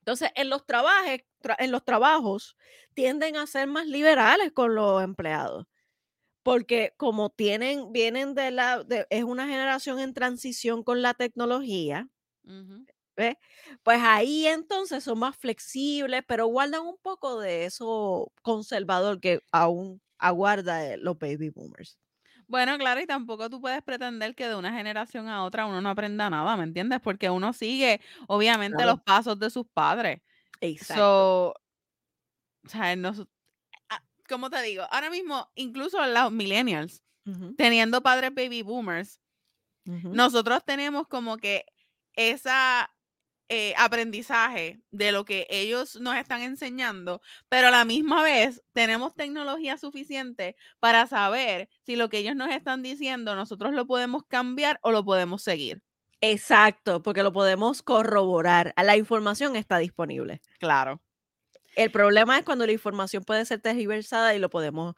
Entonces, 0.00 0.30
en 0.36 0.50
los, 0.50 0.64
trabajes, 0.66 1.22
tra- 1.42 1.56
en 1.58 1.72
los 1.72 1.84
trabajos 1.84 2.56
tienden 2.94 3.36
a 3.36 3.46
ser 3.46 3.66
más 3.68 3.86
liberales 3.86 4.52
con 4.52 4.74
los 4.74 5.02
empleados. 5.02 5.66
Porque 6.44 6.94
como 6.96 7.30
tienen, 7.30 7.92
vienen 7.92 8.34
de 8.34 8.52
la, 8.52 8.84
de- 8.84 9.06
es 9.10 9.24
una 9.24 9.46
generación 9.48 9.98
en 9.98 10.14
transición 10.14 10.84
con 10.84 11.02
la 11.02 11.14
tecnología. 11.14 12.08
¿Ves? 13.16 13.36
Pues 13.82 14.00
ahí 14.02 14.46
entonces 14.46 15.04
son 15.04 15.18
más 15.18 15.36
flexibles, 15.36 16.22
pero 16.26 16.46
guardan 16.46 16.82
un 16.86 16.98
poco 16.98 17.40
de 17.40 17.64
eso 17.66 18.32
conservador 18.42 19.20
que 19.20 19.40
aún 19.52 20.02
aguarda 20.18 20.86
eh, 20.86 20.96
los 20.98 21.18
baby 21.18 21.50
boomers. 21.50 21.98
Bueno, 22.48 22.78
claro, 22.78 23.00
y 23.00 23.06
tampoco 23.06 23.50
tú 23.50 23.60
puedes 23.60 23.82
pretender 23.82 24.34
que 24.34 24.46
de 24.48 24.54
una 24.54 24.72
generación 24.72 25.28
a 25.28 25.44
otra 25.44 25.66
uno 25.66 25.80
no 25.80 25.88
aprenda 25.90 26.30
nada, 26.30 26.56
¿me 26.56 26.64
entiendes? 26.64 27.00
Porque 27.00 27.28
uno 27.30 27.52
sigue, 27.52 28.00
obviamente, 28.28 28.76
Claro. 28.76 28.92
los 28.92 29.02
pasos 29.02 29.38
de 29.38 29.50
sus 29.50 29.66
padres. 29.72 30.20
Exacto. 30.60 30.94
So, 30.94 31.54
o 32.64 32.68
sea, 32.68 32.96
nos- 32.96 33.26
ah, 33.90 34.02
¿cómo 34.28 34.50
te 34.50 34.62
digo? 34.62 34.84
Ahora 34.90 35.10
mismo, 35.10 35.50
incluso 35.56 36.04
los 36.06 36.32
millennials, 36.32 37.02
teniendo 37.56 38.02
padres 38.02 38.34
baby 38.34 38.62
boomers, 38.62 39.20
nosotros 39.84 40.64
tenemos 40.64 41.08
como 41.08 41.36
que 41.38 41.66
esa 42.14 42.90
eh, 43.48 43.74
aprendizaje 43.76 44.80
de 44.90 45.12
lo 45.12 45.24
que 45.24 45.46
ellos 45.50 46.00
nos 46.00 46.16
están 46.16 46.42
enseñando, 46.42 47.20
pero 47.48 47.68
a 47.68 47.70
la 47.70 47.84
misma 47.84 48.22
vez 48.22 48.62
tenemos 48.72 49.14
tecnología 49.14 49.78
suficiente 49.78 50.56
para 50.80 51.06
saber 51.06 51.68
si 51.84 51.94
lo 51.94 52.08
que 52.08 52.18
ellos 52.18 52.34
nos 52.34 52.50
están 52.50 52.82
diciendo 52.82 53.36
nosotros 53.36 53.72
lo 53.72 53.86
podemos 53.86 54.24
cambiar 54.24 54.80
o 54.82 54.90
lo 54.90 55.04
podemos 55.04 55.42
seguir. 55.42 55.80
Exacto, 56.20 57.02
porque 57.02 57.22
lo 57.22 57.32
podemos 57.32 57.82
corroborar. 57.82 58.74
La 58.76 58.96
información 58.96 59.54
está 59.54 59.78
disponible. 59.78 60.40
Claro. 60.58 61.00
El 61.76 61.90
problema 61.90 62.38
es 62.38 62.44
cuando 62.44 62.66
la 62.66 62.72
información 62.72 63.22
puede 63.22 63.44
ser 63.44 63.60
tergiversada 63.60 64.34
y 64.34 64.38
lo 64.38 64.50
podemos 64.50 64.94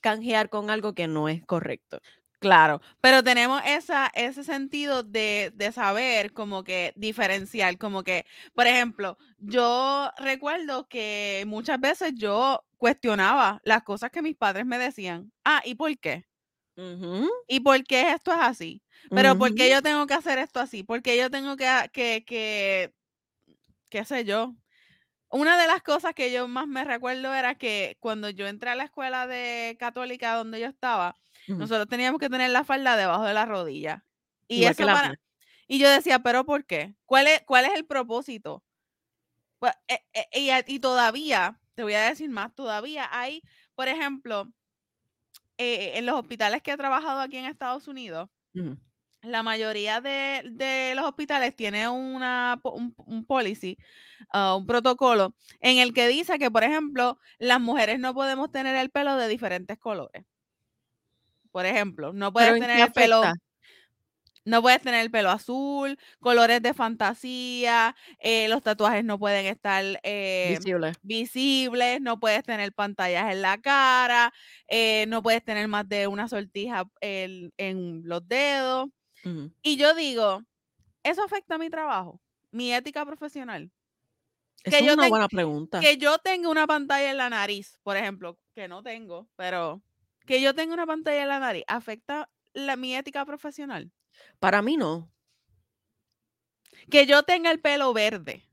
canjear 0.00 0.48
con 0.48 0.70
algo 0.70 0.94
que 0.94 1.06
no 1.06 1.28
es 1.28 1.44
correcto. 1.44 2.00
Claro, 2.42 2.80
pero 3.00 3.22
tenemos 3.22 3.62
esa, 3.64 4.10
ese 4.14 4.42
sentido 4.42 5.04
de, 5.04 5.52
de 5.54 5.70
saber 5.70 6.32
como 6.32 6.64
que 6.64 6.92
diferenciar, 6.96 7.78
como 7.78 8.02
que, 8.02 8.26
por 8.52 8.66
ejemplo, 8.66 9.16
yo 9.38 10.10
recuerdo 10.18 10.88
que 10.88 11.44
muchas 11.46 11.78
veces 11.80 12.14
yo 12.16 12.64
cuestionaba 12.78 13.60
las 13.64 13.84
cosas 13.84 14.10
que 14.10 14.22
mis 14.22 14.34
padres 14.36 14.66
me 14.66 14.78
decían. 14.78 15.32
Ah, 15.44 15.62
¿y 15.64 15.76
por 15.76 15.96
qué? 16.00 16.26
¿Y 17.46 17.60
por 17.60 17.82
qué 17.84 18.12
esto 18.12 18.32
es 18.32 18.38
así? 18.40 18.82
Pero 19.12 19.36
¿por 19.36 19.54
qué 19.54 19.70
yo 19.70 19.82
tengo 19.82 20.06
que 20.06 20.14
hacer 20.14 20.38
esto 20.38 20.60
así? 20.60 20.82
¿Por 20.84 21.02
qué 21.02 21.16
yo 21.16 21.30
tengo 21.30 21.56
que, 21.56 21.66
a- 21.66 21.88
que, 21.88 22.24
que, 22.24 22.92
qué 23.90 24.04
sé 24.04 24.24
yo? 24.24 24.54
Una 25.30 25.58
de 25.60 25.66
las 25.68 25.82
cosas 25.82 26.14
que 26.14 26.32
yo 26.32 26.48
más 26.48 26.68
me 26.68 26.84
recuerdo 26.84 27.34
era 27.34 27.56
que 27.56 27.96
cuando 28.00 28.30
yo 28.30 28.46
entré 28.48 28.70
a 28.70 28.76
la 28.76 28.84
escuela 28.84 29.26
de 29.26 29.76
católica 29.80 30.34
donde 30.36 30.60
yo 30.60 30.68
estaba, 30.68 31.16
Nosotros 31.58 31.88
teníamos 31.88 32.18
que 32.20 32.30
tener 32.30 32.50
la 32.50 32.64
falda 32.64 32.96
debajo 32.96 33.24
de 33.24 33.34
la 33.34 33.46
rodilla. 33.46 34.04
Y 34.48 34.56
Igual 34.58 34.72
eso 34.72 34.84
para, 34.84 35.14
y 35.68 35.78
yo 35.78 35.88
decía, 35.90 36.18
¿pero 36.20 36.44
por 36.44 36.66
qué? 36.66 36.94
¿Cuál 37.06 37.26
es, 37.28 37.42
cuál 37.46 37.64
es 37.66 37.72
el 37.74 37.86
propósito? 37.86 38.64
Pues, 39.58 39.72
eh, 39.88 40.00
eh, 40.12 40.26
y, 40.66 40.74
y 40.74 40.80
todavía, 40.80 41.60
te 41.74 41.82
voy 41.82 41.94
a 41.94 42.02
decir 42.08 42.28
más, 42.30 42.54
todavía 42.54 43.08
hay, 43.10 43.42
por 43.74 43.88
ejemplo, 43.88 44.52
eh, 45.58 45.92
en 45.98 46.06
los 46.06 46.16
hospitales 46.16 46.62
que 46.62 46.72
he 46.72 46.76
trabajado 46.76 47.20
aquí 47.20 47.36
en 47.36 47.44
Estados 47.44 47.86
Unidos, 47.88 48.28
la 49.22 49.42
mayoría 49.42 50.00
de, 50.00 50.42
de 50.50 50.94
los 50.96 51.04
hospitales 51.06 51.54
tiene 51.54 51.88
una, 51.88 52.60
un, 52.64 52.94
un 52.96 53.24
policy, 53.24 53.78
ah, 54.30 54.56
un 54.56 54.66
protocolo, 54.66 55.36
en 55.60 55.78
el 55.78 55.94
que 55.94 56.08
dice 56.08 56.38
que, 56.38 56.50
por 56.50 56.64
ejemplo, 56.64 57.18
las 57.38 57.60
mujeres 57.60 58.00
no 58.00 58.14
podemos 58.14 58.50
tener 58.50 58.74
el 58.76 58.90
pelo 58.90 59.16
de 59.16 59.28
diferentes 59.28 59.78
colores. 59.78 60.24
Por 61.52 61.66
ejemplo, 61.66 62.12
no 62.12 62.32
puedes 62.32 62.50
Pero 62.50 62.56
¿en 62.56 62.62
qué 62.62 62.66
tener 62.68 62.86
el 62.86 62.92
pelo, 62.92 63.22
no 64.44 64.60
puedes 64.60 64.82
tener 64.82 65.02
el 65.02 65.10
pelo 65.10 65.30
azul, 65.30 65.98
colores 66.18 66.60
de 66.62 66.74
fantasía, 66.74 67.94
eh, 68.18 68.48
los 68.48 68.62
tatuajes 68.62 69.04
no 69.04 69.18
pueden 69.18 69.46
estar 69.46 69.84
eh, 70.02 70.56
Visible. 70.58 70.92
visibles, 71.02 72.00
no 72.00 72.18
puedes 72.18 72.42
tener 72.42 72.72
pantallas 72.72 73.32
en 73.32 73.42
la 73.42 73.60
cara, 73.60 74.32
eh, 74.66 75.06
no 75.08 75.22
puedes 75.22 75.44
tener 75.44 75.68
más 75.68 75.88
de 75.88 76.06
una 76.08 76.28
sortija 76.28 76.84
en, 77.00 77.52
en 77.56 78.02
los 78.04 78.26
dedos. 78.26 78.88
Y 79.62 79.76
yo 79.76 79.94
digo, 79.94 80.42
¿eso 81.04 81.22
afecta 81.22 81.54
a 81.54 81.58
mi 81.58 81.70
trabajo? 81.70 82.20
Mi 82.50 82.74
ética 82.74 83.06
profesional. 83.06 83.70
Esa 84.64 84.78
Que 84.78 84.82
es 84.82 84.88
yo 84.88 84.94
una 84.94 85.08
buena 85.08 85.28
pregunta. 85.28 85.78
Que 85.78 85.96
yo 85.96 86.18
tenga 86.18 86.48
una 86.48 86.66
pantalla 86.66 87.10
en 87.10 87.16
la 87.16 87.30
nariz, 87.30 87.78
por 87.84 87.96
ejemplo, 87.96 88.36
que 88.56 88.66
no 88.66 88.82
tengo, 88.82 89.28
pero 89.36 89.80
que 90.26 90.40
yo 90.40 90.54
tenga 90.54 90.74
una 90.74 90.86
pantalla 90.86 91.22
en 91.22 91.28
la 91.28 91.38
nariz, 91.38 91.64
¿afecta 91.66 92.28
la, 92.52 92.76
mi 92.76 92.94
ética 92.96 93.24
profesional? 93.24 93.90
Para 94.38 94.62
mí 94.62 94.76
no. 94.76 95.10
Que 96.90 97.06
yo 97.06 97.22
tenga 97.22 97.50
el 97.50 97.60
pelo 97.60 97.92
verde, 97.92 98.48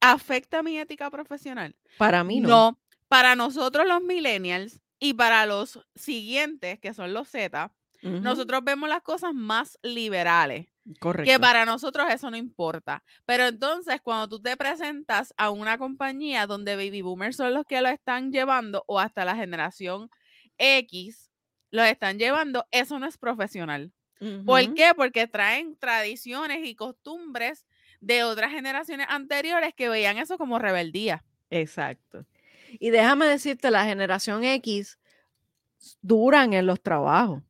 ¿afecta 0.00 0.62
mi 0.62 0.78
ética 0.78 1.10
profesional? 1.10 1.76
Para 1.98 2.24
mí 2.24 2.40
no. 2.40 2.48
No, 2.48 2.80
para 3.08 3.36
nosotros 3.36 3.86
los 3.86 4.02
millennials 4.02 4.80
y 4.98 5.14
para 5.14 5.46
los 5.46 5.80
siguientes, 5.94 6.78
que 6.78 6.94
son 6.94 7.12
los 7.12 7.28
Z, 7.28 7.72
nosotros 8.02 8.64
vemos 8.64 8.88
las 8.88 9.02
cosas 9.02 9.34
más 9.34 9.78
liberales. 9.82 10.66
Correcto. 10.98 11.30
Que 11.30 11.38
para 11.38 11.66
nosotros 11.66 12.06
eso 12.10 12.30
no 12.30 12.36
importa. 12.36 13.04
Pero 13.26 13.46
entonces, 13.46 14.00
cuando 14.00 14.28
tú 14.28 14.40
te 14.40 14.56
presentas 14.56 15.34
a 15.36 15.50
una 15.50 15.76
compañía 15.76 16.46
donde 16.46 16.76
baby 16.76 17.02
boomers 17.02 17.36
son 17.36 17.52
los 17.52 17.64
que 17.66 17.80
lo 17.82 17.88
están 17.88 18.32
llevando, 18.32 18.84
o 18.86 18.98
hasta 18.98 19.24
la 19.24 19.36
generación 19.36 20.10
X 20.60 21.30
los 21.72 21.86
están 21.86 22.18
llevando, 22.18 22.66
eso 22.70 22.98
no 22.98 23.06
es 23.06 23.16
profesional. 23.18 23.92
¿Por 24.44 24.74
qué? 24.74 24.92
Porque 24.94 25.26
traen 25.26 25.76
tradiciones 25.78 26.66
y 26.66 26.74
costumbres 26.74 27.64
de 28.00 28.22
otras 28.24 28.50
generaciones 28.50 29.06
anteriores 29.08 29.72
que 29.74 29.88
veían 29.88 30.18
eso 30.18 30.36
como 30.36 30.58
rebeldía. 30.58 31.24
Exacto. 31.48 32.26
Y 32.78 32.90
déjame 32.90 33.26
decirte, 33.26 33.70
la 33.70 33.84
generación 33.84 34.44
X 34.44 34.98
duran 36.02 36.52
en 36.52 36.66
los 36.66 36.82
trabajos. 36.82 37.42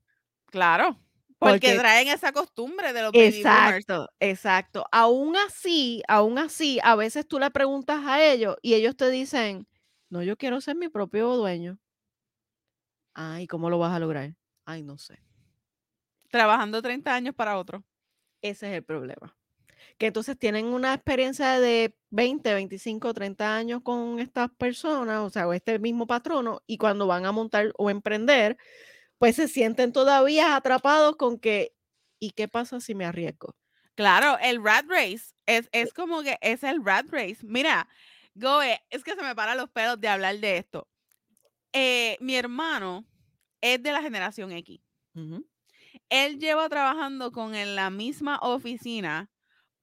Claro. 0.47 0.99
Porque, 1.39 1.69
Porque- 1.69 1.79
traen 1.79 2.09
esa 2.09 2.33
costumbre 2.33 2.93
de 2.93 3.03
los 3.03 3.13
boomers. 3.13 3.37
Exacto, 3.37 4.11
exacto. 4.21 4.85
Aún 4.93 5.37
así, 5.37 6.03
aún 6.07 6.39
así, 6.39 6.79
a 6.83 6.95
veces 6.97 7.27
tú 7.27 7.39
le 7.39 7.51
preguntas 7.51 8.01
a 8.05 8.23
ellos 8.23 8.57
y 8.63 8.75
ellos 8.75 8.97
te 8.97 9.09
dicen, 9.11 9.67
no, 10.11 10.23
yo 10.23 10.37
quiero 10.37 10.61
ser 10.61 10.77
mi 10.77 10.89
propio 10.89 11.35
dueño. 11.37 11.79
Ay, 13.15 13.47
¿cómo 13.47 13.71
lo 13.71 13.79
vas 13.79 13.95
a 13.95 13.99
lograr? 13.99 14.35
Ay, 14.65 14.83
no 14.83 14.99
sé. 14.99 15.23
Trabajando 16.31 16.81
30 16.81 17.15
años 17.15 17.35
para 17.35 17.59
otro. 17.59 17.85
Ese 18.43 18.71
es 18.71 18.77
el 18.77 18.85
problema. 18.85 19.37
Que 19.99 20.07
entonces 20.07 20.39
tienen 20.39 20.67
una 20.67 20.95
experiencia 20.95 21.61
de 21.61 21.97
20, 22.11 22.55
25, 22.55 23.15
30 23.15 23.57
años 23.57 23.83
con 23.83 24.21
estas 24.21 24.51
personas, 24.51 25.21
o 25.21 25.31
sea, 25.31 25.49
o 25.49 25.53
este 25.53 25.79
mismo 25.79 26.07
patrono, 26.07 26.63
y 26.67 26.79
cuando 26.79 27.07
van 27.07 27.27
a 27.27 27.33
montar 27.33 27.73
o 27.79 27.91
emprender, 27.91 28.57
pues 29.19 29.37
se 29.37 29.49
sienten 29.49 29.93
todavía 29.93 30.57
atrapados 30.57 31.17
con 31.17 31.39
que, 31.39 31.75
¿y 32.21 32.33
qué 32.33 32.49
pasa 32.49 32.81
si 32.81 32.95
me 32.95 33.05
arriesgo? 33.05 33.57
Claro, 33.95 34.39
el 34.43 34.65
rat 34.65 34.87
race 34.89 35.35
es, 35.47 35.69
es 35.73 35.93
como 35.93 36.23
que 36.23 36.39
es 36.41 36.65
el 36.65 36.85
rat 36.85 37.07
race. 37.11 37.39
Mira, 37.43 37.89
Goe, 38.35 38.81
es 38.91 39.05
que 39.05 39.15
se 39.15 39.23
me 39.23 39.35
paran 39.35 39.59
los 39.59 39.71
pelos 39.71 40.01
de 40.01 40.09
hablar 40.09 40.39
de 40.39 40.59
esto. 40.59 40.89
Eh, 41.73 42.17
mi 42.21 42.37
hermano 42.37 43.07
es 43.61 43.83
de 43.83 43.93
la 43.93 44.03
generación 44.03 44.53
X. 44.53 44.81
Él 46.09 46.39
lleva 46.39 46.69
trabajando 46.69 47.31
con 47.33 47.55
en 47.55 47.77
la 47.77 47.91
misma 47.91 48.39
oficina 48.43 49.31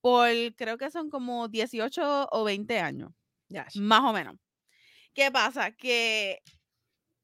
por 0.01 0.29
creo 0.55 0.77
que 0.77 0.91
son 0.91 1.09
como 1.09 1.47
18 1.47 2.29
o 2.31 2.43
20 2.43 2.79
años, 2.79 3.11
más 3.75 4.01
o 4.01 4.13
menos. 4.13 4.35
¿Qué 5.13 5.31
pasa? 5.31 5.71
Que 5.71 6.41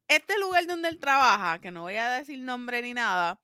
este 0.08 0.38
lugar 0.40 0.66
donde 0.66 0.90
él 0.90 1.00
trabaja, 1.00 1.60
que 1.60 1.72
no 1.72 1.82
voy 1.82 1.96
a 1.96 2.10
decir 2.10 2.40
nombre 2.40 2.82
ni 2.82 2.94
nada, 2.94 3.40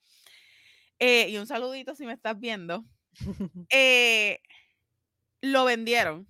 eh, 0.99 1.29
y 1.29 1.37
un 1.37 1.47
saludito 1.47 1.95
si 1.95 2.05
me 2.05 2.13
estás 2.13 2.39
viendo, 2.39 2.83
eh, 3.69 4.39
lo 5.41 5.65
vendieron. 5.65 6.27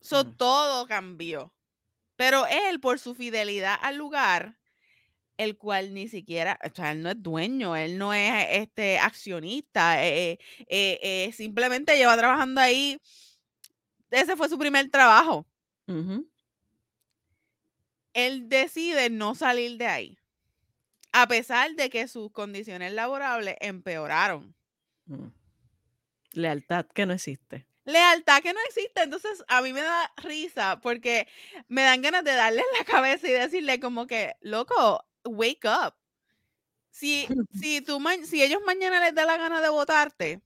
So, 0.00 0.24
todo 0.26 0.86
cambió. 0.86 1.54
Pero 2.16 2.46
él, 2.46 2.80
por 2.80 2.98
su 2.98 3.14
fidelidad 3.14 3.76
al 3.80 3.96
lugar, 3.96 4.56
el 5.36 5.56
cual 5.56 5.94
ni 5.94 6.08
siquiera, 6.08 6.58
o 6.64 6.74
sea, 6.74 6.92
él 6.92 7.02
no 7.02 7.10
es 7.10 7.22
dueño, 7.22 7.76
él 7.76 7.98
no 7.98 8.14
es 8.14 8.46
este 8.50 8.98
accionista, 8.98 10.04
eh, 10.06 10.38
eh, 10.68 10.98
eh, 11.02 11.32
simplemente 11.32 11.96
lleva 11.96 12.16
trabajando 12.16 12.60
ahí. 12.60 13.00
Ese 14.10 14.36
fue 14.36 14.48
su 14.48 14.58
primer 14.58 14.88
trabajo. 14.90 15.46
Él 18.12 18.48
decide 18.48 19.10
no 19.10 19.34
salir 19.34 19.76
de 19.76 19.86
ahí, 19.86 20.18
a 21.12 21.26
pesar 21.26 21.74
de 21.74 21.90
que 21.90 22.06
sus 22.06 22.30
condiciones 22.30 22.92
laborables 22.92 23.56
empeoraron. 23.60 24.54
mm. 25.06 25.26
Lealtad 26.32 26.86
que 26.86 27.06
no 27.06 27.12
existe. 27.12 27.66
Lealtad 27.84 28.42
que 28.42 28.52
no 28.52 28.60
existe. 28.66 29.02
Entonces, 29.02 29.44
a 29.48 29.60
mí 29.62 29.72
me 29.72 29.82
da 29.82 30.12
risa 30.16 30.80
porque 30.80 31.28
me 31.68 31.82
dan 31.82 32.02
ganas 32.02 32.24
de 32.24 32.34
darle 32.34 32.60
en 32.60 32.78
la 32.78 32.84
cabeza 32.84 33.28
y 33.28 33.32
decirle 33.32 33.80
como 33.80 34.06
que, 34.06 34.34
loco, 34.40 35.04
wake 35.24 35.66
up. 35.66 35.94
Si, 36.90 37.26
si, 37.52 37.80
tú 37.82 38.02
si 38.24 38.42
ellos 38.42 38.60
mañana 38.64 39.00
les 39.00 39.14
da 39.14 39.26
la 39.26 39.36
gana 39.36 39.60
de 39.60 39.68
votarte, 39.68 40.42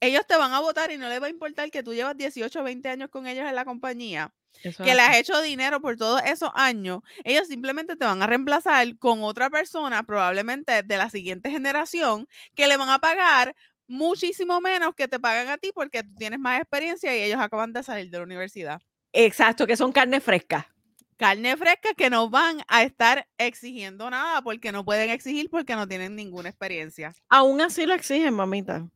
ellos 0.00 0.26
te 0.26 0.36
van 0.36 0.52
a 0.52 0.60
votar 0.60 0.90
y 0.90 0.98
no 0.98 1.08
les 1.08 1.22
va 1.22 1.26
a 1.26 1.30
importar 1.30 1.70
que 1.70 1.82
tú 1.82 1.94
llevas 1.94 2.16
18 2.16 2.60
o 2.60 2.64
20 2.64 2.88
años 2.88 3.08
con 3.10 3.26
ellos 3.26 3.46
en 3.48 3.54
la 3.54 3.64
compañía, 3.64 4.34
Eso 4.62 4.82
que 4.82 4.90
es 4.90 4.96
le 4.96 5.02
has 5.02 5.16
hecho 5.16 5.40
dinero 5.42 5.80
por 5.80 5.96
todos 5.96 6.20
esos 6.24 6.50
años. 6.54 7.02
Ellos 7.24 7.48
simplemente 7.48 7.96
te 7.96 8.04
van 8.04 8.22
a 8.22 8.26
reemplazar 8.26 8.98
con 8.98 9.22
otra 9.22 9.48
persona, 9.50 10.02
probablemente 10.02 10.82
de 10.82 10.96
la 10.96 11.08
siguiente 11.08 11.50
generación, 11.50 12.28
que 12.54 12.66
le 12.66 12.76
van 12.76 12.90
a 12.90 12.98
pagar 12.98 13.54
muchísimo 13.86 14.60
menos 14.60 14.94
que 14.94 15.08
te 15.08 15.18
pagan 15.18 15.48
a 15.48 15.58
ti 15.58 15.70
porque 15.74 16.02
tú 16.02 16.14
tienes 16.16 16.38
más 16.38 16.60
experiencia 16.60 17.16
y 17.16 17.22
ellos 17.22 17.40
acaban 17.40 17.72
de 17.72 17.82
salir 17.82 18.10
de 18.10 18.18
la 18.18 18.24
universidad. 18.24 18.80
Exacto, 19.12 19.66
que 19.66 19.76
son 19.76 19.92
carne 19.92 20.20
fresca. 20.20 20.68
Carne 21.16 21.56
fresca 21.56 21.94
que 21.94 22.10
no 22.10 22.30
van 22.30 22.62
a 22.68 22.82
estar 22.82 23.28
exigiendo 23.38 24.10
nada 24.10 24.42
porque 24.42 24.72
no 24.72 24.84
pueden 24.84 25.10
exigir 25.10 25.50
porque 25.50 25.76
no 25.76 25.86
tienen 25.86 26.16
ninguna 26.16 26.48
experiencia. 26.48 27.14
Aún 27.28 27.60
así 27.60 27.86
lo 27.86 27.94
exigen, 27.94 28.34
mamita. 28.34 28.88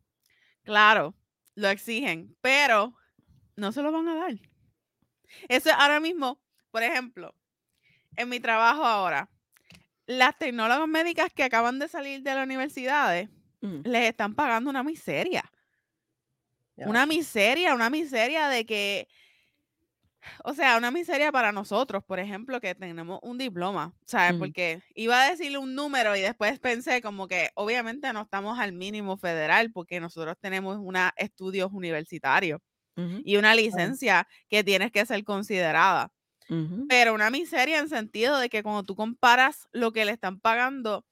Claro, 0.65 1.15
lo 1.55 1.69
exigen, 1.69 2.37
pero 2.41 2.95
no 3.55 3.71
se 3.73 3.83
lo 3.83 3.93
van 3.93 4.09
a 4.09 4.15
dar. 4.15 4.33
Eso 5.49 5.69
es 5.69 5.77
ahora 5.79 6.01
mismo, 6.01 6.41
por 6.71 6.83
ejemplo, 6.83 7.35
en 8.17 8.29
mi 8.29 8.41
trabajo 8.41 8.85
ahora, 8.85 9.31
las 10.07 10.39
tecnólogas 10.39 10.89
médicas 10.89 11.33
que 11.33 11.45
acaban 11.45 11.79
de 11.79 11.89
salir 11.89 12.23
de 12.23 12.35
las 12.35 12.45
universidades 12.45 13.29
Mm, 13.63 13.83
les 13.85 14.09
están 14.11 14.35
pagando 14.35 14.71
una 14.71 14.83
miseria. 14.83 15.45
Una 16.85 17.05
miseria, 17.07 17.75
una 17.75 17.91
miseria 17.91 18.49
de 18.49 18.65
que, 18.65 19.09
o 20.45 20.55
sea, 20.55 20.77
una 20.77 20.91
miseria 20.91 21.33
para 21.33 21.53
nosotros, 21.53 22.03
por 22.05 22.19
ejemplo, 22.19 22.61
que 22.61 22.75
tenemos 22.75 23.21
un 23.23 23.39
diploma, 23.39 23.95
¿sabes? 24.07 24.35
Ujú. 24.35 24.39
Porque 24.39 24.83
iba 24.95 25.23
a 25.23 25.31
decirle 25.31 25.59
un 25.59 25.75
número 25.75 26.17
y 26.17 26.21
después 26.21 26.59
pensé 26.61 27.01
como 27.03 27.29
que 27.29 27.51
obviamente 27.55 28.13
no 28.13 28.23
estamos 28.23 28.59
al 28.59 28.73
mínimo 28.73 29.17
federal 29.17 29.73
porque 29.73 30.01
nosotros 30.01 30.37
tenemos 30.41 30.79
una 30.81 31.13
estudios 31.17 31.71
universitarios 31.73 32.61
y 33.25 33.37
una 33.39 33.55
licencia 33.55 34.29
que 34.49 34.65
tienes 34.65 34.93
que 34.93 35.07
ser 35.07 35.25
considerada. 35.25 36.11
Pero 36.89 37.15
una 37.15 37.31
miseria 37.31 37.79
en 37.81 37.89
sentido 37.89 38.39
de 38.39 38.49
que 38.51 38.63
cuando 38.63 38.85
tú 38.85 38.97
comparas 38.97 39.69
lo 39.73 39.93
que 39.93 40.05
le 40.05 40.13
están 40.13 40.41
pagando 40.41 41.07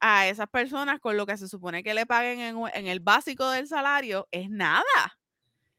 a 0.00 0.28
esas 0.28 0.48
personas 0.48 1.00
con 1.00 1.16
lo 1.16 1.26
que 1.26 1.36
se 1.36 1.48
supone 1.48 1.82
que 1.82 1.94
le 1.94 2.06
paguen 2.06 2.40
en, 2.40 2.56
en 2.74 2.86
el 2.86 3.00
básico 3.00 3.50
del 3.50 3.66
salario, 3.66 4.28
es 4.30 4.50
nada. 4.50 4.84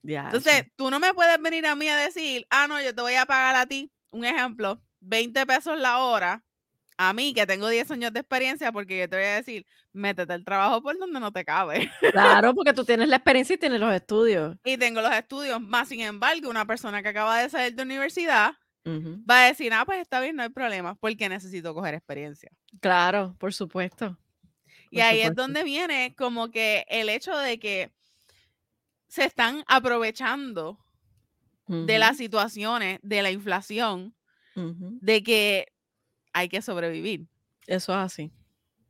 Entonces, 0.04 0.64
sí. 0.66 0.72
tú 0.76 0.90
no 0.90 1.00
me 1.00 1.14
puedes 1.14 1.42
venir 1.42 1.66
a 1.66 1.76
mí 1.76 1.88
a 1.88 1.98
decir, 1.98 2.46
ah, 2.50 2.68
no, 2.68 2.82
yo 2.82 2.94
te 2.96 3.02
voy 3.02 3.16
a 3.16 3.26
pagar 3.26 3.56
a 3.56 3.66
ti, 3.66 3.92
un 4.12 4.24
ejemplo, 4.24 4.82
20 5.02 5.46
pesos 5.46 5.78
la 5.78 6.00
hora, 6.00 6.44
a 6.98 7.14
mí 7.14 7.34
que 7.34 7.46
tengo 7.46 7.68
10 7.68 7.92
años 7.92 8.14
de 8.14 8.22
experiencia, 8.22 8.72
porque 8.72 8.98
yo 8.98 9.10
te 9.10 9.18
voy 9.18 9.26
a 9.26 9.36
decir, 9.36 9.66
métete 9.94 10.34
el 10.34 10.46
trabajo 10.46 10.82
por 10.82 10.98
donde 10.98 11.20
no 11.20 11.32
te 11.32 11.46
cabe. 11.46 11.92
Claro, 12.12 12.56
porque 12.56 12.74
tú 12.74 12.86
tienes 12.86 13.10
la 13.10 13.18
experiencia 13.18 13.54
y 13.54 13.58
tienes 13.58 13.80
los 13.80 13.94
estudios. 13.94 14.56
y 14.64 14.78
tengo 14.78 15.02
los 15.02 15.14
estudios, 15.14 15.62
más 15.62 15.90
sin 15.90 16.02
embargo, 16.02 16.50
una 16.50 16.66
persona 16.66 17.04
que 17.04 17.10
acaba 17.10 17.40
de 17.40 17.50
salir 17.50 17.76
de 17.76 17.84
universidad 17.84 18.54
Va 19.30 19.44
a 19.44 19.48
decir, 19.48 19.74
ah, 19.74 19.84
pues 19.86 20.00
está 20.00 20.22
bien, 20.22 20.36
no 20.36 20.44
hay 20.44 20.50
problema, 20.50 20.96
porque 20.96 21.28
necesito 21.28 21.74
coger 21.74 21.94
experiencia. 21.94 22.52
Claro, 22.80 23.36
por 23.38 23.54
supuesto. 23.54 24.18
Y 24.90 25.02
ahí 25.02 25.22
es 25.22 25.36
donde 25.36 25.64
viene 25.64 26.16
como 26.16 26.50
que 26.52 26.86
el 26.90 27.10
hecho 27.10 27.38
de 27.38 27.60
que 27.60 27.92
se 29.08 29.26
están 29.26 29.64
aprovechando 29.68 30.80
de 31.68 32.00
las 32.00 32.18
situaciones, 32.18 33.00
de 33.04 33.22
la 33.22 33.32
inflación, 33.32 34.16
de 34.56 35.22
que 35.22 35.74
hay 36.34 36.50
que 36.50 36.62
sobrevivir. 36.62 37.28
Eso 37.68 37.92
es 37.92 37.98
así. 37.98 38.32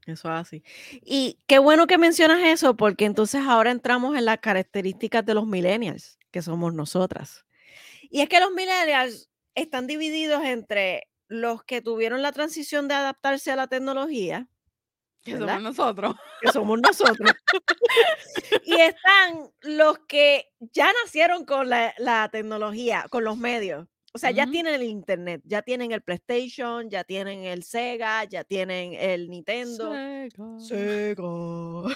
Eso 0.05 0.29
es 0.29 0.39
así. 0.39 0.63
Y 1.03 1.39
qué 1.47 1.59
bueno 1.59 1.87
que 1.87 1.97
mencionas 1.97 2.39
eso, 2.45 2.77
porque 2.77 3.05
entonces 3.05 3.41
ahora 3.41 3.71
entramos 3.71 4.15
en 4.15 4.25
las 4.25 4.39
características 4.39 5.25
de 5.25 5.33
los 5.33 5.45
millennials, 5.45 6.17
que 6.31 6.41
somos 6.41 6.73
nosotras. 6.73 7.45
Y 8.09 8.21
es 8.21 8.29
que 8.29 8.39
los 8.39 8.51
millennials 8.51 9.29
están 9.57 9.87
divididos 9.87 10.43
entre 10.43 11.07
los 11.27 11.63
que 11.63 11.81
tuvieron 11.81 12.21
la 12.21 12.31
transición 12.31 12.87
de 12.87 12.93
adaptarse 12.93 13.51
a 13.51 13.55
la 13.55 13.67
tecnología, 13.67 14.47
Que 15.23 15.33
¿verdad? 15.33 15.57
somos 15.57 15.63
nosotros. 15.63 16.15
Que 16.41 16.51
somos 16.51 16.79
nosotros. 16.79 17.31
y 18.63 18.75
están 18.75 19.49
los 19.61 19.99
que 20.07 20.45
ya 20.59 20.91
nacieron 21.03 21.43
con 21.45 21.69
la, 21.69 21.93
la 21.97 22.29
tecnología, 22.29 23.05
con 23.09 23.23
los 23.23 23.37
medios. 23.37 23.87
O 24.13 24.19
sea, 24.19 24.31
ya 24.31 24.47
tienen 24.47 24.73
el 24.75 24.83
internet, 24.83 25.41
ya 25.43 25.61
tienen 25.61 25.91
el 25.91 26.01
PlayStation, 26.01 26.89
ya 26.89 27.03
tienen 27.03 27.43
el 27.43 27.63
Sega, 27.63 28.23
ya 28.23 28.43
tienen 28.43 28.93
el 28.93 29.29
Nintendo. 29.29 29.91
Sega. 29.91 30.59
Sega. 30.59 31.23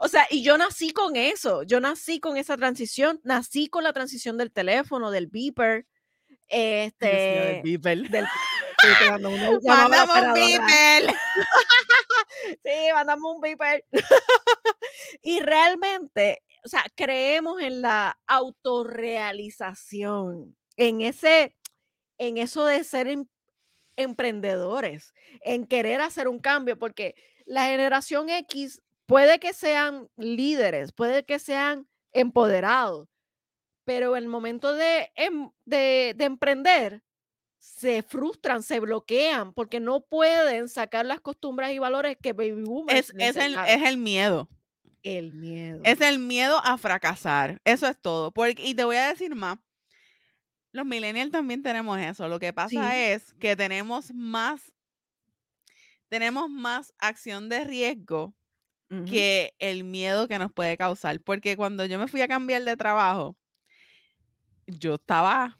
o 0.00 0.08
sea, 0.08 0.26
y 0.30 0.42
yo 0.42 0.56
nací 0.58 0.92
con 0.92 1.14
eso, 1.14 1.62
yo 1.64 1.78
nací 1.78 2.20
con 2.20 2.36
esa 2.36 2.56
transición, 2.56 3.20
nací 3.22 3.68
con 3.68 3.84
la 3.84 3.92
transición 3.92 4.38
del 4.38 4.50
teléfono, 4.50 5.10
del 5.10 5.26
beeper, 5.26 5.86
Ay, 6.50 6.92
Dios 7.00 7.12
mío, 7.12 7.44
del 7.44 7.62
este, 8.04 8.10
del 8.10 8.26
Mándame 9.66 10.12
un 10.12 10.32
beeper. 10.34 11.14
Sí, 12.62 12.92
mandame 12.92 13.22
un 13.24 13.40
beeper. 13.40 13.82
y 15.22 15.40
realmente, 15.40 16.42
o 16.64 16.68
sea, 16.68 16.84
creemos 16.94 17.62
en 17.62 17.80
la 17.80 18.18
autorrealización, 18.26 20.54
en 20.76 21.00
ese, 21.00 21.56
en 22.18 22.36
eso 22.38 22.66
de 22.66 22.84
ser 22.84 23.08
em- 23.08 23.26
emprendedores, 23.96 25.14
en 25.40 25.66
querer 25.66 26.02
hacer 26.02 26.28
un 26.28 26.38
cambio, 26.38 26.78
porque 26.78 27.14
la 27.46 27.64
generación 27.66 28.28
X 28.28 28.82
puede 29.06 29.38
que 29.38 29.54
sean 29.54 30.10
líderes, 30.16 30.92
puede 30.92 31.24
que 31.24 31.38
sean 31.38 31.88
empoderados, 32.12 33.08
pero 33.84 34.16
en 34.16 34.24
el 34.24 34.28
momento 34.28 34.72
de, 34.74 35.10
em- 35.14 35.50
de, 35.64 36.14
de 36.16 36.24
emprender, 36.24 37.02
se 37.58 38.02
frustran, 38.02 38.62
se 38.62 38.78
bloquean, 38.80 39.52
porque 39.54 39.80
no 39.80 40.02
pueden 40.02 40.68
sacar 40.68 41.06
las 41.06 41.20
costumbres 41.20 41.72
y 41.72 41.78
valores 41.78 42.16
que 42.20 42.32
Baby 42.32 42.62
Boomers 42.62 43.10
Es, 43.10 43.14
es, 43.18 43.36
el, 43.36 43.56
es 43.66 43.82
el 43.82 43.96
miedo. 43.96 44.48
El 45.02 45.32
miedo. 45.34 45.80
Es 45.84 46.00
el 46.00 46.18
miedo 46.18 46.58
a 46.62 46.76
fracasar. 46.78 47.60
Eso 47.64 47.86
es 47.86 47.98
todo. 48.00 48.32
Porque, 48.32 48.62
y 48.62 48.74
te 48.74 48.84
voy 48.84 48.96
a 48.96 49.08
decir 49.08 49.34
más. 49.34 49.58
Los 50.72 50.84
millennials 50.86 51.30
también 51.30 51.62
tenemos 51.62 51.98
eso. 52.00 52.26
Lo 52.28 52.38
que 52.38 52.52
pasa 52.52 52.68
Sí. 52.70 52.78
es 52.96 53.32
que 53.34 53.54
tenemos 53.54 54.12
más, 54.12 54.72
tenemos 56.08 56.50
más 56.50 56.92
acción 56.98 57.48
de 57.48 57.64
riesgo 57.64 58.34
que 59.10 59.54
el 59.58 59.82
miedo 59.84 60.28
que 60.28 60.38
nos 60.38 60.52
puede 60.52 60.76
causar. 60.76 61.20
Porque 61.20 61.56
cuando 61.56 61.84
yo 61.84 61.98
me 61.98 62.06
fui 62.08 62.20
a 62.22 62.28
cambiar 62.28 62.62
de 62.62 62.76
trabajo, 62.76 63.36
yo 64.66 64.94
estaba 64.94 65.58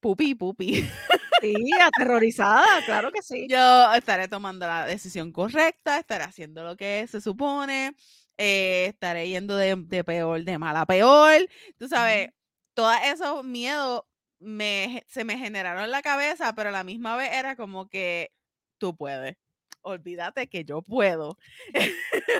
pupi 0.00 0.34
pupi. 0.34 0.84
Sí, 1.42 1.54
aterrorizada, 1.78 2.82
claro 2.86 3.12
que 3.12 3.20
sí. 3.20 3.46
Yo 3.46 3.92
estaré 3.92 4.26
tomando 4.26 4.66
la 4.66 4.86
decisión 4.86 5.32
correcta, 5.32 5.98
estaré 5.98 6.24
haciendo 6.24 6.64
lo 6.64 6.78
que 6.78 7.06
se 7.08 7.20
supone, 7.20 7.94
eh, 8.38 8.86
estaré 8.86 9.28
yendo 9.28 9.54
de, 9.54 9.76
de 9.76 10.02
peor, 10.02 10.42
de 10.44 10.56
mal 10.56 10.74
a 10.76 10.86
peor. 10.86 11.46
Tú 11.78 11.88
sabes, 11.88 12.28
Ujú. 12.28 12.34
todos 12.72 12.96
esos 13.04 13.44
miedos 13.44 14.04
me, 14.38 15.04
se 15.08 15.24
me 15.24 15.36
generaron 15.36 15.84
en 15.84 15.90
la 15.90 16.00
cabeza, 16.00 16.54
pero 16.54 16.70
a 16.70 16.72
la 16.72 16.84
misma 16.84 17.16
vez 17.16 17.30
era 17.34 17.54
como 17.54 17.86
que 17.90 18.32
tú 18.78 18.96
puedes. 18.96 19.36
Olvídate 19.82 20.48
que 20.48 20.64
yo 20.64 20.80
puedo. 20.80 21.36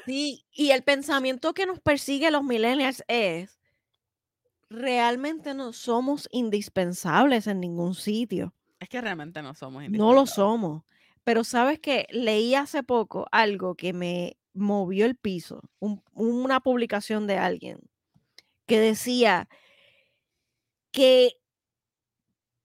Sí, 0.06 0.46
y 0.52 0.70
el 0.70 0.82
pensamiento 0.84 1.52
que 1.52 1.66
nos 1.66 1.80
persigue 1.80 2.30
los 2.30 2.42
millennials 2.44 3.04
es, 3.08 3.55
realmente 4.70 5.54
no 5.54 5.72
somos 5.72 6.28
indispensables 6.32 7.46
en 7.46 7.60
ningún 7.60 7.94
sitio. 7.94 8.54
Es 8.80 8.88
que 8.88 9.00
realmente 9.00 9.42
no 9.42 9.54
somos 9.54 9.82
No 9.88 10.12
lo 10.12 10.24
indispensables. 10.24 10.30
somos. 10.30 10.82
Pero 11.24 11.44
sabes 11.44 11.80
que 11.80 12.06
leí 12.10 12.54
hace 12.54 12.82
poco 12.82 13.26
algo 13.32 13.74
que 13.74 13.92
me 13.92 14.36
movió 14.54 15.06
el 15.06 15.16
piso, 15.16 15.60
un- 15.80 16.02
una 16.12 16.60
publicación 16.60 17.26
de 17.26 17.36
alguien 17.38 17.80
que 18.66 18.80
decía 18.80 19.48
que 20.92 21.36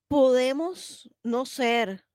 podemos 0.07 1.09
no 1.23 1.45
ser 1.45 2.05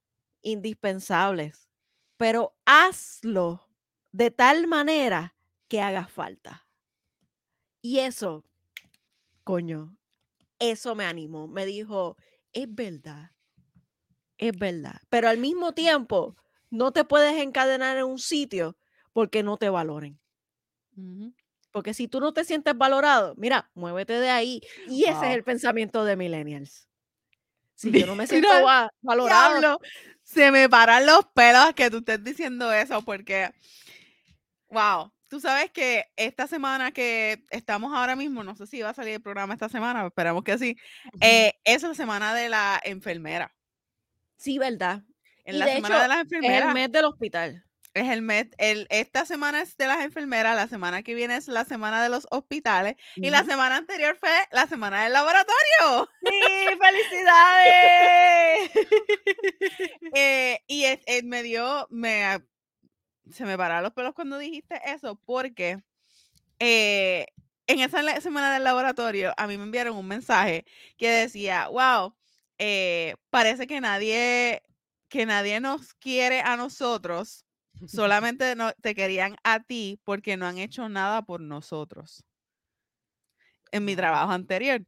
indispensables, 0.42 1.68
pero 2.16 2.54
hazlo 2.64 3.68
de 4.12 4.30
tal 4.30 4.66
manera 4.66 5.36
que 5.68 5.80
haga 5.80 6.06
falta. 6.06 6.66
Y 7.82 8.00
eso, 8.00 8.44
coño, 9.46 9.96
eso 10.58 10.96
me 10.96 11.04
animó. 11.04 11.46
Me 11.46 11.64
dijo, 11.64 12.16
es 12.52 12.66
verdad, 12.68 13.30
es 14.38 14.58
verdad. 14.58 15.00
Pero 15.08 15.28
al 15.28 15.38
mismo 15.38 15.72
tiempo, 15.72 16.36
no 16.68 16.92
te 16.92 17.04
puedes 17.04 17.40
encadenar 17.40 17.96
en 17.96 18.06
un 18.06 18.18
sitio 18.18 18.76
porque 19.12 19.44
no 19.44 19.56
te 19.56 19.70
valoren. 19.70 20.18
Porque 21.70 21.94
si 21.94 22.08
tú 22.08 22.18
no 22.18 22.32
te 22.32 22.44
sientes 22.44 22.76
valorado, 22.76 23.34
mira, 23.36 23.70
muévete 23.74 24.14
de 24.14 24.30
ahí. 24.30 24.60
Y 24.88 25.04
ese 25.04 25.28
es 25.28 25.36
el 25.36 25.44
pensamiento 25.44 26.04
de 26.04 26.16
millennials. 26.16 26.88
Si 27.76 27.92
yo 27.92 28.04
no 28.04 28.16
me 28.16 28.26
siento 28.26 28.48
Mira, 28.48 28.90
valorado, 29.00 29.60
Diablo, 29.60 29.80
se 30.24 30.50
me 30.50 30.68
paran 30.68 31.06
los 31.06 31.24
pelos 31.34 31.72
que 31.76 31.88
tú 31.88 31.98
estés 31.98 32.24
diciendo 32.24 32.72
eso 32.72 33.00
porque, 33.02 33.52
wow, 34.70 35.12
tú 35.36 35.40
sabes 35.40 35.70
que 35.70 36.06
esta 36.16 36.46
semana 36.46 36.92
que 36.92 37.44
estamos 37.50 37.94
ahora 37.94 38.16
mismo, 38.16 38.42
no 38.42 38.56
sé 38.56 38.66
si 38.66 38.80
va 38.80 38.88
a 38.90 38.94
salir 38.94 39.12
el 39.14 39.20
programa 39.20 39.52
esta 39.52 39.68
semana, 39.68 40.06
esperamos 40.06 40.42
que 40.44 40.56
sí, 40.56 40.78
eh, 41.20 41.52
es 41.64 41.82
la 41.82 41.92
semana 41.94 42.34
de 42.34 42.48
la 42.48 42.80
enfermera. 42.82 43.54
sí, 44.38 44.58
verdad. 44.58 45.02
En 45.44 45.56
Y 45.56 45.58
la 45.58 45.66
de 45.66 45.72
semana 45.74 45.98
de 45.98 46.22
hecho, 46.22 46.38
es 46.42 46.62
el 46.62 46.72
mes 46.72 46.90
del 46.90 47.04
hospital. 47.04 47.64
es 47.92 48.08
el 48.10 48.22
mes, 48.22 48.46
el, 48.56 48.86
esta 48.88 49.26
semana 49.26 49.60
es 49.60 49.76
de 49.76 49.86
las 49.86 50.00
enfermeras, 50.00 50.56
la 50.56 50.68
semana 50.68 51.02
que 51.02 51.14
viene 51.14 51.36
es 51.36 51.48
la 51.48 51.66
semana 51.66 52.02
de 52.02 52.08
los 52.08 52.26
hospitales 52.30 52.96
y 53.16 53.28
la 53.28 53.44
semana 53.44 53.76
anterior 53.76 54.16
fue 54.18 54.30
la 54.52 54.66
semana 54.66 55.04
del 55.04 55.12
laboratorio. 55.12 56.08
¡Sí! 56.24 56.66
¡Felicidades! 56.80 58.70
Eh, 60.14 60.62
y 60.66 60.84
es- 60.84 61.00
eh, 61.06 61.22
me 61.24 61.42
dio, 61.42 61.86
me, 61.90 62.40
se 63.30 63.44
me 63.44 63.56
pararon 63.56 63.84
los 63.84 63.92
pelos 63.92 64.14
cuando 64.14 64.38
dijiste 64.38 64.80
eso, 64.84 65.16
porque 65.24 65.82
eh, 66.58 67.26
en 67.66 67.80
esa 67.80 68.20
semana 68.20 68.52
del 68.52 68.64
laboratorio 68.64 69.32
a 69.36 69.46
mí 69.46 69.56
me 69.56 69.64
enviaron 69.64 69.96
un 69.96 70.06
mensaje 70.06 70.64
que 70.96 71.10
decía, 71.10 71.68
wow, 71.68 72.14
eh, 72.58 73.16
parece 73.30 73.66
que 73.66 73.80
nadie, 73.80 74.62
que 75.08 75.26
nadie 75.26 75.60
nos 75.60 75.94
quiere 75.94 76.40
a 76.40 76.56
nosotros, 76.56 77.44
solamente 77.86 78.54
no, 78.54 78.72
te 78.74 78.94
querían 78.94 79.36
a 79.42 79.60
ti 79.60 80.00
porque 80.04 80.36
no 80.36 80.46
han 80.46 80.58
hecho 80.58 80.88
nada 80.88 81.22
por 81.22 81.40
nosotros 81.40 82.24
en 83.72 83.84
mi 83.84 83.96
trabajo 83.96 84.32
anterior. 84.32 84.84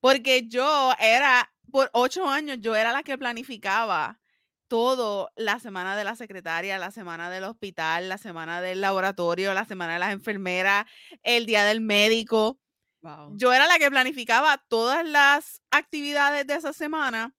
Porque 0.00 0.46
yo 0.46 0.92
era, 1.00 1.52
por 1.72 1.90
ocho 1.92 2.28
años, 2.28 2.58
yo 2.60 2.76
era 2.76 2.92
la 2.92 3.02
que 3.02 3.18
planificaba 3.18 4.20
todo, 4.68 5.30
la 5.36 5.58
semana 5.60 5.96
de 5.96 6.04
la 6.04 6.16
secretaria, 6.16 6.78
la 6.78 6.90
semana 6.90 7.30
del 7.30 7.44
hospital, 7.44 8.08
la 8.08 8.18
semana 8.18 8.60
del 8.60 8.80
laboratorio, 8.80 9.54
la 9.54 9.64
semana 9.64 9.94
de 9.94 9.98
las 9.98 10.12
enfermeras, 10.12 10.86
el 11.22 11.46
día 11.46 11.64
del 11.64 11.80
médico. 11.80 12.58
Wow. 13.02 13.36
Yo 13.36 13.52
era 13.52 13.66
la 13.66 13.78
que 13.78 13.90
planificaba 13.90 14.62
todas 14.68 15.06
las 15.06 15.62
actividades 15.70 16.46
de 16.46 16.54
esa 16.54 16.72
semana 16.72 17.34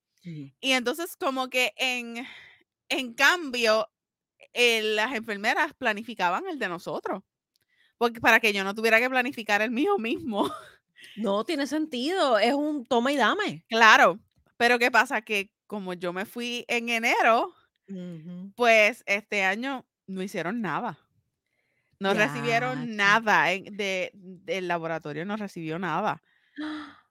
y 0.60 0.72
entonces 0.72 1.16
como 1.16 1.48
que 1.48 1.72
en, 1.76 2.26
en 2.88 3.14
cambio, 3.14 3.88
eh, 4.52 4.82
las 4.82 5.14
enfermeras 5.14 5.72
planificaban 5.74 6.46
el 6.46 6.58
de 6.58 6.68
nosotros. 6.68 7.22
Porque 7.96 8.20
para 8.20 8.40
que 8.40 8.52
yo 8.52 8.62
no 8.64 8.74
tuviera 8.74 9.00
que 9.00 9.10
planificar 9.10 9.62
el 9.62 9.70
mío 9.70 9.98
mismo. 9.98 10.50
No 11.16 11.44
tiene 11.44 11.66
sentido, 11.68 12.38
es 12.38 12.54
un 12.54 12.84
toma 12.84 13.12
y 13.12 13.16
dame. 13.16 13.64
Claro, 13.68 14.18
pero 14.56 14.80
¿qué 14.80 14.90
pasa? 14.90 15.22
Que 15.22 15.50
como 15.68 15.94
yo 15.94 16.12
me 16.12 16.26
fui 16.26 16.64
en 16.68 16.88
enero, 16.88 17.54
pues 18.56 19.04
este 19.06 19.44
año 19.44 19.86
no 20.08 20.22
hicieron 20.22 20.60
nada. 20.60 20.98
No 22.00 22.14
Ya, 22.14 22.26
recibieron 22.26 22.96
nada 22.96 23.52
en- 23.52 23.76
de, 23.76 24.10
del 24.14 24.68
laboratorio, 24.68 25.24
no 25.24 25.36
recibió 25.36 25.78
nada. 25.78 26.22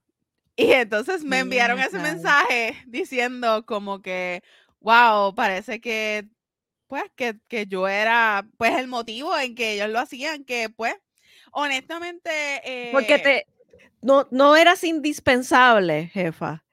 Y 0.59 0.71
entonces 0.71 1.23
me 1.23 1.39
enviaron 1.39 1.79
ese 1.79 1.99
mensaje 1.99 2.75
diciendo 2.87 3.65
como 3.67 4.01
que, 4.01 4.41
wow, 4.79 5.35
parece 5.35 5.79
que 5.79 6.27
pues, 6.87 7.03
que 7.15 7.39
que 7.49 7.67
yo 7.67 7.87
era, 7.87 8.47
pues, 8.57 8.75
el 8.77 8.87
motivo 8.87 9.37
en 9.37 9.55
que 9.55 9.73
ellos 9.73 9.89
lo 9.89 9.99
hacían, 9.99 10.45
que, 10.45 10.69
pues, 10.69 10.95
honestamente, 11.51 12.31
Porque 12.93 13.19
eh 13.19 13.23
te 13.23 13.47
no 14.01 14.27
no 14.31 14.55
eras 14.55 14.83
indispensable, 14.83 16.07
jefa, 16.07 16.65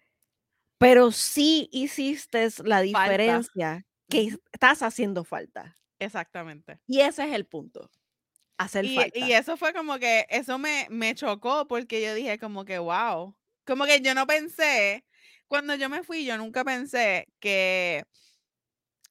pero 0.79 1.13
sí 1.13 1.69
hiciste 1.73 2.49
la 2.65 2.81
Falta. 2.93 3.45
diferencia 3.45 3.87
que 4.09 4.37
estás 4.53 4.83
haciendo 4.83 5.25
falta. 5.25 5.79
Exactamente. 6.01 6.81
Y 6.89 7.01
ese 7.01 7.25
es 7.29 7.35
el 7.35 7.47
punto, 7.47 7.91
hacer 8.59 8.89
Y 8.89 9.11
y 9.15 9.33
falta. 9.33 9.33
eso 9.33 9.57
fue 9.57 9.73
como 9.73 9.99
que 9.99 10.27
eso 10.29 10.59
me 10.59 10.87
me 10.91 11.15
chocó, 11.15 11.67
porque 11.69 12.03
yo 12.03 12.15
dije 12.15 12.39
como 12.39 12.65
que: 12.65 12.79
"Guau", 12.79 13.37
como 13.67 13.85
que 13.87 14.01
yo 14.01 14.15
no 14.15 14.27
pensé 14.27 15.05
cuando 15.49 15.75
yo 15.75 15.89
me 15.89 16.03
fui, 16.03 16.25
yo 16.25 16.37
nunca 16.39 16.65
pensé 16.65 17.29
que 17.41 18.05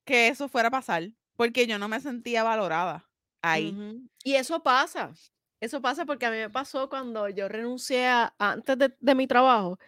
que 0.06 0.28
eso 0.28 0.48
fuera 0.48 0.68
a 0.68 0.70
pasar, 0.70 1.04
porque 1.36 1.66
yo 1.66 1.78
no 1.78 1.88
me 1.88 2.00
sentía 2.00 2.42
valorada 2.42 3.10
ahí. 3.42 3.80
Y 4.22 4.34
eso 4.36 4.62
pasa, 4.62 5.12
eso 5.60 5.80
pasa 5.82 6.04
porque 6.06 6.26
a 6.26 6.30
mí 6.30 6.36
me 6.38 6.50
pasó 6.50 6.88
cuando 6.88 7.28
yo 7.28 7.48
renuncié 7.48 8.06
a 8.06 8.34
antes 8.38 8.78
de 8.78 8.96
de 9.00 9.14
mi 9.14 9.26
trabajo, 9.26 9.78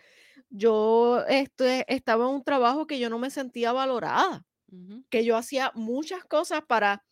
yo, 0.50 1.24
este, 1.28 1.84
estaba 1.94 2.24
en 2.26 2.30
un 2.36 2.44
trabajo 2.44 2.86
que 2.86 2.98
yo 2.98 3.10
no 3.10 3.18
me 3.18 3.30
sentía 3.30 3.72
valorada, 3.72 4.44
que 5.10 5.24
yo 5.24 5.36
hacía 5.36 5.72
muchas 5.74 6.24
cosas 6.24 6.62
para, 6.68 7.04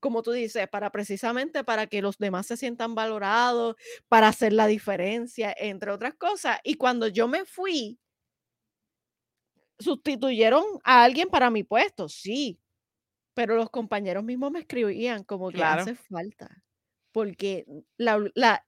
como 0.00 0.22
tú 0.22 0.32
dices, 0.32 0.68
para 0.68 0.90
precisamente 0.92 1.64
para 1.64 1.86
que 1.88 2.02
los 2.02 2.18
demás 2.18 2.46
se 2.48 2.56
sientan 2.58 2.94
valorados, 2.96 3.76
para 4.08 4.28
hacer 4.28 4.52
la 4.54 4.66
diferencia, 4.68 5.54
entre 5.58 5.92
otras 5.92 6.14
cosas, 6.16 6.58
y 6.64 6.76
cuando 6.76 7.08
yo 7.08 7.28
me 7.28 7.44
fui 7.46 7.98
sustituyeron 9.78 10.64
a 10.84 11.04
alguien 11.04 11.28
para 11.28 11.50
mi 11.50 11.62
puesto, 11.62 12.08
sí, 12.08 12.58
pero 13.34 13.56
los 13.56 13.70
compañeros 13.70 14.24
mismos 14.24 14.52
me 14.52 14.60
escribían 14.60 15.24
como 15.24 15.52
que: 15.52 15.64
Claro. 15.64 15.66
"Haces 15.66 16.00
falta", 16.00 16.64
porque 17.12 17.66
la 17.98 18.20
la 18.36 18.65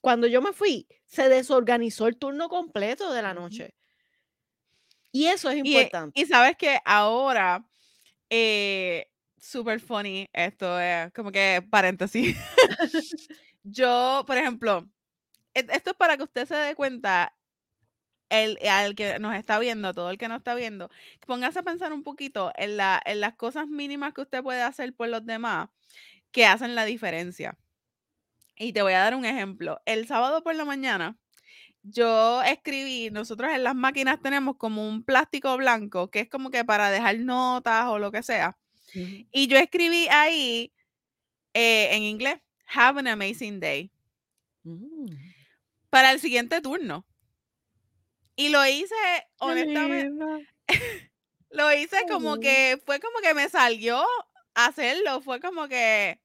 cuando 0.00 0.26
yo 0.26 0.40
me 0.40 0.52
fui, 0.52 0.86
se 1.04 1.28
desorganizó 1.28 2.06
el 2.06 2.16
turno 2.16 2.48
completo 2.48 3.12
de 3.12 3.22
la 3.22 3.34
noche. 3.34 3.74
Y 5.12 5.26
eso 5.26 5.50
es 5.50 5.56
eh, 5.56 5.62
importante. 5.64 6.20
y 6.20 6.26
sabes 6.26 6.56
que 6.56 6.78
ahora, 6.84 7.64
eh, 8.28 9.10
super 9.38 9.80
funny, 9.80 10.28
esto 10.32 10.78
es 10.78 11.12
como 11.12 11.32
que 11.32 11.66
paréntesis. 11.68 12.36
Yo, 13.62 14.24
por 14.26 14.38
ejemplo, 14.38 14.88
e 15.54 15.60
esto 15.60 15.90
es 15.90 15.96
para 15.96 16.16
que 16.16 16.22
usted 16.22 16.46
se 16.46 16.54
dé 16.54 16.74
cuenta, 16.74 17.34
el 18.30 18.58
al 18.68 18.94
que 18.94 19.18
nos 19.18 19.34
está 19.34 19.58
viendo, 19.58 19.92
todo 19.92 20.10
el 20.10 20.18
que 20.18 20.28
nos 20.28 20.38
está 20.38 20.54
viendo, 20.54 20.90
póngase 21.26 21.58
a 21.58 21.62
pensar 21.64 21.92
un 21.92 22.04
poquito 22.04 22.52
en 22.56 22.76
la 22.76 23.02
en 23.04 23.20
las 23.20 23.34
cosas 23.34 23.66
mínimas 23.66 24.14
que 24.14 24.22
usted 24.22 24.42
puede 24.42 24.62
hacer 24.62 24.94
por 24.94 25.08
los 25.08 25.26
demás, 25.26 25.68
que 26.30 26.46
hacen 26.46 26.74
la 26.74 26.84
diferencia. 26.84 27.58
Y 28.62 28.74
te 28.74 28.82
voy 28.82 28.92
a 28.92 28.98
dar 28.98 29.14
un 29.14 29.24
ejemplo. 29.24 29.80
El 29.86 30.06
sábado 30.06 30.42
por 30.42 30.54
la 30.54 30.66
mañana, 30.66 31.16
yo 31.82 32.42
escribí 32.42 33.08
nosotros 33.10 33.50
en 33.54 33.64
las 33.64 33.74
máquinas 33.74 34.20
tenemos 34.20 34.56
como 34.58 34.86
un 34.86 35.02
plástico 35.02 35.56
blanco, 35.56 36.10
que 36.10 36.20
es 36.20 36.28
como 36.28 36.50
que 36.50 36.62
para 36.62 36.90
dejar 36.90 37.18
notas 37.20 37.86
o 37.86 37.98
lo 37.98 38.12
que 38.12 38.22
sea. 38.22 38.58
Y 39.32 39.46
yo 39.46 39.56
escribí 39.56 40.08
ahí, 40.10 40.74
eh, 41.54 41.88
en 41.96 42.02
inglés, 42.02 42.38
have 42.66 43.00
an 43.00 43.06
amazing 43.08 43.60
day 43.60 43.90
Mm. 44.62 45.06
para 45.88 46.12
el 46.12 46.20
siguiente 46.20 46.60
turno. 46.60 47.06
Y 48.36 48.50
lo 48.50 48.66
hice 48.66 48.94
Qué 48.94 49.24
honestamen 49.38 50.18
linda. 50.18 50.38
lo 51.50 51.72
hice 51.72 51.96
como 52.10 52.38
que 52.38 52.78
fue 52.84 53.00
como 53.00 53.20
que 53.22 53.32
me 53.32 53.48
salió 53.48 54.04
hacerlo, 54.54 55.22
fue 55.22 55.40
como 55.40 55.66
que 55.68 56.20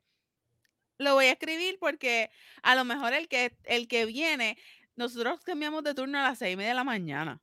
lo 0.99 1.13
voy 1.15 1.25
a 1.27 1.31
escribir 1.33 1.77
porque 1.79 2.29
a 2.63 2.75
lo 2.75 2.85
mejor 2.85 3.13
el 3.13 3.27
que 3.27 3.57
el 3.65 3.87
que 3.87 4.05
viene 4.05 4.57
nosotros 4.95 5.41
cambiamos 5.41 5.83
de 5.83 5.93
turno 5.95 6.19
a 6.19 6.23
las 6.23 6.39
6:30 6.39 6.69
de 6.69 6.75
la 6.75 6.83
mañana. 6.83 7.41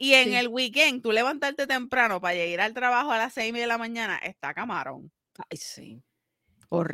Y 0.00 0.14
en 0.14 0.32
Sí. 0.32 0.38
el 0.38 0.46
weekend, 0.48 1.02
tú 1.02 1.10
levantarte 1.10 1.66
temprano 1.66 2.20
para 2.20 2.36
ir 2.36 2.60
al 2.60 2.72
trabajo 2.72 3.10
a 3.10 3.18
las 3.18 3.32
6:30 3.34 3.60
de 3.62 3.66
la 3.66 3.78
mañana 3.78 4.16
está 4.18 4.54
camarón. 4.54 5.10
Ay, 5.50 5.56
sí, 5.58 6.02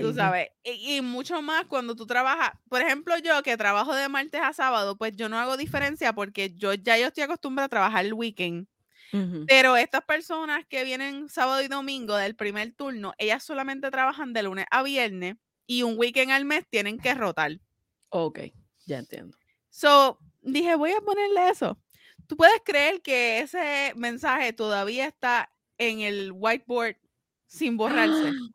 Tú 0.00 0.12
horrible. 0.12 0.12
sabes, 0.12 0.48
y 0.64 0.96
y 0.96 1.00
mucho 1.02 1.40
más 1.40 1.66
cuando 1.66 1.94
tú 1.94 2.04
trabajas 2.06 2.50
por 2.68 2.80
ejemplo, 2.82 3.16
yo 3.18 3.42
que 3.42 3.56
trabajo 3.56 3.94
de 3.94 4.08
martes 4.08 4.40
a 4.42 4.52
sábado, 4.52 4.96
pues 4.98 5.14
yo 5.16 5.28
no 5.28 5.38
hago 5.38 5.56
diferencia 5.56 6.12
porque 6.12 6.52
yo 6.54 6.74
ya 6.74 6.98
yo 6.98 7.06
estoy 7.06 7.22
acostumbrada 7.24 7.66
a 7.66 7.68
trabajar 7.68 8.04
el 8.04 8.12
weekend. 8.14 8.66
Pero 9.46 9.76
estas 9.76 10.04
personas 10.04 10.64
que 10.66 10.84
vienen 10.84 11.28
sábado 11.28 11.62
y 11.62 11.68
domingo 11.68 12.16
del 12.16 12.34
primer 12.36 12.72
turno, 12.74 13.14
ellas 13.18 13.42
solamente 13.44 13.90
trabajan 13.90 14.32
de 14.32 14.42
lunes 14.42 14.66
a 14.70 14.82
viernes 14.82 15.36
y 15.66 15.82
un 15.82 15.98
weekend 15.98 16.32
al 16.32 16.44
mes 16.46 16.66
tienen 16.70 17.00
que 17.00 17.14
rotar. 17.14 17.58
Okey, 18.12 18.54
ya 18.86 18.98
entiendo. 18.98 19.36
So, 19.70 20.18
dije: 20.42 20.76
"Voy 20.76 20.92
a 20.92 21.00
ponerle 21.00 21.48
eso". 21.48 21.78
¿Tú 22.26 22.36
puedes 22.36 22.60
creer 22.64 23.02
que 23.02 23.40
ese 23.40 23.92
mensaje 23.96 24.52
todavía 24.52 25.06
está 25.06 25.50
en 25.78 26.00
el 26.00 26.32
whiteboard 26.32 26.96
sin 27.46 27.76
borrarse? 27.76 28.36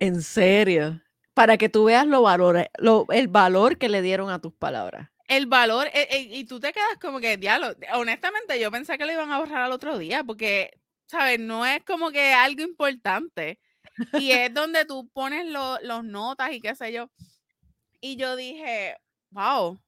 ¿En 0.00 0.22
serio? 0.22 1.00
Para 1.34 1.56
que 1.56 1.68
tú 1.68 1.84
veas 1.84 2.06
lo 2.06 2.22
valore 2.22 2.70
lo 2.78 3.06
el 3.10 3.28
valor 3.28 3.78
que 3.78 3.88
le 3.88 4.02
dieron 4.02 4.30
a 4.30 4.40
tus 4.40 4.52
palabras. 4.52 5.10
El 5.28 5.46
valor, 5.46 5.86
eh 5.88 6.08
eh, 6.10 6.20
y 6.30 6.44
tú 6.44 6.60
te 6.60 6.72
quedas 6.72 6.98
como 7.00 7.20
que, 7.20 7.36
diablo, 7.36 7.74
honestamente, 7.94 8.58
yo 8.60 8.70
pensé 8.70 8.98
que 8.98 9.06
lo 9.06 9.12
iban 9.12 9.30
a 9.32 9.38
borrar 9.38 9.62
al 9.62 9.72
otro 9.72 9.98
día, 9.98 10.24
porque, 10.24 10.70
¿sabes? 11.06 11.38
No 11.40 11.64
es 11.64 11.82
como 11.84 12.10
que 12.10 12.32
algo 12.32 12.62
importante. 12.62 13.60
Y 14.14 14.32
es 14.32 14.52
donde 14.54 14.84
tú 14.86 15.08
pones 15.12 15.46
lo 15.46 15.78
los 15.82 16.04
notas 16.04 16.52
y 16.52 16.60
qué 16.60 16.74
sé 16.76 16.92
yo. 16.92 17.10
Y 18.00 18.16
yo 18.16 18.36
dije: 18.36 18.96
"Guau". 19.30 19.80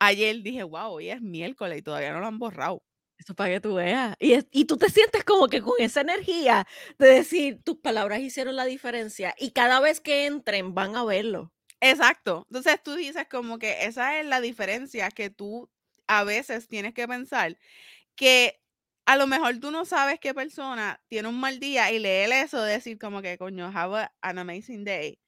Ayer 0.00 0.42
dije: 0.42 0.62
"Guau, 0.64 0.94
hoy 0.94 1.10
es 1.10 1.20
miércoles 1.22 1.78
y 1.80 1.82
todavía 1.82 2.12
no 2.12 2.20
lo 2.20 2.26
han 2.28 2.38
borrado". 2.40 2.82
Eso 3.18 3.34
para 3.34 3.50
que 3.54 3.60
tú 3.60 3.74
veas. 3.76 4.16
Y 4.20 4.34
es 4.34 4.46
y 4.52 4.66
tú 4.66 4.76
te 4.78 4.90
sientes 4.90 5.24
como 5.24 5.48
que 5.48 5.62
con 5.62 5.74
esa 5.80 6.02
energía 6.02 6.66
de 6.98 7.08
decir: 7.08 7.62
"Tus 7.64 7.78
palabras 7.78 8.20
hicieron 8.20 8.56
la 8.56 8.64
diferencia", 8.66 9.34
y 9.38 9.52
cada 9.52 9.80
vez 9.80 10.00
que 10.00 10.26
entren 10.26 10.74
van 10.74 10.96
a 10.96 11.04
verlo. 11.04 11.52
Exacto. 11.84 12.46
Entonces, 12.48 12.80
tú 12.80 12.94
dices 12.94 13.26
como 13.28 13.58
que 13.58 13.86
esa 13.86 14.20
es 14.20 14.26
la 14.26 14.40
diferencia 14.40 15.10
que 15.10 15.30
tú 15.30 15.68
a 16.06 16.22
veces 16.22 16.68
tienes 16.68 16.94
que 16.94 17.08
pensar, 17.08 17.58
que 18.16 18.60
a 19.06 19.16
lo 19.16 19.26
mejor 19.26 19.60
tú 19.60 19.70
no 19.72 19.84
sabes 19.86 20.20
qué 20.20 20.34
persona 20.34 21.02
tiene 21.08 21.28
un 21.28 21.40
mal 21.40 21.60
día 21.60 21.92
y 21.92 21.98
leer 22.00 22.32
eso, 22.32 22.62
decir 22.62 22.98
como 22.98 23.22
que: 23.22 23.38
"Coño, 23.38 23.70
have 23.74 24.08
an 24.22 24.38
amazing 24.38 24.84
day", 24.84 25.20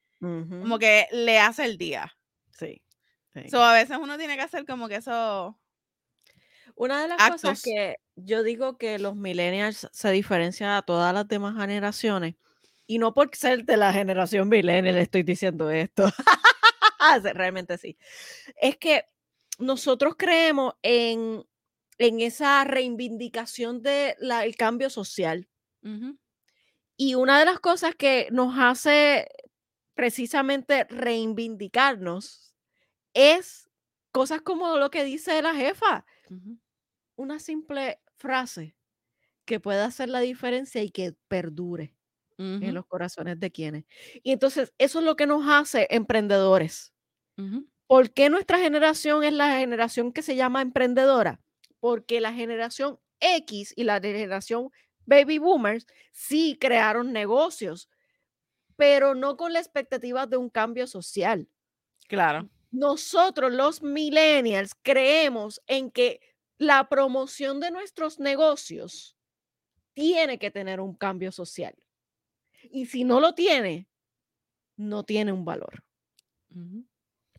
como 0.60 0.78
Ujú. 0.78 0.80
que 0.80 1.08
le 1.12 1.38
hace 1.40 1.64
el 1.66 1.78
día. 1.78 2.16
Sí, 2.52 2.82
sí. 3.34 3.50
So, 3.50 3.62
a 3.62 3.74
veces 3.74 3.98
uno 4.00 4.16
tiene 4.16 4.36
que 4.36 4.42
hacer 4.42 4.64
como 4.64 4.88
que 4.88 4.96
esos 4.96 5.54
Una 6.76 7.02
de 7.02 7.08
las 7.08 7.22
cosas 7.22 7.56
actos. 7.56 7.58
que 7.60 7.96
yo 8.16 8.42
digo 8.42 8.78
que 8.78 8.98
los 8.98 9.14
millennials 9.14 9.88
se 9.92 10.10
diferencian 10.10 10.70
a 10.70 10.82
todas 10.82 11.14
las 11.14 11.28
demás 11.28 11.54
generaciones, 11.56 12.34
y 12.86 12.98
no 12.98 13.14
por 13.14 13.34
ser 13.34 13.64
de 13.64 13.76
la 13.76 13.92
generación 13.92 14.48
millennial 14.48 14.96
estoy 14.96 15.22
diciendo 15.22 15.70
esto, 15.70 16.06
realmente 17.34 17.78
sí, 17.78 17.96
es 18.60 18.76
que 18.76 19.06
nosotros 19.58 20.14
creemos 20.16 20.74
en 20.82 21.44
en 21.98 22.20
esa 22.20 22.64
reivindicación 22.64 23.82
de 23.82 24.16
la 24.18 24.44
el 24.44 24.56
cambio 24.56 24.90
social. 24.90 25.48
Ujú. 25.82 26.18
Y 26.96 27.14
una 27.14 27.38
de 27.38 27.44
las 27.44 27.60
cosas 27.60 27.94
que 27.96 28.28
nos 28.30 28.54
hace 28.58 29.28
precisamente 29.94 30.84
reivindicarnos 30.84 32.54
es 33.14 33.68
cosas 34.12 34.42
como 34.42 34.76
lo 34.78 34.90
que 34.90 35.04
dice 35.04 35.40
la 35.42 35.54
jefa. 35.54 36.04
Ujú. 36.30 36.58
Una 37.16 37.38
simple 37.38 38.00
frase 38.16 38.76
que 39.44 39.60
pueda 39.60 39.86
hacer 39.86 40.08
la 40.08 40.20
diferencia 40.20 40.82
y 40.82 40.90
que 40.90 41.14
perdure 41.28 41.94
en 42.38 42.74
los 42.74 42.86
corazones 42.86 43.40
de 43.40 43.50
quienes. 43.52 43.84
Y 44.22 44.32
entonces, 44.32 44.72
eso 44.78 44.98
es 45.00 45.04
lo 45.04 45.16
que 45.16 45.26
nos 45.26 45.44
hace 45.48 45.86
emprendedores. 45.90 46.92
Ujú. 47.38 47.66
¿Por 47.86 48.12
qué 48.12 48.30
nuestra 48.30 48.58
generación 48.58 49.24
es 49.24 49.32
la 49.32 49.58
generación 49.58 50.12
que 50.12 50.22
se 50.22 50.36
llama 50.36 50.62
emprendedora? 50.62 51.40
Porque 51.80 52.20
la 52.20 52.32
generación 52.32 52.98
X 53.20 53.72
y 53.76 53.84
la 53.84 54.00
generación 54.00 54.70
baby 55.06 55.38
boomers 55.38 55.86
sí 56.12 56.56
crearon 56.60 57.12
negocios, 57.12 57.88
pero 58.76 59.14
no 59.14 59.36
con 59.36 59.52
la 59.52 59.60
expectativa 59.60 60.26
de 60.26 60.36
un 60.38 60.50
cambio 60.50 60.86
social. 60.86 61.48
Claro. 62.08 62.48
Nosotros, 62.72 63.52
los 63.52 63.82
millennials, 63.82 64.74
creemos 64.82 65.62
en 65.66 65.90
que 65.90 66.20
la 66.58 66.88
promoción 66.88 67.60
de 67.60 67.70
nuestros 67.70 68.18
negocios 68.18 69.16
tiene 69.94 70.38
que 70.38 70.50
tener 70.50 70.80
un 70.80 70.94
cambio 70.96 71.32
social. 71.32 71.74
Y 72.70 72.86
si 72.86 73.04
no 73.04 73.20
lo 73.20 73.34
tiene, 73.34 73.88
no 74.76 75.04
tiene 75.04 75.32
un 75.32 75.44
valor. 75.44 75.82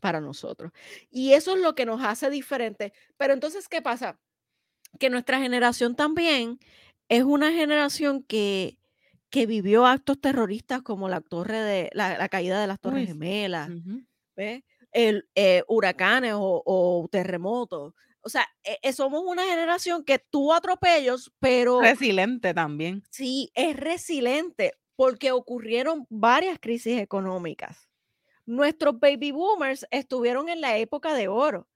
Para 0.00 0.20
nosotros. 0.20 0.72
Y 1.10 1.32
eso 1.32 1.56
es 1.56 1.62
lo 1.62 1.74
que 1.74 1.86
nos 1.86 2.02
hace 2.02 2.28
diferentes. 2.30 2.92
Pero 3.16 3.32
entonces, 3.32 3.68
¿qué 3.68 3.80
pasa? 3.82 4.20
Que 4.98 5.10
nuestra 5.10 5.40
generación 5.40 5.96
también 5.96 6.58
es 7.08 7.24
una 7.24 7.52
generación 7.52 8.22
que 8.22 8.78
que 9.28 9.44
vivió 9.44 9.86
actos 9.86 10.20
terroristas 10.20 10.82
como 10.82 11.08
la 11.08 11.20
torre 11.20 11.58
de 11.58 11.90
la, 11.92 12.16
la 12.16 12.28
caída 12.28 12.60
de 12.60 12.66
las 12.68 12.80
Torres 12.80 13.02
Uy, 13.02 13.06
Gemelas, 13.08 13.68
ujú. 13.70 14.02
¿ves? 14.36 14.62
El, 14.92 15.28
eh, 15.34 15.62
huracanes 15.68 16.34
o, 16.34 16.62
o 16.64 17.08
terremotos. 17.10 17.92
O 18.20 18.28
sea, 18.28 18.46
eh, 18.64 18.92
somos 18.92 19.22
una 19.26 19.44
generación 19.44 20.04
que 20.04 20.18
tuvo 20.18 20.54
atropellos, 20.54 21.32
pero 21.38 21.80
Resiliente 21.80 22.54
también. 22.54 23.02
sí 23.10 23.50
es 23.54 23.76
resiliente 23.76 24.72
porque 24.96 25.32
ocurrieron 25.32 26.06
varias 26.08 26.58
crisis 26.58 26.98
económicas. 27.00 27.88
Nuestros 28.46 28.98
baby 28.98 29.32
boomers 29.32 29.86
estuvieron 29.90 30.48
en 30.48 30.60
la 30.60 30.78
época 30.78 31.14
de 31.14 31.28
oro. 31.28 31.68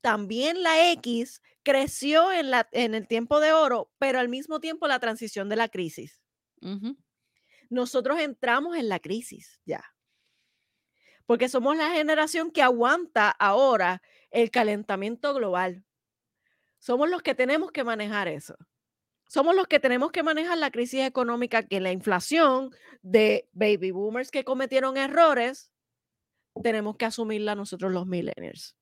También 0.00 0.62
la 0.62 0.90
X 0.92 1.42
creció 1.62 2.32
en, 2.32 2.50
la, 2.50 2.68
en 2.72 2.94
el 2.94 3.08
tiempo 3.08 3.40
de 3.40 3.52
oro, 3.52 3.90
pero 3.98 4.18
al 4.18 4.28
mismo 4.28 4.60
tiempo 4.60 4.86
la 4.86 5.00
transición 5.00 5.48
de 5.48 5.56
la 5.56 5.68
crisis. 5.68 6.22
Nosotros 7.68 8.20
entramos 8.20 8.76
en 8.76 8.88
la 8.88 9.00
crisis 9.00 9.60
ya. 9.64 9.84
Porque 11.26 11.48
somos 11.48 11.76
la 11.76 11.90
generación 11.90 12.52
que 12.52 12.62
aguanta 12.62 13.30
ahora 13.30 14.00
el 14.30 14.50
calentamiento 14.52 15.34
global. 15.34 15.84
Somos 16.78 17.10
los 17.10 17.22
que 17.22 17.34
tenemos 17.34 17.72
que 17.72 17.82
manejar 17.82 18.28
eso. 18.28 18.56
Somos 19.28 19.54
los 19.54 19.66
que 19.66 19.80
tenemos 19.80 20.12
que 20.12 20.22
manejar 20.22 20.58
la 20.58 20.70
crisis 20.70 21.00
económica, 21.00 21.64
que 21.64 21.80
la 21.80 21.92
inflación 21.92 22.70
de 23.02 23.48
baby 23.52 23.90
boomers 23.90 24.30
que 24.30 24.44
cometieron 24.44 24.96
errores, 24.96 25.72
tenemos 26.62 26.96
que 26.96 27.04
asumirla 27.04 27.54
nosotros 27.54 27.92
los 27.92 28.06
millennials. 28.06 28.76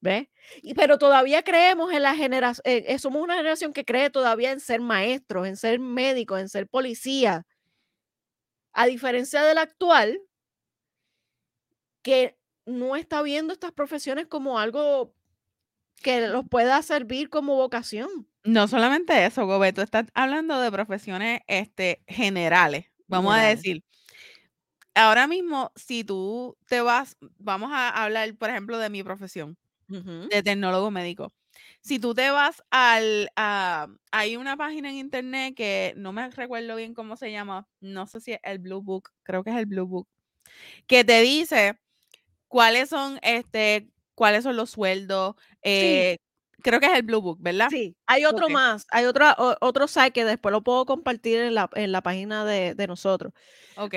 ¿Ves? 0.00 0.28
Y, 0.62 0.74
pero 0.74 0.98
todavía 0.98 1.44
creemos 1.44 1.92
en 1.92 2.02
la 2.02 2.16
generación, 2.16 2.62
eh, 2.64 2.98
somos 2.98 3.22
una 3.22 3.36
generación 3.36 3.72
que 3.72 3.84
cree 3.84 4.10
todavía 4.10 4.50
en 4.50 4.58
ser 4.58 4.80
maestros, 4.80 5.46
en 5.46 5.56
ser 5.56 5.78
médicos, 5.78 6.40
en 6.40 6.48
ser 6.48 6.66
policía. 6.66 7.46
A 8.72 8.86
diferencia 8.86 9.42
del 9.44 9.58
actual, 9.58 10.20
que 12.02 12.36
no 12.66 12.96
está 12.96 13.22
viendo 13.22 13.52
estas 13.52 13.72
profesiones 13.72 14.26
como 14.26 14.58
algo 14.58 15.14
que 16.02 16.26
los 16.26 16.48
pueda 16.48 16.82
servir 16.82 17.28
como 17.28 17.56
vocación. 17.56 18.28
No 18.44 18.66
solamente 18.68 19.24
eso, 19.24 19.46
Gobe, 19.46 19.72
tú 19.72 19.82
estás 19.82 20.06
hablando 20.14 20.60
de 20.60 20.72
profesiones 20.72 21.40
este, 21.46 22.02
generales, 22.08 22.86
vamos 23.06 23.34
a 23.36 23.42
decir. 23.42 23.84
Ahora 24.94 25.26
mismo, 25.26 25.72
si 25.74 26.04
tú 26.04 26.56
te 26.66 26.80
vas, 26.82 27.16
vamos 27.38 27.70
a 27.72 27.88
hablar, 28.04 28.36
por 28.36 28.50
ejemplo, 28.50 28.78
de 28.78 28.90
mi 28.90 29.02
profesión, 29.02 29.56
Ujú. 29.88 30.28
de 30.30 30.42
tecnólogo 30.42 30.90
médico. 30.90 31.32
Si 31.82 31.98
tú 32.00 32.14
te 32.14 32.30
vas 32.30 32.62
al, 32.70 33.30
a- 33.36 33.88
hay 34.12 34.36
una 34.36 34.56
página 34.56 34.90
en 34.90 34.96
internet 34.96 35.54
que 35.56 35.94
no 35.96 36.12
me 36.12 36.30
recuerdo 36.30 36.76
bien 36.76 36.94
cómo 36.94 37.16
se 37.16 37.32
llama, 37.32 37.68
no 37.80 38.06
sé 38.06 38.20
si 38.20 38.32
es 38.34 38.40
el 38.44 38.58
Blue 38.60 38.82
Book, 38.82 39.10
creo 39.24 39.44
que 39.44 39.50
es 39.50 39.56
el 39.56 39.66
Blue 39.66 39.86
Book, 39.86 40.08
que 40.86 41.04
te 41.04 41.20
dice 41.22 41.78
cuáles 42.48 42.90
son, 42.90 43.18
este, 43.22 43.90
cuáles 44.14 44.44
son 44.44 44.56
los 44.56 44.70
sueldos, 44.70 45.36
Sí, 45.72 46.06
eh, 46.08 46.18
creo 46.62 46.80
que 46.80 46.86
es 46.86 46.94
el 46.94 47.02
Blue 47.02 47.20
Book, 47.20 47.38
¿verdad? 47.40 47.68
sí. 47.70 47.96
Hay 48.06 48.24
otro 48.24 48.48
más, 48.48 48.86
hay 48.90 49.04
otra, 49.06 49.34
o- 49.38 49.56
otro 49.60 49.86
site 49.88 50.12
que 50.12 50.24
después 50.24 50.52
lo 50.52 50.62
puedo 50.62 50.86
compartir 50.86 51.40
en 51.40 51.54
la, 51.54 51.68
en 51.74 51.92
la 51.92 52.02
página 52.02 52.44
de, 52.44 52.74
de 52.74 52.86
nosotros, 52.86 53.32
ok. 53.76 53.94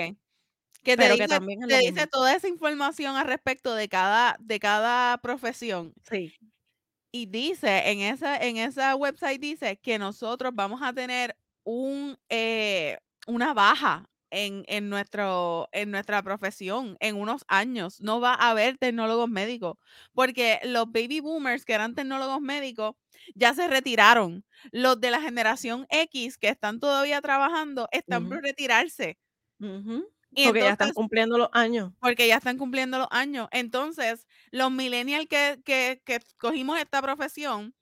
Que 0.83 0.95
te 0.95 0.97
pero 0.97 1.15
que 1.15 1.23
dice 1.23 1.27
también 1.27 1.59
te 1.61 1.77
dice 1.79 2.07
toda 2.07 2.35
esa 2.35 2.47
información 2.47 3.15
al 3.15 3.25
respecto 3.27 3.73
de 3.73 3.89
cada 3.89 4.35
de 4.39 4.59
cada 4.59 5.17
profesión, 5.19 5.93
Sí. 6.09 6.33
y 7.11 7.25
dice 7.27 7.89
en 7.91 8.01
esa 8.01 8.37
en 8.37 8.57
esa 8.57 8.95
website 8.95 9.41
dice 9.41 9.77
que 9.77 9.97
nosotros 9.97 10.51
vamos 10.53 10.81
a 10.83 10.93
tener 10.93 11.35
un, 11.63 12.17
eh, 12.29 12.97
una 13.25 13.53
baja 13.55 14.07
en 14.31 14.63
en 14.67 14.89
nuestro 14.89 15.69
en 15.71 15.91
nuestra 15.91 16.21
profesión 16.23 16.97
en 16.99 17.15
unos 17.17 17.43
años. 17.47 18.01
No 18.01 18.19
va 18.21 18.33
a 18.33 18.51
haber 18.51 18.77
tecnólogos 18.77 19.29
médicos, 19.29 19.77
porque 20.13 20.59
los 20.63 20.85
baby 20.91 21.19
boomers 21.21 21.65
que 21.65 21.73
eran 21.73 21.95
tecnólogos 21.95 22.41
médicos 22.41 22.95
ya 23.35 23.53
se 23.53 23.67
retiraron. 23.67 24.45
Los 24.71 24.99
de 25.01 25.11
la 25.11 25.21
generación 25.21 25.85
X 25.89 26.37
que 26.37 26.49
están 26.49 26.79
todavía 26.79 27.21
trabajando 27.21 27.87
están 27.91 28.27
por 28.27 28.41
retirarse. 28.43 29.17
Y 30.31 30.45
Porque 30.45 30.61
ya 30.61 30.71
están 30.73 30.91
cumpliendo 30.93 31.37
los 31.37 31.49
años. 31.51 31.91
porque 31.99 32.27
ya 32.27 32.37
están 32.37 32.57
cumpliendo 32.57 32.97
los 32.99 33.07
años. 33.11 33.47
Entonces, 33.51 34.27
los 34.51 34.71
millennials 34.71 35.27
que 35.27 35.61
que 35.65 36.01
que 36.05 36.19
cogimos 36.37 36.79
esta 36.79 37.01
profesión, 37.01 37.75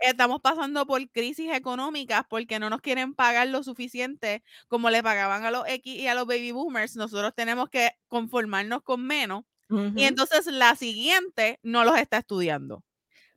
Estamos 0.00 0.40
pasando 0.40 0.86
por 0.86 1.08
crisis 1.10 1.50
económicas 1.52 2.22
porque 2.28 2.58
no 2.58 2.68
nos 2.68 2.80
quieren 2.80 3.14
pagar 3.14 3.48
lo 3.48 3.62
suficiente 3.62 4.42
como 4.68 4.90
le 4.90 5.02
pagaban 5.02 5.44
a 5.44 5.50
los 5.50 5.66
X 5.66 5.94
y 5.94 6.06
a 6.06 6.14
los 6.14 6.26
baby 6.26 6.52
boomers. 6.52 6.96
Nosotros 6.96 7.32
tenemos 7.34 7.68
que 7.70 7.92
conformarnos 8.08 8.82
con 8.82 9.06
menos, 9.06 9.44
y 9.70 10.04
entonces 10.04 10.46
la 10.46 10.76
siguiente 10.76 11.60
no 11.62 11.84
los 11.84 11.98
está 11.98 12.18
estudiando. 12.18 12.84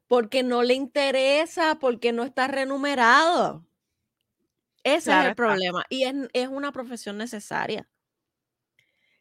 Porque 0.08 0.44
no 0.44 0.64
le 0.64 0.74
interesa, 0.74 1.78
porque 1.80 2.14
no 2.14 2.24
está 2.24 2.48
remunerado. 2.48 3.66
Ese 4.84 5.12
es 5.12 5.18
el 5.18 5.32
está, 5.32 5.36
problema. 5.36 5.86
Y 5.90 6.04
es, 6.04 6.16
es 6.34 6.48
una 6.48 6.72
profesión 6.72 7.18
necesaria. 7.18 7.88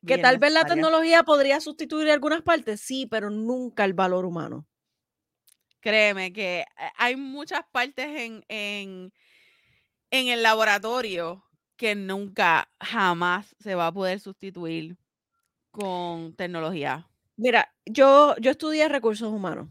Que 0.06 0.18
tal 0.18 0.38
vez 0.38 0.52
la 0.52 0.64
tecnología 0.64 1.24
podría 1.24 1.60
sustituir 1.60 2.10
algunas 2.10 2.42
partes, 2.42 2.80
sí, 2.80 3.06
pero 3.06 3.28
nunca 3.28 3.84
el 3.84 3.92
valor 3.92 4.24
humano. 4.24 4.66
Créeme 5.82 6.32
que, 6.32 6.60
eh, 6.60 6.66
hay 6.96 7.16
muchas 7.16 7.62
partes 7.72 8.06
en 8.06 8.44
en 8.48 9.10
en 10.12 10.28
el 10.28 10.42
laboratorio 10.42 11.44
que 11.76 11.94
nunca, 11.94 12.68
jamás 12.80 13.54
se 13.60 13.74
va 13.74 13.86
a 13.86 13.92
poder 13.92 14.18
sustituir 14.20 14.98
con 15.72 16.34
tecnología. 16.36 17.08
Mira, 17.36 17.74
yo, 17.86 18.36
yo 18.40 18.50
estudié 18.52 18.88
recursos 18.88 19.32
humanos 19.32 19.68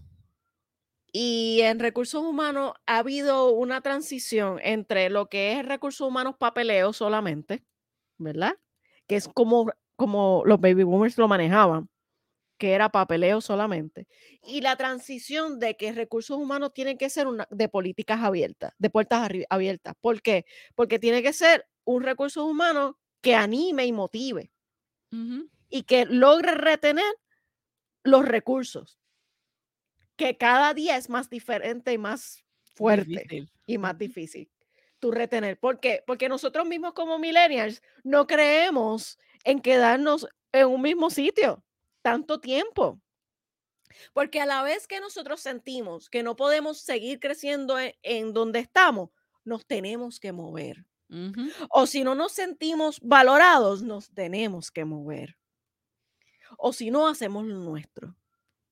y 1.13 1.61
en 1.61 1.79
recursos 1.79 2.23
humanos 2.23 2.73
ha 2.85 2.99
habido 2.99 3.51
una 3.51 3.81
transición 3.81 4.59
entre 4.63 5.09
lo 5.09 5.27
que 5.27 5.53
es 5.59 5.65
recursos 5.65 6.07
humanos 6.07 6.35
papeleo 6.37 6.93
solamente, 6.93 7.63
¿verdad? 8.17 8.53
Que 9.07 9.15
es 9.17 9.27
como, 9.29 9.71
como 9.95 10.43
los 10.45 10.59
baby 10.61 10.83
boomers 10.83 11.17
lo 11.17 11.27
manejaban, 11.27 11.89
que 12.59 12.73
era 12.73 12.89
papeleo 12.89 13.41
solamente. 13.41 14.05
Y 14.43 14.61
la 14.61 14.75
transición 14.75 15.59
de 15.59 15.77
que 15.77 15.93
recursos 15.93 16.37
humanos 16.37 16.73
tienen 16.73 16.97
que 16.97 17.09
ser 17.09 17.25
una, 17.25 17.47
de 17.49 17.69
políticas 17.69 18.21
abiertas, 18.21 18.73
de 18.77 18.89
puertas 18.89 19.31
abiertas. 19.49 19.95
¿Por 20.01 20.21
qué? 20.21 20.45
Porque 20.75 20.99
tiene 20.99 21.23
que 21.23 21.33
ser 21.33 21.65
un 21.85 22.03
recurso 22.03 22.45
humano 22.45 22.99
que 23.21 23.33
anime 23.33 23.85
y 23.85 23.93
motive 23.93 24.51
y 25.69 25.83
que 25.83 26.05
logre 26.05 26.51
retener 26.53 27.11
los 28.03 28.25
recursos, 28.25 28.99
que 30.15 30.37
cada 30.37 30.73
día 30.73 30.97
es 30.97 31.09
más 31.09 31.29
diferente 31.29 31.93
y 31.93 31.97
más 31.97 32.43
fuerte 32.75 33.23
Difícil. 33.23 33.51
y 33.65 33.77
más 33.77 33.97
difícil 33.97 34.51
tú 34.99 35.11
retener. 35.11 35.57
¿Por 35.57 35.79
qué? 35.79 36.03
Porque 36.05 36.27
nosotros 36.27 36.67
mismos 36.67 36.91
como 36.93 37.17
millennials 37.19 37.81
no 38.03 38.27
creemos 38.27 39.17
en 39.45 39.61
quedarnos 39.61 40.27
en 40.51 40.67
un 40.67 40.81
mismo 40.81 41.09
sitio 41.09 41.63
tanto 42.11 42.39
tiempo. 42.39 42.99
Porque 44.13 44.39
a 44.39 44.45
la 44.45 44.63
vez 44.63 44.87
que 44.87 44.99
nosotros 44.99 45.41
sentimos 45.41 46.09
que 46.09 46.23
no 46.23 46.35
podemos 46.35 46.79
seguir 46.79 47.19
creciendo 47.19 47.79
en, 47.79 47.93
en 48.03 48.33
donde 48.33 48.59
estamos, 48.59 49.09
nos 49.43 49.65
tenemos 49.65 50.19
que 50.19 50.31
mover. 50.31 50.85
O 51.71 51.87
si 51.87 52.03
no 52.03 52.13
nos 52.13 52.33
sentimos 52.33 52.99
valorados, 53.01 53.81
nos 53.81 54.11
tenemos 54.11 54.69
que 54.69 54.85
mover. 54.85 55.37
O 56.57 56.71
si 56.71 56.91
no, 56.91 57.07
hacemos 57.07 57.45
lo 57.45 57.55
nuestro. 57.55 58.15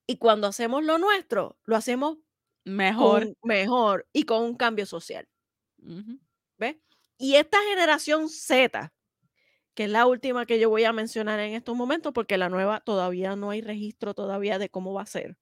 Y 0.06 0.18
cuando 0.18 0.48
hacemos 0.48 0.84
lo 0.84 0.98
nuestro, 1.00 1.58
lo 1.66 1.76
hacemos 1.76 2.18
Mejor. 2.64 3.24
con 3.24 3.38
mejor 3.44 4.08
y 4.14 4.24
con 4.24 4.44
un 4.44 4.56
cambio 4.56 4.86
social. 4.86 5.28
¿Ves? 6.58 6.78
Y 7.18 7.36
esta 7.36 7.58
generación 7.64 8.30
Z, 8.30 8.94
que 9.78 9.84
es 9.84 9.92
la 9.92 10.08
última 10.08 10.48
que 10.48 10.60
yo 10.60 10.72
voy 10.72 10.86
a 10.86 10.92
mencionar 10.92 11.40
en 11.40 11.54
estos 11.54 11.76
momentos, 11.76 12.12
porque 12.12 12.40
la 12.40 12.50
nueva 12.50 12.80
todavía 12.80 13.36
no 13.36 13.52
hay 13.52 13.62
registro 13.62 14.16
todavía 14.16 14.58
de 14.58 14.70
cómo 14.70 14.92
va 14.92 15.04
a 15.04 15.06
ser. 15.06 15.38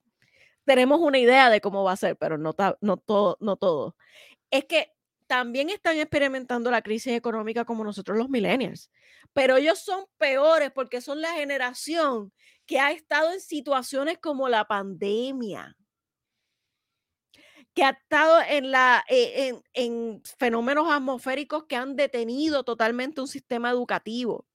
Tenemos 0.66 1.00
una 1.00 1.20
idea 1.20 1.50
de 1.50 1.62
cómo 1.62 1.86
va 1.86 1.94
a 1.94 1.96
ser, 1.96 2.18
pero 2.18 2.38
no, 2.38 2.54
no, 2.82 2.98
todo, 2.98 3.38
no 3.40 3.56
todo. 3.56 3.96
Es 4.52 4.66
que 4.66 4.92
también 5.26 5.70
están 5.70 5.98
experimentando 6.00 6.70
la 6.70 6.82
crisis 6.82 7.14
económica 7.14 7.64
como 7.64 7.86
nosotros 7.86 8.18
los 8.18 8.28
millennials, 8.28 8.92
pero 9.32 9.56
ellos 9.56 9.80
son 9.80 10.04
peores 10.18 10.70
porque 10.70 11.00
son 11.00 11.22
la 11.22 11.32
generación 11.32 12.34
que 12.66 12.82
ha 12.82 12.92
estado 12.92 13.32
en 13.32 13.40
situaciones 13.40 14.18
como 14.18 14.50
la 14.50 14.66
pandemia, 14.66 15.78
que 17.76 17.84
ha 17.84 17.92
estado 17.92 18.42
en, 18.48 18.72
la, 18.72 19.04
eh, 19.10 19.50
en, 19.50 19.64
en 19.74 20.24
fenómenos 20.40 20.92
atmosféricos 20.92 21.66
que 21.66 21.76
han 21.76 21.96
detenido 21.98 22.64
totalmente 22.64 23.22
un 23.22 23.28
sistema 23.28 23.70
educativo, 23.70 24.48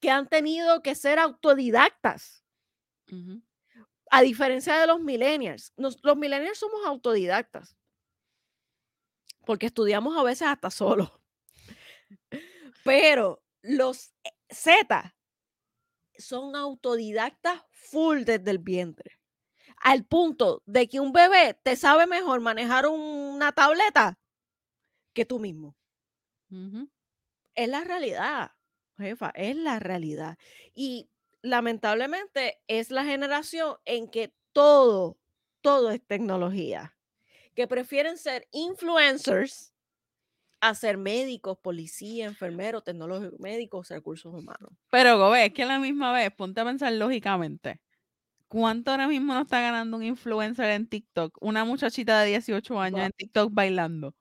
que 0.00 0.10
han 0.10 0.28
tenido 0.28 0.82
que 0.82 0.94
ser 0.94 1.18
autodidactas, 1.18 2.44
a 4.10 4.22
diferencia 4.22 4.78
de 4.78 4.86
los 4.86 5.00
millennials. 5.00 5.72
Nos- 5.76 5.98
los 6.02 6.16
millennials 6.16 6.58
somos 6.58 6.84
autodidactas, 6.86 7.76
porque 9.46 9.66
estudiamos 9.66 10.16
a 10.16 10.22
veces 10.22 10.48
hasta 10.48 10.70
solos. 10.70 11.10
Pero 12.84 13.42
los 13.62 14.12
eh, 14.24 14.30
Z 14.50 15.14
son 16.18 16.56
autodidactas 16.56 17.62
full 17.70 18.24
desde 18.24 18.50
el 18.50 18.58
vientre. 18.58 19.18
Al 19.84 20.04
punto 20.04 20.62
de 20.64 20.88
que 20.88 20.98
un 20.98 21.12
bebé 21.12 21.58
te 21.62 21.76
sabe 21.76 22.06
mejor 22.06 22.40
manejar 22.40 22.86
una 22.86 23.52
tableta 23.52 24.18
que 25.12 25.26
tú 25.26 25.38
mismo. 25.38 25.76
Es 27.54 27.68
la 27.68 27.84
realidad, 27.84 28.52
jefa, 28.98 29.30
es 29.34 29.56
la 29.56 29.78
realidad. 29.78 30.38
Y 30.74 31.10
lamentablemente 31.42 32.62
es 32.66 32.90
la 32.90 33.04
generación 33.04 33.76
en 33.84 34.08
que 34.08 34.34
todo, 34.52 35.18
todo 35.60 35.90
es 35.90 36.02
tecnología, 36.06 36.96
que 37.54 37.68
prefieren 37.68 38.16
ser 38.16 38.48
influencers 38.52 39.74
a 40.62 40.74
ser 40.74 40.96
médicos, 40.96 41.58
policía, 41.58 42.24
enfermeros, 42.24 42.84
tecnólogos 42.84 43.38
médicos, 43.38 43.90
recursos 43.90 44.32
humanos. 44.32 44.70
Pero, 44.88 45.18
Gobe, 45.18 45.44
es 45.44 45.52
que 45.52 45.64
a 45.64 45.66
la 45.66 45.78
misma 45.78 46.10
vez, 46.10 46.30
ponte 46.30 46.62
a 46.62 46.64
pensar 46.64 46.90
lógicamente. 46.94 47.82
¿Cuánto 48.48 48.90
ahora 48.90 49.08
mismo 49.08 49.34
no 49.34 49.42
está 49.42 49.60
ganando 49.60 49.96
un 49.96 50.04
influencer 50.04 50.70
en 50.70 50.86
TikTok? 50.88 51.36
Una 51.40 51.64
muchachita 51.64 52.20
de 52.20 52.28
18 52.28 52.80
años 52.80 53.00
en 53.00 53.12
TikTok 53.12 53.52
bailando. 53.52 54.14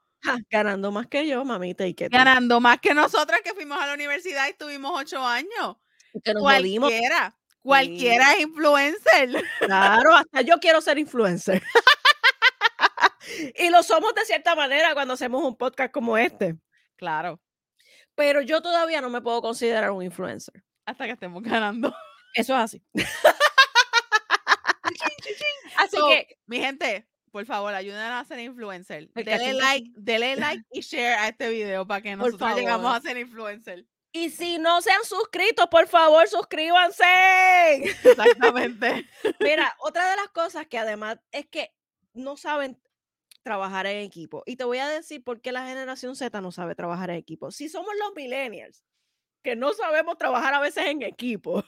ganando 0.50 0.92
más 0.92 1.08
que 1.08 1.28
yo, 1.28 1.44
mamita, 1.46 1.86
y 1.86 1.94
que 1.94 2.08
Ganando 2.08 2.60
más 2.60 2.80
que 2.80 2.94
nosotras 2.94 3.42
que 3.44 3.54
fuimos 3.54 3.80
a 3.80 3.88
la 3.88 3.94
universidad 3.94 4.48
y 4.50 4.54
tuvimos 4.54 4.92
8 4.96 5.26
años. 5.26 5.78
cualquiera, 6.40 7.36
cualquiera 7.62 8.34
es 8.34 8.42
influencer. 8.42 9.44
Claro, 9.60 10.16
hasta 10.16 10.42
yo 10.42 10.60
quiero 10.60 10.82
ser 10.82 10.98
influencer. 10.98 11.62
y 13.58 13.70
lo 13.70 13.84
somos 13.84 14.14
de 14.16 14.26
cierta 14.26 14.56
manera 14.56 14.94
cuando 14.94 15.14
hacemos 15.14 15.44
un 15.44 15.58
podcast 15.58 15.92
como 15.92 16.18
este. 16.18 16.56
Claro. 16.96 17.40
Pero 18.16 18.42
yo 18.42 18.62
todavía 18.62 19.02
no 19.02 19.10
me 19.10 19.22
puedo 19.22 19.42
considerar 19.42 19.92
un 19.92 20.04
influencer. 20.04 20.64
Hasta 20.86 21.06
que 21.06 21.12
estemos 21.12 21.42
ganando. 21.42 21.94
Eso 22.36 22.54
es 22.54 22.60
así. 22.60 22.84
Así 25.78 25.98
que, 26.08 26.38
mi 26.46 26.60
gente, 26.60 27.08
por 27.32 27.46
favor, 27.46 27.74
ayúdenos 27.74 28.22
a 28.22 28.26
ser 28.26 28.40
influencer. 28.40 29.10
Dele 29.14 29.54
like, 29.54 29.90
dele 29.96 30.36
like 30.36 30.64
y 30.72 30.82
share 30.82 31.18
a 31.18 31.30
este 31.30 31.50
video 31.50 31.86
para 31.86 32.02
que 32.02 32.16
nosotros 32.16 32.56
llegamos 32.56 32.96
a 32.96 33.02
ser 33.02 33.18
influencer. 33.18 33.86
Y 34.16 34.30
si 34.30 34.60
no 34.60 34.80
se 34.84 34.92
han 34.92 35.04
suscrito, 35.04 35.68
por 35.72 35.88
favor, 35.88 36.28
suscríbanse. 36.28 37.04
Exactamente. 38.04 39.10
Mira, 39.40 39.76
otra 39.80 40.12
de 40.12 40.18
las 40.18 40.28
cosas 40.30 40.68
que 40.68 40.78
además 40.78 41.18
es 41.32 41.48
que 41.48 41.74
no 42.14 42.38
saben 42.38 42.80
trabajar 43.42 43.88
en 43.88 43.98
equipo. 43.98 44.44
Y 44.46 44.56
te 44.56 44.66
voy 44.66 44.78
a 44.78 44.88
decir 44.88 45.24
por 45.24 45.42
qué 45.42 45.52
la 45.52 45.66
generación 45.66 46.16
Z 46.16 46.40
no 46.42 46.52
sabe 46.52 46.76
trabajar 46.76 47.10
en 47.10 47.16
equipo. 47.16 47.50
Si 47.50 47.68
somos 47.68 47.92
los 48.00 48.14
millennials, 48.16 48.84
que 49.44 49.56
no 49.56 49.74
sabemos 49.74 50.18
trabajar 50.20 50.54
a 50.54 50.60
veces 50.60 50.86
en 50.86 51.02
equipo, 51.02 51.66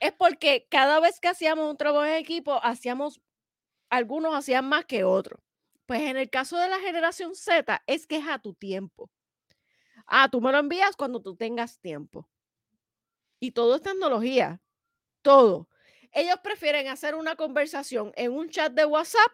es 0.00 0.12
porque 0.12 0.66
cada 0.70 1.00
vez 1.00 1.20
que 1.20 1.28
hacíamos 1.28 1.70
un 1.70 1.76
trabajo 1.76 2.04
en 2.04 2.14
equipo, 2.14 2.60
hacíamos, 2.62 3.20
algunos 3.90 4.34
hacían 4.34 4.68
más 4.68 4.84
que 4.84 5.04
otros. 5.04 5.40
Pues 5.86 6.02
en 6.02 6.16
el 6.16 6.30
caso 6.30 6.56
de 6.58 6.68
la 6.68 6.78
generación 6.80 7.34
Z, 7.34 7.82
es 7.86 8.06
que 8.06 8.16
es 8.16 8.28
a 8.28 8.38
tu 8.38 8.54
tiempo. 8.54 9.10
Ah, 10.06 10.28
tú 10.30 10.40
me 10.40 10.52
lo 10.52 10.58
envías 10.58 10.96
cuando 10.96 11.20
tú 11.20 11.36
tengas 11.36 11.80
tiempo. 11.80 12.28
Y 13.40 13.52
todo 13.52 13.76
es 13.76 13.82
tecnología. 13.82 14.60
Todo. 15.22 15.68
Ellos 16.12 16.36
prefieren 16.42 16.88
hacer 16.88 17.14
una 17.14 17.36
conversación 17.36 18.12
en 18.16 18.32
un 18.32 18.48
chat 18.48 18.72
de 18.72 18.84
WhatsApp 18.84 19.30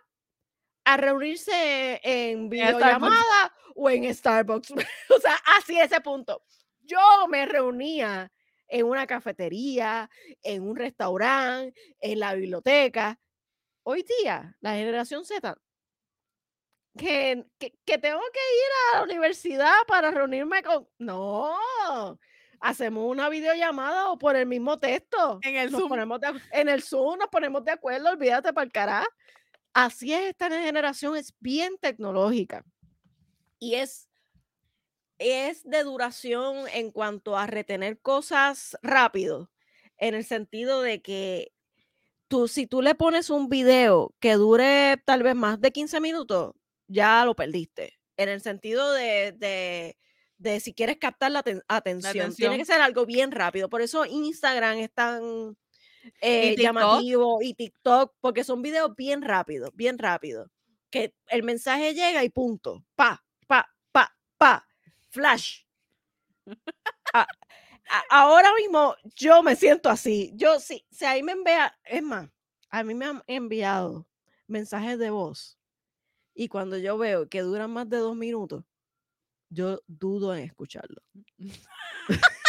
a 0.84 0.96
reunirse 0.96 2.00
en 2.02 2.48
videollamada 2.48 3.54
o 3.74 3.88
en 3.88 4.12
Starbucks. 4.12 4.70
o 5.16 5.20
sea, 5.20 5.36
así 5.58 5.78
ese 5.78 6.00
punto. 6.00 6.42
Yo 6.80 6.98
me 7.28 7.46
reunía 7.46 8.32
en 8.72 8.86
una 8.86 9.06
cafetería, 9.06 10.08
en 10.42 10.62
un 10.62 10.76
restaurante, 10.76 11.78
en 12.00 12.18
la 12.18 12.34
biblioteca. 12.34 13.20
Hoy 13.82 14.02
día, 14.20 14.56
la 14.60 14.74
generación 14.74 15.26
Z, 15.26 15.58
que, 16.96 17.44
que, 17.58 17.98
tengo 17.98 18.20
que 18.32 18.40
ir 18.40 18.70
a 18.94 18.98
la 18.98 19.04
universidad 19.04 19.74
para 19.86 20.10
reunirme 20.10 20.62
con... 20.62 20.88
No, 20.98 21.54
hacemos 22.60 23.10
una 23.10 23.28
videollamada 23.28 24.10
o 24.10 24.18
por 24.18 24.36
el 24.36 24.46
mismo 24.46 24.78
texto. 24.78 25.38
En 25.42 25.56
el 25.56 25.70
Zoom. 25.70 25.90
Ponemos 25.90 26.20
en 26.52 26.68
el 26.70 26.82
Zoom 26.82 27.18
nos 27.18 27.28
ponemos 27.28 27.62
de 27.64 27.72
acuerdo, 27.72 28.08
olvídate 28.10 28.54
para 28.54 28.64
el 28.64 28.72
carajo. 28.72 29.08
Así 29.74 30.14
es, 30.14 30.30
esta 30.30 30.48
generación 30.50 31.16
es 31.16 31.34
bien 31.40 31.76
tecnológica 31.78 32.64
y 33.58 33.74
es, 33.74 34.08
es 35.18 35.62
de 35.64 35.82
duración 35.82 36.66
en 36.72 36.90
cuanto 36.90 37.36
a 37.36 37.46
retener 37.46 38.00
cosas 38.00 38.76
rápido, 38.82 39.50
en 39.98 40.14
el 40.14 40.24
sentido 40.24 40.82
de 40.82 41.00
que 41.00 41.52
tú, 42.28 42.48
si 42.48 42.66
tú 42.66 42.82
le 42.82 42.94
pones 42.94 43.30
un 43.30 43.48
video 43.48 44.14
que 44.18 44.34
dure 44.34 45.00
tal 45.04 45.22
vez 45.22 45.34
más 45.34 45.60
de 45.60 45.70
15 45.70 46.00
minutos, 46.00 46.54
ya 46.88 47.24
lo 47.24 47.34
perdiste. 47.34 47.98
En 48.16 48.28
el 48.28 48.40
sentido 48.40 48.92
de, 48.92 49.94
de, 50.38 50.60
si 50.60 50.74
quieres 50.74 50.98
captar 50.98 51.30
la, 51.30 51.44
atención. 51.68 52.34
tiene 52.34 52.58
que 52.58 52.64
ser 52.64 52.80
algo 52.80 53.06
bien 53.06 53.32
rápido. 53.32 53.68
Por 53.68 53.82
eso 53.82 54.04
Instagram 54.04 54.78
es 54.78 54.92
tan 54.92 55.56
eh, 56.20 56.56
llamativo 56.56 57.38
y 57.42 57.54
TikTok, 57.54 58.14
porque 58.20 58.44
son 58.44 58.62
videos 58.62 58.94
bien 58.96 59.22
rápidos, 59.22 59.70
bien 59.74 59.98
rápidos. 59.98 60.48
Que 60.90 61.14
el 61.28 61.42
mensaje 61.42 61.94
llega 61.94 62.24
y 62.24 62.28
punto. 62.28 62.84
Pa, 62.94 63.24
pa, 63.46 63.68
pa, 63.92 64.14
pa. 64.36 64.66
Flash. 65.12 65.64
ahora 68.08 68.50
mismo 68.58 68.96
yo 69.14 69.42
me 69.42 69.54
siento 69.54 69.90
así. 69.90 70.32
Yo 70.34 70.58
sí, 70.58 70.86
si 70.90 71.04
ahí 71.04 71.22
me 71.22 71.32
envía, 71.32 71.78
es 71.84 72.02
más, 72.02 72.30
a 72.70 72.82
mí 72.82 72.94
me 72.94 73.04
han 73.04 73.22
enviado 73.26 74.08
mensajes 74.46 74.98
de 74.98 75.10
voz 75.10 75.58
y 76.34 76.48
cuando 76.48 76.78
yo 76.78 76.96
veo 76.96 77.28
que 77.28 77.42
duran 77.42 77.70
más 77.70 77.88
de 77.90 77.98
dos 77.98 78.16
minutos, 78.16 78.64
yo 79.50 79.82
dudo 79.86 80.34
en 80.34 80.44
escucharlo. 80.44 81.02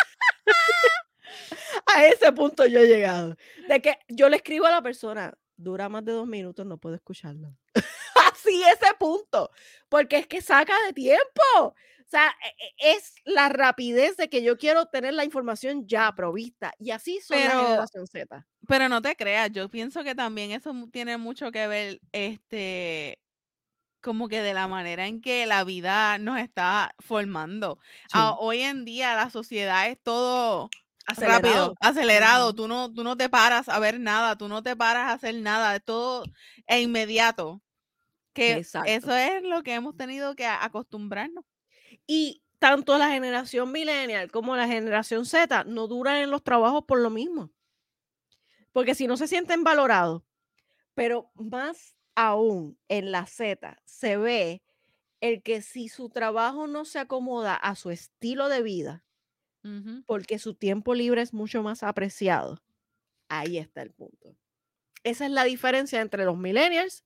a 1.85 2.05
ese 2.05 2.31
punto 2.31 2.65
yo 2.65 2.79
he 2.79 2.87
llegado. 2.87 3.35
De 3.67 3.81
que 3.81 3.99
yo 4.07 4.29
le 4.29 4.37
escribo 4.37 4.65
a 4.65 4.71
la 4.71 4.81
persona, 4.81 5.37
dura 5.57 5.89
más 5.89 6.05
de 6.05 6.13
dos 6.13 6.27
minutos, 6.27 6.65
no 6.65 6.77
puedo 6.77 6.95
escucharlo. 6.95 7.53
Así 8.31 8.63
ese 8.63 8.93
punto. 8.97 9.51
Porque 9.89 10.19
es 10.19 10.27
que 10.27 10.41
saca 10.41 10.73
de 10.85 10.93
tiempo. 10.93 11.75
Sea, 12.13 12.31
e, 12.43 12.91
e, 12.91 12.91
es 12.91 13.15
la 13.25 13.49
rapidez 13.49 14.17
de 14.17 14.29
que 14.29 14.43
yo 14.43 14.55
quiero 14.55 14.85
tener 14.85 15.15
la 15.15 15.25
información 15.25 15.87
ya 15.87 16.13
provista. 16.13 16.71
Y 16.77 16.91
así 16.91 17.19
son 17.21 17.39
pero, 17.39 17.55
la 17.55 17.63
generación 17.63 18.05
Z. 18.05 18.45
Pero 18.67 18.87
no 18.87 19.01
te 19.01 19.15
creas, 19.15 19.49
yo 19.51 19.67
pienso 19.67 20.03
que 20.03 20.13
también 20.13 20.51
eso 20.51 20.71
tiene 20.91 21.17
mucho 21.17 21.51
que 21.51 21.65
ver, 21.65 22.01
este, 22.11 23.17
como 23.99 24.27
que 24.27 24.43
de 24.43 24.53
la 24.53 24.67
manera 24.67 25.07
en 25.07 25.21
que 25.21 25.47
la 25.47 25.63
vida 25.63 26.19
nos 26.19 26.37
está 26.37 26.93
formando. 26.99 27.79
Ah, 28.13 28.35
hoy 28.37 28.59
en 28.59 28.85
día 28.85 29.15
la 29.15 29.31
sociedad 29.31 29.89
es 29.89 29.97
todo 30.03 30.69
acelerado. 31.07 31.41
rápido, 31.41 31.75
acelerado. 31.79 32.53
Tú 32.53 32.67
no, 32.67 32.93
tú 32.93 33.03
no 33.03 33.17
te 33.17 33.27
paras 33.27 33.69
a 33.69 33.79
ver 33.79 33.99
nada, 33.99 34.37
tú 34.37 34.47
no 34.47 34.61
te 34.61 34.75
paras 34.75 35.09
a 35.09 35.13
hacer 35.13 35.33
nada, 35.33 35.75
es 35.75 35.83
todo 35.83 36.25
e 36.67 36.79
inmediato. 36.79 37.59
Que 38.33 38.57
eso 38.59 39.15
es 39.15 39.41
lo 39.41 39.63
que 39.63 39.73
hemos 39.73 39.97
tenido 39.97 40.35
que 40.35 40.45
acostumbrarnos. 40.45 41.43
Y 42.07 42.41
tanto 42.59 42.97
la 42.97 43.09
generación 43.09 43.71
millennial 43.71 44.31
como 44.31 44.55
la 44.55 44.67
generación 44.67 45.25
Z 45.25 45.65
no 45.65 45.87
duran 45.87 46.17
en 46.17 46.31
los 46.31 46.43
trabajos 46.43 46.85
por 46.85 46.99
lo 46.99 47.09
mismo. 47.09 47.51
Porque 48.71 48.95
si 48.95 49.07
no 49.07 49.17
se 49.17 49.27
sienten 49.27 49.63
valorados, 49.63 50.23
pero 50.95 51.31
más 51.35 51.95
aún 52.15 52.77
en 52.87 53.11
la 53.11 53.25
Z 53.25 53.81
se 53.85 54.17
ve 54.17 54.61
el 55.21 55.41
que 55.41 55.61
si 55.61 55.89
su 55.89 56.09
trabajo 56.09 56.67
no 56.67 56.85
se 56.85 56.99
acomoda 56.99 57.55
a 57.55 57.75
su 57.75 57.91
estilo 57.91 58.49
de 58.49 58.61
vida, 58.61 59.05
porque 60.05 60.39
su 60.39 60.53
tiempo 60.55 60.93
libre 60.93 61.21
es 61.21 61.33
mucho 61.33 61.63
más 61.63 61.83
apreciado, 61.83 62.61
ahí 63.29 63.57
está 63.57 63.81
el 63.81 63.91
punto. 63.91 64.37
Esa 65.03 65.25
es 65.25 65.31
la 65.31 65.43
diferencia 65.45 66.01
entre 66.01 66.25
los 66.25 66.37
millennials 66.37 67.05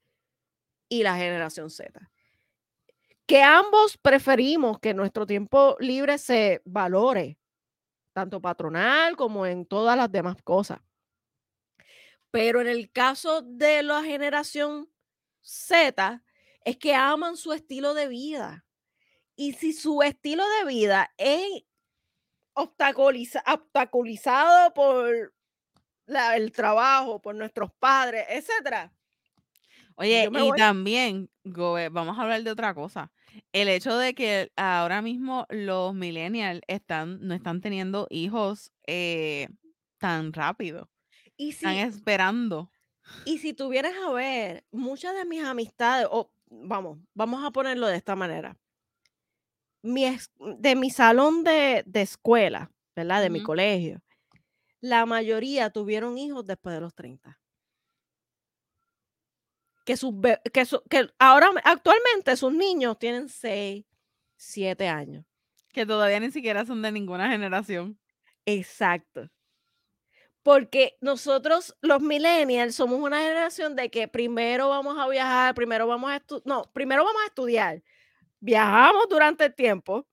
y 0.89 1.03
la 1.03 1.17
generación 1.17 1.69
Z. 1.69 2.11
Que 3.27 3.43
ambos 3.43 3.97
preferimos 3.97 4.79
que 4.79 4.95
nuestro 4.95 5.27
tiempo 5.27 5.75
libre 5.79 6.17
se 6.17 6.61
valore, 6.65 7.37
tanto 8.13 8.41
patronal 8.41 9.15
como 9.15 9.45
en 9.45 9.65
todas 9.65 9.95
las 9.95 10.11
demás 10.11 10.37
cosas. 10.43 10.79
Pero 12.31 12.61
en 12.61 12.67
el 12.67 12.91
caso 12.91 13.41
de 13.41 13.83
la 13.83 14.03
generación 14.03 14.89
Z 15.41 16.23
es 16.65 16.77
que 16.77 16.95
aman 16.95 17.37
su 17.37 17.53
estilo 17.53 17.93
de 17.93 18.07
vida. 18.07 18.65
Y 19.35 19.53
si 19.53 19.73
su 19.73 20.01
estilo 20.01 20.43
de 20.59 20.65
vida 20.65 21.13
es 21.17 21.63
obstaculizado 22.53 24.73
por 24.73 25.33
el 26.35 26.51
trabajo, 26.51 27.21
por 27.21 27.35
nuestros 27.35 27.71
padres, 27.79 28.25
etcétera. 28.29 28.91
Oye, 29.95 30.23
y 30.23 30.27
voy. 30.27 30.57
también, 30.57 31.29
Gobe, 31.43 31.89
vamos 31.89 32.17
a 32.17 32.23
hablar 32.23 32.41
de 32.43 32.51
otra 32.51 32.73
cosa. 32.73 33.11
El 33.51 33.69
hecho 33.69 33.97
de 33.97 34.13
que 34.13 34.51
ahora 34.55 35.01
mismo 35.01 35.45
los 35.49 35.93
millennials 35.93 36.61
están, 36.67 37.19
no 37.25 37.33
están 37.33 37.61
teniendo 37.61 38.07
hijos 38.09 38.71
eh, 38.85 39.47
tan 39.97 40.33
rápido. 40.33 40.89
Y 41.37 41.49
Están 41.49 41.73
si 41.75 41.79
esperando. 41.81 42.71
y 43.25 43.37
si 43.39 43.53
tuvieras 43.53 43.93
a 44.05 44.11
ver, 44.11 44.65
muchas 44.71 45.15
de 45.15 45.25
mis 45.25 45.43
amistades, 45.43 46.07
o 46.11 46.31
vamos, 46.49 46.99
vamos 47.13 47.43
a 47.45 47.51
ponerlo 47.51 47.87
de 47.87 47.95
esta 47.97 48.15
manera. 48.15 48.57
Mi 49.83 50.05
de 50.59 50.75
mi 50.75 50.89
salón 50.89 51.43
de 51.43 51.83
de 51.85 52.01
escuela, 52.01 52.71
¿verdad? 52.95 53.21
De 53.21 53.29
mi 53.29 53.41
colegio, 53.41 54.01
la 54.81 55.05
mayoría 55.05 55.69
tuvieron 55.69 56.17
hijos 56.17 56.45
después 56.45 56.75
de 56.75 56.81
los 56.81 56.93
30. 56.95 57.39
Que 59.87 59.95
sus 59.95 60.13
que 60.51 60.65
su 60.65 60.83
que 60.89 61.09
ahora 61.17 61.49
actualmente 61.63 62.35
sus 62.35 62.51
niños 62.51 62.99
tienen 62.99 63.29
6, 63.29 63.85
7 64.35 64.85
años. 64.89 65.23
Que 65.71 65.85
todavía 65.85 66.19
ni 66.19 66.29
siquiera 66.29 66.65
son 66.65 66.81
de 66.81 66.91
ninguna 66.91 67.29
generación. 67.29 67.97
Exacto. 68.45 69.29
Porque 70.43 70.97
nosotros, 70.99 71.73
los 71.79 72.01
millennials, 72.01 72.75
somos 72.75 72.99
una 72.99 73.21
generación 73.21 73.77
de 73.77 73.89
que 73.89 74.09
primero 74.09 74.67
vamos 74.67 74.97
a 74.99 75.07
viajar, 75.07 75.55
primero 75.55 75.87
vamos 75.87 76.11
a 76.11 76.17
estu 76.17 76.41
no, 76.43 76.69
primero 76.73 77.05
vamos 77.05 77.21
a 77.23 77.27
estudiar, 77.27 77.81
viajamos 78.41 79.07
durante 79.09 79.45
el 79.45 79.55
tiempo, 79.55 80.05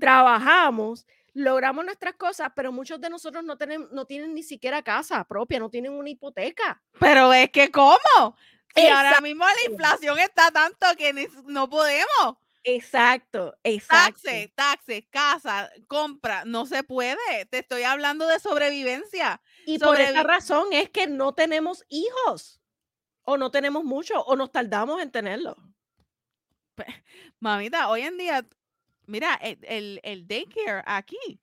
trabajamos, 0.00 1.06
logramos 1.32 1.82
nuestras 1.86 2.14
cosas, 2.16 2.50
pero 2.54 2.72
muchos 2.72 3.00
de 3.00 3.08
nosotros 3.08 3.42
no 3.42 3.56
tienen 3.56 3.88
no 3.90 4.04
tienen 4.04 4.34
ni 4.34 4.42
siquiera 4.42 4.82
casa 4.82 5.24
propia, 5.24 5.60
no 5.60 5.70
tienen 5.70 5.92
una 5.92 6.10
hipoteca. 6.10 6.82
Pero 7.00 7.32
es 7.32 7.48
que, 7.50 7.70
¿cómo? 7.70 8.36
Si 8.74 8.86
ahora 8.86 9.20
mismo 9.20 9.44
la 9.44 9.70
inflación 9.70 10.18
está 10.18 10.50
tanto 10.50 10.86
que 10.96 11.28
no 11.46 11.68
podemos. 11.68 12.36
Exacto, 12.64 13.54
exacto. 13.62 14.22
Taxes, 14.22 14.54
taxes, 14.54 15.04
casa, 15.10 15.70
compra, 15.86 16.44
no 16.46 16.64
se 16.64 16.82
puede. 16.82 17.44
Te 17.50 17.58
estoy 17.58 17.82
hablando 17.82 18.26
de 18.26 18.40
sobrevivencia. 18.40 19.42
Y 19.66 19.78
por 19.78 20.00
esa 20.00 20.22
razón 20.22 20.68
es 20.72 20.88
que 20.88 21.06
no 21.06 21.34
tenemos 21.34 21.84
hijos, 21.90 22.60
o 23.22 23.36
no 23.36 23.50
tenemos 23.50 23.84
muchos, 23.84 24.22
o 24.26 24.34
nos 24.34 24.50
tardamos 24.50 25.02
en 25.02 25.10
tenerlos. 25.10 25.56
Mamita, 27.38 27.88
hoy 27.88 28.02
en 28.02 28.16
día, 28.16 28.46
mira, 29.06 29.34
el 29.34 29.58
el 29.62 30.00
el 30.02 30.26
daycare 30.26 30.82
aquí, 30.86 31.38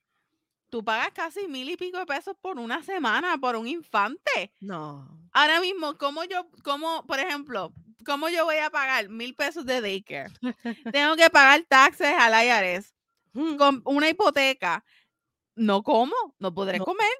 tú 0.71 0.83
pagas 0.83 1.09
casi 1.13 1.47
mil 1.47 1.69
y 1.69 1.77
pico 1.77 1.99
de 1.99 2.05
pesos 2.07 2.35
por 2.41 2.57
una 2.57 2.81
semana 2.81 3.37
por 3.37 3.55
un 3.55 3.67
infante. 3.67 4.51
No. 4.59 5.07
Ahora 5.33 5.59
mismo, 5.61 5.97
¿cómo 5.99 6.23
yo 6.23 6.49
cómo, 6.63 7.05
por 7.05 7.19
ejemplo, 7.19 7.71
cómo 8.05 8.29
yo 8.29 8.45
voy 8.45 8.55
a 8.57 8.71
pagar 8.71 9.09
mil 9.09 9.35
pesos 9.35 9.65
de 9.65 9.81
daycare? 9.81 10.33
Tengo 10.95 11.15
que 11.15 11.29
pagar 11.29 11.63
taxes 11.67 12.13
al 12.17 12.33
IRS, 12.45 12.93
Mm. 13.33 13.55
con 13.57 13.81
una 13.85 14.09
hipoteca. 14.09 14.83
No 15.55 15.83
como, 15.83 16.15
no 16.39 16.53
podré 16.53 16.79
No. 16.79 16.85
comer. 16.85 17.11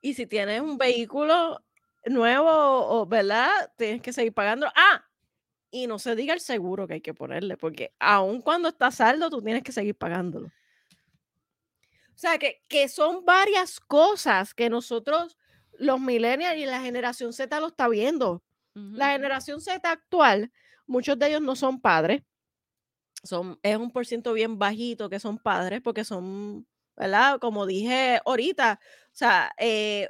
Y 0.00 0.14
si 0.14 0.26
tienes 0.26 0.60
un 0.60 0.76
vehículo 0.76 1.62
nuevo, 2.06 3.06
¿verdad? 3.06 3.48
Tienes 3.76 4.02
que 4.02 4.12
seguir 4.12 4.32
pagándolo. 4.34 4.70
¡Ah! 4.74 5.04
Y 5.70 5.86
no 5.86 5.98
se 5.98 6.14
diga 6.14 6.34
el 6.34 6.40
seguro 6.40 6.86
que 6.86 6.94
hay 6.94 7.00
que 7.00 7.14
ponerle, 7.14 7.56
porque 7.56 7.94
aun 7.98 8.40
cuando 8.42 8.68
está 8.68 8.90
saldo, 8.90 9.28
tú 9.30 9.42
tienes 9.42 9.62
que 9.62 9.72
seguir 9.72 9.94
pagándolo. 9.96 10.50
O 12.14 12.18
sea, 12.18 12.38
que 12.38 12.62
que 12.68 12.88
son 12.88 13.24
varias 13.24 13.80
cosas 13.80 14.54
que 14.54 14.70
nosotros, 14.70 15.36
los 15.72 16.00
millennials 16.00 16.58
y 16.58 16.66
la 16.66 16.80
generación 16.80 17.32
Z 17.32 17.58
lo 17.60 17.68
está 17.68 17.88
viendo. 17.88 18.42
La 18.94 19.12
generación 19.12 19.60
Z 19.60 19.88
actual, 19.90 20.52
muchos 20.86 21.18
de 21.18 21.28
ellos 21.28 21.42
no 21.42 21.56
son 21.56 21.80
padres. 21.80 22.22
Son 23.22 23.58
es 23.62 23.76
un 23.76 23.90
por 23.90 24.06
ciento 24.06 24.32
bien 24.32 24.58
bajito 24.58 25.08
que 25.08 25.18
son 25.20 25.38
padres, 25.38 25.80
porque 25.82 26.04
son, 26.04 26.66
¿verdad? 26.96 27.38
Como 27.40 27.66
dije 27.66 28.20
ahorita, 28.24 28.80
o 28.82 29.16
sea, 29.16 29.52
eh 29.58 30.08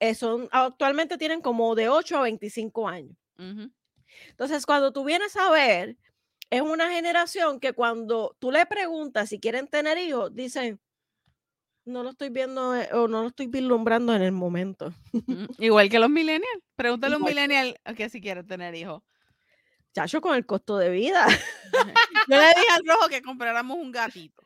eh, 0.00 0.14
son 0.14 0.48
actualmente 0.50 1.18
tienen 1.18 1.40
como 1.40 1.74
de 1.74 1.88
8 1.88 2.18
a 2.18 2.22
25 2.22 2.88
años. 2.88 3.16
Entonces, 4.30 4.66
cuando 4.66 4.92
tú 4.92 5.04
vienes 5.04 5.36
a 5.36 5.50
ver, 5.50 5.96
es 6.50 6.62
una 6.62 6.90
generación 6.90 7.60
que 7.60 7.72
cuando 7.72 8.36
tú 8.38 8.50
le 8.50 8.66
preguntas 8.66 9.28
si 9.28 9.40
quieren 9.40 9.68
tener 9.68 9.98
hijos, 9.98 10.34
dicen 10.34 10.80
no 11.84 12.02
lo 12.02 12.10
estoy 12.10 12.30
viendo, 12.30 12.74
eh, 12.74 12.88
o 12.92 13.08
no 13.08 13.22
lo 13.22 13.28
estoy 13.28 13.46
vislumbrando 13.46 14.14
en 14.14 14.22
el 14.22 14.32
momento. 14.32 14.92
Igual 15.58 15.88
que 15.88 15.98
los 15.98 16.08
millennials. 16.08 16.62
Pregúntale 16.76 17.14
a 17.14 17.18
un 17.18 17.24
millennial 17.24 17.78
que 17.96 18.08
si 18.08 18.20
quiere 18.20 18.42
tener 18.42 18.74
hijos. 18.74 19.02
Chacho, 19.92 20.20
con 20.20 20.34
el 20.34 20.46
costo 20.46 20.78
de 20.78 20.90
vida. 20.90 21.26
Yo 22.28 22.36
le 22.36 22.48
dije 22.48 22.70
al 22.72 22.86
rojo 22.86 23.08
que 23.08 23.22
compráramos 23.22 23.78
un 23.78 23.92
gatito. 23.92 24.42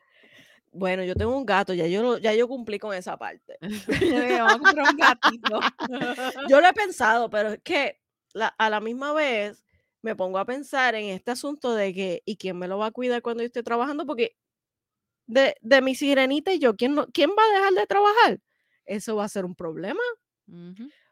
Bueno, 0.71 1.03
yo 1.03 1.15
tengo 1.15 1.35
un 1.35 1.47
gato, 1.47 1.73
ya 1.73 1.87
yo 1.87 2.19
ya 2.19 2.31
yo 2.35 2.47
cumplí 2.47 2.77
con 2.77 2.93
esa 2.93 3.17
parte. 3.17 3.57
Yo 3.61 4.19
le 4.19 4.27
dije: 4.27 4.39
"Vamos 4.39 4.53
a 4.53 4.59
comprar 4.59 4.91
un 4.91 4.97
gatito". 4.97 5.59
Yo 6.47 6.61
lo 6.61 6.67
he 6.67 6.73
pensado, 6.73 7.27
pero 7.27 7.53
es 7.53 7.61
que 7.63 7.99
la 8.33 8.49
a 8.49 8.69
la 8.69 8.79
misma 8.79 9.11
vez 9.13 9.63
me 10.01 10.15
pongo 10.15 10.39
a 10.39 10.45
pensar 10.45 10.95
en 10.95 11.05
este 11.09 11.31
asunto 11.31 11.75
de 11.75 11.93
que, 11.93 12.21
¿y 12.25 12.37
quién 12.37 12.57
me 12.57 12.67
lo 12.67 12.77
va 12.77 12.87
a 12.87 12.91
cuidar 12.91 13.21
cuando 13.21 13.43
yo 13.43 13.47
esté 13.47 13.63
trabajando? 13.63 14.05
Porque 14.05 14.35
de 15.27 15.55
de 15.61 15.81
mi 15.81 15.95
sirenita 15.95 16.53
y 16.53 16.59
yo, 16.59 16.75
¿quién 16.75 16.95
no 16.95 17.07
quién 17.07 17.31
va 17.31 17.43
a 17.43 17.57
dejar 17.57 17.73
de 17.73 17.87
trabajar? 17.87 18.39
Eso 18.85 19.15
va 19.15 19.25
a 19.25 19.29
ser 19.29 19.45
un 19.45 19.55
problema. 19.55 20.01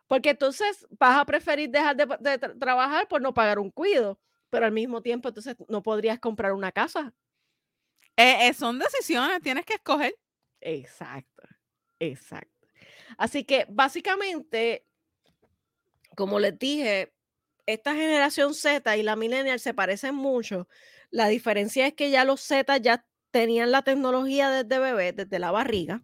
Porque 0.08 0.32
entonces 0.32 0.88
vas 1.00 1.20
a 1.20 1.26
preferir 1.26 1.70
dejar 1.70 1.96
de 1.96 2.06
de 2.20 2.38
tra 2.38 2.58
trabajar 2.58 3.08
por 3.08 3.22
no 3.22 3.34
pagar 3.34 3.60
un 3.60 3.72
cuido, 3.72 4.20
pero 4.50 4.66
al 4.66 4.72
mismo 4.72 5.02
tiempo, 5.02 5.28
entonces 5.28 5.56
no 5.68 5.84
podrías 5.84 6.20
comprar 6.20 6.54
una 6.54 6.72
casa. 6.72 7.14
Eh 8.16 8.48
eh, 8.48 8.54
son 8.54 8.80
decisiones, 8.80 9.42
tienes 9.42 9.66
que 9.66 9.76
escoger. 9.76 10.16
Exacto, 10.62 11.44
exacto. 12.00 12.68
Así 13.18 13.44
que, 13.44 13.66
básicamente 13.70 14.88
como 16.18 16.40
les 16.40 16.58
dije, 16.58 17.14
esta 17.68 17.94
generación 17.94 18.56
Z 18.56 18.98
y 18.98 19.04
la 19.04 19.16
millennial 19.16 19.60
se 19.60 19.74
parecen 19.74 20.16
mucho. 20.16 20.68
La 21.12 21.28
diferencia 21.28 21.86
es 21.86 21.94
que 21.94 22.10
ya 22.10 22.26
los 22.26 22.42
Z 22.42 22.78
ya 22.78 23.06
tenían 23.32 23.72
la 23.72 23.84
tecnología 23.84 24.50
desde 24.50 24.80
bebé, 24.80 25.14
desde 25.14 25.38
la 25.38 25.52
barriga. 25.52 26.04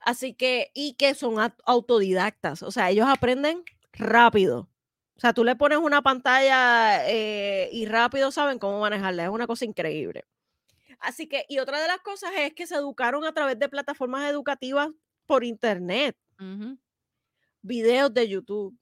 Así 0.00 0.34
que 0.34 0.70
y 0.74 0.94
que 0.94 1.14
son 1.14 1.36
autodidactas, 1.64 2.62
o 2.62 2.70
sea, 2.70 2.90
ellos 2.90 3.06
aprenden 3.08 3.64
rápido. 3.92 4.68
O 5.16 5.20
sea, 5.20 5.32
tú 5.32 5.44
le 5.44 5.54
pones 5.54 5.78
una 5.78 6.02
pantalla, 6.02 7.08
eh, 7.08 7.70
y 7.72 7.86
rápido 7.86 8.32
saben 8.32 8.58
cómo 8.58 8.80
manejarla, 8.80 9.24
es 9.24 9.30
una 9.30 9.46
cosa 9.46 9.64
increíble. 9.64 10.24
Así 10.98 11.28
que 11.28 11.46
y 11.48 11.58
otra 11.58 11.80
de 11.80 11.86
las 11.86 11.98
cosas 11.98 12.32
es 12.36 12.52
que 12.54 12.66
se 12.66 12.74
educaron 12.74 13.24
a 13.24 13.32
través 13.32 13.58
de 13.58 13.68
plataformas 13.68 14.28
educativas 14.28 14.88
por 15.26 15.44
Internet. 15.44 16.16
Videos 17.62 18.12
de 18.12 18.28
YouTube, 18.28 18.76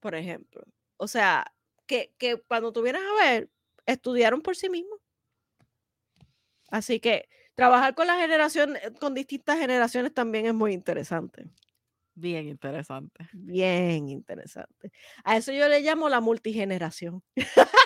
por 0.00 0.14
ejemplo. 0.14 0.62
O 0.96 1.06
sea, 1.08 1.52
que 1.86 2.12
que 2.18 2.38
cuando 2.42 2.72
tú 2.72 2.82
vienes 2.82 3.02
a 3.02 3.24
ver, 3.24 3.50
estudiaron 3.86 4.42
por 4.42 4.56
sí 4.56 4.68
mismos. 4.68 4.98
Así 6.70 7.00
que 7.00 7.28
trabajar 7.54 7.94
con 7.94 8.06
la 8.06 8.16
generación 8.16 8.76
eh, 8.76 8.92
con 8.98 9.14
distintas 9.14 9.58
generaciones 9.58 10.14
también 10.14 10.46
es 10.46 10.54
muy 10.54 10.72
interesante. 10.72 11.50
Bien 12.14 12.48
interesante. 12.48 13.28
Bien 13.32 14.08
interesante. 14.08 14.92
A 15.24 15.36
eso 15.36 15.52
yo 15.52 15.68
le 15.68 15.80
llamo 15.80 16.08
la 16.08 16.20
multigeneración. 16.20 17.22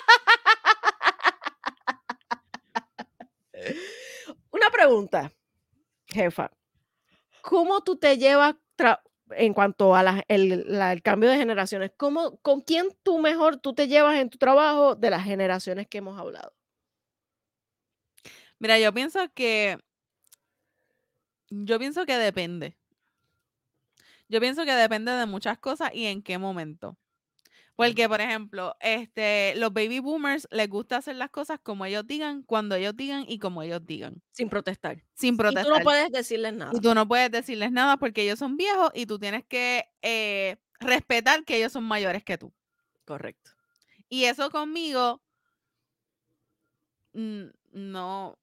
Una 4.51 4.69
pregunta, 4.69 5.31
jefa, 6.07 6.51
¿cómo 7.41 7.81
tú 7.81 7.97
te 7.97 8.17
llevas 8.17 8.55
en 9.31 9.53
cuanto 9.53 9.95
a 9.95 10.03
la 10.03 10.23
el 10.27 10.65
la 10.67 10.93
el 10.93 11.01
cambio 11.01 11.29
de 11.29 11.37
generaciones? 11.37 11.91
¿Cómo 11.97 12.37
con 12.37 12.61
quién 12.61 12.87
tú 13.03 13.19
mejor 13.19 13.57
tú 13.57 13.73
te 13.73 13.87
llevas 13.87 14.19
en 14.19 14.29
tu 14.29 14.37
trabajo 14.37 14.95
de 14.95 15.09
las 15.09 15.23
generaciones 15.23 15.87
que 15.87 15.99
hemos 15.99 16.19
hablado? 16.19 16.53
Mira, 18.59 18.79
yo 18.79 18.93
pienso 18.93 19.19
que 19.33 19.77
yo 21.49 21.79
pienso 21.79 22.05
que 22.05 22.17
depende. 22.17 22.77
Yo 24.27 24.39
pienso 24.39 24.65
que 24.65 24.73
depende 24.73 25.11
de 25.11 25.25
muchas 25.25 25.57
cosas 25.59 25.91
y 25.93 26.05
en 26.05 26.21
qué 26.23 26.37
momento. 26.37 26.97
Porque, 27.75 28.07
por 28.07 28.21
ejemplo, 28.21 28.75
este, 28.79 29.53
los 29.57 29.73
baby 29.73 29.99
boomers 29.99 30.47
les 30.51 30.69
gusta 30.69 30.97
hacer 30.97 31.15
las 31.17 31.29
cosas 31.29 31.59
como 31.61 31.85
ellos 31.85 32.07
digan, 32.07 32.43
cuando 32.43 32.75
ellos 32.75 32.95
digan 32.95 33.25
y 33.27 33.39
como 33.39 33.61
ellos 33.63 33.85
digan. 33.85 34.21
Sin 34.31 34.49
protestar. 34.49 35.03
Sin 35.13 35.37
Y 35.47 35.57
tú 35.59 35.69
no 35.69 35.79
protestar. 35.79 35.83
puedes 35.83 36.11
decirles 36.11 36.53
Y 36.53 36.55
nada. 36.55 36.79
tú 36.81 36.93
no 36.95 37.07
puedes 37.07 37.31
decirles 37.31 37.71
nada 37.71 37.97
porque 37.97 38.23
ellos 38.23 38.39
son 38.39 38.57
viejos 38.57 38.91
y 38.93 39.05
tú 39.05 39.19
tienes 39.19 39.45
que, 39.45 39.85
eh, 40.01 40.57
respetar 40.79 41.43
que 41.45 41.57
ellos 41.57 41.71
son 41.73 41.83
mayores 41.85 42.23
que 42.23 42.37
tú. 42.37 42.53
Correcto. 43.05 43.51
Y 44.09 44.25
eso 44.25 44.49
conmigo 44.51 45.21
mm, 47.13 47.45
no 47.73 48.37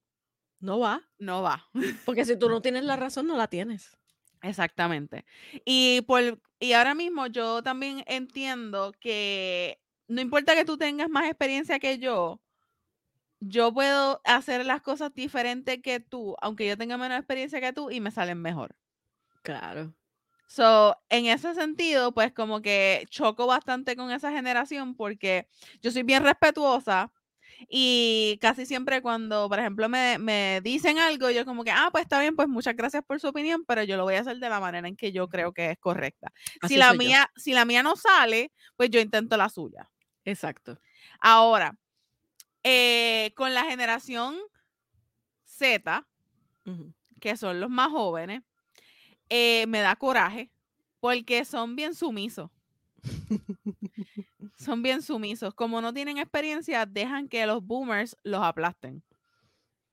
No 0.61 0.79
va. 0.81 1.03
no 1.19 1.43
va. 1.43 1.69
Porque 2.05 2.25
si 2.25 2.37
tú 2.39 2.49
no 2.49 2.61
tienes 2.63 2.85
la 2.85 2.97
razón, 2.97 3.27
no 3.27 3.37
la 3.37 3.49
tienes. 3.49 3.97
Exactamente. 4.43 5.25
Y 5.65 6.03
por 6.03 6.41
y 6.59 6.73
ahora 6.75 6.95
mismo 6.95 7.27
yo 7.29 7.63
también 7.63 8.03
entiendo 8.07 8.93
que 9.01 9.81
no 10.09 10.21
importa 10.21 10.55
que 10.55 10.65
tú 10.65 10.77
tengas 10.79 11.09
más 11.09 11.27
experiencia 11.27 11.79
que 11.79 11.99
yo, 11.99 12.41
yo 13.41 13.73
puedo 13.75 14.21
hacer 14.25 14.65
las 14.67 14.83
cosas 14.83 15.15
diferentes 15.15 15.81
que 15.83 16.01
tú, 16.01 16.37
aunque 16.41 16.67
yo 16.69 16.79
tenga 16.79 16.99
menos 16.99 17.19
experiencia 17.19 17.61
que 17.61 17.73
tú 17.73 17.91
y 17.91 18.01
me 18.01 18.11
salen 18.11 18.41
mejor. 18.41 18.75
Claro. 19.43 19.95
So, 20.49 20.97
en 21.09 21.27
ese 21.27 21.55
sentido, 21.55 22.13
pues 22.13 22.33
como 22.33 22.61
que 22.61 23.07
choco 23.11 23.47
bastante 23.47 23.97
con 23.97 24.11
esa 24.11 24.31
generación 24.33 24.95
porque 24.95 25.49
yo 25.81 25.91
soy 25.91 26.03
bien 26.03 26.23
respetuosa 26.25 27.11
y 27.69 28.39
casi 28.41 28.67
siempre 28.67 29.03
cuando, 29.03 29.49
por 29.49 29.59
ejemplo, 29.59 29.89
me, 29.89 30.19
me 30.19 30.61
dicen 30.63 30.99
algo, 30.99 31.31
yo 31.31 31.45
como 31.45 31.65
que, 31.65 31.71
ah, 31.71 31.89
pues 31.93 32.03
está 32.03 32.21
bien, 32.21 32.37
pues 32.37 32.49
muchas 32.49 32.77
gracias 32.77 33.05
por 33.05 33.21
su 33.21 33.29
opinión, 33.29 33.65
pero 33.67 33.83
yo 33.83 33.97
lo 33.97 34.05
voy 34.05 34.15
a 34.15 34.21
hacer 34.21 34.39
de 34.39 34.49
la 34.49 34.61
manera 34.61 34.87
en 34.89 34.97
que 34.97 35.13
yo 35.13 35.29
creo 35.29 35.53
que 35.53 35.71
es 35.71 35.79
correcta. 35.79 36.33
Así 36.61 36.75
si 36.75 36.79
la 36.79 36.93
yo. 36.93 36.99
mía, 36.99 37.31
si 37.37 37.53
la 37.53 37.65
mía 37.65 37.83
no 37.83 37.97
sale, 37.97 38.53
pues 38.77 38.91
yo 38.91 39.01
intento 39.01 39.37
la 39.37 39.49
suya. 39.49 39.89
Exacto. 40.25 40.79
Ahora, 41.21 41.77
eh, 42.63 43.33
con 43.35 43.55
la 43.55 43.65
generación 43.65 44.37
Z, 45.45 46.07
que 47.21 47.37
son 47.37 47.61
los 47.61 47.71
más 47.71 47.91
jóvenes, 47.91 48.43
eh, 49.29 49.67
me 49.67 49.81
da 49.81 49.97
coraje 49.97 50.51
porque 51.01 51.45
son 51.45 51.75
bien 51.75 51.95
sumisos. 51.95 52.51
Son 54.57 54.83
bien 54.83 55.03
sumisos. 55.03 55.55
Como 55.55 55.81
no 55.81 55.93
tienen 55.93 56.19
experiencia, 56.19 56.87
dejan 56.87 57.29
que 57.29 57.47
los 57.47 57.65
boomers 57.65 58.17
los 58.23 58.43
aplasten 58.43 59.03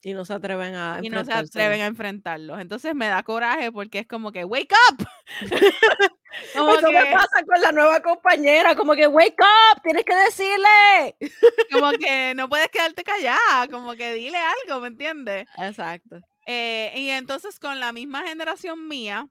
Y 0.02 0.14
no 0.14 0.26
se 0.26 0.34
atreven 0.34 0.76
a 0.76 1.00
y 1.02 1.10
no 1.10 1.26
se 1.26 1.34
atreven 1.34 1.82
a 1.82 1.88
enfrentarlos. 1.88 2.60
Entonces 2.60 2.94
me 2.96 3.08
da 3.08 3.24
coraje 3.24 3.72
porque 3.72 4.00
es 4.00 4.08
como 4.08 4.32
que, 4.32 4.46
wake 4.46 4.74
up. 4.92 5.08
como, 6.56 6.74
Eso 6.74 6.92
me 6.92 7.04
que, 7.04 7.12
pasa 7.12 7.44
con 7.46 7.62
la 7.62 7.72
nueva 7.72 8.02
compañera, 8.02 8.76
como 8.76 8.94
que 8.94 9.08
wake 9.08 9.40
up, 9.40 9.82
tienes 9.82 10.04
que 10.04 10.16
decirle. 10.16 11.16
como 11.72 11.92
que 11.92 12.34
no 12.36 12.48
puedes 12.50 12.70
quedarte 12.70 13.04
callada, 13.04 13.68
como 13.70 13.94
que 13.96 14.14
dile 14.14 14.38
algo, 14.38 14.82
¿me 14.82 14.88
entiendes? 14.90 15.48
Exacto. 15.58 16.22
Eh, 16.46 16.92
y 16.96 17.10
entonces 17.10 17.60
con 17.60 17.80
la 17.80 17.92
misma 17.92 18.24
generación 18.24 18.88
mía, 18.88 19.28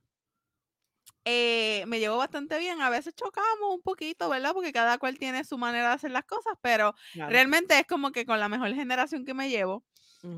eh, 1.25 1.85
me 1.87 2.01
llevo 2.01 2.17
bastante 2.19 2.59
bien. 2.59 2.81
A 2.81 2.91
veces 2.91 3.15
chocamos 3.15 3.75
un 3.75 3.83
poquito, 3.83 4.29
¿verdad? 4.29 4.53
Porque 4.55 4.73
cada 4.73 4.99
cual 4.99 5.19
tiene 5.19 5.45
su 5.45 5.59
manera 5.59 5.89
de 5.89 5.95
hacer 5.95 6.11
las 6.11 6.25
cosas, 6.25 6.55
pero 6.63 6.95
Claro. 7.13 7.39
realmente 7.39 7.79
es 7.79 7.87
como 7.87 8.13
que 8.13 8.27
con 8.27 8.41
la 8.41 8.49
mejor 8.49 8.75
generación 8.75 9.25
que 9.25 9.35
me 9.35 9.51
llevo. 9.51 9.85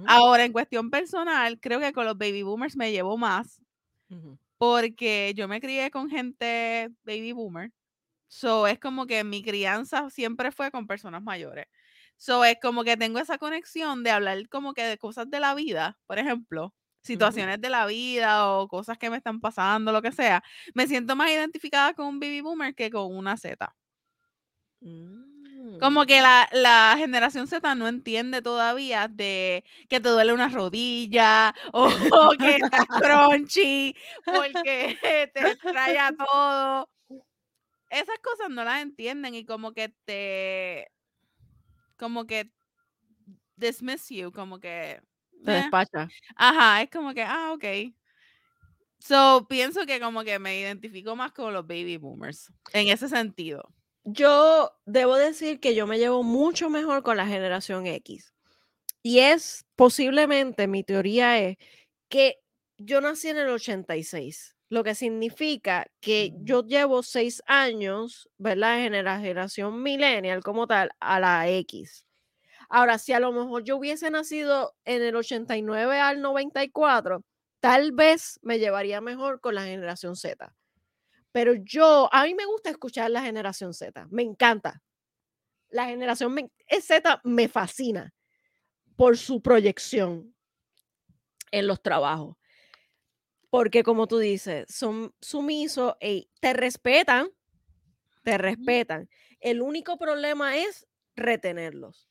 Ahora, 0.04 0.44
en 0.44 0.52
cuestión 0.52 0.90
personal, 0.90 1.60
creo 1.60 1.80
que 1.80 1.92
con 1.92 2.06
los 2.06 2.18
baby 2.18 2.42
boomers 2.42 2.76
me 2.76 2.92
llevo 2.92 3.18
más 3.18 3.60
porque 4.58 5.32
yo 5.36 5.48
me 5.48 5.60
crié 5.60 5.90
con 5.90 6.10
gente 6.10 6.90
baby 7.04 7.32
boomer. 7.32 7.72
So, 8.28 8.66
es 8.66 8.78
como 8.80 9.06
que 9.06 9.24
mi 9.24 9.42
crianza 9.44 10.10
siempre 10.10 10.52
fue 10.52 10.70
con 10.72 10.86
personas 10.88 11.22
mayores. 11.22 11.66
So, 12.16 12.44
es 12.44 12.56
como 12.62 12.84
que 12.84 12.96
tengo 12.96 13.18
esa 13.20 13.38
conexión 13.38 14.04
de 14.04 14.10
hablar 14.12 14.48
como 14.50 14.74
que 14.74 14.84
de 14.84 14.98
cosas 14.98 15.30
de 15.30 15.40
la 15.40 15.54
vida, 15.54 16.00
por 16.06 16.18
ejemplo, 16.18 16.74
situaciones 17.02 17.60
de 17.60 17.70
la 17.70 17.86
vida 17.86 18.48
o 18.52 18.68
cosas 18.68 18.98
que 18.98 19.10
me 19.10 19.16
están 19.16 19.40
pasando, 19.40 19.92
lo 19.92 20.02
que 20.02 20.12
sea. 20.12 20.42
Me 20.74 20.86
siento 20.86 21.16
más 21.16 21.30
identificada 21.30 21.94
con 21.94 22.06
un 22.06 22.20
baby 22.20 22.40
boomer 22.40 22.74
que 22.74 22.90
con 22.90 23.14
una 23.16 23.36
Z. 23.36 23.74
Como 25.78 26.02
Mm. 26.02 26.06
que 26.06 26.20
la, 26.20 26.48
la 26.52 26.94
generación 26.98 27.46
Z 27.46 27.74
no 27.74 27.86
entiende 27.86 28.40
todavía 28.42 29.08
de 29.08 29.64
que 29.88 30.00
te 30.00 30.08
duele 30.08 30.32
una 30.32 30.48
rodilla 30.48 31.54
o, 31.72 31.88
que 32.38 32.56
estás 32.56 32.86
crunchy 32.86 33.94
porque 34.24 34.98
te 35.34 35.56
traya 35.56 36.12
todo. 36.18 36.88
Esas 37.90 38.18
cosas 38.20 38.50
no 38.50 38.64
las 38.64 38.82
entienden 38.82 39.34
y 39.34 39.44
como 39.44 39.72
que 39.72 39.88
te, 40.04 40.90
como 41.96 42.26
que 42.26 42.50
dismiss 43.56 44.08
you, 44.08 44.32
como 44.32 44.60
que, 44.60 45.02
Te 45.44 45.52
eh, 45.52 45.54
despacha. 45.56 46.08
ajá, 46.36 46.82
es 46.82 46.90
como 46.90 47.14
que, 47.14 47.22
ah, 47.22 47.52
ok. 47.52 47.64
So, 48.98 49.46
pienso 49.48 49.86
que 49.86 49.98
como 49.98 50.24
que 50.24 50.38
me 50.38 50.60
identifico 50.60 51.16
más 51.16 51.32
con 51.32 51.54
los 51.54 51.66
baby 51.66 51.96
boomers 51.96 52.52
en 52.72 52.88
ese 52.88 53.08
sentido. 53.08 53.72
Yo 54.04 54.72
debo 54.84 55.16
decir 55.16 55.60
que 55.60 55.74
yo 55.74 55.86
me 55.86 55.98
llevo 55.98 56.22
mucho 56.22 56.70
mejor 56.70 57.02
con 57.02 57.16
la 57.16 57.26
generación 57.26 57.86
X. 57.86 58.34
Y 59.02 59.20
es 59.20 59.64
posiblemente, 59.76 60.68
mi 60.68 60.84
teoría 60.84 61.38
es 61.38 61.56
que 62.08 62.40
yo 62.76 63.00
nací 63.00 63.28
en 63.28 63.38
el 63.38 63.48
86, 63.48 64.56
lo 64.68 64.84
que 64.84 64.94
significa 64.94 65.90
que 66.00 66.34
yo 66.40 66.64
llevo 66.64 67.02
seis 67.02 67.42
años, 67.46 68.28
¿verdad? 68.38 68.84
En 68.84 69.04
la 69.04 69.18
generación 69.18 69.82
millennial 69.82 70.42
como 70.42 70.66
tal, 70.66 70.90
a 71.00 71.20
la 71.20 71.48
X. 71.48 72.04
Ahora, 72.70 72.98
si 72.98 73.12
a 73.14 73.20
lo 73.20 73.32
mejor 73.32 73.64
yo 73.64 73.76
hubiese 73.78 74.10
nacido 74.10 74.74
en 74.86 75.02
el 75.02 75.16
89 75.16 75.98
al 76.00 76.22
94, 76.22 77.22
tal 77.60 77.92
vez 77.92 78.38
me 78.42 78.58
llevaría 78.60 79.00
mejor 79.02 79.40
con 79.40 79.56
la 79.56 79.64
generación 79.64 80.16
Z. 80.16 80.54
Pero 81.32 81.54
yo, 81.54 82.08
a 82.12 82.24
mí 82.24 82.34
me 82.34 82.46
gusta 82.46 82.70
escuchar 82.70 83.10
la 83.10 83.22
generación 83.22 83.74
Z, 83.74 84.06
me 84.10 84.22
encanta. 84.22 84.82
La 85.70 85.86
generación 85.86 86.34
me- 86.34 86.50
Z 86.82 87.20
me 87.24 87.48
fascina 87.48 88.14
por 88.96 89.18
su 89.18 89.42
proyección 89.42 90.34
en 91.52 91.66
los 91.66 91.80
trabajos. 91.82 92.36
Porque 93.50 93.82
como 93.82 94.06
tú 94.06 94.18
dices, 94.18 94.66
son 94.68 95.12
sumisos 95.20 95.94
y 96.00 96.30
te 96.40 96.52
respetan, 96.52 97.28
te 98.24 98.38
respetan. 98.38 99.10
El 99.40 99.62
único 99.62 99.98
problema 99.98 100.58
es 100.58 100.88
retenerlos, 101.16 102.09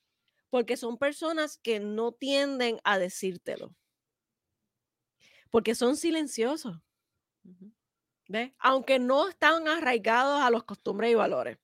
porque 0.50 0.76
son 0.76 0.98
personas 0.98 1.58
que 1.58 1.80
no 1.80 2.12
tienden 2.12 2.80
a 2.84 2.98
decírtelo, 2.98 3.74
porque 5.50 5.74
son 5.74 5.96
silenciosos. 5.96 6.76
¿Ves? 8.28 8.52
Aunque 8.58 8.98
no 8.98 9.28
están 9.28 9.66
arraigados 9.68 10.40
a 10.40 10.50
los 10.50 10.64
costumbres 10.64 11.10
y 11.10 11.14
valores. 11.14 11.58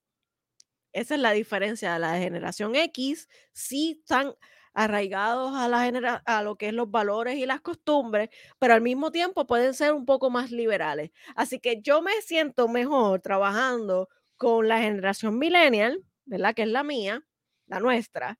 Esa 0.93 1.15
es 1.15 1.21
la 1.21 1.33
diferencia 1.33 1.93
de 1.95 1.99
la 1.99 2.19
generación 2.19 2.75
X, 2.75 3.29
sí 3.53 3.99
están 4.01 4.35
arraigados 4.73 5.55
a, 5.55 5.69
la 5.69 5.85
genera- 5.85 6.23
a 6.27 6.43
lo 6.43 6.57
que 6.57 6.69
es 6.69 6.75
los 6.75 6.91
valores 6.91 7.37
y 7.37 7.47
las 7.47 7.61
costumbres, 7.61 8.31
pero 8.59 8.75
al 8.75 8.83
mismo 8.83 9.11
tiempo 9.11 9.47
pueden 9.47 9.75
ser 9.75 9.93
un 9.93 10.05
poco 10.07 10.31
más 10.31 10.51
liberales. 10.51 11.11
Así 11.35 11.61
que 11.61 11.81
yo 11.83 12.03
me 12.03 12.13
siento 12.23 12.69
mejor 12.69 13.21
trabajando 13.21 14.09
con 14.37 14.69
la 14.69 14.79
generación 14.81 15.39
millennial, 15.39 16.05
¿verdad? 16.27 16.55
Que 16.55 16.63
es 16.63 16.69
la 16.69 16.83
mía, 16.85 17.27
la 17.67 17.81
nuestra, 17.81 18.39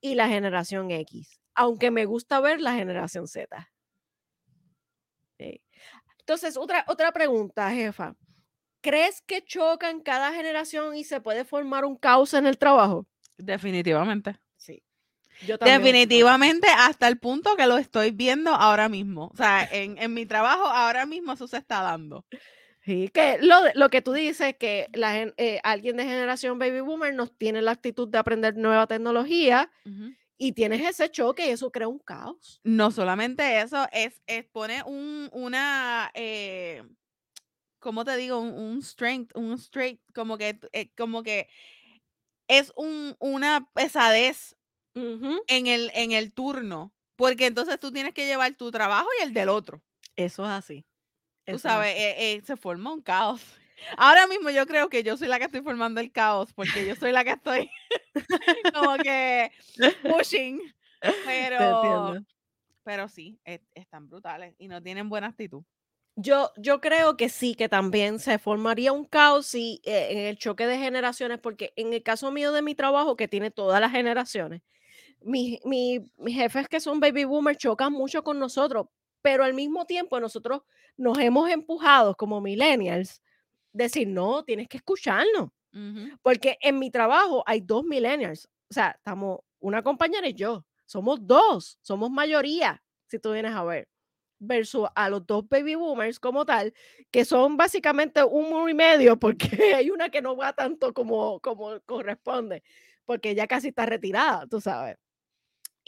y 0.00 0.14
la 0.14 0.28
generación 0.28 0.90
X, 0.90 1.40
aunque 1.54 1.90
me 1.90 2.04
gusta 2.04 2.40
ver 2.40 2.60
la 2.60 2.74
generación 2.74 3.26
Z. 3.26 3.70
Sí. 5.38 5.62
Entonces, 6.20 6.56
otra, 6.56 6.84
otra 6.88 7.12
pregunta, 7.12 7.70
jefa. 7.70 8.14
¿Crees 8.80 9.22
que 9.22 9.42
chocan 9.44 10.00
cada 10.00 10.32
generación 10.32 10.96
y 10.96 11.04
se 11.04 11.20
puede 11.20 11.44
formar 11.44 11.84
un 11.84 11.96
caos 11.96 12.34
en 12.34 12.46
el 12.46 12.58
trabajo? 12.58 13.06
Definitivamente. 13.36 14.38
Sí. 14.56 14.82
Yo. 15.46 15.58
Definitivamente 15.58 16.68
hasta 16.76 17.08
el 17.08 17.18
punto 17.18 17.56
que 17.56 17.66
lo 17.66 17.78
estoy 17.78 18.10
viendo 18.10 18.50
ahora 18.50 18.88
mismo. 18.88 19.30
O 19.32 19.36
sea, 19.36 19.68
en, 19.70 19.98
en 19.98 20.14
mi 20.14 20.24
trabajo 20.24 20.66
ahora 20.66 21.04
mismo 21.04 21.32
eso 21.32 21.46
se 21.48 21.58
está 21.58 21.82
dando. 21.82 22.24
Sí, 22.86 23.10
que 23.12 23.38
lo, 23.40 23.56
lo 23.74 23.88
que 23.88 24.00
tú 24.00 24.12
dices, 24.12 24.54
que 24.60 24.88
la, 24.92 25.20
eh, 25.20 25.58
alguien 25.64 25.96
de 25.96 26.04
generación 26.04 26.60
baby 26.60 26.80
boomer 26.82 27.12
nos 27.12 27.36
tiene 27.36 27.60
la 27.60 27.72
actitud 27.72 28.06
de 28.06 28.18
aprender 28.18 28.56
nueva 28.56 28.86
tecnología 28.86 29.72
y 30.38 30.52
tienes 30.52 30.88
ese 30.88 31.10
choque 31.10 31.48
y 31.48 31.50
eso 31.50 31.72
crea 31.72 31.88
un 31.88 31.98
caos. 31.98 32.60
No 32.62 32.92
solamente 32.92 33.60
eso, 33.60 33.88
es, 33.90 34.22
es 34.28 34.44
pone 34.44 34.84
un, 34.84 35.28
una, 35.32 36.12
eh, 36.14 36.84
¿cómo 37.80 38.04
te 38.04 38.16
digo? 38.16 38.38
Un, 38.38 38.54
un 38.54 38.82
strength, 38.82 39.36
un 39.36 39.54
straight, 39.54 40.00
como 40.14 40.38
que, 40.38 40.60
eh, 40.72 40.92
como 40.96 41.24
que 41.24 41.48
es 42.46 42.72
un, 42.76 43.16
una 43.18 43.68
pesadez 43.74 44.56
en 44.94 45.66
el, 45.66 45.90
en 45.92 46.12
el 46.12 46.32
turno, 46.32 46.94
porque 47.16 47.46
entonces 47.46 47.80
tú 47.80 47.90
tienes 47.90 48.14
que 48.14 48.26
llevar 48.26 48.54
tu 48.54 48.70
trabajo 48.70 49.08
y 49.18 49.24
el 49.24 49.34
del 49.34 49.48
otro. 49.48 49.82
Eso 50.14 50.44
es 50.44 50.50
así. 50.50 50.86
Tú 51.46 51.58
sabes, 51.58 51.94
eh, 51.96 52.32
eh, 52.34 52.42
se 52.44 52.56
forma 52.56 52.92
un 52.92 53.00
caos. 53.02 53.42
Ahora 53.96 54.26
mismo 54.26 54.50
yo 54.50 54.66
creo 54.66 54.88
que 54.88 55.02
yo 55.02 55.16
soy 55.16 55.28
la 55.28 55.38
que 55.38 55.44
estoy 55.44 55.62
formando 55.62 56.00
el 56.00 56.10
caos, 56.12 56.52
porque 56.54 56.84
yo 56.86 56.94
soy 56.96 57.12
la 57.12 57.24
que 57.24 57.30
estoy 57.32 57.70
como 58.74 58.96
que 59.02 59.50
pushing, 60.02 60.60
pero, 61.24 62.14
pero 62.84 63.08
sí, 63.08 63.38
es- 63.44 63.60
están 63.74 64.08
brutales 64.08 64.54
y 64.58 64.68
no 64.68 64.82
tienen 64.82 65.08
buena 65.08 65.28
actitud. 65.28 65.62
Yo, 66.18 66.50
yo 66.56 66.80
creo 66.80 67.16
que 67.18 67.28
sí, 67.28 67.54
que 67.54 67.68
también 67.68 68.18
se 68.18 68.38
formaría 68.38 68.90
un 68.92 69.04
caos 69.04 69.46
si, 69.46 69.82
eh, 69.84 70.08
en 70.12 70.18
el 70.20 70.38
choque 70.38 70.66
de 70.66 70.78
generaciones, 70.78 71.38
porque 71.38 71.74
en 71.76 71.92
el 71.92 72.02
caso 72.02 72.32
mío 72.32 72.52
de 72.52 72.62
mi 72.62 72.74
trabajo, 72.74 73.16
que 73.16 73.28
tiene 73.28 73.50
todas 73.50 73.80
las 73.82 73.92
generaciones, 73.92 74.62
mi- 75.20 75.60
mi- 75.64 76.00
mis 76.18 76.34
jefes 76.36 76.68
que 76.68 76.80
son 76.80 77.00
baby 77.00 77.24
boomers 77.24 77.58
chocan 77.58 77.92
mucho 77.92 78.24
con 78.24 78.38
nosotros, 78.38 78.86
pero 79.26 79.42
al 79.42 79.54
mismo 79.54 79.84
tiempo 79.86 80.20
nosotros 80.20 80.62
nos 80.96 81.18
hemos 81.18 81.50
empujado 81.50 82.16
como 82.16 82.40
millennials, 82.40 83.20
decir, 83.72 84.06
no, 84.06 84.44
tienes 84.44 84.68
que 84.68 84.76
escucharnos, 84.76 85.50
porque 86.22 86.56
en 86.60 86.78
mi 86.78 86.92
trabajo 86.92 87.42
hay 87.44 87.60
dos 87.60 87.82
millennials, 87.82 88.48
o 88.70 88.74
sea, 88.74 88.92
estamos 88.92 89.40
una 89.58 89.82
compañera 89.82 90.28
y 90.28 90.34
yo, 90.34 90.64
somos 90.84 91.18
dos, 91.26 91.76
somos 91.82 92.08
mayoría, 92.08 92.80
si 93.08 93.18
tú 93.18 93.32
vienes 93.32 93.52
a 93.52 93.64
ver, 93.64 93.88
versus 94.38 94.86
a 94.94 95.10
los 95.10 95.26
dos 95.26 95.48
baby 95.48 95.74
boomers 95.74 96.20
como 96.20 96.46
tal, 96.46 96.72
que 97.10 97.24
son 97.24 97.56
básicamente 97.56 98.22
un 98.22 98.44
uno 98.44 98.68
y 98.68 98.74
medio, 98.74 99.18
porque 99.18 99.74
hay 99.74 99.90
una 99.90 100.08
que 100.08 100.22
no 100.22 100.36
va 100.36 100.52
tanto 100.52 100.94
como, 100.94 101.40
como 101.40 101.80
corresponde, 101.80 102.62
porque 103.04 103.34
ya 103.34 103.48
casi 103.48 103.70
está 103.70 103.86
retirada, 103.86 104.46
tú 104.46 104.60
sabes. 104.60 104.96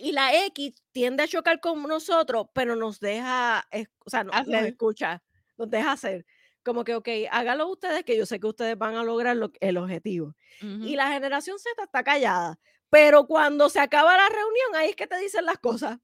Y 0.01 0.13
la 0.13 0.33
X 0.47 0.75
tiende 0.93 1.25
a 1.25 1.29
chocar 1.29 1.59
con 1.61 1.83
nosotros, 1.83 2.47
pero 2.55 2.77
nos 2.77 3.01
deja, 3.01 3.67
o 4.05 4.11
sea, 4.11 4.23
no, 4.25 4.31
le 4.33 4.39
Asumir. 4.39 4.65
escucha, 4.67 5.23
nos 5.57 5.69
deja 5.69 5.91
hacer. 5.93 6.25
Como 6.63 6.85
que, 6.85 6.95
ok, 6.95 7.09
hágalo 7.33 7.67
ustedes, 7.69 8.05
que 8.05 8.17
yo 8.17 8.25
sé 8.25 8.39
que 8.39 8.47
ustedes 8.47 8.79
van 8.79 8.95
a 8.97 9.03
lograr 9.03 9.37
lo- 9.37 9.51
el 9.61 9.77
objetivo. 9.77 10.37
Y 10.61 10.95
la 10.95 11.11
generación 11.13 11.59
Z 11.59 11.83
está 11.83 12.05
callada, 12.05 12.61
pero 12.91 13.27
cuando 13.27 13.69
se 13.71 13.81
acaba 13.81 14.17
la 14.17 14.29
reunión, 14.29 14.77
ahí 14.77 14.91
es 14.91 14.97
que 14.97 15.09
te 15.09 15.19
dicen 15.19 15.45
las 15.47 15.59
cosas. 15.59 15.99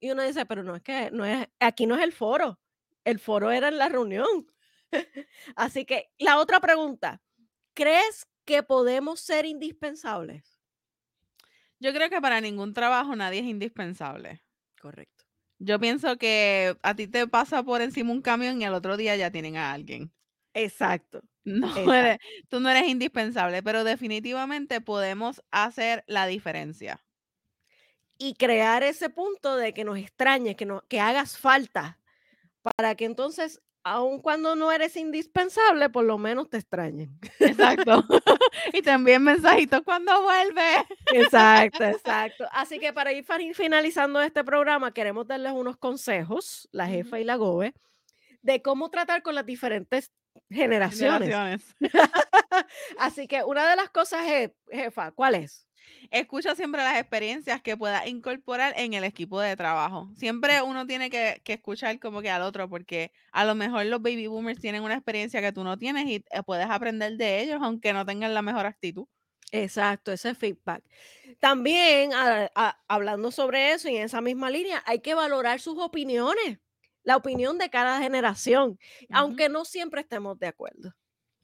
Y 0.00 0.10
uno 0.10 0.22
dice, 0.22 0.44
pero 0.46 0.62
no 0.62 0.74
es 0.76 0.82
que, 0.82 1.10
no 1.10 1.24
es, 1.24 1.46
aquí 1.60 1.86
no 1.86 1.94
es 1.96 2.02
el 2.02 2.12
foro, 2.12 2.58
el 3.04 3.18
foro 3.18 3.50
era 3.50 3.68
en 3.68 3.78
la 3.78 3.88
reunión. 3.88 4.46
Así 5.56 5.84
que 5.86 6.10
la 6.18 6.38
otra 6.38 6.60
pregunta, 6.60 7.22
¿crees 7.74 8.26
que 8.44 8.62
podemos 8.62 9.20
ser 9.20 9.46
indispensables? 9.46 10.51
Yo 11.82 11.92
creo 11.92 12.08
que 12.08 12.20
para 12.22 12.40
ningún 12.40 12.72
trabajo 12.72 13.14
nadie 13.14 13.40
es 13.40 13.46
indispensable. 13.46 14.42
Correcto. 14.80 15.24
Yo 15.58 15.78
pienso 15.80 16.18
que 16.18 16.76
a 16.82 16.94
ti 16.94 17.06
te 17.08 17.26
pasa 17.28 17.62
por 17.62 17.80
encima 17.82 18.12
un 18.12 18.20
camión 18.22 18.60
y 18.60 18.64
al 18.64 18.74
otro 18.74 18.96
día 18.96 19.16
ya 19.16 19.30
tienen 19.30 19.56
a 19.56 19.72
alguien. 19.72 20.12
Exacto. 20.54 21.20
No 21.44 21.66
Exacto. 21.74 21.92
eres, 21.92 22.18
tú 22.48 22.60
no 22.60 22.70
eres 22.70 22.88
indispensable, 22.88 23.62
pero 23.64 23.82
definitivamente 23.84 24.80
podemos 24.80 25.42
hacer 25.50 26.04
la 26.06 26.26
diferencia. 26.26 27.04
y 28.18 28.34
crear 28.34 28.82
ese 28.82 29.10
punto 29.10 29.56
de 29.56 29.74
que 29.74 29.84
nos 29.84 29.98
extrañes, 29.98 30.56
que, 30.56 30.66
no, 30.66 30.82
que 30.88 31.00
hagas 31.00 31.36
falta, 31.38 31.98
para 32.62 32.94
que 32.96 33.04
entonces, 33.06 33.62
aun 33.84 34.20
cuando 34.20 34.54
no 34.54 34.70
eres 34.70 34.96
indispensable, 34.96 35.90
por 35.90 36.04
lo 36.04 36.18
menos 36.18 36.48
te 36.48 36.58
extrañen. 36.58 37.18
Exacto. 37.38 38.04
y 38.72 38.88
envíen 38.88 39.22
mensajitos 39.22 39.82
cuando 39.82 40.22
vuelve. 40.22 40.86
Exacto, 41.12 41.84
exacto. 41.84 42.44
Así 42.52 42.78
que 42.78 42.92
para 42.92 43.12
ir 43.12 43.24
finalizando 43.54 44.20
este 44.20 44.44
programa, 44.44 44.92
queremos 44.92 45.26
darles 45.26 45.52
unos 45.52 45.76
consejos, 45.76 46.68
la 46.72 46.86
jefa 46.86 47.20
y 47.20 47.24
la 47.24 47.36
GOBE, 47.36 47.74
de 48.42 48.62
cómo 48.62 48.90
tratar 48.90 49.22
con 49.22 49.34
las 49.34 49.46
diferentes 49.46 50.10
generaciones. 50.50 51.28
Generaciones. 51.28 51.74
Así 52.98 53.26
que 53.26 53.44
una 53.44 53.68
de 53.68 53.76
las 53.76 53.90
cosas 53.90 54.22
jefa, 54.70 55.12
¿cuál 55.12 55.34
es? 55.36 55.66
Escucha 56.10 56.54
siempre 56.54 56.82
las 56.82 56.98
experiencias 56.98 57.62
que 57.62 57.76
puedas 57.76 58.06
incorporar 58.06 58.74
en 58.76 58.94
el 58.94 59.04
equipo 59.04 59.40
de 59.40 59.56
trabajo. 59.56 60.10
Siempre 60.16 60.60
uno 60.62 60.86
tiene 60.86 61.10
que, 61.10 61.40
que 61.44 61.54
escuchar 61.54 61.98
como 61.98 62.22
que 62.22 62.30
al 62.30 62.42
otro, 62.42 62.68
porque 62.68 63.12
a 63.32 63.44
lo 63.44 63.54
mejor 63.54 63.86
los 63.86 64.02
baby 64.02 64.26
boomers 64.26 64.60
tienen 64.60 64.82
una 64.82 64.94
experiencia 64.94 65.40
que 65.40 65.52
tú 65.52 65.64
no 65.64 65.78
tienes 65.78 66.06
y 66.06 66.16
eh, 66.16 66.42
puedes 66.44 66.68
aprender 66.68 67.16
de 67.16 67.40
ellos, 67.42 67.60
aunque 67.62 67.92
no 67.92 68.04
tengan 68.04 68.34
la 68.34 68.42
mejor 68.42 68.66
actitud. 68.66 69.06
Exacto, 69.50 70.12
ese 70.12 70.34
feedback. 70.34 70.82
También, 71.40 72.12
a- 72.14 72.50
a- 72.54 72.80
hablando 72.88 73.30
sobre 73.30 73.72
eso 73.72 73.88
y 73.88 73.96
en 73.96 74.04
esa 74.04 74.20
misma 74.20 74.50
línea, 74.50 74.82
hay 74.86 75.00
que 75.00 75.14
valorar 75.14 75.60
sus 75.60 75.78
opiniones, 75.78 76.58
la 77.02 77.16
opinión 77.16 77.58
de 77.58 77.68
cada 77.70 78.00
generación, 78.00 78.78
aunque 79.10 79.48
no 79.48 79.64
siempre 79.64 80.00
estemos 80.02 80.38
de 80.38 80.46
acuerdo. 80.46 80.94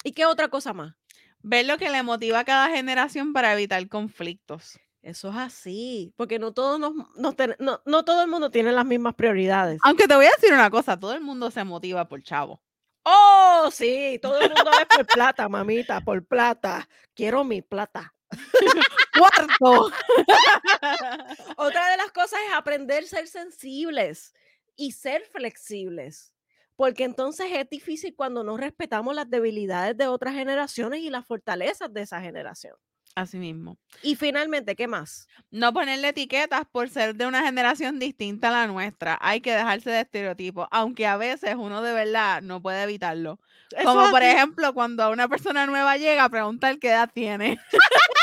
¿Y 0.04 0.12
qué 0.12 0.26
otra 0.26 0.48
cosa 0.48 0.72
más? 0.72 0.94
Ver 1.42 1.66
lo 1.66 1.78
que 1.78 1.88
le 1.90 2.02
motiva 2.02 2.40
a 2.40 2.44
cada 2.44 2.68
generación 2.70 3.32
para 3.32 3.52
evitar 3.52 3.86
conflictos. 3.88 4.78
Eso 5.02 5.30
es 5.30 5.36
así, 5.36 6.12
porque 6.16 6.38
no 6.38 6.52
todos 6.52 6.78
nos, 6.80 6.92
nos 7.16 7.36
ten- 7.36 7.54
no, 7.60 7.80
no 7.86 8.04
todo 8.04 8.22
el 8.22 8.28
mundo 8.28 8.50
tiene 8.50 8.72
las 8.72 8.84
mismas 8.84 9.14
prioridades. 9.14 9.78
Aunque 9.84 10.08
te 10.08 10.14
voy 10.16 10.26
a 10.26 10.30
decir 10.36 10.52
una 10.52 10.70
cosa, 10.70 10.98
todo 10.98 11.14
el 11.14 11.20
mundo 11.20 11.50
se 11.50 11.62
motiva 11.64 12.08
por 12.08 12.22
chavo. 12.22 12.60
Oh, 13.04 13.70
sí, 13.72 14.18
todo 14.20 14.40
el 14.40 14.52
mundo 14.52 14.70
es 14.78 14.86
por 14.86 15.06
plata, 15.06 15.48
mamita, 15.48 16.00
por 16.00 16.26
plata. 16.26 16.88
Quiero 17.14 17.44
mi 17.44 17.62
plata. 17.62 18.12
Cuarto. 19.18 19.90
Otra 21.56 21.90
de 21.90 21.96
las 21.96 22.10
cosas 22.12 22.38
es 22.48 22.54
aprender 22.54 23.04
a 23.04 23.06
ser 23.06 23.28
sensibles 23.28 24.34
y 24.76 24.92
ser 24.92 25.22
flexibles, 25.32 26.34
porque 26.78 27.02
entonces 27.02 27.48
es 27.52 27.68
difícil 27.68 28.14
cuando 28.14 28.44
no 28.44 28.56
respetamos 28.56 29.12
las 29.12 29.28
debilidades 29.28 29.96
de 29.96 30.06
otras 30.06 30.34
generaciones 30.34 31.00
y 31.00 31.10
las 31.10 31.26
fortalezas 31.26 31.92
de 31.92 32.02
esa 32.02 32.20
generación. 32.20 32.76
Así 33.16 33.36
mismo. 33.36 33.78
Y 34.04 34.14
finalmente, 34.14 34.76
¿qué 34.76 34.86
más? 34.86 35.26
No 35.50 35.72
ponerle 35.72 36.10
etiquetas 36.10 36.62
por 36.70 36.88
ser 36.88 37.16
de 37.16 37.26
una 37.26 37.42
generación 37.42 37.98
distinta 37.98 38.50
a 38.50 38.52
la 38.52 38.66
nuestra. 38.68 39.18
Hay 39.20 39.40
que 39.40 39.52
dejarse 39.52 39.90
de 39.90 40.02
estereotipos, 40.02 40.68
aunque 40.70 41.04
a 41.08 41.16
veces 41.16 41.56
uno 41.58 41.82
de 41.82 41.92
verdad 41.92 42.42
no 42.42 42.62
puede 42.62 42.84
evitarlo. 42.84 43.40
Como 43.82 44.08
por 44.10 44.22
ejemplo, 44.22 44.72
cuando 44.72 45.02
a 45.02 45.10
una 45.10 45.26
persona 45.26 45.66
nueva 45.66 45.96
llega 45.96 46.28
preguntar 46.28 46.78
qué 46.78 46.90
edad 46.90 47.10
tiene. 47.12 47.58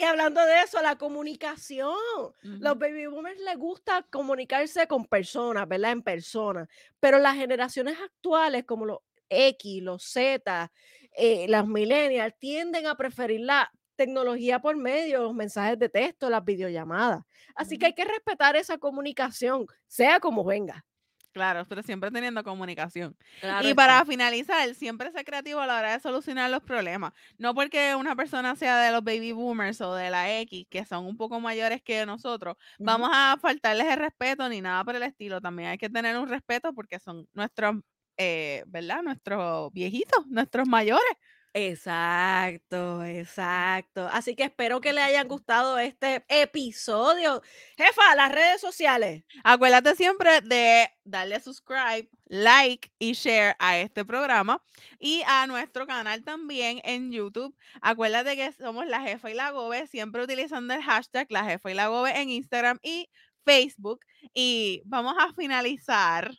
Y 0.00 0.04
hablando 0.04 0.42
de 0.46 0.62
eso, 0.62 0.80
la 0.80 0.96
comunicación. 0.96 1.92
Los 2.40 2.78
baby 2.78 3.06
boomers 3.06 3.38
les 3.40 3.58
gusta 3.58 4.02
comunicarse 4.10 4.86
con 4.86 5.04
personas, 5.04 5.68
¿verdad? 5.68 5.92
En 5.92 6.00
persona. 6.00 6.66
Pero 7.00 7.18
las 7.18 7.36
generaciones 7.36 7.98
actuales, 8.02 8.64
como 8.64 8.86
los 8.86 9.00
X, 9.28 9.82
los 9.82 10.02
Z, 10.02 10.72
eh, 11.12 11.46
las 11.48 11.66
millennials, 11.66 12.34
tienden 12.38 12.86
a 12.86 12.96
preferir 12.96 13.40
la 13.40 13.70
tecnología 13.94 14.60
por 14.60 14.74
medio, 14.74 15.22
los 15.22 15.34
mensajes 15.34 15.78
de 15.78 15.90
texto, 15.90 16.30
las 16.30 16.46
videollamadas. 16.46 17.22
Así 17.54 17.76
que 17.76 17.84
hay 17.84 17.94
que 17.94 18.06
respetar 18.06 18.56
esa 18.56 18.78
comunicación, 18.78 19.66
sea 19.86 20.18
como 20.18 20.44
venga. 20.44 20.86
Claro, 21.32 21.64
pero 21.68 21.82
siempre 21.82 22.10
teniendo 22.10 22.42
comunicación. 22.42 23.16
Claro 23.40 23.68
Y 23.68 23.70
está. 23.70 23.76
para 23.76 24.04
finalizar, 24.04 24.74
siempre 24.74 25.12
ser 25.12 25.24
creativo 25.24 25.60
a 25.60 25.66
la 25.66 25.78
hora 25.78 25.92
de 25.92 26.00
solucionar 26.00 26.50
los 26.50 26.62
problemas. 26.62 27.12
No 27.38 27.54
porque 27.54 27.94
una 27.94 28.16
persona 28.16 28.56
sea 28.56 28.78
de 28.80 28.90
los 28.90 29.04
baby 29.04 29.30
boomers 29.30 29.80
o 29.80 29.94
de 29.94 30.10
la 30.10 30.40
X, 30.40 30.66
que 30.68 30.84
son 30.84 31.06
un 31.06 31.16
poco 31.16 31.38
mayores 31.38 31.82
que 31.82 32.04
nosotros, 32.04 32.56
vamos 32.82 33.10
a 33.12 33.36
faltarles 33.40 33.86
el 33.86 33.98
respeto 33.98 34.48
ni 34.48 34.60
nada 34.60 34.84
por 34.84 34.96
el 34.96 35.04
estilo. 35.04 35.40
También 35.40 35.68
hay 35.70 35.78
que 35.78 35.88
tener 35.88 36.18
un 36.18 36.28
respeto 36.28 36.72
porque 36.74 36.98
son 36.98 37.28
nuestros, 37.32 37.76
eh, 38.16 38.64
¿verdad? 38.66 39.02
Nuestros 39.04 39.72
viejitos, 39.72 40.26
nuestros 40.26 40.66
mayores. 40.66 41.12
Exacto, 41.52 43.02
exacto. 43.04 44.06
Así 44.12 44.36
que 44.36 44.44
espero 44.44 44.80
que 44.80 44.92
le 44.92 45.00
hayan 45.02 45.26
gustado 45.26 45.78
este 45.80 46.24
episodio. 46.28 47.42
Jefa, 47.76 48.14
las 48.14 48.30
redes 48.30 48.60
sociales. 48.60 49.24
Acuérdate 49.42 49.96
siempre 49.96 50.40
de 50.42 50.88
darle 51.02 51.40
subscribe, 51.40 52.08
like 52.26 52.92
y 53.00 53.14
share 53.14 53.56
a 53.58 53.78
este 53.78 54.04
programa 54.04 54.62
y 55.00 55.22
a 55.26 55.48
nuestro 55.48 55.88
canal 55.88 56.22
también 56.22 56.80
en 56.84 57.10
YouTube. 57.10 57.56
Acuérdate 57.82 58.36
que 58.36 58.52
somos 58.52 58.86
la 58.86 59.00
jefa 59.00 59.28
y 59.28 59.34
la 59.34 59.50
gobe, 59.50 59.88
siempre 59.88 60.22
utilizando 60.22 60.72
el 60.74 60.82
hashtag 60.82 61.26
la 61.30 61.44
jefa 61.44 61.68
y 61.72 61.74
la 61.74 61.88
gobe 61.88 62.16
en 62.20 62.30
Instagram 62.30 62.78
y 62.80 63.08
Facebook. 63.44 64.00
Y 64.32 64.82
vamos 64.84 65.16
a 65.18 65.32
finalizar 65.34 66.30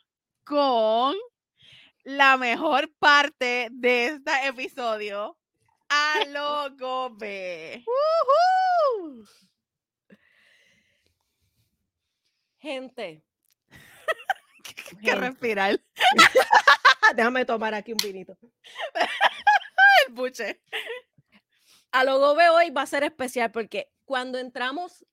con 0.44 1.14
la 2.04 2.36
mejor 2.36 2.92
parte 2.98 3.68
de 3.70 4.06
este 4.06 4.46
episodio. 4.46 5.38
A 5.88 6.24
lo 6.28 6.76
gobe. 6.76 7.84
¡Woohoo! 7.86 9.24
Gente. 12.58 13.24
Que 15.02 15.14
respirar 15.14 15.80
Déjame 17.16 17.44
tomar 17.44 17.74
aquí 17.74 17.92
un 17.92 17.98
vinito. 17.98 18.38
el 20.06 20.14
buche. 20.14 20.62
A 21.90 22.04
lo 22.04 22.18
Gobe 22.18 22.48
hoy 22.48 22.70
va 22.70 22.82
a 22.82 22.86
ser 22.86 23.04
especial 23.04 23.50
porque 23.50 23.90
cuando 24.04 24.38
entramos 24.38 25.04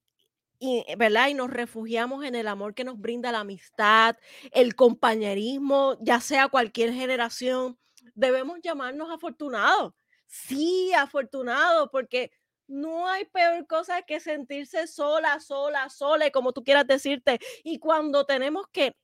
y, 0.60 0.86
¿verdad? 0.98 1.30
y 1.30 1.34
nos 1.34 1.50
refugiamos 1.50 2.26
en 2.26 2.36
el 2.36 2.48
amor 2.48 2.76
que 2.76 2.84
nos 2.84 3.00
brinda 3.00 3.32
la 3.32 3.40
amistad, 3.40 4.18
el 4.52 4.76
compañerismo, 4.76 5.98
ya 6.02 6.20
sea 6.20 6.50
cualquier 6.50 6.94
generación, 6.94 7.80
debemos 8.14 8.60
llamarnos 8.62 9.10
afortunados. 9.10 9.94
Sí, 10.28 10.94
afortunados, 10.94 11.90
porque 11.92 12.32
no 12.68 13.08
hay 13.08 13.26
peor 13.26 13.66
cosa 13.66 14.04
que 14.04 14.20
sentirse 14.20 14.86
sola, 14.86 15.40
sola, 15.40 15.90
sola, 15.90 16.30
como 16.30 16.54
tú 16.54 16.64
quieras 16.64 16.86
decirte. 16.86 17.40
Y 17.64 17.80
cuando 17.80 18.26
tenemos 18.26 18.68
que, 18.72 18.96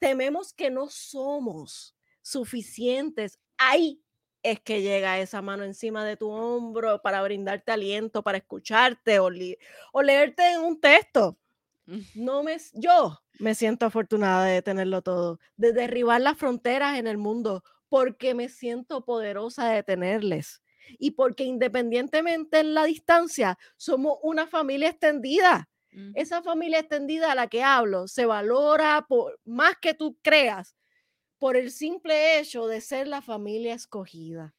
tememos 0.00 0.52
que 0.52 0.70
no 0.70 0.88
somos 0.88 1.94
suficientes, 2.22 3.38
ahí 3.56 4.03
es 4.44 4.60
que 4.60 4.82
llega 4.82 5.18
esa 5.18 5.42
mano 5.42 5.64
encima 5.64 6.04
de 6.04 6.16
tu 6.16 6.30
hombro 6.30 7.02
para 7.02 7.22
brindarte 7.22 7.72
aliento, 7.72 8.22
para 8.22 8.38
escucharte 8.38 9.18
o, 9.18 9.30
li- 9.30 9.58
o 9.92 10.02
leerte 10.02 10.52
en 10.52 10.60
un 10.60 10.80
texto. 10.80 11.36
Mm. 11.86 12.00
No 12.14 12.42
me, 12.44 12.56
yo 12.74 13.18
me 13.40 13.54
siento 13.56 13.86
afortunada 13.86 14.44
de 14.44 14.62
tenerlo 14.62 15.02
todo, 15.02 15.40
de 15.56 15.72
derribar 15.72 16.20
las 16.20 16.38
fronteras 16.38 16.98
en 16.98 17.06
el 17.08 17.18
mundo, 17.18 17.64
porque 17.88 18.34
me 18.34 18.48
siento 18.48 19.04
poderosa 19.04 19.68
de 19.70 19.82
tenerles 19.82 20.62
y 20.98 21.12
porque 21.12 21.44
independientemente 21.44 22.60
en 22.60 22.74
la 22.74 22.84
distancia 22.84 23.58
somos 23.76 24.18
una 24.22 24.46
familia 24.46 24.90
extendida. 24.90 25.68
Ujú. 25.92 26.12
Esa 26.14 26.42
familia 26.42 26.80
extendida 26.80 27.32
a 27.32 27.34
la 27.34 27.46
que 27.48 27.62
hablo 27.62 28.08
se 28.08 28.26
valora 28.26 29.06
por 29.08 29.38
más 29.44 29.74
que 29.80 29.94
tú 29.94 30.18
creas 30.22 30.74
por 31.44 31.58
el 31.58 31.70
simple 31.70 32.40
hecho 32.40 32.66
de 32.68 32.80
ser 32.80 33.06
la 33.06 33.20
familia 33.20 33.74
escogida. 33.74 34.54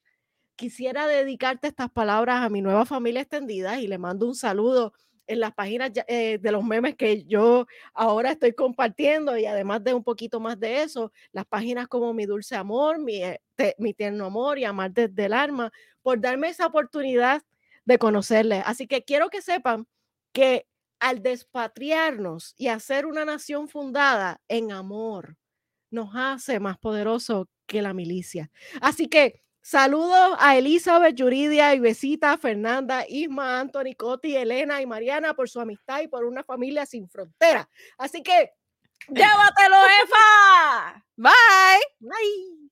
Quisiera 0.56 1.08
dedicarte 1.08 1.68
estas 1.68 1.90
palabras 1.90 2.44
a 2.44 2.50
mi 2.50 2.62
nueva 2.62 2.86
familia 2.86 3.22
extendida 3.22 3.80
y 3.82 3.88
le 3.88 3.98
mando 3.98 4.28
un 4.28 4.36
saludo 4.36 4.94
en 5.26 5.40
las 5.40 5.52
páginas 5.56 5.94
eh, 6.08 6.38
de 6.40 6.52
los 6.52 6.64
memes 6.64 6.96
que 6.96 7.26
yo 7.26 7.66
ahora 7.96 8.34
estoy 8.34 8.54
compartiendo 8.54 9.36
y 9.36 9.48
además 9.48 9.84
de 9.84 9.96
un 9.96 10.04
poquito 10.04 10.40
más 10.40 10.60
de 10.60 10.84
eso, 10.84 11.12
las 11.32 11.48
páginas 11.48 11.88
como 11.88 12.14
Mi 12.14 12.28
Dulce 12.28 12.56
Amor, 12.56 13.00
Mi, 13.00 13.24
eh, 13.24 13.42
Te- 13.56 13.76
mi 13.80 13.96
Tierno 13.96 14.28
Amor 14.28 14.60
y 14.60 14.66
Amar 14.66 14.92
desde 14.92 15.26
el 15.26 15.34
Alma, 15.34 15.72
por 16.04 16.22
darme 16.22 16.50
esa 16.50 16.68
oportunidad 16.68 17.42
de 17.86 17.98
conocerles. 17.98 18.62
Así 18.64 18.86
que 18.86 19.04
quiero 19.04 19.32
que 19.32 19.42
sepan 19.42 19.88
que 20.34 20.68
al 21.00 21.24
despatriarnos 21.24 22.54
y 22.60 22.68
hacer 22.68 23.08
una 23.08 23.26
nación 23.26 23.70
fundada 23.70 24.40
en 24.48 24.72
amor, 24.72 25.36
nos 25.90 26.10
hace 26.16 26.60
más 26.60 26.78
poderosos 26.78 27.48
que 27.66 27.82
la 27.82 27.94
milicia. 27.94 28.52
Así 28.82 29.08
que 29.08 29.42
saludos 29.62 30.36
a 30.40 30.58
Elizabeth, 30.58 31.16
Yuridia, 31.16 31.74
Ibesita, 31.74 32.38
Fernanda, 32.38 33.06
Isma, 33.08 33.60
Anthony, 33.60 33.96
Coti, 33.98 34.36
Elena 34.36 34.82
y 34.82 34.86
Mariana 34.86 35.34
por 35.34 35.50
su 35.50 35.60
amistad 35.60 36.02
y 36.02 36.08
por 36.08 36.26
una 36.26 36.44
familia 36.44 36.86
sin 36.86 37.10
frontera. 37.10 37.70
Así 37.98 38.22
que 38.22 38.52
llévatelo, 39.08 39.78
Efa. 40.04 41.06
Bye. 41.16 41.32
Bye. 42.00 42.65